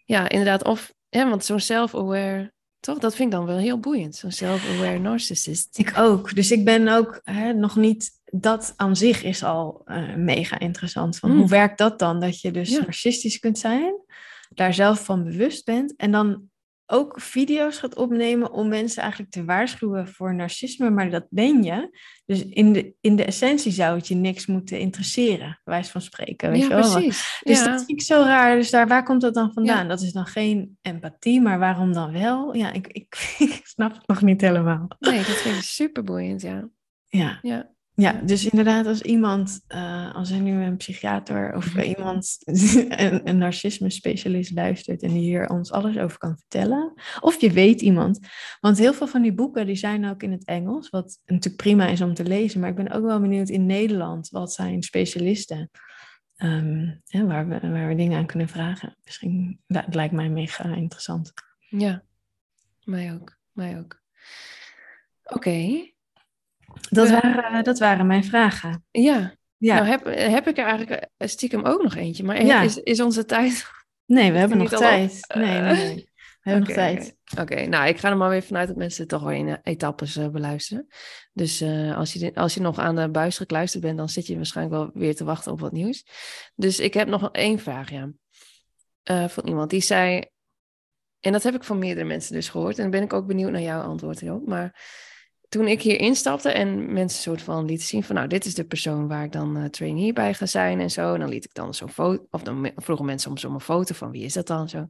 ja, 0.05 0.29
inderdaad. 0.29 0.65
Of, 0.65 0.95
ja, 1.09 1.29
want 1.29 1.45
zo'n 1.45 1.61
self-aware, 1.61 2.53
toch? 2.81 2.99
Dat 2.99 3.15
vind 3.15 3.33
ik 3.33 3.39
dan 3.39 3.47
wel 3.47 3.57
heel 3.57 3.79
boeiend. 3.79 4.15
Zo'n 4.15 4.31
self-aware 4.31 4.99
narcissist. 4.99 5.79
Ik 5.79 5.93
ook. 5.99 6.35
Dus 6.35 6.51
ik 6.51 6.65
ben 6.65 6.89
ook 6.89 7.21
hè, 7.25 7.53
nog 7.53 7.77
niet, 7.77 8.11
dat 8.25 8.73
aan 8.77 8.97
zich 8.97 9.23
is 9.23 9.45
al 9.45 9.83
uh, 9.87 10.15
mega 10.15 10.59
interessant. 10.59 11.19
Van, 11.19 11.31
mm. 11.31 11.39
Hoe 11.39 11.49
werkt 11.49 11.79
dat 11.79 11.99
dan? 11.99 12.21
Dat 12.21 12.41
je 12.41 12.51
dus 12.51 12.69
ja. 12.69 12.81
narcistisch 12.81 13.39
kunt 13.39 13.59
zijn, 13.59 13.95
daar 14.49 14.75
zelf 14.75 15.05
van 15.05 15.25
bewust 15.25 15.65
bent 15.65 15.97
en 15.97 16.11
dan 16.11 16.49
ook 16.87 17.21
video's 17.21 17.79
gaat 17.79 17.97
opnemen 17.97 18.53
om 18.53 18.69
mensen 18.69 19.03
eigenlijk 19.03 19.33
te 19.33 19.45
waarschuwen 19.45 20.09
voor 20.09 20.35
narcisme, 20.35 20.91
maar 20.91 21.11
dat 21.11 21.27
ben 21.31 21.63
je. 21.63 21.99
Dus 22.27 22.45
in 22.45 22.73
de, 22.73 22.95
in 23.01 23.17
de 23.17 23.25
essentie 23.25 23.73
zou 23.73 23.97
het 23.97 24.09
je 24.09 24.15
niks 24.15 24.47
moeten 24.47 24.79
interesseren, 24.79 25.61
wijs 25.65 25.89
van 25.89 26.01
spreken. 26.01 26.51
Weet 26.51 26.61
ja, 26.61 26.69
je 26.69 26.75
wel? 26.75 26.93
precies. 26.93 27.41
Dus 27.43 27.59
ja. 27.59 27.65
dat 27.65 27.85
vind 27.85 27.91
ik 27.91 28.03
zo 28.03 28.23
raar. 28.23 28.57
Dus 28.57 28.71
daar, 28.71 28.89
waar 28.89 29.05
komt 29.05 29.21
dat 29.21 29.35
dan 29.35 29.53
vandaan? 29.53 29.83
Ja. 29.83 29.89
Dat 29.89 30.01
is 30.01 30.13
dan 30.13 30.27
geen 30.27 30.79
empathie, 30.83 31.41
maar 31.41 31.59
waarom 31.59 31.93
dan 31.93 32.13
wel? 32.13 32.55
Ja, 32.55 32.73
ik, 32.73 32.87
ik, 32.87 33.35
ik 33.39 33.61
snap 33.63 33.95
het 33.95 34.07
nog 34.07 34.23
niet 34.23 34.41
helemaal. 34.41 34.89
Nee, 34.99 35.17
dat 35.17 35.37
vind 35.37 35.57
ik 35.57 35.63
super 35.63 36.03
boeiend, 36.03 36.43
ja. 36.43 36.69
Ja. 37.09 37.39
ja. 37.43 37.74
Ja, 37.97 38.13
dus 38.13 38.45
inderdaad, 38.45 38.87
als 38.87 39.03
iemand, 39.03 39.65
uh, 39.69 40.15
als 40.15 40.31
er 40.31 40.41
nu 40.41 40.65
een 40.65 40.77
psychiater 40.77 41.55
of 41.57 41.83
iemand, 41.83 42.39
een, 42.89 43.29
een 43.29 43.39
narcisme-specialist 43.39 44.53
luistert 44.55 45.03
en 45.03 45.13
die 45.13 45.23
hier 45.23 45.49
ons 45.49 45.73
alles 45.73 45.99
over 45.99 46.19
kan 46.19 46.37
vertellen, 46.39 46.93
of 47.21 47.41
je 47.41 47.53
weet 47.53 47.81
iemand, 47.81 48.19
want 48.61 48.79
heel 48.79 48.95
veel 48.95 49.07
van 49.07 49.23
die 49.23 49.35
boeken 49.35 49.67
die 49.67 49.77
zijn 49.77 50.07
ook 50.07 50.23
in 50.23 50.33
het 50.33 50.45
Engels, 50.45 50.91
wat 50.91 51.21
natuurlijk 51.27 51.63
prima 51.63 51.87
is 51.87 52.01
om 52.01 52.15
te 52.15 52.25
lezen, 52.25 52.61
maar 52.61 52.71
ik 52.71 52.77
ben 52.77 52.91
ook 52.91 53.05
wel 53.05 53.21
benieuwd 53.21 53.49
in 53.49 53.67
Nederland, 53.67 54.29
wat 54.29 54.53
zijn 54.53 54.83
specialisten, 54.83 55.71
um, 56.37 57.01
hè, 57.07 57.27
waar, 57.27 57.49
we, 57.49 57.61
waar 57.61 57.89
we 57.89 57.95
dingen 57.95 58.19
aan 58.19 58.27
kunnen 58.27 58.49
vragen. 58.49 58.97
Misschien, 59.05 59.61
dat 59.67 59.95
lijkt 59.95 60.15
mij 60.15 60.29
mega 60.29 60.75
interessant. 60.75 61.33
Ja, 61.59 62.03
mij 62.85 63.15
ook, 63.15 63.39
mij 63.53 63.79
ook. 63.79 64.03
Oké. 65.25 65.37
Okay. 65.37 65.94
Dat, 66.91 67.09
uh, 67.09 67.21
waren, 67.23 67.65
dat 67.65 67.79
waren 67.79 68.07
mijn 68.07 68.25
vragen. 68.25 68.85
Ja. 68.91 69.35
ja. 69.57 69.75
Nou 69.75 69.87
heb, 69.87 70.05
heb 70.33 70.49
ik 70.49 70.59
er 70.59 70.65
eigenlijk 70.65 71.09
stiekem 71.19 71.65
ook 71.65 71.83
nog 71.83 71.95
eentje. 71.95 72.25
Maar 72.25 72.45
ja. 72.45 72.63
is, 72.63 72.77
is 72.77 73.01
onze 73.01 73.25
tijd... 73.25 73.67
Nee, 74.07 74.33
we 74.33 74.39
hebben 74.43 74.59
nog 74.59 74.69
tijd. 74.69 75.19
Al... 75.27 75.41
Nee, 75.41 75.61
nee, 75.61 75.73
nee. 75.73 76.13
We 76.45 76.51
hebben 76.51 76.71
okay, 76.71 76.93
nog 76.93 76.97
tijd. 76.97 77.17
Oké, 77.33 77.53
okay. 77.53 77.67
nou 77.67 77.89
ik 77.89 77.99
ga 77.99 78.11
er 78.11 78.17
maar 78.17 78.31
weer 78.31 78.43
vanuit 78.43 78.69
dat 78.69 78.77
mensen 78.77 79.07
toch 79.07 79.23
wel 79.23 79.31
in 79.31 79.59
etappes 79.63 80.17
uh, 80.17 80.29
beluisteren. 80.29 80.87
Dus 81.33 81.63
uh, 81.63 81.97
als, 81.97 82.13
je 82.13 82.35
als 82.35 82.55
je 82.55 82.61
nog 82.61 82.79
aan 82.79 82.97
de 82.97 83.09
buis 83.09 83.37
gekluisterd 83.37 83.83
bent, 83.83 83.97
dan 83.97 84.09
zit 84.09 84.27
je 84.27 84.37
waarschijnlijk 84.37 84.77
wel 84.77 84.91
weer 84.95 85.17
te 85.17 85.25
wachten 85.25 85.53
op 85.53 85.61
wat 85.61 85.73
nieuws. 85.73 86.07
Dus 86.55 86.79
ik 86.79 86.95
heb 86.95 87.09
nog 87.09 87.29
één 87.33 87.59
vraag, 87.59 87.91
ja. 87.91 88.13
Uh, 89.11 89.29
van 89.29 89.47
iemand 89.47 89.71
die 89.71 89.81
zei, 89.81 90.25
en 91.21 91.33
dat 91.33 91.43
heb 91.43 91.55
ik 91.55 91.65
van 91.65 91.79
meerdere 91.79 92.07
mensen 92.07 92.35
dus 92.35 92.49
gehoord. 92.49 92.77
En 92.77 92.83
dan 92.83 92.91
ben 92.91 93.03
ik 93.03 93.13
ook 93.13 93.27
benieuwd 93.27 93.51
naar 93.51 93.61
jouw 93.61 93.83
antwoord 93.83 94.21
hierop. 94.21 94.47
Maar 94.47 94.83
toen 95.55 95.69
ik 95.69 95.83
hier 95.83 96.01
instapte 96.01 96.51
en 96.51 96.93
mensen 96.93 97.23
soort 97.23 97.43
van 97.43 97.65
lieten 97.65 97.87
zien 97.87 98.03
van, 98.03 98.15
nou, 98.15 98.29
dit 98.29 98.45
is 98.45 98.55
de 98.55 98.65
persoon 98.65 99.09
waar 99.09 99.25
ik 99.25 99.33
dan 99.33 99.59
uh, 99.59 99.65
trainee 99.65 100.13
bij 100.13 100.35
ga 100.35 100.47
zijn 100.47 100.81
en 100.81 100.91
zo. 100.91 101.15
En 101.15 101.21
dan 101.21 101.29
liet 101.29 101.45
ik 101.45 101.55
dan 101.55 101.75
zo'n 101.75 101.89
foto, 101.89 102.27
of 102.31 102.43
dan 102.43 102.71
vroegen 102.77 103.05
mensen 103.05 103.31
soms 103.31 103.45
om 103.45 103.55
een 103.55 103.61
foto 103.61 103.95
van 103.95 104.11
wie 104.11 104.25
is 104.25 104.33
dat 104.33 104.47
dan 104.47 104.69
zo. 104.69 104.89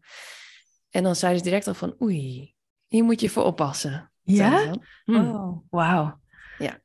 En 0.91 1.03
dan 1.03 1.17
zeiden 1.17 1.43
ze 1.43 1.49
direct 1.49 1.67
al 1.67 1.75
van, 1.75 1.95
oei, 2.03 2.55
hier 2.87 3.05
moet 3.05 3.21
je 3.21 3.31
voor 3.31 3.45
oppassen. 3.45 4.13
Ja? 4.23 4.75
Hm. 5.05 5.15
Oh, 5.15 5.59
wauw. 5.71 6.21
Ja. 6.59 6.79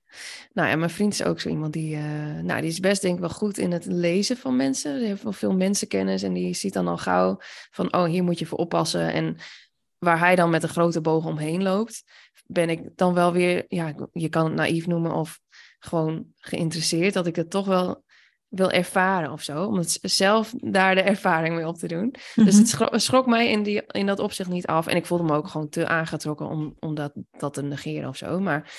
Nou 0.53 0.69
ja, 0.69 0.76
mijn 0.76 0.89
vriend 0.89 1.14
is 1.14 1.23
ook 1.23 1.39
zo 1.39 1.49
iemand 1.49 1.73
die, 1.73 1.95
uh, 1.95 2.39
nou, 2.41 2.61
die 2.61 2.69
is 2.69 2.80
best 2.80 3.01
denk 3.01 3.14
ik 3.14 3.19
wel 3.19 3.30
goed 3.30 3.57
in 3.57 3.72
het 3.72 3.85
lezen 3.85 4.38
van 4.38 4.56
mensen. 4.56 4.97
Die 4.97 5.07
heeft 5.07 5.23
wel 5.23 5.31
veel 5.31 5.53
mensenkennis 5.53 6.23
en 6.23 6.34
die 6.34 6.53
ziet 6.53 6.73
dan 6.73 6.88
al 6.88 6.97
gauw 6.97 7.38
van, 7.72 7.93
oh, 7.93 8.03
hier 8.03 8.23
moet 8.23 8.39
je 8.39 8.45
voor 8.45 8.57
oppassen. 8.57 9.14
En 9.14 9.38
waar 9.97 10.19
hij 10.19 10.35
dan 10.35 10.49
met 10.49 10.64
een 10.64 10.69
grote 10.69 11.01
boog 11.01 11.26
omheen 11.26 11.64
loopt, 11.64 12.03
ben 12.52 12.70
ik 12.70 12.90
dan 12.96 13.14
wel 13.14 13.32
weer, 13.34 13.66
ja, 13.68 13.94
je 14.12 14.30
kan 14.30 14.46
het 14.46 14.54
naïef 14.54 14.88
noemen 14.88 15.12
of 15.12 15.40
gewoon 15.80 16.26
geïnteresseerd, 16.36 17.14
dat 17.14 17.28
ik 17.28 17.36
het 17.36 17.50
toch 17.50 17.66
wel 17.66 18.04
wil 18.48 18.72
ervaren 18.72 19.32
of 19.32 19.44
zo. 19.44 19.66
Om 19.66 19.78
het 19.78 20.00
zelf 20.02 20.54
daar 20.58 20.96
de 20.96 21.02
ervaring 21.02 21.56
mee 21.56 21.68
op 21.68 21.78
te 21.78 21.88
doen. 21.88 22.16
Dus 22.36 22.58
het 22.58 22.70
schrok, 22.70 23.00
schrok, 23.00 23.26
mij 23.26 23.52
in, 23.52 23.64
die, 23.64 23.84
in 23.86 24.06
dat 24.06 24.20
opzicht 24.20 24.50
niet 24.50 24.68
af. 24.68 24.88
En 24.88 24.96
ik 24.96 25.06
voelde 25.06 25.24
me 25.24 25.36
ook 25.36 25.48
gewoon 25.48 25.70
te 25.70 25.88
aangetrokken 25.88 26.48
om, 26.48 26.76
om 26.80 26.96
dat, 26.96 27.14
dat 27.32 27.54
te 27.54 27.62
negeren 27.62 28.10
of 28.10 28.18
zo. 28.18 28.40
Maar 28.40 28.74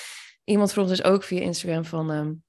iemand 0.45 0.73
vroeg 0.73 0.89
dus 0.89 1.05
ook 1.05 1.23
via 1.23 1.41
Instagram 1.41 1.85
van... 1.85 2.11
Um, 2.11 2.43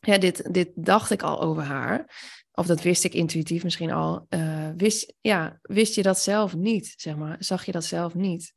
ja, 0.00 0.18
dit, 0.18 0.54
dit 0.54 0.70
dacht 0.74 1.10
ik 1.10 1.22
al 1.22 1.40
over 1.40 1.62
haar. 1.62 2.10
Of 2.52 2.66
dat 2.66 2.82
wist 2.82 3.04
ik 3.04 3.14
intuïtief 3.14 3.64
misschien 3.64 3.92
al. 3.92 4.26
Uh, 4.28 4.68
wist, 4.76 5.14
ja, 5.20 5.58
wist 5.62 5.94
je 5.94 6.02
dat 6.02 6.18
zelf 6.18 6.54
niet, 6.54 6.94
zeg 6.96 7.16
maar? 7.16 7.36
Zag 7.38 7.64
je 7.64 7.72
dat 7.72 7.84
zelf 7.84 8.14
niet? 8.14 8.54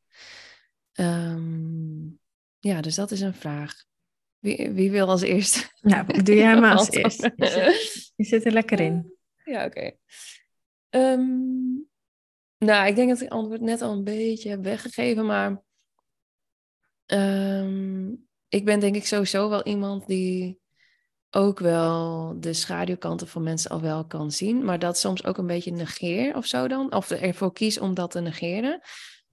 Um, 1.01 2.19
ja, 2.59 2.81
dus 2.81 2.95
dat 2.95 3.11
is 3.11 3.21
een 3.21 3.33
vraag. 3.33 3.73
Wie, 4.39 4.69
wie 4.69 4.91
wil 4.91 5.09
als 5.09 5.21
eerste? 5.21 5.69
Nou, 5.81 6.05
doe 6.23 6.35
jij 6.35 6.59
maar 6.59 6.75
als 6.75 6.89
eerst. 6.89 7.21
Je 7.21 7.45
zit, 7.47 8.11
je 8.15 8.23
zit 8.23 8.45
er 8.45 8.51
lekker 8.51 8.79
in. 8.79 9.13
Ja, 9.43 9.65
oké. 9.65 9.91
Ehm, 10.89 11.29
nou, 12.57 12.87
ik 12.87 12.95
denk 12.95 13.09
dat 13.09 13.17
ik 13.17 13.23
het 13.23 13.29
antwoord 13.29 13.61
net 13.61 13.81
al 13.81 13.91
een 13.91 14.03
beetje 14.03 14.49
heb 14.49 14.63
weggegeven, 14.63 15.25
maar 15.25 15.63
ehm, 17.05 18.09
ik 18.47 18.65
ben 18.65 18.79
denk 18.79 18.95
ik 18.95 19.05
sowieso 19.05 19.49
wel 19.49 19.63
iemand 19.63 20.07
die 20.07 20.59
ook 21.29 21.59
wel 21.59 22.35
de 22.39 22.53
schaduwkanten 22.53 23.27
van 23.27 23.43
mensen 23.43 23.71
al 23.71 23.81
wel 23.81 24.05
kan 24.05 24.31
zien, 24.31 24.65
maar 24.65 24.79
dat 24.79 24.97
soms 24.97 25.25
ook 25.25 25.37
een 25.37 25.47
beetje 25.47 25.71
negeer 25.71 26.35
of 26.35 26.45
zo 26.45 26.67
dan, 26.67 26.93
of 26.93 27.11
ervoor 27.11 27.53
kies 27.53 27.79
om 27.79 27.93
dat 27.93 28.11
te 28.11 28.19
negeren, 28.19 28.81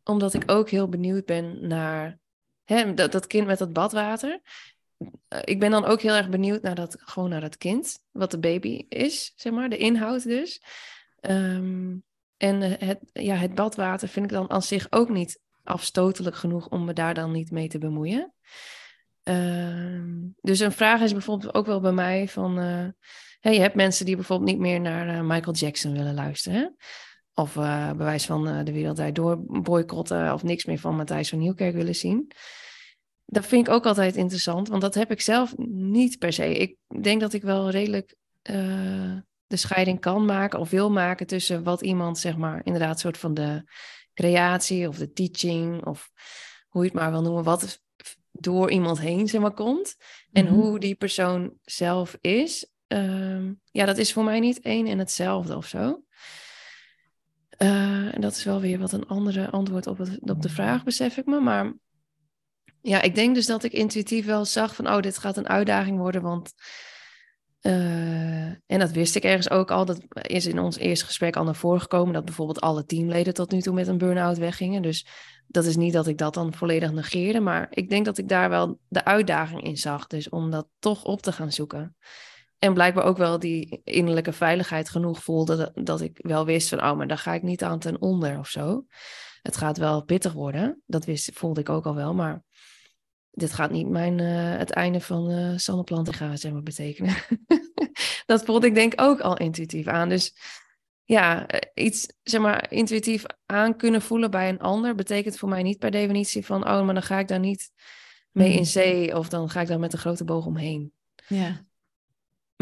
omdat 0.09 0.35
ik 0.35 0.51
ook 0.51 0.71
heel 0.71 0.89
benieuwd 0.89 1.25
ben 1.25 1.67
naar 1.67 2.19
hè, 2.65 2.95
dat, 2.95 3.13
dat 3.13 3.27
kind 3.27 3.47
met 3.47 3.59
dat 3.59 3.73
badwater. 3.73 4.41
Eh, 5.29 5.41
Ik 5.45 5.61
ben 5.61 5.71
dan 5.71 5.85
ook 5.85 6.01
heel 6.01 6.15
erg 6.15 6.29
benieuwd 6.29 6.63
naar 6.63 6.75
dat, 6.75 6.97
gewoon 7.01 7.31
naar 7.31 7.41
dat 7.41 7.57
kind, 7.57 7.99
wat 8.11 8.31
de 8.31 8.39
baby 8.39 8.85
is, 8.89 9.33
zeg 9.37 9.53
maar, 9.53 9.69
de 9.69 9.77
inhoud 9.77 10.23
dus. 10.23 10.63
Ehm, 11.21 11.97
en 12.37 12.63
eh, 12.63 12.89
het, 12.89 12.99
ja, 13.13 13.35
het 13.35 13.55
badwater 13.55 14.09
vind 14.09 14.25
ik 14.27 14.33
dan 14.33 14.51
aan 14.51 14.63
zich 14.63 14.87
ook 14.91 15.09
niet 15.09 15.41
afstotelijk 15.65 16.37
genoeg 16.37 16.69
om 16.69 16.85
me 16.85 16.93
daar 16.93 17.15
dan 17.15 17.33
niet 17.33 17.51
mee 17.51 17.69
te 17.69 17.79
bemoeien. 17.79 18.33
Ehm, 19.23 20.17
dus 20.41 20.61
een 20.61 20.73
vraag 20.73 21.01
is 21.01 21.13
bijvoorbeeld 21.13 21.55
ook 21.55 21.67
wel 21.67 21.81
bij 21.81 21.93
mij 21.93 22.29
van... 22.29 22.59
eh, 22.59 22.87
hè, 23.41 23.51
je 23.51 23.61
hebt 23.61 23.75
mensen 23.75 24.07
die 24.07 24.17
bijvoorbeeld 24.17 24.51
niet 24.51 24.59
meer 24.59 24.81
naar 24.81 25.09
eh, 25.09 25.21
Michael 25.23 25.57
Jackson 25.57 25.93
willen 25.93 26.15
luisteren. 26.15 26.77
Of 27.39 27.57
eh 27.57 27.91
bewijs 27.93 28.27
van 28.27 28.49
eh, 28.49 28.65
de 28.65 28.73
wereld 28.73 28.97
Draait 28.97 29.15
door 29.15 29.39
boycotten 29.63 30.33
of 30.33 30.43
niks 30.43 30.65
meer 30.65 30.79
van 30.79 30.97
Matthijs 30.97 31.29
van 31.29 31.39
Nieuwkerk 31.39 31.75
willen 31.75 31.95
zien. 31.95 32.31
Dat 33.27 33.47
vind 33.47 33.67
ik 33.67 33.73
ook 33.73 33.87
altijd 33.87 34.17
interessant, 34.17 34.69
want 34.69 34.83
dat 34.83 34.95
heb 34.95 35.11
ik 35.11 35.21
zelf 35.21 35.57
niet 35.73 36.19
per 36.19 36.33
se. 36.33 36.55
Ik 36.55 36.77
denk 37.03 37.21
dat 37.21 37.33
ik 37.33 37.43
wel 37.43 37.71
redelijk 37.71 38.17
eh, 38.43 39.17
de 39.47 39.57
scheiding 39.57 40.01
kan 40.01 40.25
maken 40.25 40.59
of 40.59 40.71
wil 40.71 40.91
maken 40.91 41.27
tussen 41.27 41.63
wat 41.63 41.83
iemand, 41.83 42.19
zeg 42.19 42.37
maar, 42.37 42.61
inderdaad, 42.65 43.01
soort 43.01 43.19
van 43.19 43.35
de 43.35 43.63
creatie 44.15 44.89
of 44.89 44.97
de 44.99 45.13
teaching 45.13 45.87
of 45.87 46.11
hoe 46.69 46.83
je 46.83 46.89
het 46.91 46.99
maar 46.99 47.11
wil 47.11 47.23
noemen, 47.23 47.45
wat 47.45 47.81
door 48.33 48.71
iemand 48.71 49.01
heen, 49.01 49.29
zeg 49.29 49.41
maar, 49.41 49.55
komt. 49.55 49.97
En 50.33 50.45
Mhm. 50.45 50.55
hoe 50.55 50.79
die 50.79 50.95
persoon 50.95 51.53
zelf 51.63 52.17
is. 52.21 52.71
Ehm, 52.87 53.53
ja, 53.71 53.85
dat 53.85 53.99
is 53.99 54.13
voor 54.13 54.25
mij 54.25 54.41
niet 54.41 54.61
één 54.61 54.87
en 54.87 54.99
hetzelfde 54.99 55.57
of 55.57 55.67
zo. 55.67 56.03
Eh, 57.59 58.15
en 58.15 58.21
dat 58.21 58.37
is 58.37 58.45
wel 58.45 58.61
weer 58.61 58.79
wat 58.79 58.93
een 58.93 59.07
andere 59.07 59.51
antwoord 59.51 59.87
op, 59.87 60.01
op 60.21 60.43
de 60.43 60.49
vraag, 60.49 60.85
besef 60.85 61.17
ik 61.17 61.27
me. 61.27 61.41
Maar 61.41 61.73
ja, 62.83 63.03
ik 63.03 63.15
denk 63.15 63.35
dus 63.35 63.47
dat 63.47 63.65
ik 63.65 63.73
intuïtief 63.73 64.27
wel 64.27 64.45
zag 64.45 64.75
van, 64.75 64.89
oh, 64.89 65.01
dit 65.01 65.19
gaat 65.19 65.37
een 65.37 65.49
uitdaging 65.49 65.99
worden, 65.99 66.23
want... 66.23 66.53
eh, 67.61 68.47
en 68.47 68.79
dat 68.79 68.91
wist 68.91 69.17
ik 69.17 69.25
ergens 69.25 69.51
ook 69.51 69.71
al. 69.71 69.85
Dat 69.85 70.01
is 70.09 70.47
in 70.47 70.59
ons 70.59 70.77
eerste 70.77 71.05
gesprek 71.05 71.37
al 71.37 71.45
naar 71.45 71.55
voren 71.55 71.81
gekomen. 71.81 72.15
Dat 72.15 72.25
bijvoorbeeld 72.25 72.61
alle 72.61 72.85
teamleden 72.85 73.35
tot 73.35 73.51
nu 73.51 73.61
toe 73.61 73.75
met 73.75 73.87
een 73.87 73.99
burn-out 73.99 74.39
weggingen. 74.39 74.83
Dus 74.83 75.07
dat 75.47 75.65
is 75.65 75.77
niet 75.77 75.93
dat 75.93 76.07
ik 76.07 76.19
dat 76.19 76.35
dan 76.35 76.55
volledig 76.55 76.93
negeerde. 76.93 77.41
Maar 77.41 77.67
ik 77.71 77.91
denk 77.91 78.05
dat 78.05 78.19
ik 78.19 78.29
daar 78.29 78.49
wel 78.49 78.79
de 78.89 79.05
uitdaging 79.05 79.63
in 79.63 79.77
zag. 79.77 80.07
Dus 80.07 80.29
om 80.29 80.51
dat 80.51 80.69
toch 80.79 81.05
op 81.05 81.23
te 81.23 81.33
gaan 81.33 81.53
zoeken. 81.53 81.97
En 82.59 82.75
blijkbaar 82.75 83.05
ook 83.05 83.17
wel 83.17 83.39
die 83.39 83.81
innerlijke 83.85 84.33
veiligheid 84.33 84.89
genoeg 84.89 85.23
voelde. 85.23 85.71
Dat, 85.75 86.01
ik 86.01 86.19
wel 86.23 86.45
wist 86.45 86.69
van, 86.69 86.83
oh, 86.83 86.97
maar 86.97 87.07
daar 87.07 87.19
ga 87.19 87.35
ik 87.35 87.43
niet 87.43 87.63
aan 87.63 87.79
ten 87.79 88.01
onder 88.01 88.39
of 88.39 88.49
zo. 88.49 88.85
Het 89.43 89.57
gaat 89.57 89.77
wel 89.77 90.05
pittig 90.05 90.33
worden. 90.33 90.83
Dat 90.87 91.05
wist, 91.05 91.31
voelde 91.35 91.61
ik 91.61 91.69
ook 91.69 91.87
al 91.87 91.95
wel. 91.95 92.15
Maar 92.15 92.43
dit 93.31 93.53
gaat 93.53 93.71
niet 93.71 93.89
mijn, 93.89 94.21
eh, 94.21 94.59
het 94.59 94.71
einde 94.71 95.01
van 95.01 95.31
uh, 95.31 95.53
Sanne 95.57 95.85
Plantinga 95.85 96.37
zeg 96.37 96.53
maar, 96.53 96.63
betekenen. 96.63 97.15
dat 98.27 98.45
voelde 98.45 98.67
ik 98.67 98.75
denk 98.75 98.93
ook 98.97 99.21
al 99.21 99.37
intuïtief 99.37 99.87
aan. 99.87 100.09
Dus 100.09 100.35
ja, 101.05 101.47
eh, 101.47 101.85
iets 101.85 102.07
zeg 102.23 102.41
maar 102.41 102.73
intuïtief 102.73 103.25
aan 103.47 103.77
kunnen 103.77 104.03
voelen 104.03 104.31
bij 104.31 104.49
een 104.49 104.61
ander 104.61 104.95
betekent 104.95 105.39
voor 105.39 105.49
mij 105.49 105.63
niet 105.63 105.79
per 105.79 105.91
definitie 105.91 106.47
van, 106.47 106.69
oh, 106.69 106.85
maar 106.85 106.95
dan 106.95 107.03
ga 107.03 107.19
ik 107.19 107.29
daar 107.29 107.39
niet 107.39 107.71
mee 108.31 108.53
in 108.53 108.59
Mm. 108.59 108.65
zee 108.65 109.17
of 109.17 109.29
dan 109.29 109.51
ga 109.51 109.61
ik 109.61 109.67
daar 109.67 109.79
met 109.79 109.93
een 109.93 109.99
grote 109.99 110.25
boog 110.25 110.47
omheen. 110.47 110.93
Ja. 111.29 111.67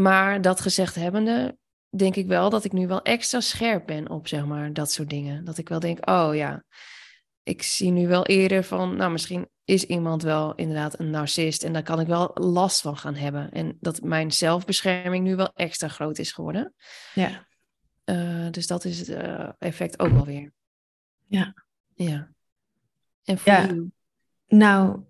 Maar 0.00 0.40
dat 0.40 0.60
gezegd 0.60 0.94
hebbende, 0.94 1.56
denk 1.88 2.16
ik 2.16 2.26
wel 2.26 2.50
dat 2.50 2.64
ik 2.64 2.72
nu 2.72 2.86
wel 2.86 3.02
extra 3.02 3.40
scherp 3.40 3.86
ben 3.86 4.10
op 4.10 4.28
zeg 4.28 4.46
maar 4.46 4.72
dat 4.72 4.92
soort 4.92 5.10
dingen. 5.10 5.44
Dat 5.44 5.58
ik 5.58 5.68
wel 5.68 5.80
denk, 5.80 6.08
oh 6.10 6.34
ja, 6.34 6.64
ik 7.42 7.62
zie 7.62 7.90
nu 7.90 8.08
wel 8.08 8.26
eerder 8.26 8.64
van, 8.64 8.96
nou 8.96 9.12
misschien 9.12 9.48
is 9.64 9.84
iemand 9.84 10.22
wel 10.22 10.54
inderdaad 10.54 10.98
een 10.98 11.10
narcist 11.10 11.62
en 11.62 11.72
daar 11.72 11.82
kan 11.82 12.00
ik 12.00 12.06
wel 12.06 12.30
last 12.34 12.80
van 12.80 12.96
gaan 12.96 13.14
hebben. 13.14 13.52
En 13.52 13.76
dat 13.80 14.02
mijn 14.02 14.32
zelfbescherming 14.32 15.24
nu 15.24 15.36
wel 15.36 15.50
extra 15.54 15.88
groot 15.88 16.18
is 16.18 16.32
geworden. 16.32 16.74
Ja. 17.14 17.46
Uh, 18.04 18.50
dus 18.50 18.66
dat 18.66 18.84
is 18.84 18.98
het 18.98 19.08
uh, 19.08 19.48
effect 19.58 19.98
ook 19.98 20.12
wel 20.12 20.24
weer. 20.24 20.52
Ja. 21.26 21.54
Ja. 21.94 22.30
En 23.24 23.38
voor 23.38 23.52
Ja. 23.52 23.66
jou? 23.66 23.90
Nou, 24.46 25.00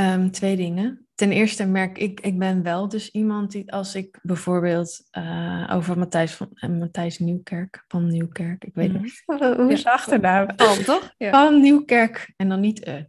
um, 0.00 0.30
twee 0.30 0.56
dingen. 0.56 1.04
Ten 1.14 1.32
eerste 1.32 1.66
merk 1.66 1.98
ik, 1.98 2.20
ik 2.20 2.38
ben 2.38 2.62
wel 2.62 2.88
dus 2.88 3.10
iemand 3.10 3.50
die 3.50 3.72
als 3.72 3.94
ik 3.94 4.18
bijvoorbeeld 4.22 5.08
uh, 5.18 5.70
over 5.72 5.98
Matthijs, 5.98 6.34
van, 6.34 6.48
uh, 6.54 6.70
Matthijs 6.70 7.18
Nieuwkerk, 7.18 7.84
van 7.88 8.06
Nieuwkerk, 8.06 8.64
ik 8.64 8.74
weet 8.74 8.92
Mhm. 8.92 9.02
niet 9.02 9.22
hoe 9.56 9.72
is 9.72 9.82
de 9.82 9.90
achternaam? 9.90 10.48
Van, 10.56 10.84
toch? 10.84 11.14
Ja. 11.16 11.30
Van 11.30 11.60
Nieuwkerk 11.60 12.32
en 12.36 12.48
dan 12.48 12.60
niet 12.60 12.86
e. 12.86 13.04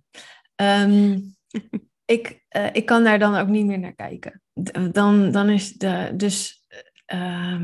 Um, 0.56 1.36
ik, 2.16 2.46
ik 2.72 2.86
kan 2.86 3.04
daar 3.04 3.20
dan 3.20 3.36
ook 3.36 3.48
niet 3.48 3.66
meer 3.66 3.80
naar 3.80 3.96
kijken. 3.96 4.42
Dan, 4.92 5.32
dan 5.32 5.50
is 5.50 5.74
de, 5.74 6.12
dus, 6.16 6.68
uh, 7.14 7.62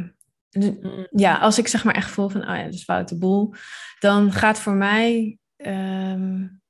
de, 0.49 1.08
ja, 1.12 1.38
als 1.38 1.58
ik 1.58 1.68
zeg 1.68 1.84
maar 1.84 1.95
echt 1.95 2.10
voel 2.10 2.30
van, 2.30 2.41
oh 2.41 2.56
ja, 2.56 2.64
dat 2.64 2.74
is 2.74 2.84
foute 2.84 3.18
boel, 3.18 3.54
dan 3.99 4.32
gaat 4.32 4.60
voor 4.60 4.74
mij 4.74 5.38
um, 5.58 6.62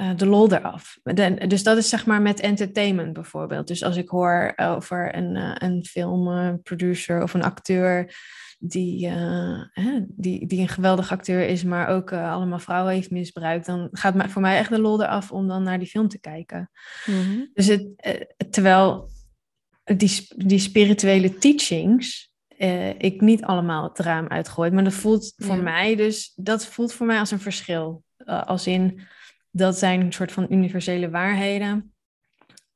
uh, 0.00 0.10
de 0.16 0.26
lol 0.26 0.52
eraf. 0.52 0.98
De, 1.02 1.46
dus 1.46 1.62
dat 1.62 1.76
is 1.76 1.88
zeg 1.88 2.06
maar 2.06 2.22
met 2.22 2.40
entertainment 2.40 3.12
bijvoorbeeld. 3.12 3.68
Dus 3.68 3.82
als 3.82 3.96
ik 3.96 4.08
hoor 4.08 4.52
over 4.56 5.16
een, 5.16 5.36
uh, 5.36 5.54
een 5.54 5.84
filmproducer 5.84 7.22
of 7.22 7.34
een 7.34 7.42
acteur 7.42 8.14
die, 8.58 9.06
uh, 9.06 9.62
hè, 9.70 10.00
die, 10.06 10.46
die 10.46 10.60
een 10.60 10.68
geweldig 10.68 11.12
acteur 11.12 11.48
is, 11.48 11.64
maar 11.64 11.88
ook 11.88 12.12
allemaal 12.12 12.58
vrouwen 12.58 12.94
heeft 12.94 13.10
misbruikt, 13.10 13.66
dan 13.66 13.88
gaat 13.92 14.14
mij, 14.14 14.28
voor 14.28 14.42
mij 14.42 14.58
echt 14.58 14.70
de 14.70 14.80
lol 14.80 15.02
eraf 15.02 15.32
om 15.32 15.48
dan 15.48 15.62
naar 15.62 15.78
die 15.78 15.88
film 15.88 16.08
te 16.08 16.20
kijken. 16.20 16.70
Mm-hmm. 17.06 17.50
Dus 17.54 17.66
het, 17.66 17.86
terwijl 18.50 19.10
die, 19.84 20.26
die 20.36 20.58
spirituele 20.58 21.38
teachings 21.38 22.34
uh, 22.58 22.88
ik 22.88 23.20
niet 23.20 23.42
allemaal 23.42 23.82
het 23.82 23.98
raam 23.98 24.28
uitgooi, 24.28 24.70
maar 24.70 24.84
dat 24.84 24.92
voelt 24.92 25.32
voor 25.36 25.56
Ja. 25.56 25.62
mij 25.62 25.96
dus, 25.96 26.32
dat 26.36 26.66
voelt 26.66 26.92
voor 26.92 27.06
mij 27.06 27.18
als 27.18 27.30
een 27.30 27.40
verschil. 27.40 28.04
Uh, 28.18 28.42
als 28.42 28.66
in, 28.66 29.00
dat 29.56 29.78
zijn 29.78 30.00
een 30.00 30.12
soort 30.12 30.32
van 30.32 30.46
universele 30.50 31.10
waarheden. 31.10 31.94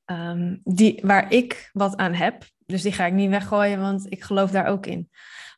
Um, 0.07 0.61
die, 0.65 1.01
waar 1.02 1.32
ik 1.32 1.70
wat 1.73 1.97
aan 1.97 2.15
heb. 2.15 2.44
Dus 2.66 2.82
die 2.82 2.93
ga 2.93 3.07
ik 3.07 3.12
niet 3.12 3.31
weggooien, 3.31 3.81
want 3.81 4.12
ik 4.12 4.23
geloof 4.23 4.51
daar 4.51 4.66
ook 4.66 4.86
in. 4.86 5.11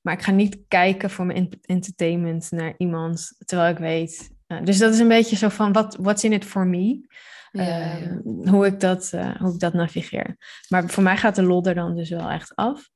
Maar 0.02 0.14
ik 0.14 0.22
ga 0.22 0.30
niet 0.30 0.58
kijken 0.68 1.10
voor 1.10 1.26
mijn 1.26 1.48
entertainment 1.60 2.50
naar 2.50 2.74
iemand, 2.76 3.34
terwijl 3.44 3.72
ik 3.72 3.78
weet. 3.78 4.30
Uh, 4.48 4.64
dus 4.64 4.78
dat 4.78 4.92
is 4.92 4.98
een 4.98 5.08
beetje 5.08 5.36
zo 5.36 5.48
van, 5.48 5.72
what, 5.72 5.96
what's 6.00 6.24
in 6.24 6.32
it 6.32 6.44
for 6.44 6.66
me? 6.66 7.06
Ja, 7.50 7.62
ja. 7.62 7.98
Uh, 8.00 8.48
hoe, 8.48 8.66
ik 8.66 8.80
dat, 8.80 9.12
uh, 9.14 9.36
hoe 9.36 9.52
ik 9.52 9.60
dat 9.60 9.72
navigeer. 9.72 10.36
Maar 10.68 10.88
voor 10.88 11.02
mij 11.02 11.16
gaat 11.16 11.34
de 11.34 11.42
lol 11.42 11.64
er 11.64 11.74
dan 11.74 11.96
dus 11.96 12.10
wel 12.10 12.30
echt 12.30 12.54
af. 12.54 12.90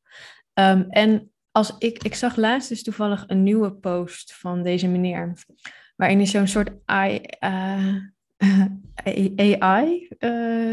Um, 0.54 0.86
en 0.88 1.32
als 1.50 1.74
ik, 1.78 2.02
ik 2.02 2.14
zag 2.14 2.36
laatst 2.36 2.68
dus 2.68 2.82
toevallig 2.82 3.24
een 3.26 3.42
nieuwe 3.42 3.72
post 3.72 4.34
van 4.34 4.62
deze 4.62 4.88
meneer, 4.88 5.32
waarin 5.96 6.18
hij 6.18 6.26
zo'n 6.26 6.46
soort 6.46 6.70
AI, 6.84 7.20
uh, 8.38 8.64
AI 9.62 10.08
uh, 10.18 10.66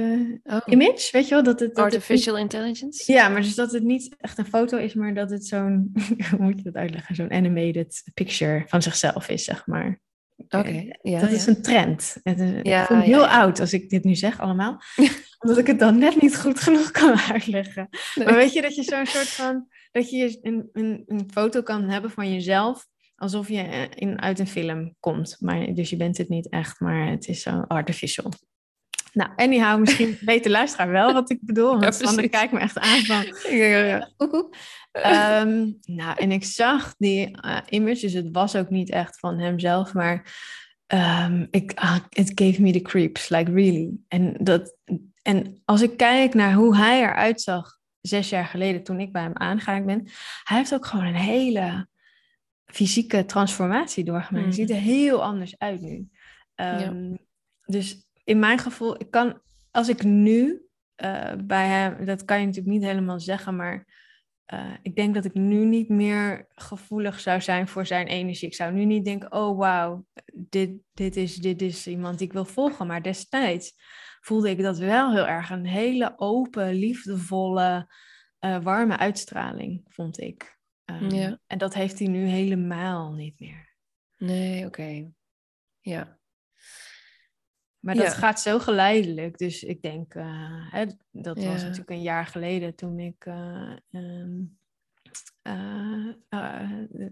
Oh. 0.43 0.59
image, 0.65 1.09
weet 1.11 1.27
je 1.27 1.33
wel? 1.33 1.43
Dat 1.43 1.59
het, 1.59 1.75
dat 1.75 1.85
Artificial 1.85 2.35
het 2.35 2.43
intelligence? 2.43 3.11
Ja, 3.11 3.29
maar 3.29 3.41
dus 3.41 3.55
dat 3.55 3.71
het 3.71 3.83
niet 3.83 4.15
echt 4.17 4.37
een 4.37 4.45
foto 4.45 4.77
is, 4.77 4.93
maar 4.93 5.13
dat 5.13 5.29
het 5.29 5.45
zo'n, 5.45 5.91
hoe 6.29 6.39
moet 6.39 6.57
je 6.57 6.63
dat 6.63 6.75
uitleggen? 6.75 7.15
Zo'n 7.15 7.31
animated 7.31 8.03
picture 8.13 8.63
van 8.67 8.81
zichzelf 8.81 9.29
is, 9.29 9.43
zeg 9.43 9.67
maar. 9.67 10.01
Oké, 10.37 10.57
okay, 10.57 10.99
ja. 11.01 11.19
Dat 11.19 11.31
is 11.31 11.45
een 11.45 11.61
trend. 11.61 12.17
Het, 12.23 12.59
Ja, 12.63 12.81
ik 12.81 12.87
voel 12.87 12.97
me 12.97 13.03
heel 13.03 13.27
oud 13.27 13.59
als 13.59 13.73
ik 13.73 13.89
dit 13.89 14.03
nu 14.03 14.15
zeg 14.15 14.39
allemaal. 14.39 14.81
Omdat 15.39 15.57
ik 15.57 15.67
het 15.67 15.79
dan 15.79 15.97
net 15.97 16.21
niet 16.21 16.37
goed 16.37 16.59
genoeg 16.59 16.91
kan 16.91 17.19
uitleggen. 17.31 17.89
Nee. 18.15 18.25
Maar 18.25 18.35
weet 18.35 18.53
je 18.53 18.61
dat 18.61 18.75
je 18.75 18.83
zo'n 18.83 19.05
soort 19.05 19.27
van... 19.27 19.67
Dat 19.91 20.09
je 20.09 20.39
een, 20.41 20.69
een, 20.73 21.03
een 21.07 21.29
foto 21.33 21.61
kan 21.61 21.89
hebben 21.89 22.11
van 22.11 22.33
jezelf... 22.33 22.87
alsof 23.23 23.47
je 23.47 23.61
eh, 23.61 23.83
in, 23.95 24.21
uit 24.21 24.39
een 24.39 24.47
film 24.47 24.95
komt. 24.99 25.37
Maar, 25.39 25.73
dus 25.73 25.89
je 25.89 25.97
bent 25.97 26.17
het 26.17 26.29
niet 26.29 26.49
echt, 26.49 26.79
maar 26.79 27.07
het 27.07 27.27
is 27.27 27.41
zo 27.41 27.63
artificial. 27.67 28.31
Nou, 29.13 29.29
anyhow, 29.35 29.79
misschien 29.79 30.17
weet 30.31 30.43
de 30.43 30.49
luisteraar 30.49 30.89
wel 30.89 31.13
wat 31.13 31.29
ik 31.29 31.39
bedoel. 31.41 31.79
Want 31.79 31.83
Ja, 31.83 31.91
Sander 31.91 32.29
kijkt 32.29 32.53
me 32.53 32.59
echt 32.59 32.79
aan 32.79 32.99
van... 32.99 33.25
Ja, 33.57 33.65
ja. 33.65 34.09
Um, 35.41 35.77
nou, 35.81 36.17
en 36.19 36.31
ik 36.31 36.43
zag 36.43 36.95
die 36.97 37.37
uh, 37.45 37.57
image, 37.69 37.99
dus 37.99 38.13
het 38.13 38.29
was 38.31 38.55
ook 38.55 38.69
niet 38.69 38.89
echt 38.89 39.19
van 39.19 39.39
hemzelf, 39.39 39.93
maar 39.93 40.33
um, 40.87 41.47
ik, 41.51 41.83
uh, 41.83 41.95
it 42.09 42.31
gave 42.35 42.61
me 42.61 42.71
the 42.71 42.81
creeps, 42.81 43.29
like 43.29 43.51
really. 43.51 43.89
En, 44.07 44.35
dat, 44.39 44.75
en 45.21 45.61
als 45.65 45.81
ik 45.81 45.97
kijk 45.97 46.33
naar 46.33 46.53
hoe 46.53 46.77
hij 46.77 47.01
eruit 47.01 47.41
zag 47.41 47.77
zes 48.01 48.29
jaar 48.29 48.45
geleden 48.45 48.83
toen 48.83 48.99
ik 48.99 49.11
bij 49.11 49.21
hem 49.21 49.37
aangehaakt 49.37 49.85
ben, 49.85 50.09
hij 50.43 50.57
heeft 50.57 50.73
ook 50.73 50.85
gewoon 50.85 51.05
een 51.05 51.15
hele 51.15 51.87
fysieke 52.73 53.25
transformatie 53.25 54.03
doorgemaakt. 54.03 54.45
Hij 54.45 54.53
ziet 54.53 54.69
er 54.69 54.75
mm. 54.75 54.81
heel 54.81 55.23
anders 55.23 55.57
uit 55.57 55.81
nu. 55.81 56.09
Um, 56.55 57.17
Dus 57.65 58.07
in 58.23 58.39
mijn 58.39 58.57
gevoel, 58.57 59.01
ik 59.01 59.11
kan, 59.11 59.41
als 59.71 59.89
ik 59.89 60.03
nu 60.03 60.61
uh, 61.03 61.33
bij 61.43 61.67
hem, 61.67 62.05
dat 62.05 62.25
kan 62.25 62.39
je 62.39 62.45
natuurlijk 62.45 62.73
niet 62.73 62.83
helemaal 62.83 63.19
zeggen, 63.19 63.55
maar 63.55 63.87
uh, 64.53 64.73
ik 64.81 64.95
denk 64.95 65.13
dat 65.13 65.25
ik 65.25 65.33
nu 65.33 65.65
niet 65.65 65.89
meer 65.89 66.47
gevoelig 66.49 67.19
zou 67.19 67.41
zijn 67.41 67.67
voor 67.67 67.85
zijn 67.85 68.07
energie. 68.07 68.47
Ik 68.47 68.55
zou 68.55 68.73
nu 68.73 68.85
niet 68.85 69.05
denken, 69.05 69.31
oh 69.31 69.57
wauw, 69.57 70.05
dit, 70.33 70.71
dit, 70.93 71.15
is, 71.15 71.35
dit 71.35 71.61
is 71.61 71.87
iemand 71.87 72.17
die 72.17 72.27
ik 72.27 72.33
wil 72.33 72.45
volgen. 72.45 72.87
Maar 72.87 73.01
destijds 73.01 73.73
voelde 74.21 74.49
ik 74.49 74.61
dat 74.61 74.77
wel 74.77 75.11
heel 75.11 75.27
erg. 75.27 75.49
Een 75.49 75.65
hele 75.65 76.13
open, 76.15 76.73
liefdevolle, 76.73 77.93
uh, 78.39 78.63
warme 78.63 78.97
uitstraling, 78.97 79.81
vond 79.87 80.19
ik. 80.19 80.52
Um, 80.85 81.09
ja. 81.09 81.39
En 81.47 81.57
dat 81.57 81.73
heeft 81.73 81.99
hij 81.99 82.07
nu 82.07 82.25
helemaal 82.25 83.13
niet 83.13 83.39
meer. 83.39 83.75
Nee, 84.17 84.65
oké. 84.65 85.11
Ja. 85.79 86.19
Maar 87.79 87.95
dat 87.95 88.13
gaat 88.13 88.39
zo 88.39 88.59
geleidelijk. 88.59 89.37
Dus 89.37 89.63
ik 89.63 89.81
denk, 89.81 90.15
uh, 90.15 90.71
hè, 90.71 90.85
dat 91.11 91.43
was 91.43 91.61
natuurlijk 91.61 91.89
een 91.89 92.01
jaar 92.01 92.25
geleden 92.25 92.75
toen 92.75 92.99
ik 92.99 93.25
uh, 93.25 93.75
um, 93.91 94.57
uh, 95.43 96.09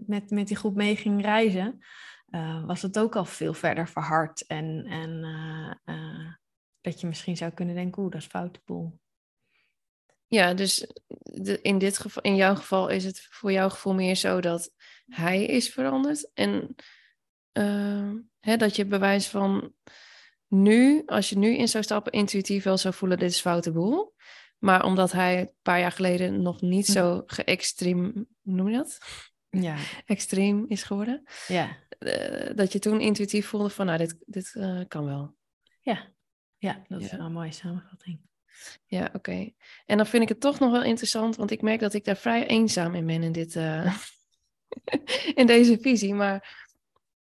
met, 0.06 0.30
met 0.30 0.48
die 0.48 0.56
groep 0.56 0.74
mee 0.74 0.96
ging 0.96 1.22
reizen. 1.22 1.78
was 2.66 2.82
het 2.82 2.98
ook 2.98 3.16
al 3.16 3.24
veel 3.24 3.54
verder 3.54 3.88
verhard. 3.88 4.46
En, 4.46 4.84
en 4.86 5.20
dat 6.80 7.00
je 7.00 7.06
misschien 7.06 7.36
zou 7.36 7.50
kunnen 7.50 7.74
denken, 7.74 8.02
oeh, 8.02 8.12
dat 8.12 8.20
is 8.20 8.26
foute 8.26 8.60
boel. 8.64 9.00
Ja, 10.26 10.54
dus 10.54 10.86
de, 11.34 11.60
in, 11.62 11.78
dit 11.78 11.98
geval, 11.98 12.22
in 12.22 12.36
jouw 12.36 12.54
geval 12.54 12.88
is 12.88 13.04
het 13.04 13.26
voor 13.30 13.52
jouw 13.52 13.68
gevoel 13.68 13.94
meer 13.94 14.14
zo 14.14 14.40
dat 14.40 14.70
hij 15.06 15.44
is 15.44 15.68
veranderd. 15.68 16.30
En 16.34 16.74
hè, 18.40 18.56
dat 18.56 18.76
je 18.76 18.86
bewijs 18.86 19.28
van 19.28 19.74
nu, 20.48 21.02
als 21.06 21.28
je 21.28 21.38
nu 21.38 21.56
in 21.56 21.68
zou 21.68 21.84
stappen, 21.84 22.12
intuïtief 22.12 22.64
wel 22.64 22.76
zou 22.76 22.94
voelen, 22.94 23.18
dit 23.18 23.30
is 23.30 23.40
foute 23.40 23.72
boel. 23.72 24.14
Maar 24.58 24.84
omdat 24.84 25.12
hij 25.12 25.40
een 25.40 25.52
paar 25.62 25.80
jaar 25.80 25.92
geleden 25.92 26.42
nog 26.42 26.60
niet 26.60 26.86
hm. 26.86 26.92
zo 26.92 27.22
geëxtreem, 27.26 28.26
noem 28.42 28.68
je 28.68 28.76
dat? 28.76 28.98
Ja. 29.50 29.76
Extreem 30.06 30.64
is 30.68 30.82
geworden. 30.82 31.22
Ja. 31.46 31.76
Uh, 31.98 32.54
dat 32.54 32.72
je 32.72 32.78
toen 32.78 33.00
intuïtief 33.00 33.46
voelde 33.46 33.70
van, 33.70 33.86
nou, 33.86 33.98
dit, 33.98 34.16
dit 34.26 34.54
uh, 34.54 34.80
kan 34.88 35.04
wel. 35.04 35.36
Ja, 35.80 36.08
ja 36.58 36.82
dat 36.88 37.00
is 37.00 37.10
wel 37.10 37.20
een 37.20 37.32
mooie 37.32 37.52
samenvatting. 37.52 38.20
Ja, 38.86 39.10
oké. 39.12 39.50
En 39.86 39.96
dan 39.96 40.06
vind 40.06 40.22
ik 40.22 40.28
het 40.28 40.40
toch 40.40 40.58
nog 40.58 40.70
wel 40.70 40.82
interessant, 40.82 41.36
want 41.36 41.50
ik 41.50 41.62
merk 41.62 41.80
dat 41.80 41.94
ik 41.94 42.04
daar 42.04 42.16
vrij 42.16 42.46
eenzaam 42.46 42.94
in 42.94 43.06
ben 43.06 43.22
in, 43.22 43.32
dit, 43.32 43.54
uh, 43.54 43.96
in 45.34 45.46
deze 45.46 45.78
visie. 45.80 46.14
Maar 46.14 46.60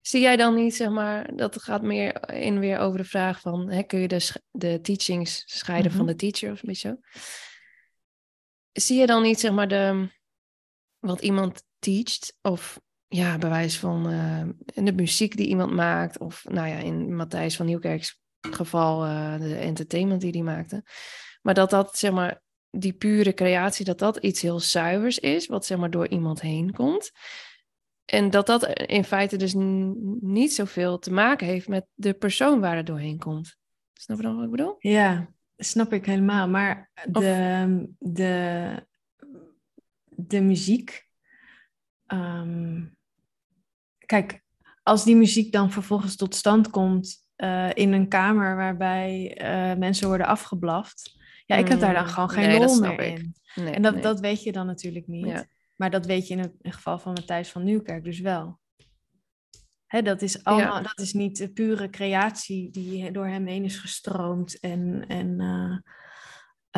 Zie 0.01 0.21
jij 0.21 0.35
dan 0.35 0.55
niet, 0.55 0.75
zeg 0.75 0.89
maar, 0.89 1.35
dat 1.35 1.61
gaat 1.61 1.81
meer 1.81 2.29
in 2.33 2.59
weer 2.59 2.77
over 2.77 2.97
de 2.97 3.05
vraag 3.05 3.39
van, 3.39 3.69
hè, 3.69 3.83
kun 3.83 3.99
je 3.99 4.07
de, 4.07 4.31
de 4.51 4.81
teachings 4.81 5.43
scheiden 5.45 5.91
van 5.91 6.05
mhm. 6.05 6.09
de 6.09 6.15
teacher 6.15 6.51
of 6.51 6.61
een 6.61 6.67
beetje 6.67 6.87
zo? 6.89 7.21
Zie 8.71 8.99
je 8.99 9.05
dan 9.05 9.23
niet, 9.23 9.39
zeg 9.39 9.51
maar, 9.51 9.67
de, 9.67 10.09
wat 10.99 11.21
iemand 11.21 11.63
teacht 11.79 12.37
of 12.41 12.79
ja, 13.07 13.37
bewijs 13.37 13.77
van 13.79 14.11
uh, 14.11 14.43
de 14.85 14.93
muziek 14.93 15.37
die 15.37 15.47
iemand 15.47 15.71
maakt 15.71 16.19
of, 16.19 16.45
nou 16.49 16.67
ja, 16.67 16.77
in 16.77 17.15
Matthijs 17.15 17.55
van 17.55 17.65
Nieuwkerks 17.65 18.20
geval 18.41 19.05
uh, 19.05 19.39
de 19.39 19.55
entertainment 19.55 20.21
die 20.21 20.31
hij 20.31 20.41
maakte. 20.41 20.83
Maar 21.41 21.53
dat 21.53 21.69
dat, 21.69 21.97
zeg 21.97 22.11
maar, 22.11 22.41
die 22.69 22.93
pure 22.93 23.33
creatie, 23.33 23.85
dat 23.85 23.99
dat 23.99 24.17
iets 24.17 24.41
heel 24.41 24.59
zuivers 24.59 25.19
is, 25.19 25.47
wat 25.47 25.65
zeg 25.65 25.77
maar 25.77 25.89
door 25.89 26.07
iemand 26.07 26.41
heen 26.41 26.73
komt. 26.73 27.11
En 28.05 28.29
dat 28.29 28.45
dat 28.45 28.67
in 28.67 29.03
feite 29.03 29.37
dus 29.37 29.53
niet 30.19 30.53
zoveel 30.53 30.99
te 30.99 31.13
maken 31.13 31.47
heeft 31.47 31.67
met 31.67 31.85
de 31.93 32.13
persoon 32.13 32.59
waar 32.59 32.75
het 32.75 32.85
doorheen 32.85 33.17
komt. 33.17 33.57
Snap 33.93 34.17
je 34.17 34.23
dan 34.23 34.35
wat 34.35 34.45
ik 34.45 34.51
bedoel? 34.51 34.75
Ja, 34.79 35.33
snap 35.57 35.93
ik 35.93 36.05
helemaal. 36.05 36.47
Maar 36.47 36.91
de, 37.09 37.87
de, 37.99 38.85
de 40.05 40.41
muziek. 40.41 41.07
Ehm, 42.05 42.85
kijk, 44.05 44.43
als 44.83 45.03
die 45.03 45.15
muziek 45.15 45.51
dan 45.51 45.71
vervolgens 45.71 46.15
tot 46.15 46.35
stand 46.35 46.69
komt 46.69 47.25
uh, 47.41 47.69
in 47.73 47.93
een 47.93 48.07
kamer 48.07 48.55
waarbij 48.55 49.37
uh, 49.41 49.77
mensen 49.77 50.07
worden 50.07 50.27
afgeblaft. 50.27 51.19
Ja, 51.45 51.55
ik 51.55 51.67
heb 51.67 51.79
daar 51.79 51.93
dan 51.93 52.03
mm, 52.03 52.09
gewoon 52.09 52.29
geen 52.29 52.47
nee, 52.47 52.57
rol 52.57 52.79
meer 52.79 52.99
in. 52.99 53.35
Nee, 53.55 53.73
en 53.73 53.81
dat, 53.81 53.93
nee. 53.93 54.01
dat 54.03 54.19
weet 54.19 54.43
je 54.43 54.51
dan 54.51 54.65
natuurlijk 54.65 55.07
niet. 55.07 55.25
Ja. 55.25 55.45
Maar 55.75 55.89
dat 55.89 56.05
weet 56.05 56.27
je 56.27 56.33
in 56.33 56.39
het 56.39 56.53
geval 56.61 56.99
van 56.99 57.13
Matthijs 57.13 57.49
van 57.49 57.63
Nieuwkerk 57.63 58.03
dus 58.03 58.19
wel. 58.19 58.59
Hè, 59.85 60.01
dat, 60.01 60.21
is 60.21 60.43
allemaal, 60.43 60.83
dat 60.83 60.99
is 60.99 61.13
niet 61.13 61.37
de 61.37 61.51
pure 61.51 61.89
creatie 61.89 62.71
die 62.71 63.11
door 63.11 63.27
hem 63.27 63.47
heen 63.47 63.63
is 63.63 63.77
gestroomd. 63.77 64.59
En, 64.59 65.05
en 65.07 65.39
uh, 65.39 65.77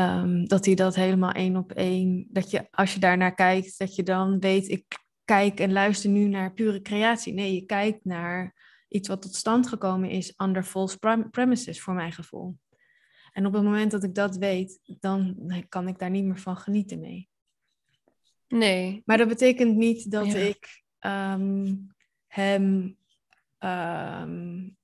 um, 0.05 0.47
dat 0.47 0.65
hij 0.65 0.75
dat 0.75 0.95
helemaal 0.95 1.31
één 1.31 1.55
op 1.55 1.71
één. 1.71 2.27
Dat 2.31 2.51
je 2.51 2.67
als 2.71 2.93
je 2.93 2.99
daarnaar 2.99 3.35
kijkt, 3.35 3.79
dat 3.79 3.95
je 3.95 4.03
dan 4.03 4.39
weet, 4.39 4.69
ik 4.69 4.85
kijk 5.25 5.59
en 5.59 5.71
luister 5.71 6.09
nu 6.09 6.27
naar 6.27 6.53
pure 6.53 6.81
creatie. 6.81 7.33
Nee, 7.33 7.53
je 7.53 7.65
kijkt 7.65 8.05
naar 8.05 8.55
iets 8.93 9.07
wat 9.07 9.21
tot 9.21 9.35
stand 9.35 9.67
gekomen 9.67 10.09
is 10.09 10.33
under 10.37 10.63
false 10.63 10.97
premises, 11.31 11.81
voor 11.81 11.93
mijn 11.93 12.11
gevoel. 12.11 12.57
En 13.31 13.45
op 13.45 13.53
het 13.53 13.63
moment 13.63 13.91
dat 13.91 14.03
ik 14.03 14.15
dat 14.15 14.37
weet, 14.37 14.79
dan 14.99 15.35
kan 15.69 15.87
ik 15.87 15.99
daar 15.99 16.09
niet 16.09 16.23
meer 16.23 16.39
van 16.39 16.57
genieten 16.57 16.99
mee. 16.99 17.29
Nee. 18.47 19.01
Maar 19.05 19.17
dat 19.17 19.27
betekent 19.27 19.75
niet 19.75 20.11
dat 20.11 20.33
ik 20.33 20.83
um, 20.99 21.87
hem. 22.27 22.97
Um, 23.59 24.77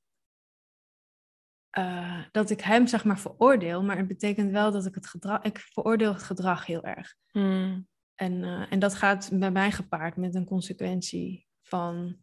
uh, 1.78 2.22
dat 2.32 2.50
ik 2.50 2.62
hem 2.62 2.88
zeg 2.88 3.04
maar 3.04 3.20
veroordeel, 3.20 3.84
maar 3.84 3.98
het 3.98 4.08
betekent 4.08 4.52
wel 4.52 4.72
dat 4.72 4.86
ik 4.86 4.96
het 4.96 5.08
gedrag. 5.08 5.42
Ik 5.42 5.60
veroordeel 5.60 6.14
het 6.14 6.24
gedrag 6.24 6.66
heel 6.66 6.84
erg. 6.84 7.16
Hmm. 7.32 7.88
En, 8.16 8.34
uh, 8.34 8.72
en 8.72 8.80
dat 8.80 8.96
gaat 8.96 9.30
bij 9.34 9.52
mij 9.52 9.72
gepaard 9.72 10.16
met 10.16 10.36
een 10.36 10.46
consequentie 10.46 11.48
van: 11.62 12.18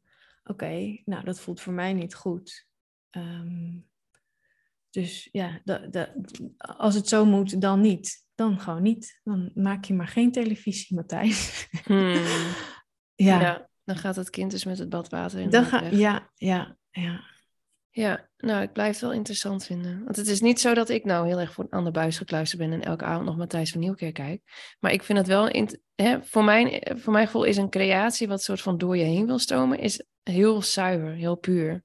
okay, 0.47 1.03
nou 1.05 1.25
dat 1.25 1.41
voelt 1.41 1.61
voor 1.61 1.73
mij 1.73 1.93
niet 1.93 2.15
goed. 2.15 2.67
Um, 3.11 3.89
dus 4.91 5.29
ja, 5.33 5.63
als 6.57 6.95
het 6.95 7.09
zo 7.09 7.25
moet, 7.25 7.61
dan 7.61 7.81
niet 7.81 8.27
dan 8.37 8.61
gewoon 8.61 8.83
niet. 8.83 9.21
Dan 9.25 9.51
maak 9.55 9.85
je 9.85 9.95
maar 9.95 10.09
geen 10.09 10.33
televisie, 10.33 10.97
Matthijs. 10.97 11.69
Hmm. 11.85 12.13
ja. 13.29 13.41
ja. 13.41 13.69
Dan 13.85 13.97
gaat 13.97 14.17
het 14.17 14.31
kind 14.31 14.51
dus 14.51 14.65
met 14.65 14.79
het 14.79 14.89
badwater 14.89 15.41
in. 15.41 15.51
Dan 15.51 15.65
ga, 15.65 15.83
ja, 15.83 16.31
ja, 16.35 16.77
ja. 16.91 17.25
Ja, 17.97 18.29
nou, 18.37 18.63
ik 18.63 18.73
blijf 18.73 18.93
het 18.93 19.01
wel 19.01 19.13
interessant 19.13 19.65
vinden. 19.65 20.05
Want 20.05 20.17
het 20.17 20.27
is 20.27 20.41
niet 20.41 20.61
zo 20.61 20.75
dat 20.75 20.89
ik 20.89 21.05
nou 21.05 21.27
heel 21.27 21.41
erg 21.41 21.53
voor, 21.53 21.67
aan 21.71 21.85
de 21.85 21.91
buis 21.91 22.19
gekluisterd 22.19 22.61
ben 22.61 22.73
en 22.73 22.83
elke 22.83 23.05
avond 23.05 23.27
nog 23.27 23.37
Matthijs 23.37 23.71
van 23.71 23.81
Nieuwkeer 23.81 24.13
kijk. 24.13 24.43
Maar 24.81 24.93
ik 24.93 25.03
vind 25.03 25.19
het 25.19 25.27
wel, 25.27 25.49
in, 25.49 25.81
hè, 25.95 26.23
voor, 26.23 26.45
mijn, 26.45 26.83
voor 26.99 27.13
mijn 27.13 27.27
gevoel 27.27 27.45
is 27.45 27.57
een 27.57 27.71
creatie 27.71 28.29
wat 28.29 28.43
soort 28.43 28.61
van 28.61 28.79
door 28.79 28.97
je 28.97 29.05
heen 29.05 29.27
wil 29.27 29.39
stromen, 29.39 29.79
is 29.79 30.05
heel 30.23 30.63
zuiver, 30.63 31.11
heel 31.11 31.37
puur. 31.37 31.83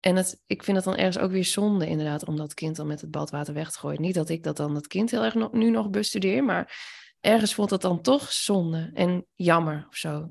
En 0.00 0.16
het, 0.16 0.42
ik 0.46 0.62
vind 0.62 0.76
het 0.76 0.86
dan 0.86 0.96
ergens 0.96 1.18
ook 1.18 1.30
weer 1.30 1.44
zonde, 1.44 1.88
inderdaad, 1.88 2.24
om 2.24 2.36
dat 2.36 2.54
kind 2.54 2.76
dan 2.76 2.86
met 2.86 3.00
het 3.00 3.10
badwater 3.10 3.54
weg 3.54 3.70
te 3.70 3.78
gooien. 3.78 4.00
Niet 4.00 4.14
dat 4.14 4.28
ik 4.28 4.42
dat 4.42 4.56
dan 4.56 4.74
het 4.74 4.86
kind 4.86 5.10
heel 5.10 5.24
erg 5.24 5.52
nu 5.52 5.70
nog 5.70 5.90
bestudeer, 5.90 6.44
maar 6.44 6.76
ergens 7.20 7.54
voelt 7.54 7.70
het 7.70 7.80
dan 7.80 8.02
toch 8.02 8.32
zonde 8.32 8.90
en 8.94 9.26
jammer 9.34 9.86
of 9.88 9.96
zo. 9.96 10.30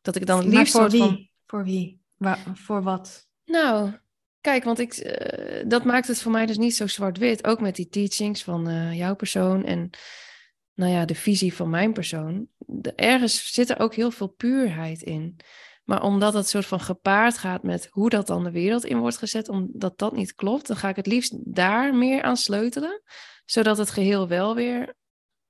Dat 0.00 0.16
ik 0.16 0.26
dan 0.26 0.48
liefst 0.48 0.72
voor 0.72 0.90
wie? 0.90 1.00
Van... 1.00 1.28
Voor 1.46 1.64
wie? 1.64 2.00
Waar, 2.16 2.38
voor 2.54 2.82
wat? 2.82 3.27
Nou, 3.48 3.92
kijk, 4.40 4.64
want 4.64 4.78
ik, 4.78 4.96
uh, 4.96 5.64
dat 5.66 5.84
maakt 5.84 6.08
het 6.08 6.22
voor 6.22 6.32
mij 6.32 6.46
dus 6.46 6.58
niet 6.58 6.76
zo 6.76 6.86
zwart-wit. 6.86 7.46
Ook 7.46 7.60
met 7.60 7.76
die 7.76 7.88
teachings 7.88 8.42
van 8.42 8.68
uh, 8.68 8.96
jouw 8.98 9.14
persoon 9.14 9.64
en 9.64 9.90
nou 10.74 10.92
ja, 10.92 11.04
de 11.04 11.14
visie 11.14 11.54
van 11.54 11.70
mijn 11.70 11.92
persoon. 11.92 12.48
Ergens 12.94 13.52
zit 13.52 13.70
er 13.70 13.78
ook 13.78 13.94
heel 13.94 14.10
veel 14.10 14.28
puurheid 14.28 15.02
in. 15.02 15.36
Maar 15.84 16.02
omdat 16.02 16.34
het 16.34 16.48
soort 16.48 16.66
van 16.66 16.80
gepaard 16.80 17.38
gaat 17.38 17.62
met 17.62 17.88
hoe 17.90 18.10
dat 18.10 18.26
dan 18.26 18.44
de 18.44 18.50
wereld 18.50 18.84
in 18.84 18.98
wordt 18.98 19.16
gezet, 19.16 19.48
omdat 19.48 19.98
dat 19.98 20.12
niet 20.12 20.34
klopt, 20.34 20.66
dan 20.66 20.76
ga 20.76 20.88
ik 20.88 20.96
het 20.96 21.06
liefst 21.06 21.54
daar 21.54 21.94
meer 21.94 22.22
aan 22.22 22.36
sleutelen. 22.36 23.02
Zodat 23.44 23.78
het 23.78 23.90
geheel 23.90 24.28
wel 24.28 24.54
weer 24.54 24.94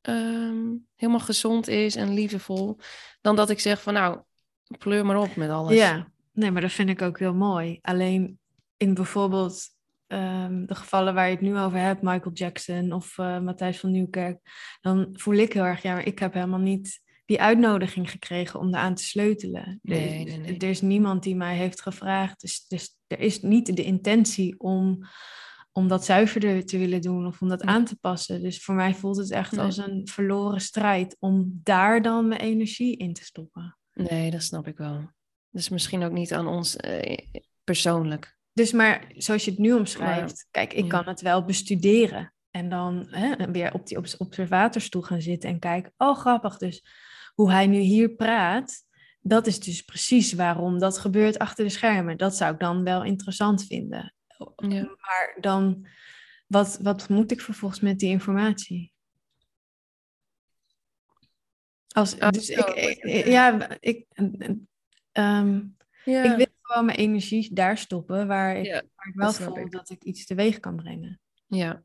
ehm, 0.01 0.67
helemaal 0.95 1.21
gezond 1.21 1.69
is 1.69 1.97
en 1.97 2.15
liefdevol. 2.15 2.79
Dan 3.21 3.37
dat 3.37 3.51
ik 3.51 3.61
zeg 3.61 3.83
van 3.83 3.93
nou, 3.93 4.21
pleur 4.79 5.07
maar 5.07 5.19
op 5.19 5.37
met 5.37 5.51
alles. 5.51 5.75
Ja, 5.75 6.13
nee, 6.39 6.51
maar 6.51 6.63
dat 6.63 6.73
vind 6.73 6.89
ik 6.89 7.03
ook 7.03 7.19
heel 7.19 7.35
mooi. 7.35 7.79
Alleen 7.83 8.39
in 8.77 8.95
bijvoorbeeld 8.95 9.69
um, 10.07 10.67
de 10.67 10.75
gevallen 10.75 11.15
waar 11.15 11.27
je 11.27 11.35
het 11.35 11.41
nu 11.41 11.59
over 11.59 11.79
hebt, 11.79 12.03
Michael 12.03 12.35
Jackson 12.35 12.93
of 12.93 13.19
uh, 13.19 13.41
Matthijs 13.41 13.81
van 13.81 13.91
Nieuwkerk, 13.91 14.39
dan 14.81 15.09
voel 15.13 15.35
ik 15.35 15.53
heel 15.53 15.65
erg, 15.65 15.83
ja, 15.83 15.95
maar 15.95 16.07
ik 16.07 16.19
heb 16.19 16.33
helemaal 16.33 16.59
niet 16.59 17.01
die 17.25 17.41
uitnodiging 17.41 18.11
gekregen 18.11 18.61
om 18.61 18.69
eraan 18.69 18.95
te 18.95 19.03
sleutelen. 19.03 19.79
Nee, 19.83 20.25
nee, 20.25 20.39
nee. 20.39 20.59
Er 20.59 20.69
is 20.69 20.81
niemand 20.81 21.23
die 21.23 21.37
mij 21.37 21.57
heeft 21.57 21.83
gevraagd. 21.83 22.41
Dus, 22.41 22.67
dus 22.67 22.99
er 23.07 23.21
is 23.21 23.43
niet 23.43 23.77
de 23.77 23.85
intentie 23.85 24.61
om, 24.61 24.99
om 25.73 25.89
dat 25.89 26.05
zuiverder 26.05 26.65
te 26.65 26.79
willen 26.79 27.01
doen 27.01 27.27
of 27.27 27.41
om 27.41 27.49
dat 27.49 27.63
aan 27.63 27.85
te 27.85 27.97
passen. 27.97 28.43
Dus 28.43 28.63
voor 28.65 28.75
mij 28.75 28.95
voelt 28.95 29.17
het 29.17 29.31
echt 29.31 29.59
als 29.59 29.77
een 29.77 30.09
verloren 30.09 30.61
strijd 30.61 31.17
om 31.19 31.61
daar 31.63 32.03
dan 32.03 32.29
mijn 32.29 32.41
energie 32.41 32.97
in 32.97 33.13
te 33.13 33.25
stoppen. 33.25 33.79
Nee, 33.93 34.31
dat 34.31 34.43
snap 34.43 34.67
ik 34.67 34.77
wel. 34.77 35.11
Dus 35.59 35.69
misschien 35.69 36.03
ook 36.03 36.13
niet 36.13 36.33
aan 36.33 36.47
ons 36.47 36.77
eh, 36.77 37.19
persoonlijk. 37.65 38.39
Dus 38.53 38.73
maar 38.73 39.05
zoals 39.17 39.45
je 39.45 39.51
het 39.51 39.61
nu 39.61 39.73
omschrijft, 39.73 40.47
kijk, 40.51 40.73
ik 40.73 40.83
ja. 40.83 40.89
kan 40.89 41.05
het 41.05 41.21
wel 41.21 41.45
bestuderen. 41.45 42.33
En 42.51 42.69
dan 42.69 43.07
hè, 43.11 43.51
weer 43.51 43.73
op 43.73 43.87
die 43.87 43.97
obs- 43.97 44.17
observatorstoel 44.17 45.03
gaan 45.03 45.21
zitten 45.21 45.51
en 45.51 45.59
kijken, 45.59 45.93
oh 45.97 46.19
grappig, 46.19 46.59
dus 46.59 46.85
hoe 47.35 47.51
hij 47.51 47.67
nu 47.67 47.79
hier 47.79 48.11
praat, 48.11 48.85
dat 49.21 49.47
is 49.47 49.61
dus 49.61 49.83
precies 49.83 50.33
waarom 50.33 50.79
dat 50.79 50.99
gebeurt 50.99 51.39
achter 51.39 51.65
de 51.65 51.71
schermen. 51.71 52.17
Dat 52.17 52.37
zou 52.37 52.53
ik 52.53 52.61
dan 52.61 52.85
wel 52.85 53.05
interessant 53.05 53.67
vinden. 53.67 54.15
Ja. 54.57 54.83
Maar 54.83 55.37
dan, 55.41 55.87
wat, 56.47 56.79
wat 56.83 57.09
moet 57.09 57.31
ik 57.31 57.41
vervolgens 57.41 57.81
met 57.81 57.99
die 57.99 58.11
informatie? 58.11 58.93
Als, 61.89 62.15
Oh, 62.15 62.31
dus 62.31 62.49
ik, 62.49 63.27
ja, 63.27 63.77
ik, 63.81 64.07
ehm, 65.19 65.61
Ja, 66.05 66.23
ik 66.23 66.37
wil 66.37 66.47
gewoon 66.63 66.85
mijn 66.87 66.99
energie 66.99 67.53
daar 67.53 67.79
stoppen 67.79 68.27
waar 68.27 68.57
ik, 68.57 68.65
Ja, 68.65 68.83
waar 68.95 69.07
ik 69.09 69.15
wel 69.15 69.27
dat 69.27 69.37
voel 69.37 69.59
ik. 69.59 69.71
dat 69.71 69.91
ik 69.91 70.03
iets 70.03 70.27
teweeg 70.27 70.61
kan 70.61 70.77
brengen. 70.77 71.21
ja. 71.47 71.83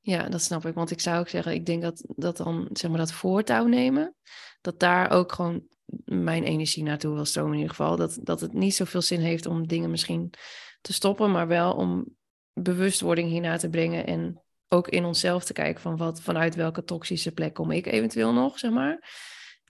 ja, 0.00 0.28
dat 0.28 0.42
snap 0.42 0.66
ik. 0.66 0.74
Want 0.74 0.90
ik 0.90 1.00
zou 1.00 1.18
ook 1.18 1.28
zeggen, 1.28 1.52
ik 1.52 1.66
denk 1.66 1.82
dat, 1.82 2.04
dat 2.16 2.36
dan, 2.36 2.68
zeg 2.72 2.90
maar, 2.90 2.98
dat 2.98 3.12
voortouw 3.12 3.66
nemen, 3.66 4.14
dat 4.60 4.80
daar 4.80 5.10
ook 5.10 5.32
gewoon 5.32 5.62
mijn 6.04 6.44
energie 6.44 6.82
naartoe 6.82 7.14
wil 7.14 7.24
stromen 7.24 7.52
in 7.52 7.58
ieder 7.58 7.74
geval. 7.74 7.96
Dat, 7.96 8.18
dat 8.22 8.40
het 8.40 8.52
niet 8.52 8.74
zoveel 8.74 9.02
zin 9.02 9.20
heeft 9.20 9.46
om 9.46 9.66
dingen 9.66 9.90
misschien 9.90 10.30
te 10.80 10.92
stoppen, 10.92 11.30
maar 11.30 11.46
wel 11.46 11.72
om 11.72 12.16
bewustwording 12.52 13.28
hiernaar 13.28 13.58
te 13.58 13.68
brengen 13.68 14.06
en 14.06 14.42
ook 14.68 14.88
in 14.88 15.04
onszelf 15.04 15.44
te 15.44 15.52
kijken 15.52 15.82
van 15.82 15.96
wat, 15.96 16.20
vanuit 16.20 16.54
welke 16.54 16.84
toxische 16.84 17.32
plek 17.32 17.54
kom 17.54 17.70
ik 17.70 17.86
eventueel 17.86 18.32
nog, 18.32 18.58
zeg 18.58 18.70
maar. 18.70 19.10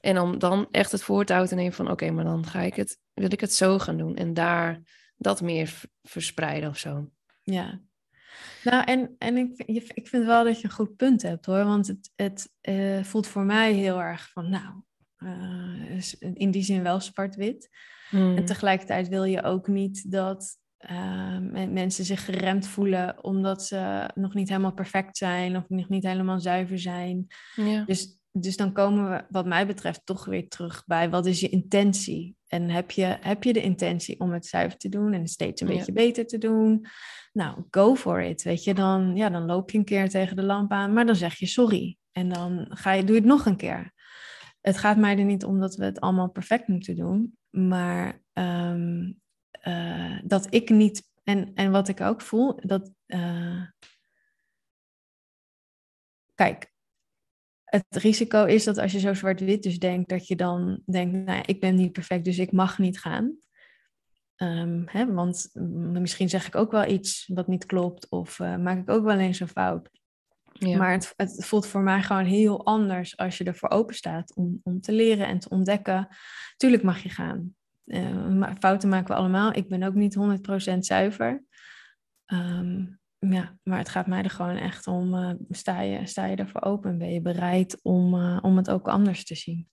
En 0.02 0.18
om 0.18 0.38
dan 0.38 0.68
echt 0.70 0.92
het 0.92 1.02
voortouw 1.02 1.46
te 1.46 1.54
nemen 1.54 1.72
van 1.72 1.90
oké, 1.90 2.10
maar 2.10 2.24
dan 2.24 2.46
ga 2.46 2.60
ik 2.60 2.74
het, 2.74 2.98
wil 3.14 3.32
ik 3.32 3.40
het 3.40 3.52
zo 3.52 3.78
gaan 3.78 3.96
doen 3.96 4.16
en 4.16 4.34
daar 4.34 4.80
dat 5.16 5.40
meer 5.40 5.80
verspreiden 6.02 6.68
of 6.68 6.78
zo. 6.78 7.10
Ja. 7.42 7.80
Nou, 8.64 8.84
en, 8.84 9.14
en 9.18 9.36
ik, 9.36 9.62
ik 9.94 10.08
vind 10.08 10.24
wel 10.24 10.44
dat 10.44 10.60
je 10.60 10.64
een 10.64 10.74
goed 10.74 10.96
punt 10.96 11.22
hebt 11.22 11.46
hoor. 11.46 11.64
Want 11.64 11.86
het, 11.86 12.10
het 12.14 12.50
eh, 12.60 13.02
voelt 13.02 13.26
voor 13.26 13.42
mij 13.44 13.72
heel 13.72 14.00
erg 14.00 14.30
van, 14.30 14.50
nou, 14.50 14.82
is 15.88 16.18
in 16.18 16.50
die 16.50 16.62
zin 16.62 16.82
wel 16.82 17.00
zwart-wit. 17.00 17.68
Hmm. 18.08 18.36
En 18.36 18.44
tegelijkertijd 18.44 19.08
wil 19.08 19.24
je 19.24 19.42
ook 19.42 19.66
niet 19.66 20.10
dat 20.10 20.58
eh, 20.76 21.38
men- 21.38 21.72
mensen 21.72 22.04
zich 22.04 22.24
geremd 22.24 22.66
voelen 22.66 23.24
omdat 23.24 23.64
ze 23.64 24.10
nog 24.14 24.34
niet 24.34 24.48
helemaal 24.48 24.74
perfect 24.74 25.16
zijn 25.16 25.56
of 25.56 25.68
nog 25.68 25.88
niet 25.88 26.04
helemaal 26.04 26.40
zuiver 26.40 26.78
zijn. 26.78 27.26
Ja. 27.54 27.84
Dus, 27.84 28.20
dus 28.32 28.56
dan 28.56 28.72
komen 28.72 29.10
we, 29.10 29.24
wat 29.28 29.46
mij 29.46 29.66
betreft, 29.66 30.00
toch 30.06 30.24
weer 30.24 30.48
terug 30.48 30.82
bij 30.86 31.10
wat 31.10 31.26
is 31.26 31.40
je 31.40 31.48
intentie? 31.48 32.36
En 32.46 32.68
heb 32.70 32.90
je, 32.90 33.16
heb 33.20 33.44
je 33.44 33.52
de 33.52 33.62
intentie 33.62 34.20
om 34.20 34.32
het 34.32 34.46
zuiver 34.46 34.78
te 34.78 34.88
doen 34.88 35.12
en 35.12 35.26
steeds 35.26 35.60
een 35.60 35.68
Ja. 35.68 35.76
beetje 35.76 35.92
beter 35.92 36.26
te 36.26 36.38
doen? 36.38 36.86
Nou, 37.32 37.64
go 37.70 37.94
for 37.94 38.20
it. 38.22 38.42
Weet 38.42 38.64
je, 38.64 38.74
dan, 38.74 39.16
ja, 39.16 39.30
dan 39.30 39.44
loop 39.46 39.70
je 39.70 39.78
een 39.78 39.84
keer 39.84 40.08
tegen 40.08 40.36
de 40.36 40.42
lamp 40.42 40.72
aan, 40.72 40.92
maar 40.92 41.06
dan 41.06 41.16
zeg 41.16 41.34
je 41.38 41.46
sorry. 41.46 41.96
En 42.12 42.28
dan 42.28 42.66
ga 42.68 42.92
je, 42.92 43.04
doe 43.04 43.14
je 43.14 43.20
het 43.20 43.30
nog 43.30 43.46
een 43.46 43.56
keer. 43.56 43.92
Het 44.60 44.76
gaat 44.78 44.96
mij 44.96 45.18
er 45.18 45.24
niet 45.24 45.44
om 45.44 45.60
dat 45.60 45.74
we 45.74 45.84
het 45.84 46.00
allemaal 46.00 46.30
perfect 46.30 46.68
moeten 46.68 46.96
doen, 46.96 47.36
maar 47.50 48.22
ehm, 48.32 49.12
eh, 49.50 50.18
dat 50.24 50.46
ik 50.54 50.70
niet. 50.70 51.10
En, 51.24 51.50
en 51.54 51.70
wat 51.70 51.88
ik 51.88 52.00
ook 52.00 52.20
voel, 52.20 52.60
dat. 52.60 52.90
eh, 53.06 53.62
kijk, 56.34 56.71
het 57.72 57.96
risico 57.96 58.44
is 58.44 58.64
dat 58.64 58.78
als 58.78 58.92
je 58.92 58.98
zo 58.98 59.14
zwart-wit 59.14 59.62
dus 59.62 59.78
denkt, 59.78 60.08
dat 60.08 60.26
je 60.26 60.36
dan 60.36 60.82
denkt, 60.86 61.12
nou 61.12 61.36
ja, 61.38 61.46
ik 61.46 61.60
ben 61.60 61.74
niet 61.74 61.92
perfect, 61.92 62.24
dus 62.24 62.38
ik 62.38 62.52
mag 62.52 62.78
niet 62.78 63.00
gaan. 63.00 63.36
Ehm, 64.36 64.82
hè, 64.86 65.12
want 65.12 65.50
misschien 66.00 66.28
zeg 66.28 66.46
ik 66.46 66.54
ook 66.54 66.70
wel 66.70 66.86
iets 66.86 67.30
wat 67.34 67.46
niet 67.46 67.66
klopt, 67.66 68.08
of 68.08 68.40
eh, 68.40 68.56
maak 68.56 68.78
ik 68.78 68.90
ook 68.90 69.04
wel 69.04 69.18
eens 69.18 69.40
een 69.40 69.48
fout. 69.48 69.90
Ja. 70.52 70.78
Maar 70.78 70.92
het, 70.92 71.12
het 71.16 71.44
voelt 71.44 71.66
voor 71.66 71.80
mij 71.80 72.02
gewoon 72.02 72.24
heel 72.24 72.64
anders 72.64 73.16
als 73.16 73.38
je 73.38 73.44
ervoor 73.44 73.70
open 73.70 73.94
staat 73.94 74.34
om, 74.34 74.60
om 74.62 74.80
te 74.80 74.92
leren 74.92 75.26
en 75.26 75.38
te 75.38 75.48
ontdekken. 75.48 76.08
Tuurlijk 76.56 76.82
mag 76.82 77.02
je 77.02 77.08
gaan. 77.08 77.54
Eh, 77.84 78.50
fouten 78.58 78.88
maken 78.88 79.14
we 79.14 79.20
allemaal. 79.20 79.54
Ik 79.54 79.68
ben 79.68 79.82
ook 79.82 79.94
niet 79.94 80.14
100% 80.14 80.78
zuiver. 80.78 81.44
Ehm, 82.24 82.84
ja, 83.30 83.58
maar 83.62 83.78
het 83.78 83.88
gaat 83.88 84.06
mij 84.06 84.22
er 84.22 84.30
gewoon 84.30 84.56
echt 84.56 84.86
om, 84.86 85.14
eh, 85.14 85.34
sta, 85.50 85.80
je, 85.80 86.06
sta 86.06 86.24
je 86.26 86.36
ervoor 86.36 86.62
open? 86.62 86.98
Ben 86.98 87.12
je 87.12 87.20
bereid 87.20 87.82
om, 87.82 88.14
eh, 88.14 88.38
om 88.42 88.56
het 88.56 88.70
ook 88.70 88.88
anders 88.88 89.24
te 89.24 89.34
zien? 89.34 89.68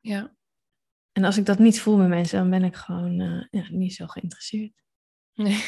ja. 0.00 0.34
En 1.12 1.24
als 1.24 1.36
ik 1.36 1.46
dat 1.46 1.58
niet 1.58 1.80
voel 1.80 1.96
bij 1.96 2.08
mensen, 2.08 2.38
dan 2.38 2.50
ben 2.50 2.62
ik 2.64 2.74
gewoon 2.76 3.20
eh, 3.20 3.46
ja, 3.50 3.68
niet 3.70 3.94
zo 3.94 4.06
geïnteresseerd. 4.06 4.82
Nee. 5.34 5.64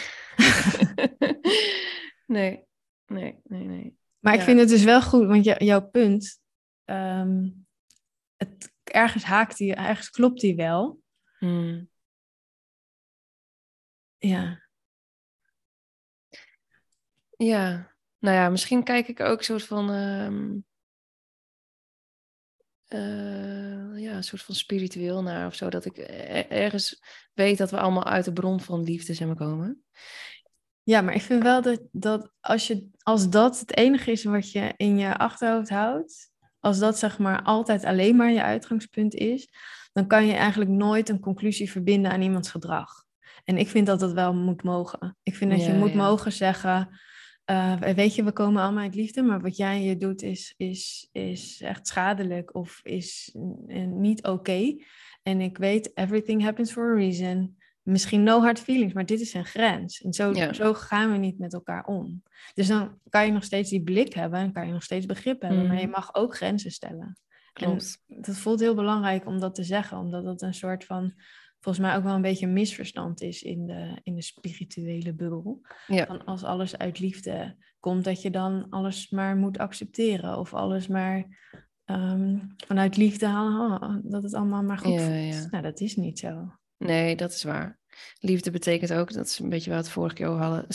nee. 2.27 2.65
Nee, 3.07 3.41
nee, 3.45 3.65
nee. 3.65 3.99
Maar 4.19 4.35
ik 4.35 4.41
vind 4.41 4.61
het 4.61 4.69
dus 4.69 4.85
wel 4.85 5.03
goed, 5.03 5.27
want 5.27 5.45
jou- 5.45 5.65
jouw 5.65 5.91
punt, 5.91 6.41
ehm, 6.85 7.51
het, 8.37 8.73
ergens 8.85 9.25
haakt 9.25 9.57
die, 9.57 9.75
ergens 9.75 10.11
klopt 10.11 10.41
die 10.41 10.57
wel. 10.57 11.01
Hmm. 11.39 11.91
Ja, 14.19 14.66
Ja, 17.37 17.95
nou 18.19 18.37
ja, 18.37 18.49
misschien 18.49 18.83
kijk 18.85 19.09
ik 19.09 19.21
ook 19.21 19.43
soort 19.43 19.63
van, 19.63 19.91
ehm, 19.91 20.59
eh, 22.87 24.03
ja, 24.03 24.13
een 24.17 24.25
soort 24.25 24.43
van 24.43 24.55
spiritueel 24.55 25.23
naar 25.23 25.47
of 25.47 25.55
zo. 25.55 25.69
Dat 25.71 25.85
ik 25.85 25.99
er- 25.99 26.51
ergens 26.51 27.03
weet 27.35 27.59
dat 27.59 27.71
we 27.71 27.79
allemaal 27.79 28.05
uit 28.05 28.25
de 28.25 28.33
bron 28.33 28.61
van 28.61 28.83
liefde 28.83 29.15
zijn 29.15 29.35
komen. 29.35 29.85
ja 30.83 31.01
maar 31.01 31.15
ik 31.15 31.23
vind 31.23 31.43
wel 31.43 31.63
dat, 31.63 31.81
dat 31.93 32.31
als, 32.41 32.67
je, 32.67 32.89
als 33.03 33.31
dat 33.31 33.59
het 33.59 33.77
enige 33.77 34.11
is 34.11 34.25
wat 34.25 34.53
je 34.53 34.75
in 34.77 34.99
je 34.99 35.17
achterhoofd 35.17 35.69
houdt, 35.69 36.31
als 36.61 36.79
dat 36.79 36.99
zeg 36.99 37.19
maar 37.19 37.43
altijd 37.43 37.85
alleen 37.85 38.17
maar 38.17 38.31
je 38.31 38.43
uitgangspunt 38.43 39.15
is, 39.15 39.49
dan 39.93 40.07
kan 40.07 40.27
je 40.27 40.33
eigenlijk 40.33 40.71
nooit 40.71 41.09
een 41.09 41.21
conclusie 41.21 41.71
verbinden 41.71 42.11
aan 42.11 42.23
iemands 42.23 42.51
gedrag. 42.51 43.05
En 43.45 43.57
ik 43.57 43.69
vind 43.69 43.87
dat 43.87 44.01
dat 44.01 44.13
wel 44.13 44.35
moet 44.35 44.63
mogen. 44.63 45.17
Ik 45.23 45.35
vind 45.35 45.51
dat 45.51 45.65
je 45.65 45.73
moet 45.73 45.91
ja. 45.91 45.97
mogen 45.97 46.33
zeggen, 46.33 47.01
eh, 47.47 47.81
weet 47.81 48.15
je, 48.15 48.25
we 48.25 48.33
komen 48.33 48.63
allemaal 48.63 48.83
uit 48.83 48.95
liefde, 48.95 49.23
maar 49.23 49.41
wat 49.41 49.57
jij 49.57 49.79
hier 49.79 49.99
doet 49.99 50.23
is, 50.23 50.55
is, 50.57 51.09
is 51.13 51.61
echt 51.63 51.87
schadelijk 51.87 52.55
of 52.55 52.81
is 52.83 53.35
niet 53.87 54.25
oké. 54.27 54.77
En 55.23 55.41
ik 55.41 55.59
weet, 55.59 55.91
everything 55.97 56.43
happens 56.43 56.73
for 56.73 56.93
a 56.93 56.95
reason. 56.95 57.57
Misschien 57.83 58.23
no 58.23 58.41
hard 58.41 58.59
feelings, 58.61 58.93
maar 58.93 59.07
dit 59.07 59.21
is 59.21 59.35
een 59.35 59.45
grens. 59.45 60.03
En 60.03 60.13
zo, 60.13 60.33
Ja. 60.33 60.53
zo 60.53 60.75
gaan 60.75 61.13
we 61.13 61.19
niet 61.19 61.39
met 61.39 61.53
elkaar 61.53 61.85
om. 61.85 62.23
Dus 62.55 62.67
dan 62.67 62.99
kan 63.09 63.27
je 63.27 63.33
nog 63.33 63.45
steeds 63.45 63.71
die 63.71 63.83
blik 63.83 64.13
hebben 64.15 64.39
en 64.41 64.53
kan 64.53 64.67
je 64.67 64.73
nog 64.73 64.83
steeds 64.83 65.07
begrip 65.07 65.43
hebben, 65.43 65.67
maar 65.67 65.77
je 65.77 65.83
Mhm. 65.87 65.91
mag 65.91 66.15
ook 66.15 66.37
grenzen 66.37 66.71
stellen. 66.71 67.19
Klopt. 67.53 68.03
Dat 68.07 68.37
voelt 68.37 68.61
heel 68.61 68.75
belangrijk 68.75 69.27
om 69.27 69.41
dat 69.41 69.55
te 69.55 69.65
zeggen, 69.65 69.99
omdat 69.99 70.25
dat 70.25 70.43
een 70.43 70.55
soort 70.55 70.85
van, 70.85 71.15
volgens 71.67 71.87
mij 71.87 71.97
ook 71.97 72.03
wel 72.03 72.15
een 72.15 72.23
beetje 72.23 72.47
een 72.47 72.53
misverstand 72.53 73.21
is 73.23 73.43
in 73.43 73.67
de, 73.67 74.01
in 74.03 74.15
de 74.15 74.23
spirituele 74.23 75.15
bubbel. 75.15 75.61
Ja. 75.87 76.07
Van 76.07 76.25
als 76.25 76.45
alles 76.45 76.79
uit 76.79 76.99
liefde 76.99 77.57
komt, 77.81 78.05
dat 78.05 78.23
je 78.23 78.31
dan 78.31 78.67
alles 78.71 79.11
maar 79.11 79.37
moet 79.37 79.59
accepteren 79.59 80.39
of 80.39 80.55
alles 80.55 80.87
maar 80.87 81.25
ehm, 81.85 82.39
vanuit 82.67 82.97
liefde 82.97 83.27
halen, 83.27 84.03
dat 84.05 84.23
het 84.23 84.35
allemaal 84.35 84.63
maar 84.63 84.79
goed 84.79 84.93
Ja, 84.93 84.99
voelt. 84.99 85.35
ja. 85.35 85.47
Nou, 85.51 85.63
dat 85.63 85.81
is 85.81 85.97
niet 85.97 86.19
zo. 86.19 86.53
Nee, 86.77 87.17
dat 87.17 87.31
is 87.33 87.43
waar. 87.43 87.79
Liefde 88.19 88.51
betekent 88.51 88.93
ook, 88.93 89.13
dat 89.13 89.27
is 89.27 89.39
een 89.39 89.49
beetje 89.49 89.71
waar 89.71 89.79
we 89.79 89.85
het 89.85 89.93
vorige 89.95 90.15
keer 90.15 90.27
over 90.27 90.43
hadden, 90.43 90.67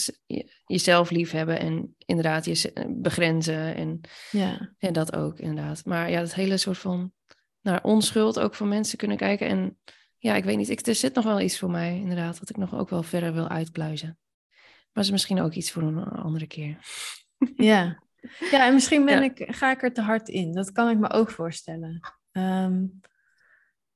jezelf 0.66 1.10
liefhebben 1.10 1.60
en 1.60 1.96
inderdaad 1.98 2.46
je 2.46 2.88
begrenzen 2.98 3.76
en, 3.76 4.02
Ja, 4.32 4.74
en 4.78 4.94
dat 4.94 5.16
ook 5.16 5.40
inderdaad. 5.40 5.86
Maar 5.86 6.10
ja, 6.10 6.20
dat 6.20 6.34
hele 6.34 6.58
soort 6.58 6.78
van 6.78 7.12
naar 7.62 7.84
onschuld 7.84 8.40
ook 8.40 8.56
van 8.56 8.68
mensen 8.68 8.98
kunnen 8.98 9.18
kijken. 9.18 9.48
En 9.48 9.78
ja, 10.22 10.36
ik 10.36 10.44
weet 10.44 10.58
niet, 10.58 10.70
ik, 10.70 10.86
er 10.88 10.96
zit 10.96 11.14
nog 11.16 11.24
wel 11.26 11.40
iets 11.42 11.60
voor 11.60 11.70
mij 11.72 11.96
inderdaad, 11.98 12.40
wat 12.40 12.50
ik 12.50 12.58
nog 12.58 12.74
ook 12.76 12.90
wel 12.90 13.04
verder 13.04 13.34
wil 13.34 13.48
uitpluizen. 13.48 14.20
Maar 14.92 15.04
is 15.04 15.12
misschien 15.12 15.40
ook 15.42 15.54
iets 15.54 15.72
voor 15.72 15.84
een 15.84 16.04
andere 16.04 16.48
keer. 16.48 16.78
ja. 17.56 18.04
ja 18.52 18.66
en 18.68 18.74
misschien 18.74 19.06
ben 19.06 19.24
Ja. 19.24 19.34
ik, 19.34 19.56
ga 19.56 19.72
ik 19.72 19.84
er 19.84 19.94
te 19.94 20.02
hard 20.02 20.30
in. 20.30 20.52
Dat 20.54 20.72
kan 20.72 20.90
ik 20.90 20.98
me 20.98 21.10
ook 21.10 21.32
voorstellen. 21.32 22.00
Ehm, 22.32 22.86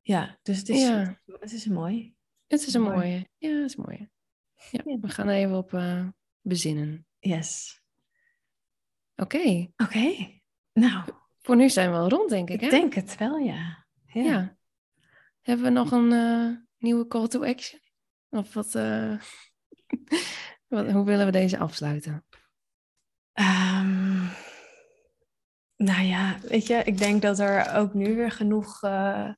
ja, 0.01 0.39
dus 0.41 0.57
het 0.57 0.69
is, 0.69 0.81
Ja. 0.81 1.19
het 1.25 1.51
is 1.51 1.65
mooi. 1.65 2.15
Het 2.47 2.67
is 2.67 2.73
een 2.73 2.81
Mooi. 2.81 2.95
mooie. 2.95 3.29
Ja, 3.37 3.49
het 3.49 3.69
is 3.69 3.77
een 3.77 3.83
mooie. 3.87 4.09
Ja, 4.71 4.81
Ja. 4.85 4.97
we 4.99 5.09
gaan 5.09 5.27
er 5.27 5.35
even 5.35 5.57
op 5.57 5.73
eh, 5.73 6.07
bezinnen. 6.41 7.07
Yes. 7.19 7.81
Oké, 9.15 9.67
Oké. 9.77 10.29
Nou, 10.73 11.03
Voor 11.41 11.55
nu 11.55 11.69
zijn 11.69 11.91
we 11.91 11.97
al 11.97 12.09
rond, 12.09 12.29
denk 12.29 12.49
ik. 12.49 12.55
Ik 12.55 12.61
Hè? 12.61 12.69
denk 12.69 12.93
het 12.93 13.17
wel, 13.17 13.37
ja. 13.37 13.85
ja. 14.05 14.57
Hebben 15.45 15.65
we 15.65 15.71
nog 15.71 15.91
een 15.91 16.11
eh, 16.11 16.57
nieuwe 16.77 17.07
call 17.07 17.27
to 17.27 17.43
action? 17.43 17.79
Of 18.29 18.53
wat, 18.53 18.75
eh, 18.75 19.13
wat, 20.67 20.91
hoe 20.91 21.05
willen 21.05 21.25
we 21.25 21.31
deze 21.31 21.57
afsluiten? 21.57 22.25
Ehm, 23.33 24.23
nou 25.75 26.03
ja, 26.03 26.37
weet 26.41 26.67
je, 26.67 26.83
ik 26.83 26.97
denk 26.97 27.21
dat 27.21 27.39
er 27.39 27.75
ook 27.75 27.93
nu 27.93 28.15
weer 28.15 28.31
genoeg 28.31 28.83
eh, 28.83 29.29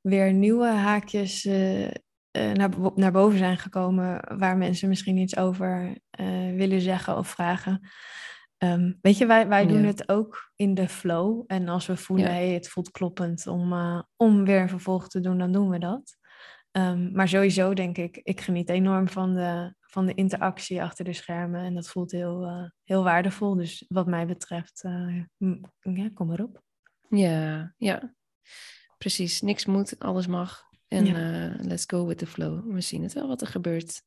weer 0.00 0.32
nieuwe 0.32 0.68
haakjes 0.68 1.44
naar, 2.32 2.70
naar 2.94 3.12
boven 3.12 3.38
zijn 3.38 3.58
gekomen 3.58 4.38
waar 4.38 4.56
mensen 4.56 4.88
misschien 4.88 5.16
iets 5.16 5.36
over 5.36 6.00
willen 6.54 6.80
zeggen 6.80 7.16
of 7.16 7.28
vragen. 7.28 7.88
Ehm, 8.60 8.92
weet 9.00 9.18
je, 9.18 9.26
wij, 9.26 9.48
wij 9.48 9.66
doen 9.66 9.80
Ja. 9.80 9.86
het 9.86 10.08
ook 10.08 10.50
in 10.56 10.74
de 10.74 10.88
flow. 10.88 11.44
En 11.46 11.68
als 11.68 11.86
we 11.86 11.96
voelen, 11.96 12.26
Ja. 12.26 12.32
hey, 12.32 12.48
het 12.52 12.68
voelt 12.68 12.90
kloppend 12.90 13.46
om, 13.46 13.72
eh, 13.72 14.02
om 14.16 14.44
weer 14.44 14.60
een 14.60 14.68
vervolg 14.68 15.08
te 15.08 15.20
doen, 15.20 15.38
dan 15.38 15.52
doen 15.52 15.68
we 15.70 15.78
dat. 15.78 16.16
Ehm, 16.70 17.12
maar 17.12 17.28
sowieso 17.28 17.74
denk 17.74 17.96
ik, 17.98 18.16
ik 18.16 18.40
geniet 18.40 18.68
enorm 18.68 19.08
van 19.08 19.34
de, 19.34 19.74
van 19.80 20.06
de 20.06 20.14
interactie 20.14 20.82
achter 20.82 21.04
de 21.04 21.12
schermen. 21.12 21.60
En 21.64 21.74
dat 21.74 21.88
voelt 21.88 22.10
heel, 22.10 22.44
eh, 22.44 22.64
heel 22.84 23.02
waardevol. 23.04 23.54
Dus 23.54 23.84
wat 23.88 24.06
mij 24.06 24.26
betreft, 24.26 24.82
eh, 24.84 25.22
ja, 25.78 26.10
kom 26.14 26.26
maar 26.26 26.40
op. 26.40 26.62
Ja, 27.08 27.74
ja. 27.76 28.14
Precies. 28.98 29.40
Niks 29.40 29.66
moet, 29.66 29.98
alles 29.98 30.26
mag. 30.26 30.62
En 30.88 31.06
Ja. 31.06 31.56
let's 31.60 31.84
go 31.86 32.06
with 32.06 32.18
the 32.18 32.26
flow. 32.26 32.72
We 32.72 32.80
zien 32.80 33.02
het 33.02 33.12
wel 33.12 33.28
wat 33.28 33.40
er 33.40 33.46
gebeurt. 33.46 34.02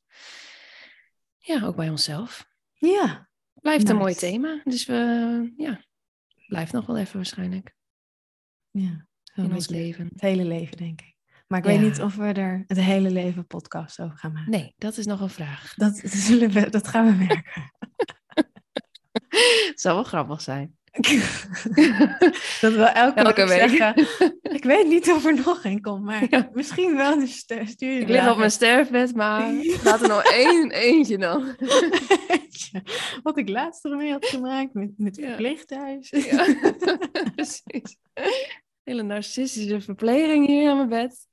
Ja, 1.37 1.65
ook 1.65 1.75
bij 1.75 1.89
onszelf. 1.89 2.47
Ja, 2.73 3.29
Blijft 3.53 3.89
een 3.89 3.95
mooi 3.95 4.13
thema. 4.13 4.61
Dus 4.63 4.85
we, 4.85 5.53
ja, 5.57 5.83
blijft 6.47 6.71
nog 6.71 6.85
wel 6.85 6.97
even 6.97 7.15
waarschijnlijk 7.15 7.75
ja. 8.71 9.07
In 9.35 9.53
ons 9.53 9.67
leven. 9.67 10.07
Het 10.11 10.21
hele 10.21 10.43
leven, 10.45 10.77
denk 10.77 11.01
ik. 11.01 11.15
Maar 11.47 11.59
ik 11.59 11.65
Ja. 11.65 11.71
weet 11.71 11.81
niet 11.89 12.01
of 12.01 12.15
we 12.15 12.23
er 12.25 12.63
het 12.67 12.79
hele 12.79 13.11
leven 13.11 13.47
podcast 13.47 13.99
over 13.99 14.17
gaan 14.17 14.31
maken. 14.31 14.51
Nee, 14.51 14.73
dat 14.77 14.97
is 14.97 15.05
nog 15.05 15.21
een 15.21 15.29
vraag. 15.29 15.73
Dat, 15.73 15.97
zullen 16.05 16.49
we, 16.49 16.69
dat 16.69 16.87
gaan 16.87 17.05
we 17.05 17.13
merken. 17.25 17.71
Het 19.29 19.79
zou 19.81 19.95
wel 19.95 20.03
grappig 20.03 20.41
zijn. 20.41 20.77
dat 22.61 22.73
we 22.73 22.83
elke, 22.93 23.19
Elke 23.19 23.47
week, 23.47 23.59
week. 23.69 23.77
zeggen, 23.77 24.07
ik 24.57 24.63
weet 24.63 24.87
niet 24.87 25.11
of 25.11 25.25
er 25.25 25.35
nog 25.45 25.63
een 25.63 25.81
komt, 25.81 26.03
maar 26.03 26.25
Ja. 26.29 26.49
misschien 26.53 26.95
wel, 26.95 27.19
dus 27.19 27.37
stu- 27.37 27.65
stuur 27.65 27.91
je 27.91 27.99
Ik 27.99 28.07
lig 28.07 28.31
op 28.31 28.37
mijn 28.37 28.51
sterfbed, 28.51 29.15
maar 29.15 29.51
laat 29.83 30.01
er 30.01 30.07
nog 30.07 30.23
één 30.23 30.71
eentje 30.71 31.17
dan. 31.17 31.55
Wat 33.23 33.37
ik 33.37 33.49
laatst 33.49 33.85
ermee 33.85 34.11
had 34.11 34.25
gemaakt 34.25 34.73
met, 34.73 34.89
met 34.97 35.15
Ja. 35.15 35.27
verpleeghuis. 35.27 36.09
Ja, 36.09 36.45
precies. 37.35 37.97
Hele 38.83 39.03
narcistische 39.03 39.81
verpleging 39.81 40.47
hier 40.47 40.69
aan 40.69 40.87
mijn 40.87 40.89
bed. 40.89 41.27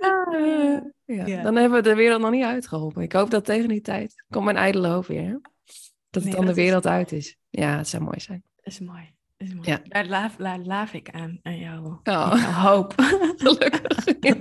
Eh, 0.00 0.78
ja. 1.26 1.42
Dan 1.42 1.56
hebben 1.56 1.82
we 1.82 1.88
de 1.88 1.94
wereld 1.94 2.20
nog 2.20 2.30
niet 2.30 2.44
uitgeholpen. 2.44 3.02
Ik 3.02 3.12
hoop 3.12 3.30
dat 3.30 3.44
tegen 3.44 3.68
die 3.68 3.80
tijd 3.80 4.24
komt 4.30 4.44
mijn 4.44 4.56
ijdele 4.56 4.88
hoop 4.88 5.06
weer. 5.06 5.40
Dat 6.12 6.22
het 6.22 6.24
Nee, 6.24 6.32
dan 6.32 6.40
de 6.40 6.46
dat 6.46 6.56
is- 6.56 6.64
wereld 6.64 6.86
uit 6.86 7.12
is. 7.12 7.36
Ja, 7.50 7.76
het 7.76 7.88
zou 7.88 8.02
mooi 8.02 8.20
zijn. 8.20 8.42
is 8.62 8.80
mooi. 8.80 9.14
Is 9.36 9.54
mooi. 9.54 9.68
Ja. 9.70 9.80
Daar 9.84 10.06
laaf, 10.06 10.34
la- 10.38 10.58
laaf 10.58 10.92
ik 10.92 11.10
aan, 11.10 11.38
aan 11.42 11.58
jou. 11.58 11.86
Oh. 11.86 11.98
jouw 12.02 12.36
hoop. 12.38 12.94
Gelukkig. 13.36 14.04
Ja. 14.20 14.36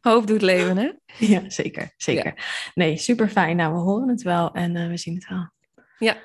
Hoop 0.00 0.26
doet 0.26 0.42
leven, 0.42 0.76
hè? 0.76 0.90
ja, 1.18 1.50
zeker. 1.50 1.92
zeker. 1.96 2.34
Nee, 2.74 2.96
super 2.96 3.28
fijn. 3.28 3.56
Nou, 3.56 3.72
we 3.72 3.78
horen 3.78 4.08
het 4.08 4.22
wel 4.22 4.52
en 4.52 4.76
eh, 4.76 4.88
we 4.88 4.96
zien 4.96 5.14
het 5.14 5.28
wel. 5.28 5.50
Ja. 5.98 6.16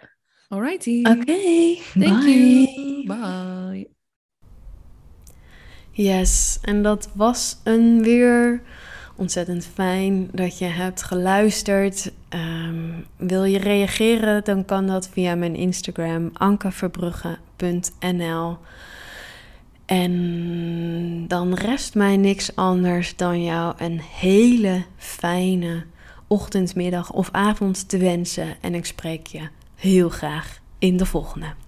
Alrighty. 0.47 0.99
Oké, 0.99 1.15
Thank 1.99 2.23
bye. 2.23 2.31
you. 2.31 3.05
Bye. 3.07 3.89
Yes, 5.91 6.59
en 6.61 6.81
dat 6.83 7.09
was 7.15 7.61
een 7.63 8.03
weer 8.03 8.61
ontzettend 9.23 9.65
fijn 9.65 10.29
dat 10.31 10.57
je 10.57 10.65
hebt 10.65 11.03
geluisterd. 11.03 12.11
Ehm, 12.29 12.91
wil 13.17 13.43
je 13.43 13.57
reageren, 13.57 14.43
dan 14.43 14.65
kan 14.65 14.87
dat 14.87 15.09
via 15.09 15.35
mijn 15.35 15.55
Instagram 15.55 16.29
ankeverbrugge.nl. 16.33 18.57
En 19.85 21.27
dan 21.27 21.53
rest 21.53 21.95
mij 21.95 22.17
niks 22.17 22.55
anders 22.55 23.15
dan 23.15 23.43
jou 23.43 23.73
een 23.77 24.01
hele 24.01 24.83
fijne 24.97 25.83
ochtend, 26.27 26.75
middag 26.75 27.11
of 27.11 27.29
avond 27.31 27.89
te 27.89 27.97
wensen. 27.97 28.55
En 28.61 28.75
ik 28.75 28.85
spreek 28.85 29.27
je 29.27 29.41
heel 29.75 30.09
graag 30.09 30.59
in 30.79 30.97
de 30.97 31.05
volgende. 31.05 31.62